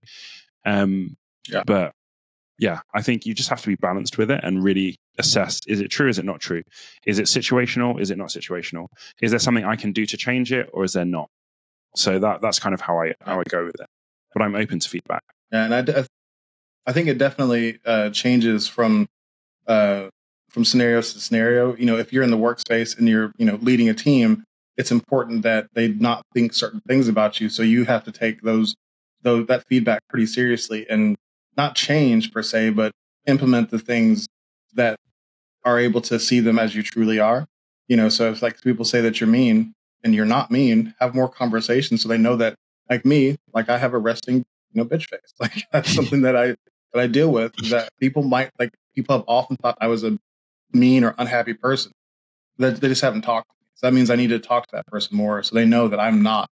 Um, 0.66 1.16
Yeah. 1.50 1.64
But 1.66 1.91
yeah, 2.60 2.82
I 2.94 3.02
think 3.02 3.26
you 3.26 3.34
just 3.34 3.50
have 3.50 3.62
to 3.62 3.68
be 3.68 3.76
balanced 3.76 4.18
with 4.18 4.30
it 4.30 4.40
and 4.44 4.64
really 4.64 4.96
assess: 5.18 5.60
is 5.68 5.82
it 5.82 5.90
true? 5.90 6.08
Is 6.08 6.20
it 6.20 6.26
not 6.26 6.40
true? 6.40 6.62
Is 7.06 7.20
it 7.20 7.26
situational? 7.26 8.00
Is 8.00 8.12
it 8.12 8.18
not 8.18 8.30
situational? 8.30 8.88
Is 9.22 9.32
there 9.32 9.40
something 9.40 9.66
I 9.66 9.76
can 9.76 9.92
do 9.92 10.06
to 10.06 10.18
change 10.18 10.52
it, 10.54 10.70
or 10.74 10.84
is 10.84 10.94
there 10.94 11.06
not? 11.06 11.30
So 11.96 12.20
that 12.20 12.42
that's 12.42 12.60
kind 12.60 12.74
of 12.74 12.82
how 12.82 13.02
I 13.02 13.14
how 13.22 13.40
I 13.40 13.44
go 13.44 13.66
with 13.66 13.80
it. 13.80 13.88
But 14.34 14.44
I'm 14.44 14.56
open 14.56 14.80
to 14.80 14.90
feedback. 14.90 15.24
Yeah, 15.52 15.66
and 15.66 16.08
I, 16.88 16.92
think 16.92 17.08
it 17.08 17.20
definitely 17.20 17.80
uh, 17.86 18.10
changes 18.10 18.68
from 18.68 19.08
uh, 19.68 20.10
from 20.50 20.66
scenario 20.66 21.02
to 21.02 21.20
scenario. 21.20 21.76
You 21.76 21.86
know, 21.86 21.98
if 21.98 22.12
you're 22.12 22.24
in 22.24 22.32
the 22.32 22.38
workspace 22.38 22.98
and 22.98 23.08
you're 23.08 23.32
you 23.38 23.46
know 23.46 23.58
leading 23.62 23.90
a 23.90 23.94
team, 23.94 24.44
it's 24.78 24.92
important 24.92 25.42
that 25.44 25.68
they 25.74 25.90
not 25.90 26.24
think 26.34 26.54
certain 26.54 26.82
things 26.88 27.08
about 27.08 27.40
you. 27.42 27.50
So 27.50 27.64
you 27.64 27.86
have 27.86 28.04
to 28.06 28.12
take 28.12 28.42
those 28.42 28.76
those 29.24 29.48
that 29.48 29.66
feedback 29.68 30.02
pretty 30.10 30.26
seriously 30.26 30.86
and 30.90 31.16
not 31.58 31.76
change 31.76 32.32
per 32.32 32.42
se, 32.44 32.72
but 32.72 32.92
implement 33.28 33.70
the 33.70 33.80
things 33.80 34.28
that 34.74 34.98
are 35.66 35.80
able 35.80 36.02
to 36.02 36.20
see 36.20 36.40
them 36.40 36.60
as 36.60 36.76
you 36.76 36.84
truly 36.84 37.20
are. 37.20 37.46
You 37.88 37.98
know, 37.98 38.10
so 38.10 38.32
if 38.32 38.42
like 38.42 38.62
people 38.62 38.86
say 38.86 39.02
that 39.02 39.20
you're 39.20 39.30
mean 39.30 39.74
and 40.04 40.16
you're 40.16 40.26
not 40.26 40.52
mean, 40.52 40.94
have 41.00 41.16
more 41.16 41.30
conversations 41.30 42.02
so 42.02 42.10
they 42.10 42.18
know 42.18 42.36
that 42.38 42.56
like 42.90 43.06
me, 43.06 43.38
like 43.54 43.70
I 43.70 43.78
have 43.78 43.94
a 43.94 43.98
resting 43.98 44.46
you 44.74 44.82
know 44.82 44.86
bitch 44.86 45.10
face. 45.10 45.20
Like 45.40 45.64
that's 45.72 45.94
something 45.94 46.22
that 46.22 46.36
I 46.36 46.56
that 46.94 47.02
I 47.02 47.08
deal 47.08 47.32
with 47.32 47.54
that 47.70 47.90
people 48.00 48.24
might 48.24 48.52
like 48.60 48.72
people 48.96 49.16
have 49.16 49.26
often 49.28 49.58
thought 49.58 49.78
I 49.82 49.88
was 49.88 50.04
a 50.04 50.18
mean 50.72 51.04
or 51.04 51.16
unhappy 51.18 51.54
person. 51.54 51.92
That 52.58 52.82
they 52.82 52.88
just 52.88 53.02
haven't 53.02 53.24
talked. 53.24 53.50
So 53.76 53.88
that 53.88 53.94
means 53.94 54.10
I 54.10 54.16
need 54.16 54.30
to 54.30 54.40
talk 54.40 54.68
to 54.68 54.76
that 54.76 54.88
person 54.88 55.18
more 55.18 55.42
so 55.44 55.56
they 55.56 55.66
know 55.66 55.88
that 55.88 56.00
I'm 56.00 56.22
not. 56.22 56.50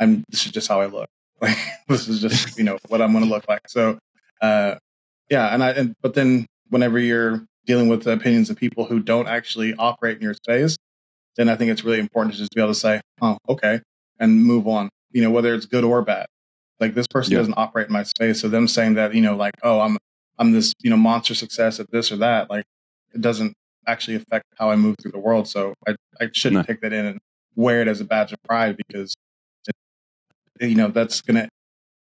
I'm 0.00 0.24
this 0.28 0.46
is 0.46 0.52
just 0.52 0.68
how 0.68 0.80
I 0.80 0.86
look. 0.86 1.08
Like 1.40 1.58
this 1.88 2.08
is 2.08 2.20
just, 2.22 2.56
you 2.56 2.64
know, 2.64 2.78
what 2.88 3.02
I'm 3.02 3.12
gonna 3.12 3.26
look 3.26 3.46
like. 3.48 3.68
So 3.68 3.98
uh 4.40 4.76
yeah, 5.30 5.54
and 5.54 5.62
I 5.64 5.70
and 5.70 5.94
but 6.02 6.14
then 6.14 6.46
whenever 6.68 6.98
you're 6.98 7.44
dealing 7.66 7.88
with 7.88 8.02
the 8.04 8.12
opinions 8.12 8.50
of 8.50 8.56
people 8.56 8.84
who 8.84 9.00
don't 9.00 9.26
actually 9.26 9.74
operate 9.74 10.16
in 10.18 10.22
your 10.22 10.34
space, 10.34 10.76
then 11.36 11.48
I 11.48 11.56
think 11.56 11.70
it's 11.70 11.84
really 11.84 11.98
important 12.00 12.34
to 12.34 12.38
just 12.38 12.52
be 12.52 12.60
able 12.60 12.72
to 12.72 12.78
say, 12.78 13.00
Oh, 13.22 13.38
okay, 13.48 13.80
and 14.20 14.44
move 14.44 14.68
on. 14.68 14.88
You 15.12 15.22
know, 15.22 15.30
whether 15.30 15.54
it's 15.54 15.66
good 15.66 15.84
or 15.84 16.02
bad 16.02 16.26
like 16.80 16.94
this 16.94 17.06
person 17.06 17.32
Yeah. 17.32 17.38
doesn't 17.38 17.54
operate 17.56 17.86
in 17.86 17.92
my 17.92 18.02
space 18.02 18.40
so 18.40 18.48
them 18.48 18.66
saying 18.66 18.94
that 18.94 19.14
you 19.14 19.20
know 19.22 19.36
like 19.36 19.54
oh 19.62 19.80
i'm 19.80 19.96
i'm 20.38 20.50
this 20.52 20.72
you 20.82 20.90
know 20.90 20.96
monster 20.96 21.32
success 21.34 21.78
at 21.78 21.90
this 21.92 22.10
or 22.10 22.16
that 22.16 22.50
like 22.50 22.64
it 23.14 23.20
doesn't 23.20 23.54
actually 23.86 24.16
affect 24.16 24.44
how 24.58 24.70
i 24.70 24.76
move 24.76 24.96
through 25.00 25.12
the 25.12 25.18
world 25.18 25.46
so 25.46 25.72
i, 25.86 25.94
I 26.20 26.28
shouldn't 26.32 26.62
No. 26.62 26.62
take 26.66 26.80
that 26.80 26.92
in 26.92 27.06
and 27.06 27.18
wear 27.54 27.80
it 27.80 27.86
as 27.88 28.00
a 28.00 28.04
badge 28.04 28.32
of 28.32 28.38
pride 28.42 28.76
because 28.88 29.14
it, 30.60 30.68
you 30.68 30.74
know 30.74 30.88
that's 30.88 31.20
going 31.20 31.36
to 31.42 31.48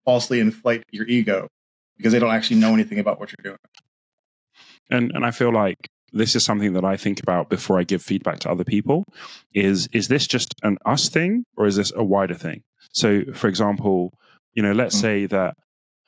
falsely 0.03 0.39
inflate 0.39 0.83
your 0.91 1.07
ego 1.07 1.47
because 1.97 2.13
they 2.13 2.19
don't 2.19 2.33
actually 2.33 2.59
know 2.59 2.73
anything 2.73 2.99
about 2.99 3.19
what 3.19 3.31
you're 3.31 3.43
doing 3.51 3.59
and 4.89 5.11
and 5.13 5.25
I 5.25 5.31
feel 5.31 5.51
like 5.51 5.77
this 6.13 6.35
is 6.35 6.45
something 6.45 6.73
that 6.73 6.85
I 6.85 6.95
think 6.95 7.19
about 7.21 7.49
before 7.49 7.77
I 7.79 7.83
give 7.83 8.01
feedback 8.01 8.39
to 8.39 8.49
other 8.49 8.63
people. 8.63 9.03
Is 9.53 9.89
is 9.91 10.07
this 10.07 10.27
just 10.27 10.53
an 10.63 10.77
us 10.85 11.09
thing 11.09 11.43
or 11.57 11.65
is 11.65 11.75
this 11.75 11.91
a 11.95 12.03
wider 12.03 12.35
thing? 12.35 12.63
So, 12.93 13.23
for 13.33 13.47
example, 13.47 14.13
you 14.53 14.63
know, 14.63 14.71
let's 14.71 14.95
Mm. 14.95 15.01
say 15.01 15.25
that 15.27 15.55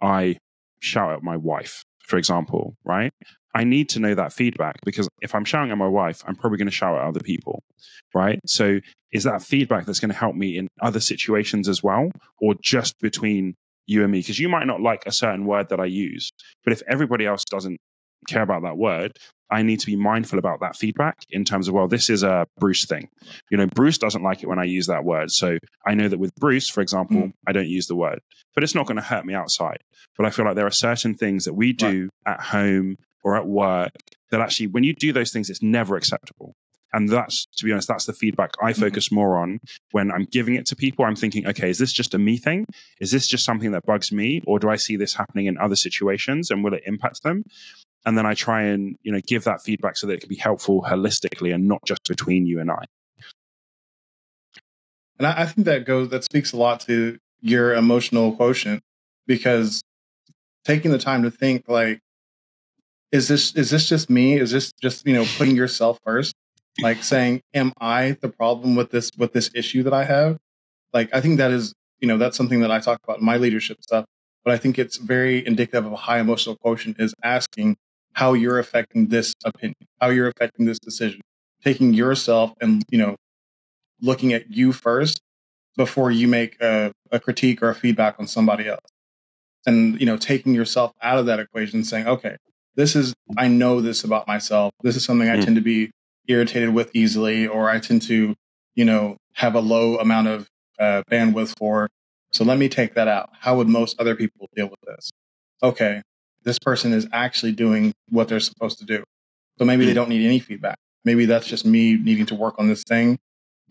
I 0.01 0.38
shout 0.80 1.11
at 1.11 1.23
my 1.23 1.35
wife, 1.35 1.84
for 2.05 2.18
example, 2.18 2.77
right? 2.85 3.11
I 3.53 3.64
need 3.64 3.89
to 3.89 3.99
know 3.99 4.14
that 4.15 4.31
feedback 4.31 4.76
because 4.85 5.09
if 5.22 5.34
I'm 5.35 5.43
shouting 5.43 5.72
at 5.72 5.77
my 5.77 5.88
wife, 5.88 6.23
I'm 6.27 6.35
probably 6.35 6.57
going 6.59 6.68
to 6.68 6.72
shout 6.81 6.95
at 6.95 7.03
other 7.03 7.19
people, 7.22 7.64
right? 8.14 8.39
So, 8.45 8.80
is 9.11 9.23
that 9.23 9.41
feedback 9.41 9.85
that's 9.85 9.99
going 9.99 10.11
to 10.11 10.18
help 10.18 10.35
me 10.35 10.57
in 10.57 10.68
other 10.81 10.99
situations 10.99 11.68
as 11.68 11.81
well, 11.81 12.11
or 12.39 12.55
just 12.61 12.97
between 12.99 13.55
you 13.88 14.03
and 14.03 14.11
me? 14.11 14.19
Because 14.19 14.39
you 14.39 14.49
might 14.49 14.68
not 14.68 14.81
like 14.81 15.03
a 15.05 15.11
certain 15.11 15.45
word 15.45 15.69
that 15.69 15.80
I 15.80 15.85
use, 15.85 16.30
but 16.64 16.73
if 16.73 16.81
everybody 16.88 17.26
else 17.26 17.43
doesn't 17.43 17.80
care 18.27 18.41
about 18.41 18.64
that 18.64 18.77
word, 18.77 19.14
I 19.49 19.61
need 19.61 19.80
to 19.80 19.85
be 19.85 19.95
mindful 19.95 20.39
about 20.39 20.59
that 20.59 20.76
feedback 20.76 21.15
in 21.30 21.45
terms 21.45 21.68
of, 21.68 21.73
well, 21.73 21.88
this 21.88 22.09
is 22.09 22.22
a 22.22 22.45
Bruce 22.59 22.85
thing. 22.85 23.07
You 23.49 23.57
know, 23.57 23.68
Bruce 23.68 23.97
doesn't 23.97 24.23
like 24.23 24.43
it 24.43 24.49
when 24.49 24.59
I 24.59 24.65
use 24.65 24.88
that 24.88 25.05
word. 25.05 25.31
So 25.31 25.57
I 25.85 25.93
know 25.93 26.09
that 26.09 26.19
with 26.19 26.35
Bruce, 26.35 26.69
for 26.69 26.81
example, 26.81 27.18
mm. 27.18 27.34
I 27.47 27.53
don't 27.53 27.69
use 27.69 27.88
the 27.88 27.95
word, 27.95 28.19
but 28.53 28.64
it's 28.64 28.76
not 28.76 28.88
going 28.88 28.97
to 28.97 29.01
hurt 29.01 29.26
me 29.26 29.34
outside. 29.34 29.77
But 30.18 30.26
I 30.26 30.31
feel 30.31 30.45
like 30.45 30.55
there 30.55 30.68
are 30.68 30.72
certain 30.72 31.14
things 31.14 31.45
that 31.45 31.53
we 31.53 31.72
do 31.72 32.09
at 32.26 32.41
home 32.41 32.97
or 33.23 33.38
at 33.38 33.47
work 33.47 33.91
that 34.31 34.41
actually, 34.41 34.68
when 34.68 34.84
you 34.84 34.93
do 34.93 35.14
those 35.14 35.31
things, 35.31 35.49
it's 35.49 35.64
never 35.64 35.95
acceptable. 35.95 36.53
And 36.93 37.09
that's, 37.09 37.45
to 37.57 37.65
be 37.65 37.72
honest, 37.72 37.88
that's 37.88 38.05
the 38.05 38.14
feedback 38.14 38.51
I 38.61 38.72
Mhm. 38.72 38.80
focus 38.80 39.11
more 39.11 39.38
on 39.38 39.59
when 39.91 40.11
I'm 40.11 40.26
giving 40.26 40.55
it 40.55 40.65
to 40.68 40.76
people. 40.76 41.05
I'm 41.05 41.15
thinking, 41.15 41.45
okay, 41.45 41.69
is 41.69 41.77
this 41.77 41.91
just 41.91 42.14
a 42.14 42.18
me 42.18 42.38
thing? 42.38 42.65
Is 43.01 43.11
this 43.11 43.27
just 43.27 43.43
something 43.43 43.72
that 43.72 43.85
bugs 43.85 44.11
me? 44.11 44.41
Or 44.47 44.57
do 44.57 44.69
I 44.69 44.77
see 44.77 44.95
this 44.95 45.14
happening 45.14 45.47
in 45.47 45.57
other 45.57 45.76
situations 45.76 46.49
and 46.49 46.64
will 46.64 46.73
it 46.73 46.84
impact 46.85 47.23
them? 47.23 47.43
and 48.05 48.18
then 48.18 48.26
I 48.26 48.35
try 48.35 48.64
and 48.64 48.95
you 49.03 49.11
know 49.11 49.19
give 49.27 49.43
that 49.43 49.61
feedback 49.61 49.97
so 49.97 50.07
that 50.07 50.14
it 50.14 50.19
can 50.22 50.30
be 50.30 50.38
helpful 50.38 50.81
holistically 50.88 51.53
and 51.53 51.68
not 51.68 51.84
just 51.85 52.07
between 52.07 52.45
you 52.45 52.59
and 52.61 52.72
I. 52.72 52.85
And 55.18 55.27
I, 55.27 55.41
I 55.41 55.45
think 55.45 55.65
that 55.65 55.85
goes 55.85 56.09
that 56.09 56.23
speaks 56.23 56.53
a 56.53 56.57
lot 56.57 56.80
to 56.81 57.18
your 57.41 57.73
emotional 57.73 58.31
quotient 58.31 58.81
because 59.26 59.81
taking 60.64 60.91
the 60.91 60.97
time 60.97 61.23
to 61.23 61.31
think 61.31 61.68
like 61.68 61.99
is 63.11 63.27
this 63.27 63.53
is 63.55 63.69
this 63.69 63.89
just 63.89 64.09
me 64.09 64.39
is 64.39 64.51
this 64.51 64.72
just 64.81 65.05
you 65.05 65.14
know 65.14 65.26
putting 65.38 65.55
yourself 65.55 65.99
first 66.05 66.34
like 66.82 67.04
saying 67.04 67.41
am 67.54 67.74
i 67.80 68.18
the 68.22 68.30
problem 68.30 68.76
with 68.76 68.91
this 68.91 69.12
with 69.18 69.34
this 69.34 69.49
issue 69.54 69.84
that 69.84 69.94
i 69.94 70.04
have? 70.04 70.38
Like 70.94 71.14
i 71.14 71.22
think 71.22 71.38
that 71.38 71.52
is 71.52 71.74
you 71.99 72.08
know 72.08 72.18
that's 72.18 72.38
something 72.38 72.62
that 72.62 72.72
i 72.72 72.80
talk 72.80 72.99
about 73.04 73.20
in 73.20 73.26
my 73.26 73.38
leadership 73.38 73.78
stuff 73.82 74.06
but 74.45 74.54
i 74.54 74.58
think 74.58 74.78
it's 74.78 74.98
very 74.98 75.45
indicative 75.45 75.86
of 75.86 75.91
a 75.91 75.98
high 75.98 76.20
emotional 76.20 76.56
quotient 76.56 76.95
is 76.99 77.14
asking 77.24 77.76
how 78.14 78.34
you're 78.34 78.60
affecting 78.60 79.08
this 79.08 79.34
opinion 79.44 79.76
how 79.99 80.10
you're 80.10 80.28
affecting 80.28 80.66
this 80.66 80.80
decision 80.80 81.22
taking 81.64 81.94
yourself 81.94 82.54
and 82.62 82.84
you 82.90 82.98
know 82.98 83.16
looking 84.02 84.34
at 84.34 84.52
you 84.52 84.72
first 84.72 85.20
before 85.76 86.12
you 86.12 86.28
make 86.28 86.60
a, 86.62 86.91
a 87.12 87.20
critique 87.20 87.62
or 87.62 87.70
a 87.70 87.76
feedback 87.76 88.16
on 88.20 88.28
somebody 88.28 88.68
else. 88.68 88.86
And 89.66 89.99
you 89.99 90.06
know 90.06 90.18
taking 90.18 90.54
yourself 90.54 90.94
out 91.02 91.18
of 91.18 91.26
that 91.26 91.40
equation 91.40 91.84
saying 91.84 92.08
okay 92.08 92.38
this 92.76 92.95
is 92.95 93.14
i 93.38 93.48
know 93.48 93.82
this 93.82 94.04
about 94.04 94.28
myself. 94.28 94.72
This 94.82 94.95
is 94.95 95.04
something 95.04 95.28
i 95.28 95.36
mm. 95.36 95.44
tend 95.44 95.56
to 95.58 95.62
be 95.62 95.91
irritated 96.28 96.74
with 96.74 96.90
easily 96.94 97.48
or 97.48 97.70
i 97.70 97.80
tend 97.80 98.02
to 98.02 98.36
you 98.76 98.86
know 98.86 99.18
have 99.34 99.56
a 99.56 99.60
low 99.60 99.98
amount 99.98 100.28
of 100.28 100.48
uh, 100.80 101.04
bandwidth 101.12 101.56
for. 101.58 101.88
So 102.34 102.44
let 102.44 102.58
me 102.58 102.70
take 102.70 102.95
that 102.95 103.08
out. 103.08 103.30
How 103.40 103.56
would 103.56 103.68
most 103.68 103.99
other 103.99 104.16
people 104.16 104.49
deal 104.56 104.68
with 104.68 104.80
this? 104.82 105.12
Okay 105.64 106.02
this 106.48 106.58
person 106.58 106.94
is 106.94 107.06
actually 107.12 107.52
doing 107.52 107.94
what 108.10 108.30
they're 108.30 108.40
supposed 108.40 108.80
to 108.80 108.86
do. 108.86 109.04
So 109.60 109.66
maybe 109.66 109.86
they 109.86 109.94
don't 109.94 110.08
need 110.08 110.26
any 110.26 110.40
feedback. 110.40 110.78
Maybe 111.04 111.26
that's 111.26 111.45
just 111.45 111.66
me 111.66 111.98
needing 111.98 112.26
to 112.28 112.36
work 112.36 112.56
on 112.58 112.70
this 112.70 112.84
thing 112.84 113.20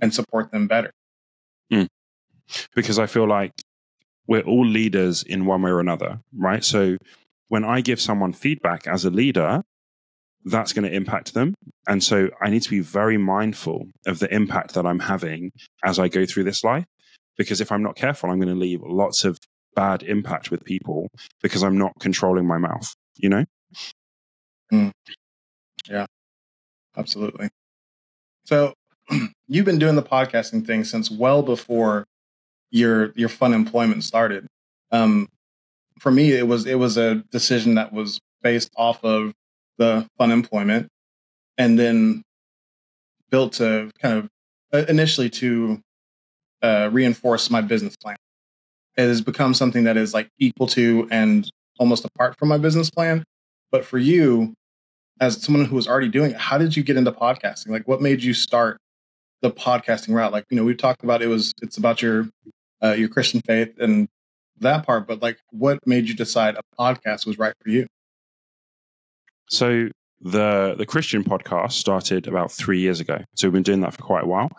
and 0.00 0.12
support 0.12 0.52
them 0.52 0.68
better. 0.68 0.92
Mm. 1.72 1.88
because 2.76 2.96
i 2.96 3.06
feel 3.06 3.26
like 3.26 3.50
we're 4.28 4.42
all 4.42 4.64
leaders 4.64 5.24
in 5.24 5.46
one 5.46 5.62
way 5.62 5.70
or 5.72 5.80
another 5.80 6.20
right? 6.32 6.62
So 6.62 6.96
when 7.48 7.64
I 7.64 7.80
give 7.80 8.00
someone 8.00 8.32
feedback 8.32 8.86
as 8.86 9.04
a 9.04 9.10
leader, 9.10 9.64
that's 10.46 10.72
going 10.72 10.88
to 10.88 10.94
impact 10.94 11.34
them. 11.34 11.54
And 11.88 12.02
so 12.02 12.30
I 12.40 12.50
need 12.50 12.62
to 12.62 12.70
be 12.70 12.80
very 12.80 13.18
mindful 13.18 13.88
of 14.06 14.20
the 14.20 14.32
impact 14.32 14.74
that 14.74 14.86
I'm 14.86 15.00
having 15.00 15.50
as 15.84 15.98
I 15.98 16.08
go 16.08 16.24
through 16.24 16.44
this 16.44 16.64
life. 16.64 16.84
Because 17.36 17.60
if 17.60 17.70
I'm 17.70 17.82
not 17.82 17.96
careful, 17.96 18.30
I'm 18.30 18.38
going 18.38 18.54
to 18.54 18.58
leave 18.58 18.80
lots 18.82 19.24
of 19.24 19.38
bad 19.74 20.02
impact 20.04 20.50
with 20.50 20.64
people 20.64 21.08
because 21.42 21.62
I'm 21.62 21.76
not 21.76 21.92
controlling 22.00 22.46
my 22.46 22.58
mouth, 22.58 22.94
you 23.16 23.28
know? 23.28 23.44
Mm. 24.72 24.92
Yeah, 25.88 26.06
absolutely. 26.96 27.50
So 28.44 28.72
you've 29.48 29.66
been 29.66 29.78
doing 29.78 29.96
the 29.96 30.02
podcasting 30.02 30.64
thing 30.64 30.84
since 30.84 31.10
well 31.10 31.42
before 31.42 32.06
your 32.70 33.12
your 33.12 33.28
fun 33.28 33.52
employment 33.52 34.04
started. 34.04 34.46
Um, 34.92 35.28
for 35.98 36.10
me, 36.10 36.32
it 36.32 36.46
was 36.46 36.66
it 36.66 36.76
was 36.76 36.96
a 36.96 37.16
decision 37.30 37.74
that 37.74 37.92
was 37.92 38.18
based 38.42 38.70
off 38.76 39.04
of 39.04 39.32
the 39.78 40.06
fun 40.18 40.30
employment, 40.30 40.88
and 41.58 41.78
then 41.78 42.22
built 43.30 43.54
to 43.54 43.90
kind 44.00 44.18
of 44.18 44.28
uh, 44.72 44.84
initially 44.88 45.30
to 45.30 45.80
uh, 46.62 46.88
reinforce 46.92 47.50
my 47.50 47.60
business 47.60 47.96
plan. 47.96 48.16
It 48.96 49.02
has 49.02 49.20
become 49.20 49.54
something 49.54 49.84
that 49.84 49.96
is 49.96 50.14
like 50.14 50.28
equal 50.38 50.66
to 50.68 51.06
and 51.10 51.48
almost 51.78 52.04
apart 52.04 52.38
from 52.38 52.48
my 52.48 52.58
business 52.58 52.90
plan. 52.90 53.24
But 53.70 53.84
for 53.84 53.98
you, 53.98 54.54
as 55.20 55.42
someone 55.42 55.64
who 55.66 55.76
was 55.76 55.88
already 55.88 56.08
doing 56.08 56.30
it, 56.32 56.36
how 56.36 56.58
did 56.58 56.76
you 56.76 56.82
get 56.82 56.96
into 56.96 57.12
podcasting? 57.12 57.68
Like, 57.68 57.86
what 57.86 58.00
made 58.00 58.22
you 58.22 58.32
start 58.34 58.78
the 59.42 59.50
podcasting 59.50 60.14
route? 60.14 60.32
Like, 60.32 60.44
you 60.50 60.56
know, 60.56 60.64
we 60.64 60.74
talked 60.74 61.04
about 61.04 61.22
it 61.22 61.26
was 61.26 61.52
it's 61.62 61.76
about 61.76 62.00
your 62.02 62.28
uh, 62.82 62.92
your 62.92 63.08
Christian 63.08 63.40
faith 63.40 63.74
and 63.78 64.08
that 64.60 64.86
part, 64.86 65.06
but 65.06 65.22
like 65.22 65.38
what 65.50 65.78
made 65.86 66.08
you 66.08 66.14
decide 66.14 66.56
a 66.56 66.62
podcast 66.80 67.26
was 67.26 67.38
right 67.38 67.54
for 67.62 67.70
you? 67.70 67.86
So 69.48 69.88
the 70.20 70.74
the 70.78 70.86
Christian 70.86 71.22
podcast 71.24 71.72
started 71.72 72.26
about 72.26 72.50
three 72.50 72.80
years 72.80 73.00
ago. 73.00 73.18
So 73.34 73.46
we've 73.46 73.52
been 73.52 73.62
doing 73.62 73.80
that 73.80 73.94
for 73.94 74.02
quite 74.02 74.24
a 74.24 74.26
while. 74.26 74.50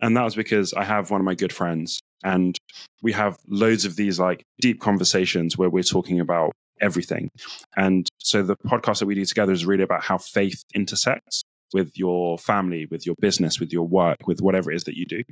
And 0.00 0.16
that 0.16 0.24
was 0.24 0.34
because 0.34 0.72
I 0.72 0.84
have 0.84 1.10
one 1.10 1.20
of 1.20 1.24
my 1.24 1.34
good 1.34 1.52
friends 1.52 2.00
and 2.22 2.56
we 3.02 3.12
have 3.12 3.38
loads 3.46 3.84
of 3.84 3.96
these 3.96 4.18
like 4.18 4.42
deep 4.60 4.80
conversations 4.80 5.58
where 5.58 5.70
we're 5.70 5.82
talking 5.82 6.20
about 6.20 6.52
everything. 6.80 7.30
And 7.76 8.08
so 8.18 8.42
the 8.42 8.56
podcast 8.56 9.00
that 9.00 9.06
we 9.06 9.14
do 9.14 9.24
together 9.24 9.52
is 9.52 9.66
really 9.66 9.84
about 9.84 10.02
how 10.02 10.18
faith 10.18 10.62
intersects 10.74 11.42
with 11.72 11.92
your 11.98 12.38
family, 12.38 12.86
with 12.90 13.04
your 13.04 13.14
business, 13.20 13.60
with 13.60 13.72
your 13.72 13.86
work, 13.86 14.26
with 14.26 14.40
whatever 14.40 14.70
it 14.72 14.76
is 14.76 14.84
that 14.84 14.96
you 14.96 15.04
do. 15.04 15.22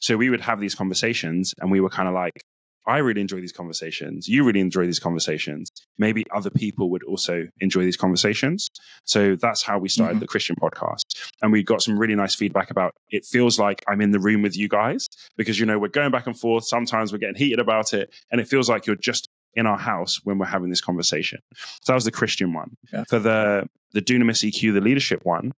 So 0.00 0.16
we 0.16 0.30
would 0.30 0.40
have 0.40 0.60
these 0.60 0.74
conversations 0.74 1.54
and 1.60 1.70
we 1.70 1.80
were 1.80 1.90
kind 1.90 2.08
of 2.08 2.14
like, 2.14 2.42
I 2.86 2.98
really 2.98 3.20
enjoy 3.20 3.40
these 3.40 3.52
conversations. 3.52 4.26
You 4.28 4.44
really 4.44 4.60
enjoy 4.60 4.86
these 4.86 4.98
conversations. 4.98 5.70
Maybe 5.98 6.24
other 6.34 6.50
people 6.50 6.90
would 6.90 7.02
also 7.04 7.46
enjoy 7.60 7.84
these 7.84 7.96
conversations. 7.96 8.68
So 9.04 9.36
that's 9.36 9.62
how 9.62 9.78
we 9.78 9.88
started 9.88 10.14
mm-hmm. 10.14 10.20
the 10.20 10.26
Christian 10.26 10.56
podcast. 10.56 11.02
And 11.42 11.52
we 11.52 11.62
got 11.62 11.82
some 11.82 11.98
really 11.98 12.14
nice 12.14 12.34
feedback 12.34 12.70
about 12.70 12.94
it 13.10 13.24
feels 13.24 13.58
like 13.58 13.84
I'm 13.86 14.00
in 14.00 14.10
the 14.10 14.20
room 14.20 14.42
with 14.42 14.56
you 14.56 14.68
guys 14.68 15.08
because, 15.36 15.60
you 15.60 15.66
know, 15.66 15.78
we're 15.78 15.88
going 15.88 16.10
back 16.10 16.26
and 16.26 16.38
forth. 16.38 16.64
Sometimes 16.64 17.12
we're 17.12 17.18
getting 17.18 17.36
heated 17.36 17.60
about 17.60 17.92
it. 17.92 18.14
And 18.30 18.40
it 18.40 18.48
feels 18.48 18.68
like 18.68 18.86
you're 18.86 18.96
just 18.96 19.28
in 19.54 19.66
our 19.66 19.78
house 19.78 20.20
when 20.24 20.38
we're 20.38 20.46
having 20.46 20.70
this 20.70 20.80
conversation. 20.80 21.40
So 21.82 21.92
that 21.92 21.94
was 21.94 22.04
the 22.04 22.12
Christian 22.12 22.52
one. 22.52 22.76
Yeah. 22.92 23.04
For 23.08 23.18
the, 23.18 23.66
the 23.92 24.00
Dunamis 24.00 24.48
EQ, 24.48 24.74
the 24.74 24.80
leadership 24.80 25.20
one, 25.24 25.52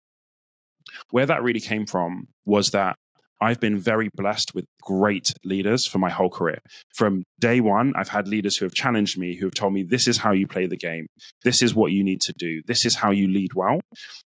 where 1.10 1.26
that 1.26 1.42
really 1.42 1.60
came 1.60 1.86
from 1.86 2.28
was 2.44 2.70
that 2.70 2.96
I've 3.40 3.60
been 3.60 3.78
very 3.78 4.10
blessed 4.14 4.54
with 4.54 4.66
great 4.82 5.32
leaders 5.44 5.86
for 5.86 5.98
my 5.98 6.10
whole 6.10 6.30
career. 6.30 6.58
From 6.94 7.24
day 7.38 7.60
one, 7.60 7.92
I've 7.96 8.08
had 8.08 8.28
leaders 8.28 8.56
who 8.56 8.64
have 8.64 8.74
challenged 8.74 9.18
me, 9.18 9.36
who 9.36 9.46
have 9.46 9.54
told 9.54 9.72
me, 9.72 9.82
this 9.82 10.06
is 10.06 10.18
how 10.18 10.32
you 10.32 10.46
play 10.46 10.66
the 10.66 10.76
game. 10.76 11.06
This 11.42 11.62
is 11.62 11.74
what 11.74 11.92
you 11.92 12.04
need 12.04 12.20
to 12.22 12.32
do. 12.36 12.62
This 12.66 12.84
is 12.84 12.96
how 12.96 13.10
you 13.10 13.28
lead 13.28 13.54
well 13.54 13.80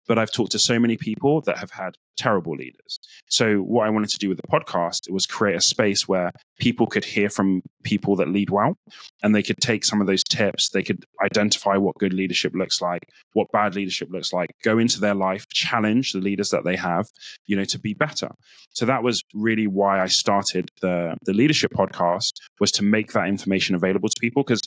but 0.09 0.17
I've 0.17 0.31
talked 0.31 0.51
to 0.53 0.59
so 0.59 0.79
many 0.79 0.97
people 0.97 1.41
that 1.41 1.59
have 1.59 1.69
had 1.69 1.93
terrible 2.17 2.55
leaders. 2.55 2.99
So 3.29 3.59
what 3.59 3.85
I 3.85 3.91
wanted 3.91 4.09
to 4.09 4.17
do 4.17 4.27
with 4.27 4.39
the 4.41 4.47
podcast 4.47 5.09
was 5.09 5.27
create 5.27 5.55
a 5.55 5.61
space 5.61 6.07
where 6.07 6.31
people 6.59 6.87
could 6.87 7.05
hear 7.05 7.29
from 7.29 7.61
people 7.83 8.15
that 8.17 8.27
lead 8.27 8.49
well 8.49 8.73
and 9.21 9.33
they 9.33 9.43
could 9.43 9.57
take 9.61 9.85
some 9.85 10.01
of 10.01 10.07
those 10.07 10.23
tips, 10.23 10.71
they 10.71 10.81
could 10.81 11.05
identify 11.23 11.77
what 11.77 11.95
good 11.99 12.11
leadership 12.11 12.53
looks 12.55 12.81
like, 12.81 13.03
what 13.33 13.47
bad 13.53 13.75
leadership 13.75 14.09
looks 14.11 14.33
like, 14.33 14.49
go 14.63 14.79
into 14.79 14.99
their 14.99 15.15
life, 15.15 15.47
challenge 15.49 16.11
the 16.11 16.19
leaders 16.19 16.49
that 16.49 16.65
they 16.65 16.75
have, 16.75 17.05
you 17.45 17.55
know, 17.55 17.65
to 17.65 17.79
be 17.79 17.93
better. 17.93 18.29
So 18.71 18.87
that 18.87 19.03
was 19.03 19.23
really 19.33 19.67
why 19.67 20.01
I 20.01 20.07
started 20.07 20.69
the 20.81 21.15
the 21.25 21.33
leadership 21.33 21.71
podcast 21.71 22.31
was 22.59 22.71
to 22.71 22.83
make 22.83 23.13
that 23.13 23.27
information 23.27 23.75
available 23.75 24.09
to 24.09 24.15
people 24.19 24.43
because 24.43 24.61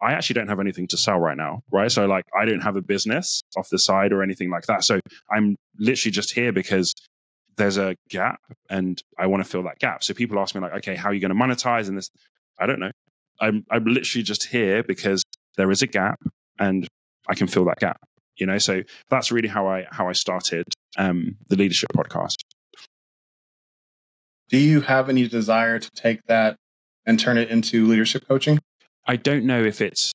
I 0.00 0.12
actually 0.12 0.34
don't 0.34 0.48
have 0.48 0.60
anything 0.60 0.86
to 0.88 0.96
sell 0.96 1.18
right 1.18 1.36
now, 1.36 1.62
right? 1.72 1.90
So 1.90 2.06
like 2.06 2.24
I 2.38 2.44
don't 2.44 2.60
have 2.60 2.76
a 2.76 2.82
business 2.82 3.42
off 3.56 3.68
the 3.68 3.78
side 3.78 4.12
or 4.12 4.22
anything 4.22 4.50
like 4.50 4.66
that. 4.66 4.84
So 4.84 5.00
I'm 5.30 5.56
literally 5.78 6.12
just 6.12 6.32
here 6.32 6.52
because 6.52 6.94
there's 7.56 7.76
a 7.76 7.96
gap 8.08 8.40
and 8.70 9.02
I 9.18 9.26
want 9.26 9.44
to 9.44 9.50
fill 9.50 9.64
that 9.64 9.80
gap. 9.80 10.04
So 10.04 10.14
people 10.14 10.38
ask 10.38 10.54
me 10.54 10.60
like, 10.60 10.74
okay, 10.74 10.94
how 10.94 11.08
are 11.10 11.14
you 11.14 11.20
going 11.20 11.36
to 11.36 11.44
monetize? 11.44 11.88
And 11.88 11.98
this, 11.98 12.10
I 12.58 12.66
don't 12.66 12.80
know. 12.80 12.92
I'm 13.40 13.64
I'm 13.70 13.84
literally 13.84 14.22
just 14.22 14.46
here 14.46 14.82
because 14.82 15.22
there 15.56 15.70
is 15.70 15.82
a 15.82 15.86
gap 15.86 16.20
and 16.58 16.86
I 17.28 17.34
can 17.34 17.46
fill 17.46 17.64
that 17.66 17.78
gap. 17.78 18.00
You 18.36 18.46
know, 18.46 18.58
so 18.58 18.82
that's 19.10 19.32
really 19.32 19.48
how 19.48 19.66
I 19.66 19.86
how 19.90 20.08
I 20.08 20.12
started 20.12 20.64
um, 20.96 21.36
the 21.48 21.56
leadership 21.56 21.90
podcast. 21.94 22.36
Do 24.48 24.56
you 24.56 24.80
have 24.80 25.08
any 25.08 25.28
desire 25.28 25.78
to 25.78 25.90
take 25.90 26.24
that 26.26 26.56
and 27.04 27.18
turn 27.18 27.36
it 27.36 27.50
into 27.50 27.86
leadership 27.86 28.26
coaching? 28.26 28.58
I 29.08 29.16
don't 29.16 29.44
know 29.44 29.64
if 29.64 29.80
it's 29.80 30.12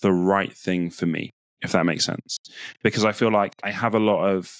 the 0.00 0.10
right 0.10 0.52
thing 0.52 0.90
for 0.90 1.04
me, 1.04 1.30
if 1.60 1.72
that 1.72 1.84
makes 1.84 2.04
sense. 2.04 2.38
Because 2.82 3.04
I 3.04 3.12
feel 3.12 3.30
like 3.30 3.52
I 3.62 3.70
have 3.70 3.94
a 3.94 3.98
lot 3.98 4.26
of 4.26 4.50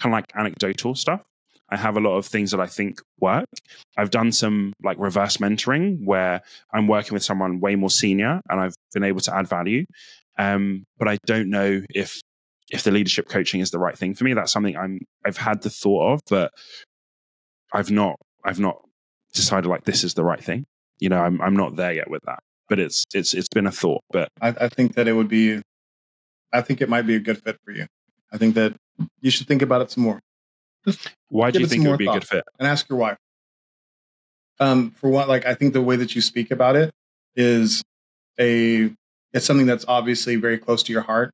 kind 0.00 0.12
of 0.12 0.16
like 0.16 0.32
anecdotal 0.34 0.94
stuff. 0.94 1.22
I 1.70 1.76
have 1.76 1.96
a 1.96 2.00
lot 2.00 2.16
of 2.16 2.26
things 2.26 2.50
that 2.50 2.60
I 2.60 2.66
think 2.66 3.00
work. 3.20 3.48
I've 3.98 4.10
done 4.10 4.32
some 4.32 4.72
like 4.82 4.98
reverse 4.98 5.36
mentoring 5.36 6.04
where 6.04 6.40
I'm 6.72 6.88
working 6.88 7.12
with 7.12 7.22
someone 7.22 7.60
way 7.60 7.74
more 7.74 7.90
senior 7.90 8.40
and 8.48 8.60
I've 8.60 8.74
been 8.94 9.04
able 9.04 9.20
to 9.20 9.34
add 9.34 9.46
value. 9.46 9.84
Um, 10.38 10.84
but 10.98 11.08
I 11.08 11.18
don't 11.26 11.50
know 11.50 11.82
if 11.90 12.20
if 12.70 12.82
the 12.82 12.90
leadership 12.90 13.28
coaching 13.28 13.60
is 13.60 13.70
the 13.70 13.78
right 13.78 13.96
thing 13.96 14.14
for 14.14 14.24
me. 14.24 14.32
That's 14.32 14.52
something 14.52 14.76
I'm 14.76 15.00
I've 15.24 15.36
had 15.36 15.62
the 15.62 15.70
thought 15.70 16.14
of, 16.14 16.20
but 16.30 16.50
I've 17.72 17.90
not 17.90 18.16
I've 18.44 18.60
not 18.60 18.78
decided 19.34 19.68
like 19.68 19.84
this 19.84 20.02
is 20.02 20.14
the 20.14 20.24
right 20.24 20.42
thing. 20.42 20.64
You 20.98 21.10
know, 21.10 21.20
I'm 21.20 21.40
I'm 21.42 21.56
not 21.56 21.76
there 21.76 21.92
yet 21.92 22.10
with 22.10 22.22
that 22.26 22.40
but 22.68 22.78
it's 22.78 23.04
it's 23.14 23.34
it's 23.34 23.48
been 23.48 23.66
a 23.66 23.70
thought. 23.70 24.02
But 24.10 24.28
I, 24.40 24.48
I 24.48 24.68
think 24.68 24.94
that 24.94 25.08
it 25.08 25.12
would 25.12 25.28
be, 25.28 25.60
I 26.52 26.60
think 26.60 26.80
it 26.80 26.88
might 26.88 27.02
be 27.02 27.16
a 27.16 27.20
good 27.20 27.42
fit 27.42 27.58
for 27.64 27.72
you. 27.72 27.86
I 28.32 28.38
think 28.38 28.54
that 28.54 28.74
you 29.20 29.30
should 29.30 29.46
think 29.46 29.62
about 29.62 29.82
it 29.82 29.90
some 29.90 30.04
more. 30.04 30.20
Why 31.28 31.50
do 31.50 31.60
you 31.60 31.66
think 31.66 31.84
it 31.84 31.88
would 31.88 31.98
be 31.98 32.06
a 32.06 32.12
good 32.12 32.26
fit? 32.26 32.44
And 32.58 32.68
ask 32.68 32.88
your 32.88 32.98
wife. 32.98 33.16
Um, 34.60 34.92
for 34.92 35.10
one, 35.10 35.28
like 35.28 35.46
I 35.46 35.54
think 35.54 35.72
the 35.72 35.82
way 35.82 35.96
that 35.96 36.14
you 36.14 36.20
speak 36.20 36.50
about 36.50 36.76
it 36.76 36.90
is 37.34 37.82
a 38.38 38.90
it's 39.32 39.46
something 39.46 39.66
that's 39.66 39.84
obviously 39.88 40.36
very 40.36 40.58
close 40.58 40.82
to 40.84 40.92
your 40.92 41.02
heart. 41.02 41.30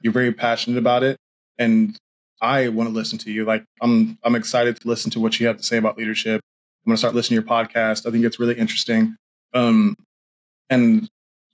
You're 0.00 0.12
very 0.12 0.32
passionate 0.32 0.78
about 0.78 1.02
it, 1.02 1.16
and 1.58 1.96
I 2.40 2.68
want 2.68 2.88
to 2.88 2.94
listen 2.94 3.18
to 3.18 3.32
you. 3.32 3.44
Like 3.44 3.64
I'm 3.82 4.18
I'm 4.22 4.34
excited 4.34 4.80
to 4.80 4.88
listen 4.88 5.10
to 5.12 5.20
what 5.20 5.40
you 5.40 5.46
have 5.46 5.56
to 5.56 5.62
say 5.62 5.76
about 5.76 5.98
leadership 5.98 6.40
I'm 6.84 6.90
going 6.90 6.94
to 6.94 6.98
start 6.98 7.14
listening 7.14 7.42
to 7.42 7.46
your 7.46 7.58
podcast. 7.58 8.06
I 8.06 8.10
think 8.10 8.24
it's 8.24 8.40
really 8.40 8.54
interesting. 8.54 9.16
Um, 9.52 9.96
and 10.70 11.08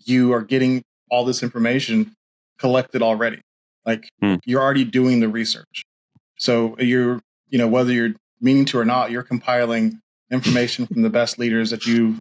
you 0.05 0.33
are 0.33 0.43
getting 0.43 0.83
all 1.11 1.25
this 1.25 1.43
information 1.43 2.15
collected 2.59 3.03
already. 3.03 3.41
Like 3.85 4.09
Hmm. 4.21 4.37
you're 4.45 4.63
already 4.63 4.85
doing 4.85 5.21
the 5.21 5.29
research. 5.29 5.85
So 6.39 6.77
you're, 6.79 7.21
you 7.49 7.59
know, 7.59 7.69
whether 7.69 7.93
you're 7.93 8.15
meaning 8.41 8.65
to 8.67 8.79
or 8.79 8.85
not, 8.85 9.11
you're 9.11 9.23
compiling 9.23 10.01
information 10.31 10.87
from 10.87 11.03
the 11.03 11.11
best 11.11 11.39
leaders 11.39 11.71
that 11.71 11.87
you, 11.87 12.19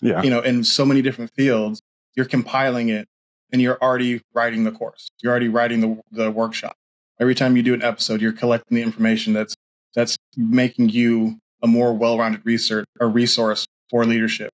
Yeah. 0.00 0.22
you 0.22 0.30
know, 0.30 0.40
in 0.40 0.64
so 0.64 0.84
many 0.84 1.02
different 1.02 1.32
fields. 1.34 1.80
You're 2.16 2.26
compiling 2.26 2.88
it 2.88 3.06
and 3.52 3.60
you're 3.62 3.78
already 3.82 4.20
writing 4.34 4.64
the 4.64 4.72
course. 4.72 5.08
You're 5.22 5.30
already 5.30 5.48
writing 5.48 5.80
the, 5.80 6.00
the 6.12 6.30
workshop. 6.30 6.76
Every 7.20 7.34
time 7.34 7.56
you 7.56 7.62
do 7.62 7.74
an 7.74 7.82
episode, 7.82 8.20
you're 8.20 8.32
collecting 8.32 8.76
the 8.76 8.82
information 8.82 9.32
that's 9.32 9.54
that's 9.94 10.16
making 10.36 10.90
you 10.90 11.38
a 11.62 11.66
more 11.66 11.92
well-rounded 11.94 12.44
research 12.44 12.84
a 13.00 13.06
resource 13.06 13.66
for 13.90 14.04
leadership. 14.04 14.50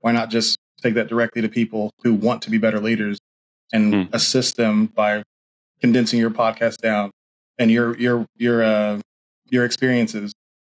Why 0.00 0.12
not 0.12 0.30
just 0.30 0.56
take 0.82 0.94
that 0.94 1.08
directly 1.08 1.42
to 1.42 1.48
people 1.48 1.90
who 2.02 2.14
want 2.14 2.42
to 2.42 2.50
be 2.50 2.58
better 2.58 2.80
leaders 2.80 3.18
and 3.72 3.92
Hmm. 3.94 4.02
assist 4.14 4.56
them 4.56 4.86
by 4.86 5.22
condensing 5.80 6.18
your 6.20 6.30
podcast 6.30 6.78
down 6.78 7.10
and 7.58 7.70
your 7.70 7.96
your 7.98 8.26
your 8.36 8.62
uh, 8.62 9.00
your 9.50 9.64
experiences 9.64 10.32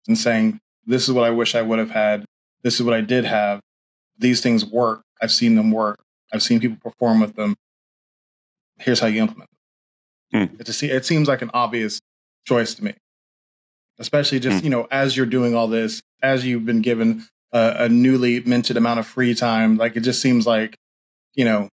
and 0.07 0.17
saying 0.17 0.59
this 0.87 1.09
is 1.09 1.13
what 1.13 1.25
I 1.25 1.31
wish 1.31 1.55
I 1.55 1.63
would 1.63 1.79
have 1.79 1.91
had. 1.91 2.25
This 2.63 2.75
is 2.77 2.83
what 2.83 2.95
I 2.95 3.01
did 3.01 3.25
have. 3.25 3.61
These 4.19 4.41
things 4.41 4.65
work. 4.65 5.03
I've 5.21 5.33
seen 5.33 5.55
them 5.55 5.71
work. 5.71 5.99
I've 6.33 6.43
seen 6.43 6.61
people 6.61 6.79
perform 6.83 7.21
with 7.21 7.35
them. 7.37 7.55
Here's 8.79 9.01
how 9.01 9.07
you 9.07 9.21
implement 9.21 9.51
them. 10.33 10.49
Hmm. 10.49 10.57
It, 10.61 10.65
just, 10.65 10.83
it 10.83 11.05
seems 11.07 11.29
like 11.29 11.43
an 11.43 11.51
obvious 11.55 12.01
choice 12.47 12.75
to 12.75 12.85
me, 12.85 12.95
especially 13.99 14.41
just 14.41 14.59
Hmm. 14.61 14.65
you 14.65 14.71
know 14.71 14.89
as 14.91 15.17
you're 15.17 15.27
doing 15.27 15.55
all 15.55 15.69
this, 15.69 16.01
as 16.23 16.45
you've 16.47 16.65
been 16.67 16.81
given 16.83 17.27
a, 17.53 17.75
a 17.85 17.89
newly 17.89 18.41
minted 18.41 18.77
amount 18.77 19.01
of 19.01 19.07
free 19.07 19.35
time. 19.35 19.77
Like 19.77 19.97
it 19.97 20.01
just 20.01 20.21
seems 20.21 20.47
like 20.47 20.77
you 21.35 21.45
know, 21.45 21.69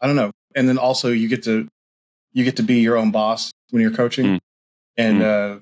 I 0.00 0.06
don't 0.06 0.16
know. 0.16 0.30
And 0.54 0.68
then 0.68 0.78
also 0.78 1.08
you 1.10 1.28
get 1.28 1.42
to 1.44 1.68
you 2.32 2.44
get 2.44 2.56
to 2.56 2.62
be 2.62 2.80
your 2.80 2.96
own 2.96 3.10
boss 3.10 3.50
when 3.70 3.80
you're 3.82 3.90
coaching, 3.92 4.26
Mm. 4.26 4.40
and 4.96 5.22
uh, 5.22 5.58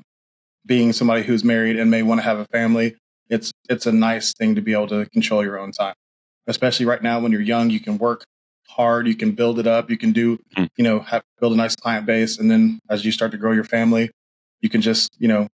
being 0.64 0.92
somebody 0.92 1.22
who's 1.22 1.44
married 1.44 1.78
and 1.78 1.90
may 1.90 2.02
want 2.02 2.20
to 2.20 2.24
have 2.24 2.38
a 2.38 2.46
family. 2.46 2.96
It's 3.28 3.52
it's 3.68 3.86
a 3.86 3.92
nice 3.92 4.32
thing 4.34 4.54
to 4.56 4.60
be 4.62 4.72
able 4.72 4.88
to 4.88 5.06
control 5.06 5.42
your 5.44 5.58
own 5.58 5.72
time, 5.72 5.94
especially 6.46 6.86
right 6.86 7.02
now 7.02 7.20
when 7.20 7.32
you're 7.32 7.40
young. 7.40 7.70
You 7.70 7.80
can 7.80 7.98
work 7.98 8.24
hard, 8.68 9.06
you 9.06 9.14
can 9.14 9.32
build 9.32 9.58
it 9.58 9.66
up, 9.66 9.90
you 9.90 9.98
can 9.98 10.12
do 10.12 10.38
Mm. 10.56 10.68
you 10.76 10.84
know 10.84 11.00
have, 11.00 11.22
build 11.40 11.52
a 11.52 11.56
nice 11.56 11.74
client 11.76 12.06
base, 12.06 12.38
and 12.38 12.50
then 12.50 12.78
as 12.88 13.04
you 13.04 13.12
start 13.12 13.32
to 13.32 13.38
grow 13.38 13.52
your 13.52 13.64
family, 13.64 14.10
you 14.60 14.68
can 14.68 14.80
just 14.82 15.10
you 15.18 15.28
know 15.28 15.48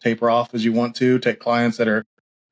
taper 0.00 0.28
off 0.30 0.54
as 0.54 0.64
you 0.64 0.72
want 0.72 0.94
to. 0.96 1.18
Take 1.18 1.38
clients 1.40 1.76
that 1.78 1.88
are 1.88 2.04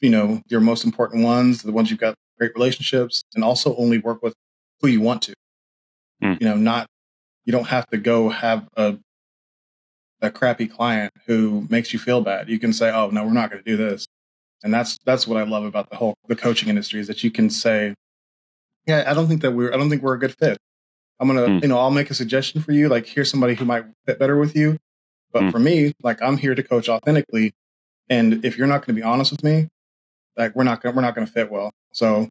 you 0.03 0.11
know 0.11 0.43
your 0.49 0.61
most 0.61 0.85
important 0.85 1.25
ones, 1.25 1.63
the 1.63 1.73
ones 1.73 1.91
you've 1.91 2.01
got 2.01 2.15
great 2.39 2.53
relationships, 2.55 3.23
and 3.35 3.43
also 3.43 3.75
only 3.77 3.99
work 3.99 4.23
with 4.23 4.35
who 4.81 4.89
you 4.89 5.01
want 5.01 5.23
to. 5.23 5.35
Mm. 6.23 6.41
You 6.41 6.49
know, 6.49 6.57
not 6.57 6.87
you 7.45 7.53
don't 7.53 7.69
have 7.69 7.87
to 7.89 7.97
go 7.97 8.29
have 8.29 8.69
a 8.77 8.99
a 10.21 10.31
crappy 10.31 10.67
client 10.69 11.13
who 11.27 11.67
makes 11.69 11.93
you 11.93 11.99
feel 11.99 12.21
bad. 12.21 12.49
You 12.49 12.59
can 12.59 12.73
say, 12.73 12.91
"Oh 12.91 13.11
no, 13.11 13.25
we're 13.25 13.33
not 13.33 13.51
going 13.51 13.63
to 13.63 13.69
do 13.71 13.77
this," 13.77 14.07
and 14.63 14.73
that's 14.73 14.99
that's 15.05 15.27
what 15.27 15.39
I 15.39 15.45
love 15.45 15.65
about 15.65 15.91
the 15.91 15.97
whole 15.97 16.15
the 16.29 16.37
coaching 16.37 16.69
industry 16.69 17.01
is 17.01 17.07
that 17.09 17.25
you 17.25 17.31
can 17.31 17.51
say, 17.51 17.95
"Yeah, 18.87 19.05
I 19.07 19.15
don't 19.15 19.27
think 19.29 19.43
that 19.43 19.53
we're 19.53 19.73
I 19.73 19.77
don't 19.77 19.91
think 19.91 20.03
we're 20.03 20.15
a 20.15 20.19
good 20.19 20.37
fit. 20.39 20.59
I'm 21.21 21.29
gonna 21.29 21.47
Mm. 21.47 21.63
you 21.63 21.69
know 21.69 21.79
I'll 21.79 21.91
make 21.91 22.11
a 22.11 22.15
suggestion 22.15 22.61
for 22.63 22.73
you. 22.73 22.89
Like 22.89 23.07
here's 23.07 23.31
somebody 23.31 23.55
who 23.55 23.65
might 23.65 23.85
fit 24.07 24.19
better 24.19 24.37
with 24.39 24.55
you, 24.57 24.79
but 25.33 25.45
Mm. 25.45 25.53
for 25.53 25.59
me, 25.59 25.93
like 26.03 26.21
I'm 26.23 26.37
here 26.37 26.55
to 26.55 26.63
coach 26.63 26.89
authentically, 26.89 27.53
and 28.09 28.45
if 28.45 28.57
you're 28.57 28.67
not 28.69 28.79
going 28.87 28.95
to 28.95 29.01
be 29.01 29.03
honest 29.03 29.31
with 29.33 29.43
me, 29.45 29.69
like 30.37 30.55
we're 30.55 30.65
not 30.65 30.83
gonna 30.83 30.95
we're 30.95 31.03
not 31.03 31.15
going 31.15 31.27
to 31.27 31.33
fit 31.33 31.51
well. 31.51 31.73
So 31.93 32.29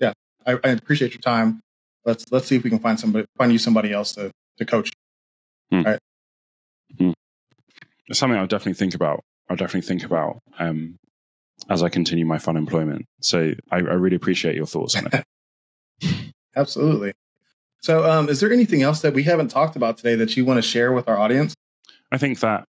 yeah, 0.00 0.12
I, 0.46 0.52
I 0.52 0.68
appreciate 0.70 1.12
your 1.12 1.20
time. 1.20 1.60
Let's 2.04 2.24
let's 2.30 2.46
see 2.46 2.56
if 2.56 2.64
we 2.64 2.70
can 2.70 2.78
find 2.78 2.98
somebody 2.98 3.26
find 3.36 3.52
you 3.52 3.58
somebody 3.58 3.92
else 3.92 4.12
to 4.12 4.30
to 4.58 4.64
coach. 4.64 4.90
It's 8.08 8.18
something 8.18 8.38
I'll 8.38 8.46
definitely 8.46 8.74
think 8.74 8.94
about. 8.94 9.20
I'll 9.48 9.56
definitely 9.56 9.86
think 9.86 10.04
about 10.04 10.38
um, 10.58 10.96
as 11.70 11.82
I 11.82 11.88
continue 11.88 12.26
my 12.26 12.38
fun 12.38 12.56
employment. 12.56 13.06
So 13.20 13.54
I, 13.70 13.76
I 13.76 13.78
really 13.78 14.16
appreciate 14.16 14.56
your 14.56 14.66
thoughts 14.66 14.96
on 14.96 15.08
it. 15.12 16.34
Absolutely. 16.56 17.12
So, 17.80 18.08
um, 18.10 18.28
is 18.28 18.40
there 18.40 18.52
anything 18.52 18.82
else 18.82 19.00
that 19.02 19.14
we 19.14 19.24
haven't 19.24 19.48
talked 19.48 19.76
about 19.76 19.98
today 19.98 20.14
that 20.16 20.36
you 20.36 20.44
want 20.44 20.58
to 20.58 20.62
share 20.62 20.92
with 20.92 21.08
our 21.08 21.18
audience? 21.18 21.54
I 22.10 22.18
think 22.18 22.40
that 22.40 22.64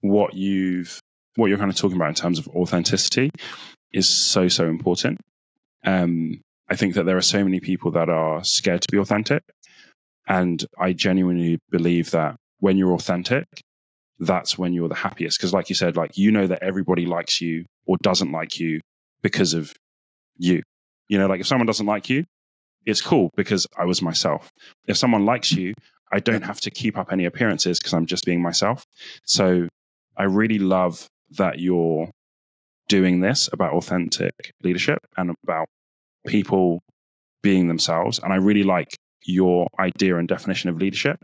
what 0.00 0.34
you've 0.34 0.99
what 1.40 1.48
you're 1.48 1.58
kind 1.58 1.70
of 1.70 1.76
talking 1.76 1.96
about 1.96 2.10
in 2.10 2.14
terms 2.14 2.38
of 2.38 2.46
authenticity 2.48 3.30
is 3.92 4.08
so 4.08 4.48
so 4.48 4.66
important. 4.66 5.18
Um, 5.84 6.40
I 6.68 6.76
think 6.76 6.94
that 6.94 7.04
there 7.04 7.16
are 7.16 7.22
so 7.22 7.42
many 7.42 7.58
people 7.58 7.90
that 7.92 8.08
are 8.08 8.44
scared 8.44 8.82
to 8.82 8.88
be 8.92 8.98
authentic, 8.98 9.42
and 10.28 10.64
I 10.78 10.92
genuinely 10.92 11.58
believe 11.70 12.10
that 12.12 12.36
when 12.60 12.76
you're 12.76 12.92
authentic, 12.92 13.46
that's 14.18 14.58
when 14.58 14.72
you're 14.72 14.88
the 14.88 14.94
happiest. 14.94 15.38
Because, 15.38 15.52
like 15.52 15.68
you 15.68 15.74
said, 15.74 15.96
like 15.96 16.16
you 16.16 16.30
know 16.30 16.46
that 16.46 16.62
everybody 16.62 17.06
likes 17.06 17.40
you 17.40 17.64
or 17.86 17.96
doesn't 18.02 18.30
like 18.30 18.60
you 18.60 18.80
because 19.22 19.54
of 19.54 19.74
you. 20.36 20.62
You 21.08 21.18
know, 21.18 21.26
like 21.26 21.40
if 21.40 21.46
someone 21.46 21.66
doesn't 21.66 21.86
like 21.86 22.08
you, 22.08 22.24
it's 22.86 23.00
cool 23.00 23.30
because 23.36 23.66
I 23.76 23.84
was 23.84 24.02
myself. 24.02 24.50
If 24.86 24.96
someone 24.96 25.24
likes 25.24 25.52
you, 25.52 25.74
I 26.12 26.20
don't 26.20 26.42
have 26.42 26.60
to 26.62 26.70
keep 26.70 26.98
up 26.98 27.12
any 27.12 27.24
appearances 27.24 27.78
because 27.78 27.94
I'm 27.94 28.06
just 28.06 28.24
being 28.24 28.42
myself. 28.42 28.84
So 29.24 29.68
I 30.16 30.24
really 30.24 30.58
love 30.58 31.08
that 31.32 31.58
you're 31.58 32.10
doing 32.88 33.20
this 33.20 33.48
about 33.52 33.72
authentic 33.72 34.32
leadership 34.62 34.98
and 35.16 35.34
about 35.44 35.66
people 36.26 36.80
being 37.42 37.68
themselves. 37.68 38.18
And 38.18 38.32
I 38.32 38.36
really 38.36 38.64
like 38.64 38.96
your 39.24 39.68
idea 39.78 40.16
and 40.16 40.28
definition 40.28 40.70
of 40.70 40.76
leadership 40.78 41.18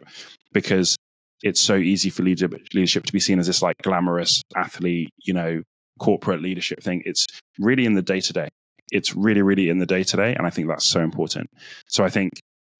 because 0.52 0.96
it's 1.42 1.60
so 1.60 1.76
easy 1.76 2.10
for 2.10 2.22
leader- 2.22 2.48
leadership 2.72 3.04
to 3.04 3.12
be 3.12 3.20
seen 3.20 3.38
as 3.38 3.46
this 3.46 3.62
like 3.62 3.76
glamorous 3.82 4.42
athlete, 4.54 5.10
you 5.18 5.34
know, 5.34 5.62
corporate 5.98 6.42
leadership 6.42 6.82
thing. 6.82 7.02
It's 7.04 7.26
really 7.58 7.84
in 7.84 7.94
the 7.94 8.02
day 8.02 8.20
to 8.20 8.32
day. 8.32 8.48
It's 8.92 9.14
really, 9.14 9.42
really 9.42 9.68
in 9.68 9.78
the 9.78 9.86
day 9.86 10.04
to 10.04 10.16
day. 10.16 10.34
And 10.34 10.46
I 10.46 10.50
think 10.50 10.68
that's 10.68 10.84
so 10.84 11.00
important. 11.00 11.50
So 11.88 12.04
I 12.04 12.08
think 12.10 12.32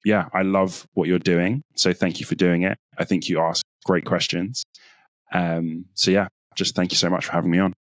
yeah, 0.07 0.28
I 0.32 0.43
love 0.43 0.86
what 0.94 1.09
you're 1.09 1.19
doing. 1.19 1.62
So 1.74 1.93
thank 1.93 2.20
you 2.20 2.27
for 2.27 2.36
doing 2.36 2.62
it. 2.62 2.78
I 2.97 3.05
think 3.05 3.28
you 3.28 3.40
ask 3.40 3.65
great 3.85 4.05
questions. 4.05 4.62
Um, 5.32 5.86
so 5.94 6.12
yeah, 6.12 6.28
just 6.57 6.74
thank 6.74 6.91
you 6.93 6.97
so 6.97 7.09
much 7.09 7.27
for 7.27 7.33
having 7.33 7.51
me 7.51 7.59
on. 7.59 7.73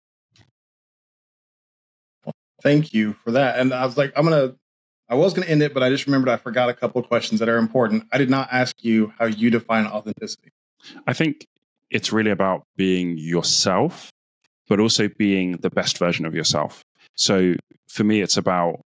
Thank 2.63 2.95
you 2.95 3.15
for 3.25 3.33
that. 3.33 3.59
And 3.59 3.73
I 3.73 3.85
was 3.85 3.97
like, 3.97 4.13
I'm 4.17 4.25
gonna, 4.25 4.55
I 5.09 5.17
was 5.17 5.35
gonna 5.35 5.47
end 5.47 5.63
it, 5.63 5.75
but 5.75 5.83
I 5.83 5.91
just 5.91 6.07
remembered 6.07 6.31
I 6.31 6.37
forgot 6.37 6.69
a 6.69 6.75
couple 6.75 7.01
of 7.01 7.09
questions 7.09 7.41
that 7.41 7.49
are 7.49 7.59
important. 7.59 8.05
I 8.13 8.19
did 8.19 8.31
not 8.31 8.49
ask 8.51 8.83
you 8.83 9.13
how 9.19 9.27
you 9.27 9.51
define 9.51 9.87
authenticity. 9.87 10.51
I 11.07 11.13
think 11.13 11.47
it's 11.91 12.13
really 12.13 12.31
about 12.31 12.65
being 12.77 13.17
yourself, 13.19 14.11
but 14.69 14.81
also 14.81 15.09
being 15.09 15.53
the 15.59 15.71
best 15.71 15.99
version 15.99 16.25
of 16.25 16.35
yourself. 16.35 16.83
So 17.15 17.55
for 17.89 18.05
me, 18.05 18.21
it's 18.21 18.37
about 18.37 18.81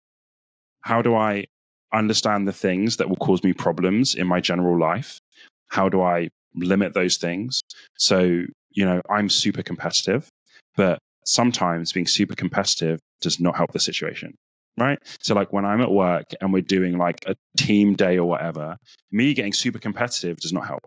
how 0.82 1.02
do 1.02 1.14
I 1.14 1.46
understand 1.92 2.46
the 2.46 2.52
things 2.52 2.96
that 2.98 3.08
will 3.08 3.16
cause 3.16 3.42
me 3.42 3.52
problems 3.52 4.14
in 4.14 4.26
my 4.26 4.40
general 4.40 4.78
life? 4.78 5.20
How 5.68 5.88
do 5.88 6.02
I 6.02 6.28
limit 6.54 6.94
those 6.94 7.16
things? 7.16 7.60
So, 7.96 8.44
you 8.74 8.84
know, 8.84 9.00
I'm 9.08 9.28
super 9.28 9.62
competitive, 9.62 10.28
but 10.76 10.98
sometimes 11.24 11.92
being 11.92 12.06
super 12.06 12.34
competitive 12.34 13.00
does 13.20 13.40
not 13.40 13.56
help 13.56 13.72
the 13.72 13.80
situation. 13.80 14.34
Right. 14.76 14.98
So, 15.20 15.36
like 15.36 15.52
when 15.52 15.64
I'm 15.64 15.80
at 15.80 15.92
work 15.92 16.24
and 16.40 16.52
we're 16.52 16.62
doing 16.62 16.98
like 16.98 17.24
a 17.28 17.36
team 17.56 17.94
day 17.94 18.18
or 18.18 18.28
whatever, 18.28 18.76
me 19.12 19.32
getting 19.32 19.52
super 19.52 19.78
competitive 19.78 20.38
does 20.38 20.52
not 20.52 20.66
help 20.66 20.80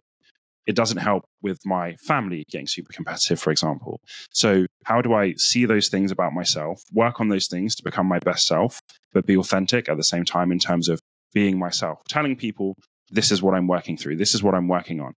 it 0.68 0.76
doesn't 0.76 0.98
help 0.98 1.24
with 1.42 1.60
my 1.66 1.96
family 1.96 2.44
getting 2.52 2.68
super 2.68 2.92
competitive, 2.92 3.40
for 3.40 3.52
example. 3.52 4.02
So, 4.32 4.66
how 4.84 5.02
do 5.02 5.14
I 5.14 5.34
see 5.38 5.66
those 5.66 5.88
things 5.88 6.12
about 6.12 6.34
myself, 6.34 6.84
work 6.92 7.20
on 7.22 7.30
those 7.30 7.48
things 7.48 7.74
to 7.76 7.84
become 7.84 8.06
my 8.06 8.20
best 8.20 8.46
self, 8.46 8.82
but 9.14 9.26
be 9.26 9.38
authentic 9.38 9.90
at 9.90 9.98
the 9.98 10.04
same 10.04 10.26
time 10.26 10.52
in 10.52 10.60
terms 10.60 10.90
of 10.90 11.00
being 11.34 11.58
myself, 11.58 12.00
telling 12.10 12.36
people 12.36 12.76
this 13.10 13.32
is 13.32 13.42
what 13.42 13.56
I'm 13.56 13.68
working 13.68 13.98
through, 13.98 14.18
this 14.18 14.36
is 14.36 14.44
what 14.44 14.54
I'm 14.54 14.68
working 14.68 15.00
on, 15.00 15.14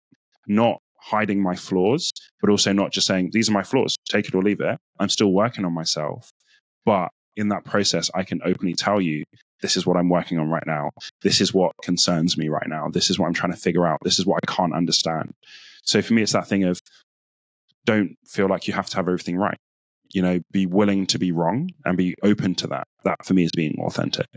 not 0.48 0.80
hiding 1.02 1.42
my 1.42 1.56
flaws, 1.56 2.12
but 2.42 2.50
also 2.50 2.74
not 2.74 2.92
just 2.92 3.08
saying 3.08 3.30
these 3.32 3.50
are 3.50 3.54
my 3.54 3.64
flaws, 3.64 3.96
take 4.10 4.28
it 4.28 4.36
or 4.36 4.44
leave 4.44 4.62
it. 4.62 4.78
I'm 5.00 5.10
still 5.10 5.32
working 5.32 5.66
on 5.66 5.74
myself. 5.74 6.32
But 6.86 7.10
in 7.36 7.50
that 7.50 7.64
process, 7.66 8.10
I 8.14 8.24
can 8.24 8.42
openly 8.44 8.74
tell 8.74 9.00
you 9.00 9.24
this 9.62 9.78
is 9.78 9.86
what 9.86 9.98
I'm 9.98 10.10
working 10.10 10.40
on 10.40 10.50
right 10.50 10.66
now. 10.66 10.92
This 11.22 11.42
is 11.42 11.54
what 11.54 11.74
concerns 11.82 12.38
me 12.38 12.50
right 12.50 12.68
now. 12.68 12.90
This 12.90 13.10
is 13.10 13.20
what 13.20 13.28
I'm 13.28 13.34
trying 13.34 13.54
to 13.54 13.60
figure 13.60 13.86
out. 13.86 14.00
This 14.04 14.20
is 14.20 14.26
what 14.26 14.40
I 14.44 14.52
can't 14.52 14.74
understand. 14.74 15.34
So 15.84 16.02
for 16.02 16.14
me, 16.14 16.22
it's 16.22 16.34
that 16.34 16.48
thing 16.48 16.64
of 16.64 16.80
don't 17.86 18.16
feel 18.26 18.48
like 18.48 18.68
you 18.68 18.74
have 18.74 18.90
to 18.90 18.96
have 18.98 19.08
everything 19.08 19.38
right. 19.38 19.58
You 20.14 20.22
know, 20.22 20.40
be 20.52 20.66
willing 20.66 21.06
to 21.08 21.20
be 21.20 21.32
wrong 21.32 21.70
and 21.86 21.98
be 21.98 22.16
open 22.24 22.56
to 22.56 22.68
that. 22.68 22.88
That 23.04 23.26
for 23.26 23.34
me 23.34 23.44
is 23.44 23.52
being 23.52 23.78
authentic. 23.80 24.28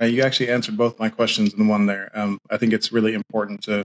Uh, 0.00 0.06
you 0.06 0.22
actually 0.22 0.50
answered 0.50 0.76
both 0.76 0.98
my 0.98 1.08
questions 1.08 1.54
in 1.54 1.68
one 1.68 1.86
there. 1.86 2.10
Um, 2.14 2.38
I 2.50 2.56
think 2.58 2.72
it's 2.72 2.92
really 2.92 3.14
important 3.14 3.62
to 3.64 3.82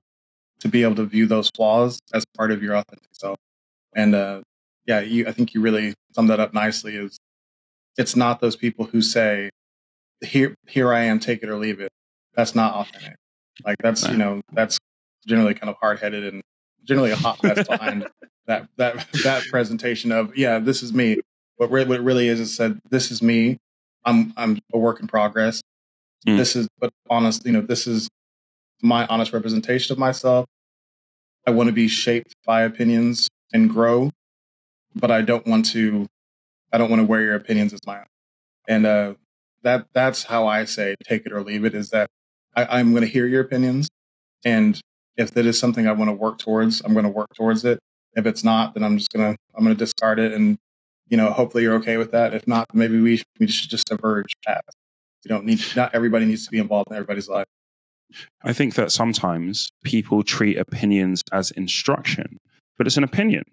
to 0.62 0.68
be 0.68 0.84
able 0.84 0.96
to 0.96 1.06
view 1.06 1.26
those 1.26 1.50
flaws 1.56 2.00
as 2.14 2.24
part 2.38 2.52
of 2.52 2.64
your 2.64 2.76
authentic 2.76 3.10
self. 3.12 3.38
And 3.96 4.16
uh, 4.16 4.42
yeah, 4.86 5.02
you, 5.02 5.28
I 5.28 5.32
think 5.32 5.54
you 5.54 5.62
really 5.62 5.94
summed 6.14 6.30
that 6.30 6.40
up 6.40 6.54
nicely. 6.54 6.96
Is 6.96 7.18
it's 7.98 8.16
not 8.16 8.40
those 8.40 8.56
people 8.56 8.86
who 8.86 9.02
say, 9.02 9.50
"Here, 10.22 10.56
here 10.68 10.94
I 10.94 11.02
am, 11.04 11.20
take 11.20 11.44
it 11.44 11.50
or 11.50 11.58
leave 11.58 11.80
it." 11.80 11.92
That's 12.36 12.56
not 12.56 12.74
authentic. 12.76 13.16
Like 13.66 13.78
that's 13.80 14.08
you 14.08 14.18
know 14.18 14.42
that's 14.54 14.78
generally 15.28 15.54
kind 15.54 15.70
of 15.70 15.76
hard 15.80 16.00
headed 16.00 16.34
and 16.34 16.42
generally 16.84 17.12
a 17.12 17.16
hot 17.16 17.44
mess 17.44 17.68
behind 17.68 18.08
that 18.48 18.68
that 18.78 19.08
that 19.24 19.44
presentation 19.50 20.12
of 20.12 20.36
yeah, 20.38 20.60
this 20.60 20.82
is 20.84 20.94
me. 20.94 21.18
What, 21.58 21.72
re- 21.72 21.86
what 21.86 22.00
it 22.00 22.04
really 22.04 22.28
is 22.28 22.40
is 22.40 22.56
said, 22.56 22.80
"This 22.90 23.12
is 23.12 23.22
me. 23.22 23.58
I'm 24.06 24.34
I'm 24.38 24.60
a 24.74 24.78
work 24.78 25.00
in 25.00 25.08
progress. 25.08 25.62
Mm. 26.28 26.38
This 26.38 26.56
is 26.56 26.68
but 26.80 26.92
honest, 27.10 27.46
you 27.46 27.52
know, 27.52 27.62
this 27.62 27.88
is 27.88 28.08
my 28.82 29.06
honest 29.08 29.34
representation 29.34 29.94
of 29.94 30.00
myself. 30.00 30.46
I 31.48 31.52
want 31.52 31.68
to 31.68 31.74
be 31.74 31.88
shaped 31.88 32.36
by 32.46 32.62
opinions 32.62 33.28
and 33.54 33.70
grow, 33.70 34.12
but 34.96 35.12
I 35.12 35.22
don't 35.22 35.46
want 35.48 35.66
to 35.68 36.08
I 36.72 36.78
don't 36.78 36.90
want 36.90 37.02
to 37.02 37.06
wear 37.06 37.22
your 37.22 37.36
opinions 37.36 37.74
as 37.74 37.80
my 37.86 38.00
own. 38.00 38.06
And 38.68 38.86
uh, 38.86 39.14
that 39.64 39.88
that's 39.94 40.24
how 40.24 40.48
I 40.48 40.66
say 40.66 40.96
take 41.04 41.26
it 41.26 41.34
or 41.34 41.42
leave 41.42 41.66
it 41.66 41.74
is 41.74 41.90
that 41.90 42.10
I, 42.56 42.80
I'm 42.80 42.92
going 42.92 43.04
to 43.04 43.10
hear 43.10 43.26
your 43.26 43.42
opinions. 43.42 43.90
And 44.46 44.80
if 45.18 45.32
that 45.32 45.46
is 45.46 45.60
something 45.60 45.88
I 45.88 45.92
want 45.92 46.10
to 46.10 46.14
work 46.14 46.38
towards, 46.38 46.82
I'm 46.82 46.94
going 46.94 47.06
to 47.06 47.10
work 47.10 47.34
towards 47.36 47.66
it. 47.66 47.80
If 48.14 48.26
it's 48.26 48.44
not, 48.44 48.74
then 48.74 48.84
I'm 48.84 48.98
just 48.98 49.12
to, 49.12 49.36
I'm 49.56 49.66
to 49.66 49.76
discard 49.76 50.20
it. 50.20 50.34
And, 50.34 50.58
you 51.08 51.18
know, 51.18 51.32
hopefully 51.32 51.64
you're 51.64 51.76
okay 51.76 51.98
with 51.98 52.12
that. 52.12 52.34
If 52.34 52.48
not, 52.48 52.74
maybe 52.74 53.00
we, 53.00 53.22
we 53.40 53.48
should 53.48 53.70
just 53.70 53.88
diverge 53.88 54.34
paths. 54.46 54.76
You 55.24 55.30
don't 55.30 55.46
need, 55.46 55.62
not 55.76 55.94
everybody 55.94 56.26
needs 56.26 56.46
to 56.46 56.52
be 56.52 56.60
involved 56.60 56.90
in 56.90 56.96
everybody's 56.96 57.30
life. 57.30 57.46
I 58.44 58.54
think 58.54 58.76
that 58.76 58.92
sometimes 58.92 59.72
people 59.84 60.24
treat 60.24 60.58
opinions 60.58 61.22
as 61.32 61.52
instruction, 61.52 62.38
but 62.78 62.88
it's 62.88 62.98
an 62.98 63.04
opinion. 63.04 63.44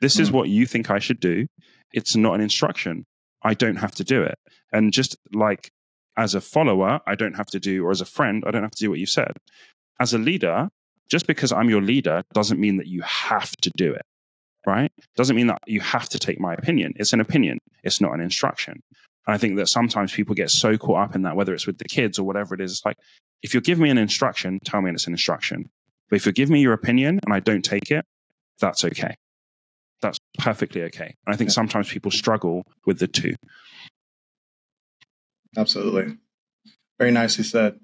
This 0.00 0.16
mm. 0.16 0.20
is 0.20 0.32
what 0.32 0.48
you 0.48 0.66
think 0.66 0.90
I 0.90 0.98
should 0.98 1.20
do. 1.20 1.46
It's 1.92 2.16
not 2.16 2.34
an 2.34 2.40
instruction. 2.40 3.04
I 3.42 3.54
don't 3.54 3.76
have 3.76 3.94
to 3.96 4.04
do 4.04 4.22
it. 4.22 4.38
And 4.72 4.92
just 4.92 5.16
like 5.32 5.70
as 6.16 6.34
a 6.34 6.40
follower, 6.40 7.00
I 7.06 7.14
don't 7.14 7.36
have 7.36 7.46
to 7.46 7.60
do, 7.60 7.84
or 7.84 7.90
as 7.90 8.00
a 8.00 8.06
friend, 8.06 8.44
I 8.46 8.50
don't 8.50 8.62
have 8.62 8.72
to 8.72 8.84
do 8.84 8.90
what 8.90 8.98
you 8.98 9.06
said. 9.06 9.32
As 10.00 10.12
a 10.12 10.18
leader, 10.18 10.68
just 11.08 11.26
because 11.26 11.52
I'm 11.52 11.70
your 11.70 11.82
leader 11.82 12.22
doesn't 12.34 12.60
mean 12.60 12.76
that 12.76 12.86
you 12.86 13.02
have 13.02 13.52
to 13.62 13.70
do 13.76 13.92
it, 13.92 14.02
right? 14.66 14.92
Doesn't 15.16 15.36
mean 15.36 15.48
that 15.48 15.60
you 15.66 15.80
have 15.80 16.08
to 16.10 16.18
take 16.18 16.40
my 16.40 16.54
opinion. 16.54 16.92
It's 16.96 17.12
an 17.12 17.20
opinion, 17.20 17.58
it's 17.82 18.00
not 18.00 18.14
an 18.14 18.20
instruction. 18.20 18.80
And 19.26 19.34
I 19.34 19.38
think 19.38 19.56
that 19.56 19.68
sometimes 19.68 20.12
people 20.12 20.34
get 20.34 20.50
so 20.50 20.76
caught 20.76 21.10
up 21.10 21.14
in 21.14 21.22
that, 21.22 21.36
whether 21.36 21.54
it's 21.54 21.66
with 21.66 21.78
the 21.78 21.84
kids 21.84 22.18
or 22.18 22.24
whatever 22.24 22.54
it 22.54 22.60
is. 22.60 22.72
It's 22.72 22.84
like, 22.84 22.96
if 23.42 23.54
you 23.54 23.60
give 23.60 23.78
me 23.78 23.90
an 23.90 23.98
instruction, 23.98 24.58
tell 24.64 24.82
me 24.82 24.90
it's 24.90 25.06
an 25.06 25.14
instruction. 25.14 25.68
But 26.10 26.16
if 26.16 26.26
you 26.26 26.32
give 26.32 26.50
me 26.50 26.60
your 26.60 26.72
opinion 26.72 27.20
and 27.24 27.34
I 27.34 27.40
don't 27.40 27.64
take 27.64 27.90
it, 27.90 28.04
that's 28.60 28.84
okay. 28.84 29.14
That's 30.00 30.18
perfectly 30.38 30.82
okay. 30.84 31.14
And 31.26 31.34
I 31.34 31.36
think 31.36 31.50
sometimes 31.50 31.88
people 31.88 32.10
struggle 32.10 32.64
with 32.86 32.98
the 32.98 33.06
two. 33.06 33.34
Absolutely. 35.56 36.16
Very 36.98 37.10
nicely 37.10 37.44
said. 37.44 37.78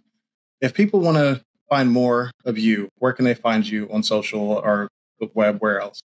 If 0.61 0.75
people 0.75 1.01
want 1.01 1.17
to 1.19 1.43
find 1.69 1.91
more 1.91 2.31
of 2.45 2.59
you, 2.59 2.89
where 2.97 3.13
can 3.13 3.25
they 3.25 3.35
find 3.35 3.67
you 3.67 3.89
on 3.93 4.03
social 4.03 4.41
or 4.41 4.89
the 5.21 5.31
web? 5.35 5.59
Where 5.59 5.81
else? 5.81 6.01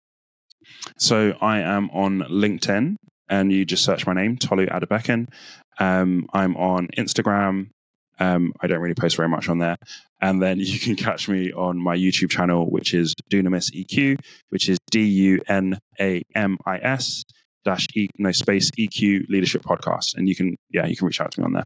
So 0.98 1.34
I 1.42 1.60
am 1.60 1.90
on 1.92 2.20
LinkedIn, 2.30 2.96
and 3.34 3.52
you 3.52 3.66
just 3.66 3.84
search 3.84 4.06
my 4.06 4.14
name, 4.14 4.38
Tolu 4.38 4.68
Adebekun. 4.68 5.28
Um, 5.80 6.28
I'm 6.34 6.56
on 6.56 6.88
Instagram. 6.96 7.70
Um, 8.20 8.54
I 8.62 8.68
don't 8.68 8.80
really 8.80 8.94
post 8.94 9.16
very 9.16 9.28
much 9.28 9.50
on 9.50 9.58
there. 9.58 9.76
And 10.22 10.40
then 10.40 10.60
you 10.60 10.80
can 10.80 10.96
catch 10.96 11.28
me 11.28 11.52
on 11.52 11.80
my 11.80 11.98
YouTube 11.98 12.30
channel, 12.30 12.70
which 12.70 12.94
is 12.94 13.16
Dunamis 13.32 13.72
EQ, 13.74 14.20
which 14.50 14.70
is 14.70 14.78
D 14.92 15.04
U 15.04 15.42
N 15.48 15.80
A 16.00 16.22
M 16.36 16.58
I 16.66 16.78
S 16.78 17.24
dash 17.66 17.88
e, 17.96 18.08
no 18.20 18.32
space 18.32 18.70
EQ 18.78 19.30
Leadership 19.30 19.64
Podcast, 19.64 20.16
and 20.16 20.30
you 20.30 20.36
can 20.36 20.56
yeah 20.70 20.86
you 20.86 20.96
can 20.96 21.08
reach 21.08 21.20
out 21.20 21.32
to 21.32 21.40
me 21.42 21.46
on 21.46 21.54
there. 21.54 21.64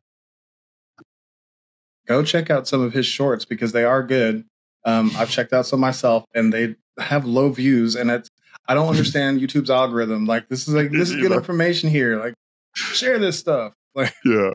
Go 2.07 2.23
check 2.23 2.49
out 2.49 2.67
some 2.67 2.81
of 2.81 2.93
his 2.93 3.05
shorts 3.05 3.43
because 3.43 3.73
they 3.73 3.83
are 3.83 4.03
good. 4.03 4.45
Um, 4.85 5.11
I've 5.17 5.29
checked 5.29 5.51
out 5.51 5.65
some 5.65 5.81
myself, 5.81 6.23
and 6.33 6.53
they 6.53 6.75
have 6.97 7.25
low 7.25 7.49
views, 7.49 7.95
and 7.95 8.09
it's 8.09 8.29
I 8.67 8.73
don't 8.73 8.87
understand 8.87 9.39
YouTube's 9.41 9.69
algorithm. 9.69 10.25
Like 10.25 10.49
this 10.49 10.67
is 10.67 10.73
like 10.73 10.91
this 10.91 11.09
is 11.09 11.15
good 11.15 11.31
information 11.31 11.89
here. 11.89 12.19
Like 12.19 12.33
share 12.73 13.19
this 13.19 13.39
stuff. 13.39 13.73
Like 13.95 14.13
yeah. 14.23 14.51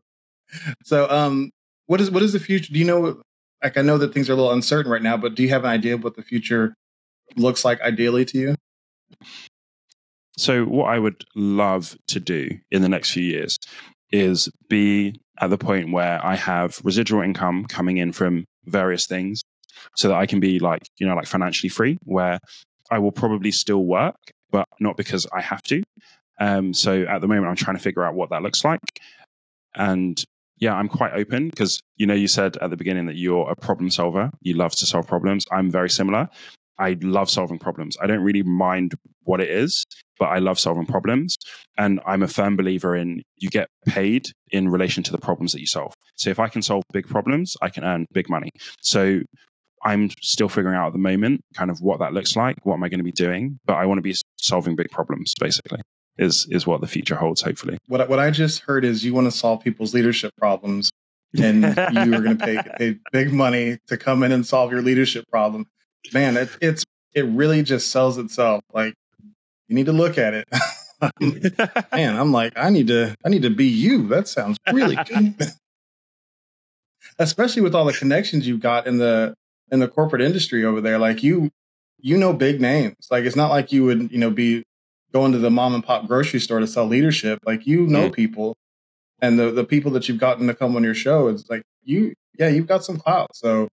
So 0.84 1.10
um, 1.10 1.50
what 1.86 2.00
is 2.00 2.12
what 2.12 2.22
is 2.22 2.32
the 2.32 2.38
future? 2.38 2.72
Do 2.72 2.78
you 2.78 2.84
know? 2.84 3.20
Like 3.60 3.76
I 3.76 3.82
know 3.82 3.98
that 3.98 4.14
things 4.14 4.30
are 4.30 4.34
a 4.34 4.36
little 4.36 4.52
uncertain 4.52 4.92
right 4.92 5.02
now, 5.02 5.16
but 5.16 5.34
do 5.34 5.42
you 5.42 5.48
have 5.48 5.64
an 5.64 5.70
idea 5.70 5.94
of 5.94 6.04
what 6.04 6.14
the 6.14 6.22
future 6.22 6.74
looks 7.34 7.64
like 7.64 7.80
ideally 7.80 8.24
to 8.26 8.38
you? 8.38 8.54
So, 10.36 10.64
what 10.64 10.86
I 10.86 10.98
would 10.98 11.24
love 11.34 11.96
to 12.08 12.20
do 12.20 12.50
in 12.70 12.82
the 12.82 12.88
next 12.88 13.10
few 13.10 13.24
years 13.24 13.58
is 14.10 14.48
be 14.68 15.20
at 15.40 15.50
the 15.50 15.58
point 15.58 15.92
where 15.92 16.24
I 16.24 16.36
have 16.36 16.80
residual 16.84 17.22
income 17.22 17.64
coming 17.66 17.98
in 17.98 18.12
from 18.12 18.44
various 18.64 19.06
things 19.06 19.42
so 19.96 20.08
that 20.08 20.16
I 20.16 20.26
can 20.26 20.40
be 20.40 20.58
like, 20.58 20.82
you 20.98 21.06
know, 21.06 21.14
like 21.14 21.26
financially 21.26 21.68
free, 21.68 21.98
where 22.04 22.38
I 22.92 22.98
will 22.98 23.12
probably 23.12 23.50
still 23.50 23.84
work, 23.84 24.16
but 24.50 24.66
not 24.78 24.96
because 24.96 25.26
I 25.32 25.40
have 25.40 25.62
to. 25.64 25.82
Um, 26.38 26.74
so, 26.74 27.02
at 27.02 27.20
the 27.20 27.28
moment, 27.28 27.46
I'm 27.46 27.56
trying 27.56 27.76
to 27.76 27.82
figure 27.82 28.04
out 28.04 28.14
what 28.14 28.30
that 28.30 28.42
looks 28.42 28.64
like. 28.64 29.00
And 29.74 30.22
yeah, 30.58 30.74
I'm 30.74 30.88
quite 30.88 31.12
open 31.14 31.48
because, 31.48 31.80
you 31.96 32.06
know, 32.06 32.14
you 32.14 32.28
said 32.28 32.56
at 32.58 32.70
the 32.70 32.76
beginning 32.76 33.06
that 33.06 33.16
you're 33.16 33.50
a 33.50 33.56
problem 33.56 33.90
solver. 33.90 34.30
You 34.42 34.54
love 34.54 34.72
to 34.76 34.86
solve 34.86 35.06
problems. 35.06 35.44
I'm 35.50 35.70
very 35.70 35.90
similar. 35.90 36.28
I 36.78 36.96
love 37.02 37.30
solving 37.30 37.58
problems. 37.58 37.96
I 38.00 38.06
don't 38.06 38.22
really 38.22 38.42
mind 38.42 38.94
what 39.24 39.40
it 39.40 39.50
is, 39.50 39.84
but 40.18 40.26
I 40.26 40.38
love 40.38 40.58
solving 40.58 40.86
problems. 40.86 41.36
And 41.78 42.00
I'm 42.06 42.22
a 42.22 42.28
firm 42.28 42.56
believer 42.56 42.94
in 42.94 43.22
you 43.36 43.50
get 43.50 43.68
paid 43.86 44.28
in 44.50 44.68
relation 44.68 45.02
to 45.04 45.12
the 45.12 45.18
problems 45.18 45.52
that 45.52 45.60
you 45.60 45.66
solve. 45.66 45.94
So 46.16 46.30
if 46.30 46.38
I 46.38 46.48
can 46.48 46.62
solve 46.62 46.84
big 46.92 47.08
problems, 47.08 47.56
I 47.62 47.68
can 47.68 47.84
earn 47.84 48.06
big 48.12 48.28
money. 48.28 48.50
So 48.80 49.20
I'm 49.84 50.10
still 50.20 50.48
figuring 50.48 50.76
out 50.76 50.88
at 50.88 50.92
the 50.92 50.98
moment 50.98 51.42
kind 51.56 51.70
of 51.70 51.80
what 51.80 51.98
that 51.98 52.12
looks 52.12 52.36
like. 52.36 52.64
What 52.64 52.74
am 52.74 52.84
I 52.84 52.88
going 52.88 53.00
to 53.00 53.04
be 53.04 53.12
doing? 53.12 53.58
But 53.64 53.74
I 53.74 53.86
want 53.86 53.98
to 53.98 54.02
be 54.02 54.14
solving 54.36 54.76
big 54.76 54.90
problems, 54.90 55.34
basically. 55.38 55.80
Is 56.18 56.46
is 56.50 56.66
what 56.66 56.82
the 56.82 56.86
future 56.86 57.16
holds, 57.16 57.40
hopefully. 57.40 57.78
What 57.86 58.06
what 58.08 58.18
I 58.18 58.30
just 58.30 58.60
heard 58.60 58.84
is 58.84 59.04
you 59.04 59.14
want 59.14 59.26
to 59.26 59.36
solve 59.36 59.62
people's 59.62 59.94
leadership 59.94 60.32
problems, 60.36 60.90
and 61.40 61.62
you 61.64 62.14
are 62.14 62.20
going 62.20 62.36
to 62.36 62.44
pay, 62.44 62.58
pay 62.76 62.98
big 63.12 63.32
money 63.32 63.78
to 63.88 63.96
come 63.96 64.22
in 64.22 64.30
and 64.30 64.46
solve 64.46 64.70
your 64.70 64.82
leadership 64.82 65.24
problem 65.30 65.66
man, 66.12 66.36
it, 66.36 66.48
it's 66.60 66.84
it 67.14 67.22
really 67.26 67.62
just 67.62 67.90
sells 67.90 68.18
itself. 68.18 68.62
Like 68.72 68.94
you 69.68 69.74
need 69.74 69.86
to 69.86 69.92
look 69.92 70.18
at 70.18 70.34
it. 70.34 70.48
Um, 71.20 71.42
man, 71.90 72.16
I'm 72.16 72.30
like, 72.30 72.52
I 72.54 72.70
need 72.70 72.86
to 72.86 73.16
I 73.24 73.28
need 73.28 73.42
to 73.42 73.50
be 73.50 73.66
you. 73.66 74.06
That 74.06 74.28
sounds 74.28 74.56
really 74.72 74.94
good. 75.08 75.34
Especially 77.18 77.60
with 77.60 77.74
all 77.74 77.84
the 77.84 77.92
connections 77.92 78.46
you've 78.46 78.60
got 78.60 78.86
in 78.86 78.98
the 78.98 79.34
in 79.72 79.80
the 79.80 79.88
corporate 79.88 80.22
industry 80.22 80.64
over 80.64 80.80
there. 80.80 80.98
Like 80.98 81.24
you 81.24 81.50
you 81.98 82.16
know 82.16 82.32
big 82.32 82.60
names. 82.60 83.08
Like 83.10 83.24
it's 83.24 83.36
not 83.36 83.50
like 83.50 83.72
you 83.72 83.84
would, 83.84 84.12
you 84.12 84.18
know, 84.18 84.30
be 84.30 84.62
going 85.12 85.32
to 85.32 85.38
the 85.38 85.50
mom 85.50 85.74
and 85.74 85.84
pop 85.84 86.06
grocery 86.06 86.40
store 86.40 86.60
to 86.60 86.66
sell 86.66 86.86
leadership. 86.86 87.40
Like 87.44 87.66
you 87.66 87.86
know 87.86 88.08
mm. 88.08 88.12
people 88.12 88.54
and 89.22 89.38
the 89.38 89.50
the 89.50 89.64
people 89.64 89.90
that 89.92 90.08
you've 90.08 90.18
gotten 90.18 90.46
to 90.48 90.54
come 90.54 90.76
on 90.76 90.82
your 90.82 90.94
show, 90.94 91.28
it's 91.28 91.48
like 91.48 91.62
you 91.82 92.12
yeah, 92.38 92.48
you've 92.48 92.66
got 92.66 92.84
some 92.84 92.98
clout. 92.98 93.34
So 93.34 93.68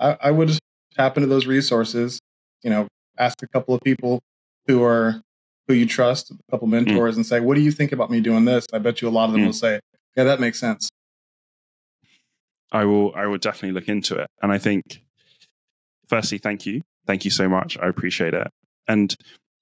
I, 0.00 0.16
I 0.20 0.30
would 0.30 0.58
tap 0.94 1.16
into 1.16 1.28
those 1.28 1.46
resources. 1.46 2.18
You 2.62 2.70
know, 2.70 2.88
ask 3.18 3.42
a 3.42 3.48
couple 3.48 3.74
of 3.74 3.82
people 3.82 4.20
who 4.66 4.82
are 4.82 5.20
who 5.68 5.74
you 5.74 5.86
trust, 5.86 6.30
a 6.30 6.36
couple 6.50 6.66
mm. 6.66 6.72
mentors, 6.72 7.14
mm. 7.14 7.18
and 7.18 7.26
say, 7.26 7.40
"What 7.40 7.54
do 7.54 7.60
you 7.60 7.70
think 7.70 7.92
about 7.92 8.10
me 8.10 8.20
doing 8.20 8.46
this?" 8.46 8.66
I 8.72 8.78
bet 8.78 9.02
you 9.02 9.08
a 9.08 9.10
lot 9.10 9.26
of 9.26 9.32
them 9.32 9.42
mm. 9.42 9.46
will 9.46 9.52
say, 9.52 9.80
"Yeah, 10.16 10.24
that 10.24 10.40
makes 10.40 10.58
sense." 10.58 10.88
I 12.72 12.84
will. 12.84 13.14
I 13.14 13.26
will 13.26 13.38
definitely 13.38 13.72
look 13.72 13.88
into 13.88 14.16
it, 14.16 14.28
and 14.42 14.50
I 14.50 14.58
think, 14.58 15.02
firstly, 16.08 16.38
thank 16.38 16.66
you, 16.66 16.82
thank 17.06 17.24
you 17.24 17.30
so 17.30 17.48
much. 17.48 17.78
I 17.78 17.88
appreciate 17.88 18.34
it, 18.34 18.48
and 18.88 19.14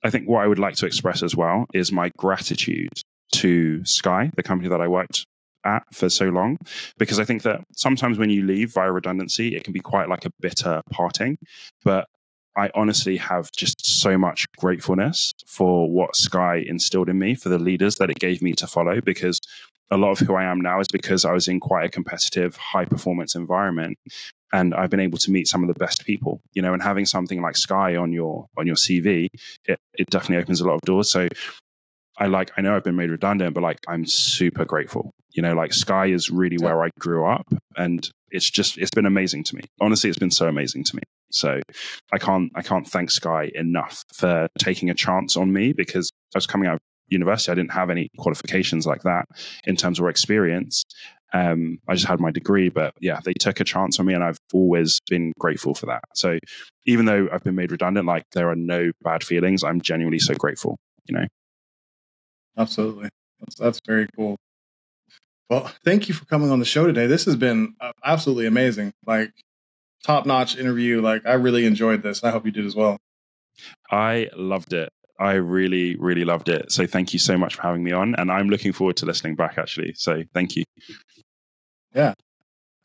I 0.03 0.11
think 0.11 0.29
what 0.29 0.43
I 0.43 0.47
would 0.47 0.59
like 0.59 0.77
to 0.77 0.87
express 0.87 1.23
as 1.23 1.35
well 1.35 1.67
is 1.73 1.91
my 1.91 2.11
gratitude 2.19 2.93
to 3.37 3.85
Sky, 3.85 4.31
the 4.37 4.43
company 4.43 4.69
that 4.69 4.81
I 4.81 4.89
worked 4.89 5.27
at 5.65 5.83
for 5.93 6.11
so 6.11 6.27
long 6.27 6.59
because 6.99 7.19
I 7.19 7.25
think 7.25 7.43
that 7.43 7.63
sometimes 7.75 8.19
when 8.19 8.31
you 8.31 8.45
leave 8.45 8.73
via 8.73 8.93
redundancy, 8.93 9.57
it 9.57 9.65
can 9.65 9.73
be 9.73 9.81
quite 9.81 10.09
like 10.09 10.27
a 10.27 10.31
bitter 10.41 10.83
parting. 10.91 11.39
But 11.83 12.07
I 12.57 12.71
honestly 12.75 13.17
have 13.17 13.51
just 13.57 13.85
so 13.85 14.17
much 14.17 14.45
gratefulness 14.59 15.33
for 15.47 15.91
what 15.91 16.15
Sky 16.15 16.63
instilled 16.65 17.09
in 17.09 17.19
me, 17.19 17.35
for 17.35 17.49
the 17.49 17.59
leaders 17.59 17.97
that 17.97 18.11
it 18.11 18.19
gave 18.19 18.43
me 18.43 18.53
to 18.53 18.67
follow, 18.67 19.01
because 19.01 19.41
a 19.91 19.97
lot 19.97 20.13
of 20.13 20.27
who 20.27 20.35
I 20.35 20.45
am 20.45 20.61
now 20.61 20.81
is 20.81 20.87
because 20.93 21.25
I 21.25 21.33
was 21.33 21.49
in 21.49 21.61
quite 21.61 21.85
a 21.85 21.89
competitive, 21.89 22.57
high 22.57 22.85
performance 22.85 23.35
environment. 23.35 23.99
And 24.53 24.75
I've 24.75 24.91
been 24.91 25.01
able 25.01 25.19
to 25.19 25.31
meet 25.33 25.49
some 25.49 25.63
of 25.63 25.69
the 25.69 25.79
best 25.79 26.05
people, 26.05 26.41
you 26.53 26.63
know, 26.63 26.73
and 26.73 26.83
having 26.83 27.07
something 27.07 27.43
like 27.43 27.57
Sky 27.57 27.97
on 27.97 28.13
your 28.13 28.47
on 28.57 28.67
your 28.67 28.77
CV, 28.77 29.29
it, 29.65 29.79
it 29.95 30.11
definitely 30.11 30.43
opens 30.43 30.61
a 30.61 30.65
lot 30.65 30.75
of 30.75 30.81
doors. 30.83 31.11
So 31.11 31.29
I 32.19 32.27
like 32.27 32.53
I 32.57 32.61
know 32.61 32.77
I've 32.77 32.85
been 32.85 32.97
made 32.97 33.11
redundant, 33.11 33.55
but 33.55 33.63
like 33.63 33.79
I'm 33.89 34.07
super 34.07 34.65
grateful. 34.65 35.11
You 35.33 35.43
know, 35.43 35.55
like 35.55 35.73
Sky 35.73 36.07
is 36.07 36.31
really 36.31 36.57
where 36.59 36.85
I 36.85 36.91
grew 37.01 37.27
up 37.27 37.47
and 37.77 38.09
it's 38.31 38.49
just 38.49 38.79
it's 38.79 38.93
been 38.93 39.07
amazing 39.07 39.45
to 39.45 39.57
me. 39.57 39.63
Honestly, 39.81 40.09
it's 40.09 40.19
been 40.19 40.31
so 40.31 40.47
amazing 40.47 40.85
to 40.85 40.97
me. 40.97 41.03
So 41.33 41.61
I 42.13 42.19
can't 42.19 42.53
I 42.55 42.63
can't 42.63 42.87
thank 42.87 43.11
Sky 43.11 43.51
enough 43.55 44.05
for 44.15 44.47
taking 44.59 44.89
a 44.89 44.95
chance 44.95 45.37
on 45.37 45.53
me 45.53 45.73
because 45.73 46.11
I 46.35 46.39
was 46.39 46.47
coming 46.47 46.69
out 46.69 46.75
of 46.75 46.81
university. 47.09 47.53
I 47.53 47.55
didn't 47.55 47.73
have 47.73 47.91
any 47.91 48.09
qualifications 48.19 48.87
like 48.87 49.03
that 49.03 49.27
in 49.65 49.77
terms 49.77 50.01
of 50.01 50.07
experience. 50.07 50.85
Um, 51.33 51.79
I 51.89 51.95
just 51.95 52.07
had 52.07 52.21
my 52.21 52.31
degree, 52.31 52.69
but 52.69 52.95
yeah, 53.01 53.19
they 53.25 53.33
took 53.33 53.59
a 53.59 53.65
chance 53.65 53.99
on 53.99 54.07
me, 54.07 54.15
and 54.15 54.23
I've 54.23 54.39
always 54.53 55.01
been 55.11 55.33
grateful 55.39 55.75
for 55.75 55.87
that. 55.87 56.05
So 56.15 56.39
even 56.87 57.07
though 57.07 57.29
I've 57.33 57.43
been 57.43 57.57
made 57.57 57.73
redundant, 57.73 58.07
like 58.07 58.25
there 58.33 58.49
are 58.51 58.57
no 58.57 58.93
bad 59.03 59.25
feelings. 59.25 59.65
I'm 59.65 59.81
genuinely 59.81 60.21
so 60.21 60.35
grateful. 60.35 60.77
You 61.07 61.19
know. 61.19 61.27
Absolutely, 62.57 63.09
that's, 63.41 63.57
that's 63.57 63.81
very 63.85 64.07
cool. 64.15 64.37
Well, 65.51 65.73
thank 65.85 66.09
you 66.09 66.15
for 66.15 66.25
coming 66.25 66.51
on 66.51 66.61
the 66.61 66.65
show 66.65 66.87
today. 66.87 67.07
This 67.07 67.25
has 67.27 67.37
been 67.37 67.75
uh, 67.81 67.93
absolutely 68.05 68.47
amazing. 68.47 68.93
Like 69.05 69.33
top 70.05 70.27
notch 70.27 70.57
interview. 70.57 71.01
Like 71.01 71.27
I 71.27 71.35
really 71.35 71.67
enjoyed 71.67 72.03
this. 72.03 72.23
I 72.23 72.31
hope 72.31 72.47
you 72.47 72.53
did 72.53 72.65
as 72.65 72.77
well. 72.77 72.97
I 73.91 74.31
loved 74.37 74.73
it. 74.73 74.91
I 75.19 75.35
really, 75.35 75.97
really 75.97 76.25
loved 76.25 76.49
it. 76.49 76.73
So 76.73 76.87
thank 76.87 77.13
you 77.13 77.19
so 77.19 77.39
much 77.39 77.55
for 77.55 77.63
having 77.63 77.85
me 77.85 77.93
on. 77.93 78.15
And 78.17 78.31
I'm 78.31 78.49
looking 78.49 78.73
forward 78.73 78.97
to 78.99 79.07
listening 79.07 79.37
back 79.37 79.59
actually. 79.59 79.95
So 79.95 80.23
thank 80.33 80.57
you. 80.57 80.65
Yeah. 81.95 82.15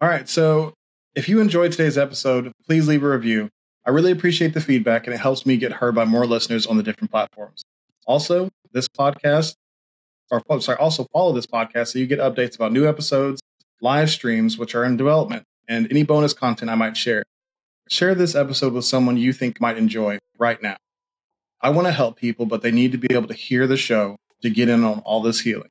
All 0.01 0.10
right. 0.10 0.30
So 0.30 0.73
if 1.15 1.27
you 1.27 1.41
enjoyed 1.41 1.72
today's 1.72 1.97
episode, 1.97 2.51
please 2.65 2.88
leave 2.88 3.03
a 3.03 3.10
review. 3.10 3.49
I 3.85 3.89
really 3.91 4.11
appreciate 4.11 4.53
the 4.53 4.61
feedback 4.61 5.07
and 5.07 5.14
it 5.14 5.19
helps 5.19 5.45
me 5.45 5.57
get 5.57 5.73
heard 5.73 5.95
by 5.95 6.06
more 6.06 6.27
listeners 6.27 6.68
on 6.68 6.77
the 6.77 6.84
different 6.84 7.10
platforms. 7.10 7.64
Also, 8.06 8.49
this 8.72 8.88
podcast, 8.88 9.56
or 10.31 10.43
oh, 10.49 10.60
sorry, 10.60 10.77
also 10.77 11.07
follow 11.11 11.34
this 11.34 11.47
podcast 11.47 11.88
so 11.89 11.99
you 11.99 12.06
get 12.06 12.19
updates 12.19 12.56
about 12.56 12.72
new 12.72 12.88
episodes, 12.88 13.41
live 13.81 14.10
streams, 14.10 14.57
which 14.57 14.76
are 14.76 14.84
in 14.84 14.97
development, 14.97 15.43
and 15.68 15.88
any 15.89 16.03
bonus 16.03 16.34
content 16.34 16.69
I 16.69 16.76
might 16.76 16.95
share. 16.95 17.23
Share 17.89 18.14
this 18.14 18.35
episode 18.35 18.73
with 18.73 18.85
someone 18.85 19.18
you 19.18 19.34
think 19.34 19.60
might 19.60 19.77
enjoy 19.77 20.19
right 20.38 20.61
now. 20.61 20.77
I 21.61 21.69
want 21.72 21.88
to 21.88 21.91
help 21.91 22.15
people, 22.15 22.45
but 22.45 22.61
they 22.61 22.72
need 22.72 22.94
to 22.94 22.98
be 22.98 23.14
able 23.14 23.27
to 23.27 23.34
hear 23.34 23.68
the 23.68 23.76
show 23.76 24.15
to 24.41 24.49
get 24.49 24.69
in 24.69 24.84
on 24.86 24.99
all 24.99 25.22
this 25.22 25.41
healing. 25.41 25.69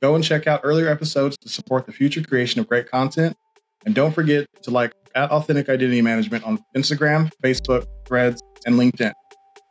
Go 0.00 0.14
and 0.14 0.22
check 0.22 0.46
out 0.46 0.60
earlier 0.62 0.88
episodes 0.88 1.36
to 1.38 1.48
support 1.48 1.86
the 1.86 1.92
future 1.92 2.22
creation 2.22 2.60
of 2.60 2.68
great 2.68 2.88
content. 2.88 3.36
And 3.84 3.94
don't 3.94 4.14
forget 4.14 4.46
to 4.62 4.70
like 4.70 4.92
at 5.16 5.30
Authentic 5.32 5.68
Identity 5.68 6.00
Management 6.00 6.44
on 6.44 6.60
Instagram, 6.76 7.32
Facebook, 7.42 7.86
Threads, 8.06 8.40
and 8.66 8.76
LinkedIn. 8.76 9.12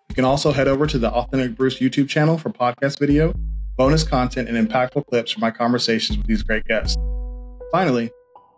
You 0.10 0.16
can 0.16 0.26
also 0.26 0.52
head 0.52 0.68
over 0.68 0.86
to 0.86 0.99
the 0.99 1.10
Authentic 1.10 1.56
Bruce 1.56 1.80
YouTube 1.80 2.10
channel 2.10 2.38
for 2.38 2.49
podcast 2.49 2.99
video, 2.99 3.34
bonus 3.78 4.03
content, 4.03 4.49
and 4.49 4.68
impactful 4.68 5.06
clips 5.06 5.32
from 5.32 5.40
my 5.40 5.52
conversations 5.52 6.18
with 6.18 6.28
these 6.28 6.44
great 6.44 6.66
guests. 6.66 6.98
Finally, 7.72 8.11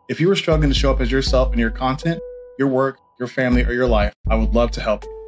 if 0.10 0.20
you 0.20 0.32
are 0.32 0.36
struggling 0.36 0.70
to 0.70 0.76
show 0.76 0.91
up 0.91 0.99
as 0.99 1.12
yourself 1.12 1.53
in 1.53 1.60
your 1.60 1.70
content, 1.70 2.20
your 2.58 2.70
work, 2.70 2.98
your 3.20 3.28
family, 3.28 3.64
or 3.64 3.72
your 3.72 3.88
life, 3.88 4.14
I 4.30 4.36
would 4.36 4.56
love 4.56 4.72
to 4.72 4.82
help 4.82 5.03
you. 5.03 5.20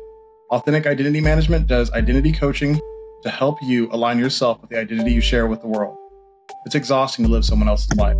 Authentic 0.49 0.85
Identity 0.85 1.21
Management 1.21 1.67
does 1.67 1.91
identity 1.91 2.31
coaching 2.31 2.79
to 3.23 3.29
help 3.29 3.57
you 3.63 3.89
align 3.91 4.19
yourself 4.19 4.61
with 4.61 4.69
the 4.69 4.77
identity 4.77 5.11
you 5.11 5.21
share 5.21 5.47
with 5.47 5.61
the 5.61 5.67
world. 5.67 5.97
It's 6.65 6.75
exhausting 6.75 7.25
to 7.25 7.31
live 7.31 7.45
someone 7.45 7.67
else's 7.67 7.95
life. 7.97 8.17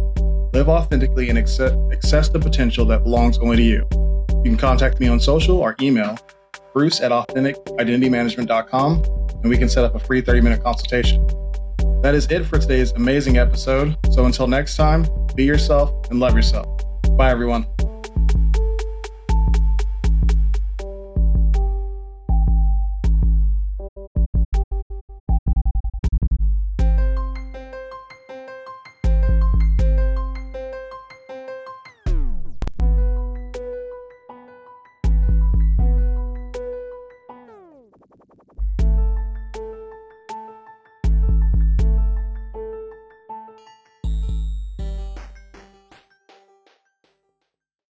Live 0.53 0.69
authentically 0.69 1.29
and 1.29 1.37
access 1.37 2.29
the 2.29 2.39
potential 2.39 2.85
that 2.85 3.03
belongs 3.03 3.37
only 3.39 3.57
to 3.57 3.63
you. 3.63 3.87
You 4.43 4.51
can 4.51 4.57
contact 4.57 4.99
me 4.99 5.07
on 5.07 5.19
social 5.19 5.57
or 5.57 5.75
email 5.81 6.17
bruce 6.73 7.01
at 7.01 7.11
authenticidentitymanagement.com 7.11 9.03
and 9.43 9.49
we 9.49 9.57
can 9.57 9.69
set 9.69 9.83
up 9.83 9.93
a 9.95 9.99
free 9.99 10.21
30 10.21 10.41
minute 10.41 10.63
consultation. 10.63 11.25
That 12.01 12.15
is 12.15 12.25
it 12.31 12.45
for 12.45 12.57
today's 12.57 12.91
amazing 12.93 13.37
episode. 13.37 13.95
So 14.11 14.25
until 14.25 14.47
next 14.47 14.75
time, 14.75 15.05
be 15.35 15.43
yourself 15.43 16.09
and 16.09 16.19
love 16.19 16.35
yourself. 16.35 16.67
Bye, 17.15 17.29
everyone. 17.31 17.67